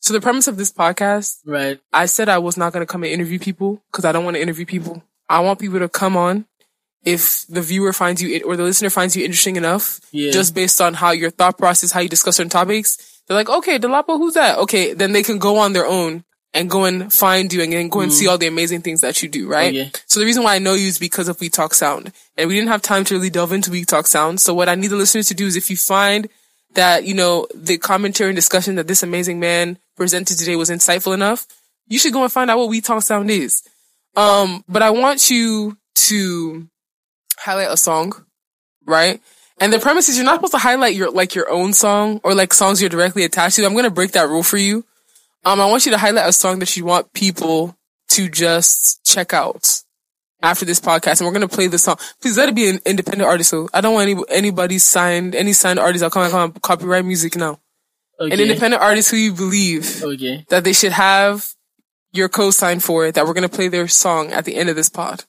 So 0.00 0.12
the 0.12 0.20
premise 0.20 0.46
of 0.46 0.58
this 0.58 0.70
podcast, 0.70 1.38
Right. 1.46 1.80
I 1.90 2.04
said 2.04 2.28
I 2.28 2.36
was 2.36 2.58
not 2.58 2.74
going 2.74 2.82
to 2.86 2.92
come 2.92 3.02
and 3.02 3.10
interview 3.10 3.38
people 3.38 3.80
because 3.90 4.04
I 4.04 4.12
don't 4.12 4.24
want 4.26 4.36
to 4.36 4.42
interview 4.42 4.66
people. 4.66 5.02
I 5.30 5.40
want 5.40 5.58
people 5.58 5.78
to 5.78 5.88
come 5.88 6.18
on 6.18 6.44
if 7.02 7.46
the 7.48 7.62
viewer 7.62 7.94
finds 7.94 8.20
you 8.20 8.42
or 8.44 8.56
the 8.58 8.62
listener 8.62 8.90
finds 8.90 9.16
you 9.16 9.24
interesting 9.24 9.56
enough, 9.56 10.00
Yeah. 10.12 10.32
just 10.32 10.52
based 10.54 10.82
on 10.82 10.92
how 10.92 11.12
your 11.12 11.30
thought 11.30 11.56
process, 11.56 11.92
how 11.92 12.00
you 12.00 12.10
discuss 12.10 12.36
certain 12.36 12.50
topics. 12.50 12.98
They're 13.26 13.36
like, 13.38 13.48
okay, 13.48 13.78
Dolapo, 13.78 14.18
who's 14.18 14.34
that? 14.34 14.58
Okay, 14.58 14.92
then 14.92 15.12
they 15.12 15.22
can 15.22 15.38
go 15.38 15.56
on 15.56 15.72
their 15.72 15.86
own 15.86 16.24
and 16.54 16.70
go 16.70 16.84
and 16.84 17.12
find 17.12 17.52
you 17.52 17.62
and 17.62 17.72
then 17.72 17.88
go 17.88 18.00
and 18.00 18.12
see 18.12 18.26
all 18.26 18.38
the 18.38 18.46
amazing 18.46 18.80
things 18.80 19.02
that 19.02 19.22
you 19.22 19.28
do, 19.28 19.48
right? 19.48 19.74
Okay. 19.74 19.92
So 20.06 20.18
the 20.18 20.26
reason 20.26 20.42
why 20.42 20.54
I 20.54 20.58
know 20.58 20.74
you 20.74 20.86
is 20.86 20.98
because 20.98 21.28
of 21.28 21.40
We 21.40 21.50
Talk 21.50 21.74
Sound. 21.74 22.12
And 22.36 22.48
we 22.48 22.54
didn't 22.54 22.70
have 22.70 22.82
time 22.82 23.04
to 23.04 23.14
really 23.14 23.30
delve 23.30 23.52
into 23.52 23.70
We 23.70 23.84
Talk 23.84 24.06
Sound. 24.06 24.40
So 24.40 24.54
what 24.54 24.68
I 24.68 24.74
need 24.74 24.88
the 24.88 24.96
listeners 24.96 25.28
to 25.28 25.34
do 25.34 25.46
is 25.46 25.56
if 25.56 25.70
you 25.70 25.76
find 25.76 26.28
that, 26.74 27.04
you 27.04 27.14
know, 27.14 27.46
the 27.54 27.78
commentary 27.78 28.30
and 28.30 28.36
discussion 28.36 28.76
that 28.76 28.88
this 28.88 29.02
amazing 29.02 29.40
man 29.40 29.78
presented 29.96 30.38
today 30.38 30.56
was 30.56 30.70
insightful 30.70 31.14
enough, 31.14 31.46
you 31.86 31.98
should 31.98 32.12
go 32.12 32.22
and 32.22 32.32
find 32.32 32.50
out 32.50 32.58
what 32.58 32.68
We 32.68 32.80
Talk 32.80 33.02
Sound 33.02 33.30
is. 33.30 33.62
Um, 34.16 34.64
but 34.68 34.82
I 34.82 34.90
want 34.90 35.30
you 35.30 35.76
to 35.94 36.66
highlight 37.38 37.70
a 37.70 37.76
song, 37.76 38.12
right? 38.86 39.20
And 39.60 39.72
the 39.72 39.78
premise 39.78 40.08
is 40.08 40.16
you're 40.16 40.24
not 40.24 40.36
supposed 40.36 40.52
to 40.52 40.58
highlight 40.58 40.94
your, 40.94 41.10
like 41.10 41.34
your 41.34 41.50
own 41.50 41.72
song 41.72 42.20
or 42.24 42.34
like 42.34 42.54
songs 42.54 42.80
you're 42.80 42.88
directly 42.88 43.24
attached 43.24 43.56
to. 43.56 43.66
I'm 43.66 43.72
going 43.72 43.84
to 43.84 43.90
break 43.90 44.12
that 44.12 44.28
rule 44.28 44.42
for 44.42 44.56
you. 44.56 44.84
Um, 45.48 45.62
I 45.62 45.66
want 45.66 45.86
you 45.86 45.92
to 45.92 45.98
highlight 45.98 46.28
a 46.28 46.32
song 46.32 46.58
that 46.58 46.76
you 46.76 46.84
want 46.84 47.10
people 47.14 47.74
to 48.10 48.28
just 48.28 49.02
check 49.02 49.32
out 49.32 49.80
after 50.42 50.66
this 50.66 50.78
podcast. 50.78 51.20
And 51.20 51.26
we're 51.26 51.32
going 51.32 51.48
to 51.48 51.54
play 51.54 51.68
the 51.68 51.78
song. 51.78 51.96
Please 52.20 52.36
let 52.36 52.50
it 52.50 52.54
be 52.54 52.68
an 52.68 52.80
independent 52.84 53.26
artist. 53.26 53.48
So 53.48 53.66
I 53.72 53.80
don't 53.80 53.94
want 53.94 54.10
any, 54.10 54.22
anybody 54.28 54.76
signed, 54.76 55.34
any 55.34 55.54
signed 55.54 55.78
artists. 55.78 56.02
I'll 56.02 56.10
come 56.10 56.24
and 56.24 56.30
come 56.32 56.52
copyright 56.60 57.06
music 57.06 57.34
now. 57.34 57.60
Okay. 58.20 58.34
An 58.34 58.40
independent 58.40 58.82
artist 58.82 59.10
who 59.10 59.16
you 59.16 59.32
believe 59.32 60.04
Okay. 60.04 60.44
that 60.50 60.64
they 60.64 60.74
should 60.74 60.92
have 60.92 61.54
your 62.12 62.28
co-sign 62.28 62.80
for 62.80 63.06
it, 63.06 63.14
that 63.14 63.24
we're 63.24 63.32
going 63.32 63.48
to 63.48 63.56
play 63.56 63.68
their 63.68 63.88
song 63.88 64.30
at 64.32 64.44
the 64.44 64.54
end 64.54 64.68
of 64.68 64.76
this 64.76 64.90
pod. 64.90 65.24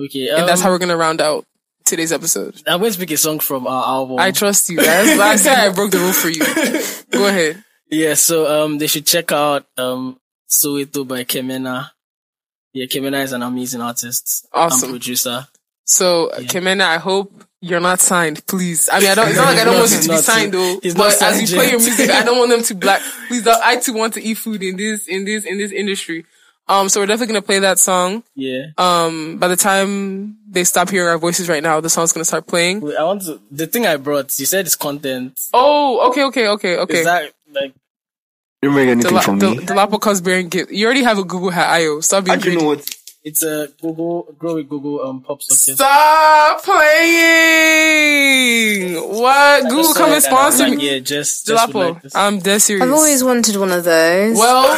Okay. 0.00 0.30
And 0.30 0.48
that's 0.48 0.62
um, 0.62 0.64
how 0.64 0.70
we're 0.70 0.78
going 0.78 0.88
to 0.88 0.96
round 0.96 1.20
out 1.20 1.44
today's 1.84 2.10
episode. 2.12 2.60
I'm 2.66 2.80
going 2.80 2.90
to 2.92 2.98
pick 2.98 3.12
a 3.12 3.16
song 3.16 3.38
from 3.38 3.68
our 3.68 3.84
album. 3.84 4.18
I 4.18 4.32
trust 4.32 4.68
you. 4.68 4.78
That's, 4.78 5.20
I 5.20 5.36
said 5.36 5.58
I 5.58 5.72
broke 5.72 5.92
the 5.92 5.98
rule 5.98 6.12
for 6.12 6.28
you. 6.28 6.40
Go 7.12 7.28
ahead. 7.28 7.62
Yeah. 7.90 8.14
So 8.14 8.64
um, 8.64 8.78
they 8.78 8.86
should 8.86 9.06
check 9.06 9.32
out 9.32 9.66
um, 9.76 10.18
Soweto 10.48 11.06
by 11.06 11.24
Kemena. 11.24 11.90
Yeah, 12.72 12.86
Kemena 12.86 13.22
is 13.22 13.32
an 13.32 13.42
amazing 13.42 13.80
artist. 13.80 14.46
Awesome. 14.52 14.90
And 14.90 14.92
producer. 14.98 15.46
So, 15.84 16.30
Kemena, 16.36 16.82
I 16.82 16.98
hope 16.98 17.32
you're 17.60 17.80
not 17.80 18.00
signed, 18.00 18.46
please. 18.46 18.88
I 18.90 19.00
mean, 19.00 19.10
I 19.10 19.14
don't, 19.16 19.28
it's 19.28 19.36
not 19.36 19.46
like 19.46 19.58
I 19.58 19.64
don't 19.64 19.74
want 19.78 19.90
you 19.90 20.00
to 20.00 20.08
be 20.08 20.16
signed 20.18 20.54
though. 20.54 20.78
He's 20.82 20.94
But 20.94 21.08
as 21.08 21.18
signed 21.18 21.50
you 21.50 21.56
play 21.56 21.70
your 21.70 21.80
music, 21.80 22.10
I 22.10 22.22
don't 22.24 22.38
want 22.38 22.50
them 22.50 22.62
to 22.62 22.74
black, 22.76 23.02
please, 23.26 23.46
I 23.46 23.76
too 23.76 23.94
want 23.94 24.14
to 24.14 24.22
eat 24.22 24.34
food 24.34 24.62
in 24.62 24.76
this, 24.76 25.08
in 25.08 25.24
this, 25.24 25.44
in 25.44 25.58
this 25.58 25.72
industry. 25.72 26.24
Um, 26.68 26.88
so 26.88 27.00
we're 27.00 27.06
definitely 27.06 27.32
going 27.32 27.42
to 27.42 27.46
play 27.46 27.58
that 27.58 27.80
song. 27.80 28.22
Yeah. 28.36 28.66
Um, 28.78 29.38
by 29.38 29.48
the 29.48 29.56
time 29.56 30.36
they 30.48 30.62
stop 30.62 30.88
hearing 30.88 31.08
our 31.08 31.18
voices 31.18 31.48
right 31.48 31.62
now, 31.62 31.80
the 31.80 31.90
song's 31.90 32.12
going 32.12 32.20
to 32.20 32.26
start 32.26 32.46
playing. 32.46 32.80
Wait, 32.80 32.96
I 32.96 33.02
want 33.02 33.22
to. 33.22 33.40
The 33.50 33.66
thing 33.66 33.86
I 33.86 33.96
brought, 33.96 34.38
you 34.38 34.46
said 34.46 34.66
it's 34.66 34.76
content. 34.76 35.40
Oh, 35.52 36.10
okay, 36.10 36.22
okay, 36.26 36.46
okay, 36.46 36.76
okay. 36.76 36.98
Is 36.98 37.06
that 37.06 37.32
like? 37.52 37.74
You 38.62 38.68
don't 38.68 38.76
make 38.76 38.88
anything 38.88 39.08
Dela- 39.10 39.22
from 39.22 39.38
Del- 39.38 39.54
me. 39.54 39.64
Dolapo 39.64 39.98
comes 40.00 40.20
bearing 40.20 40.48
gift. 40.50 40.70
You 40.70 40.84
already 40.84 41.02
have 41.02 41.18
a 41.18 41.24
Google 41.24 41.48
hat, 41.50 41.80
Io. 41.80 42.00
Stop 42.00 42.24
being 42.24 42.38
How 42.38 42.44
do 42.44 42.50
you 42.52 42.58
know 42.58 42.66
what? 42.66 42.86
It's 43.22 43.42
a 43.42 43.68
Google 43.80 44.34
grow 44.38 44.54
with 44.54 44.66
Google 44.68 45.02
um 45.06 45.20
pop 45.22 45.42
socket. 45.42 45.76
Stop 45.76 46.62
playing! 46.62 46.80
What? 48.96 49.68
Google 49.68 49.92
come 49.92 50.12
and 50.12 50.22
sponsor 50.22 50.68
like, 50.68 50.78
me. 50.78 50.90
Yeah, 50.90 51.00
just, 51.00 51.46
just 51.46 51.74
would 51.74 51.74
Jalapo, 51.74 52.02
like. 52.02 52.12
I'm 52.14 52.38
dead 52.38 52.62
serious. 52.62 52.82
I've 52.82 52.92
always 52.92 53.22
wanted 53.22 53.56
one 53.56 53.72
of 53.72 53.84
those. 53.84 54.38
Well, 54.38 54.74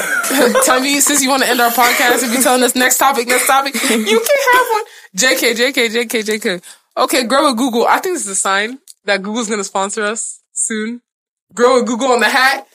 tell 0.65 0.81
me, 0.81 0.99
since 1.01 1.23
you 1.23 1.31
want 1.31 1.45
to 1.45 1.49
end 1.49 1.61
our 1.61 1.71
podcast 1.71 2.25
and 2.25 2.33
be 2.33 2.43
telling 2.43 2.65
us 2.65 2.75
next 2.75 2.99
topic, 2.99 3.29
next 3.29 3.47
topic, 3.47 3.75
you 3.75 3.81
can 3.81 4.01
have 4.01 4.67
one. 4.73 4.85
JK, 5.17 5.55
JK, 5.55 5.89
JK, 5.91 6.23
JK. 6.25 6.63
Okay, 6.97 7.23
grow 7.25 7.49
with 7.49 7.59
Google. 7.59 7.87
I 7.87 7.99
think 7.99 8.17
this 8.17 8.25
is 8.25 8.31
a 8.33 8.37
sign 8.37 8.79
that 9.05 9.23
Google's 9.23 9.47
going 9.49 9.61
to 9.61 9.65
sponsor 9.65 10.03
us 10.03 10.41
soon. 10.53 11.01
Grow 11.55 11.75
with 11.79 11.87
Google 11.87 12.11
on 12.13 12.21
the 12.21 12.29
hat. 12.29 12.67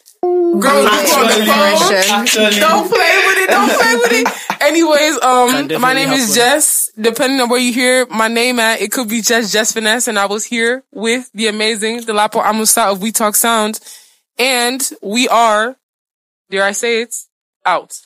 Grow 0.59 0.83
with 0.83 0.91
Google 0.91 1.17
on 1.17 1.27
the 1.27 1.45
phone. 1.45 1.91
Generation. 1.91 2.59
Don't 2.59 2.87
play 2.89 3.15
with 3.27 3.37
it. 3.37 3.49
Don't 3.49 3.71
play 3.71 3.95
with 3.95 4.11
it. 4.13 4.61
Anyways, 4.61 5.21
um, 5.21 5.81
my 5.81 5.93
name 5.93 6.09
is 6.11 6.35
happen. 6.35 6.35
Jess. 6.35 6.91
Depending 6.99 7.39
on 7.41 7.49
where 7.49 7.59
you 7.59 7.71
hear 7.71 8.05
my 8.07 8.27
name 8.27 8.59
at, 8.59 8.81
it 8.81 8.91
could 8.91 9.07
be 9.07 9.21
Jess 9.21 9.51
Jess 9.51 9.71
Finesse, 9.71 10.07
and 10.07 10.17
I 10.17 10.25
was 10.25 10.45
here 10.45 10.83
with 10.91 11.29
the 11.33 11.47
amazing 11.47 12.01
Dolapo 12.01 12.41
Amusa 12.43 12.91
of 12.91 13.01
We 13.01 13.11
Talk 13.11 13.35
Sound, 13.35 13.79
and 14.37 14.81
we 15.01 15.27
are, 15.27 15.77
dare 16.49 16.63
I 16.63 16.71
say 16.71 17.01
it, 17.03 17.15
out. 17.65 17.99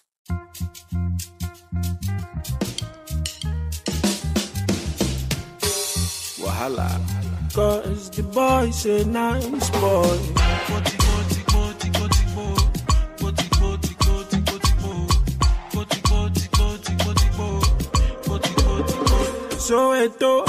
Wahala. 6.41 6.89
Cause 7.53 8.09
the 8.11 8.23
boy's 8.23 8.85
a 8.85 9.05
nice 9.05 9.69
boy. 9.71 11.10
So 19.71 19.93
Eto, 19.93 20.43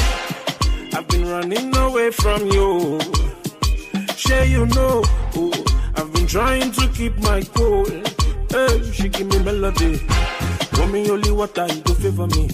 I've 0.93 1.07
been 1.07 1.29
running 1.29 1.77
away 1.77 2.11
from 2.11 2.45
you. 2.51 2.99
Sure 4.17 4.43
you 4.43 4.67
know, 4.67 5.05
I've 5.95 6.13
been 6.13 6.27
trying 6.27 6.73
to 6.73 6.89
keep 6.89 7.17
my 7.19 7.41
cool. 7.55 7.87
Hey, 8.51 8.91
she 8.91 9.09
give 9.09 9.29
me 9.29 9.39
melody. 9.45 10.01
Me 10.91 11.09
only 11.09 11.31
water, 11.31 11.69
you 11.69 11.81
go 11.83 11.95
favor 11.95 12.27
me. 12.27 12.51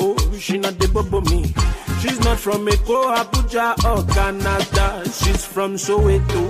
Oh, 0.00 0.36
she 0.38 0.58
not 0.58 0.78
the 0.78 0.86
bubble 0.88 1.22
me. 1.22 1.54
She's 2.02 2.20
not 2.20 2.38
from 2.38 2.66
Eko, 2.66 3.16
Abuja, 3.16 3.72
or 3.88 4.04
Canada. 4.12 5.02
She's 5.06 5.46
from 5.46 5.76
Soweto. 5.76 6.42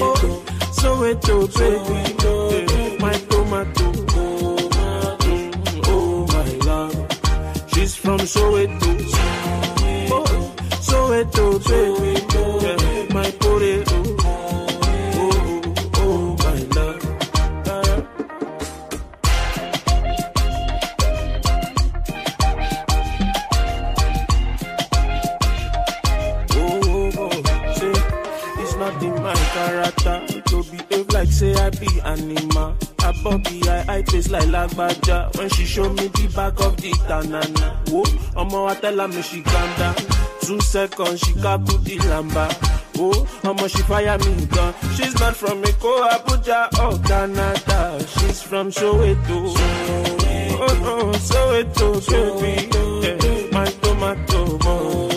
Oh, 0.00 0.44
Soweto, 0.78 1.48
baby. 1.58 2.14
Yeah, 2.22 2.98
my 3.00 3.14
tomato. 3.14 3.75
From 8.06 8.20
Soweto. 8.20 8.90
Oh, 10.12 10.54
Soweto, 10.88 11.44
baby. 11.68 12.12
Yeah, 12.64 13.14
my 13.14 13.30
potato. 13.32 13.98
Oh, 14.20 14.66
oh, 15.14 15.62
oh, 15.96 16.06
oh, 16.06 16.36
my 16.44 16.58
love. 16.76 17.02
Oh, 26.58 26.80
oh, 26.84 27.10
oh, 27.18 27.74
say, 27.74 28.62
it's 28.62 28.74
not 28.76 29.02
in 29.02 29.14
my 29.22 29.34
character 29.54 30.16
to 30.48 30.62
behave 30.70 31.08
like 31.12 31.28
say 31.28 31.54
I 31.54 31.70
be 31.70 31.88
animal. 32.04 32.55
Bobby, 33.22 33.60
I, 33.68 33.96
I 33.98 34.02
taste 34.02 34.30
like 34.30 34.44
lagbaja 34.44 35.36
when 35.36 35.48
she 35.50 35.64
show 35.64 35.88
me 35.88 36.08
the 36.08 36.32
back 36.34 36.60
of 36.60 36.76
the 36.76 36.92
banana. 37.08 37.76
Whoa, 37.88 38.04
Omo, 38.40 38.68
I 38.70 38.74
tell 38.76 38.98
her 38.98 39.08
me 39.08 39.22
she 39.22 39.42
calm 39.42 39.78
down. 39.78 39.94
Two 40.42 40.60
seconds, 40.60 41.20
she 41.20 41.32
can 41.34 41.64
put 41.64 41.84
the 41.84 41.96
lamba. 41.98 42.46
Oh, 42.98 43.26
Omo, 43.42 43.68
she 43.68 43.82
fire 43.82 44.16
me 44.18 44.46
gun. 44.46 44.74
She's 44.94 45.18
not 45.18 45.34
from 45.36 45.62
Eko, 45.62 46.08
Abuja, 46.08 46.68
or 46.78 46.98
Canada. 47.06 48.06
She's 48.18 48.42
from 48.42 48.70
Soweto. 48.70 49.54
Oh, 50.58 50.82
oh, 50.84 51.12
Soweto, 51.18 52.40
baby. 52.40 52.76
Yeah, 53.06 53.50
my 53.52 53.66
tomato, 53.66 54.58
oh, 54.62 55.10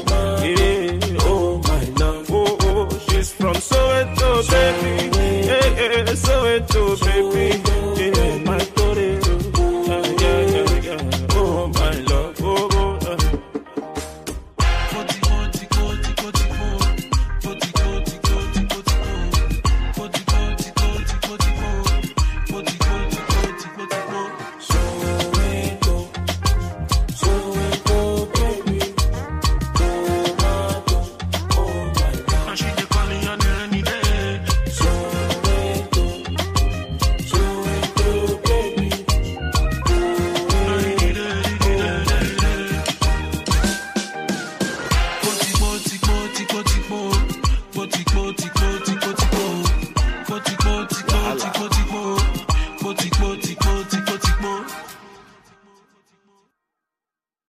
yeah, 0.44 1.18
oh, 1.22 1.62
my 1.64 1.84
love. 2.04 2.28
Oh, 2.32 2.58
oh, 2.62 3.00
she's 3.10 3.32
from 3.34 3.54
Soweto, 3.56 4.50
baby. 4.50 5.48
Yeah, 5.48 5.68
yeah, 5.80 6.14
Soweto, 6.14 7.00
baby. 7.00 7.09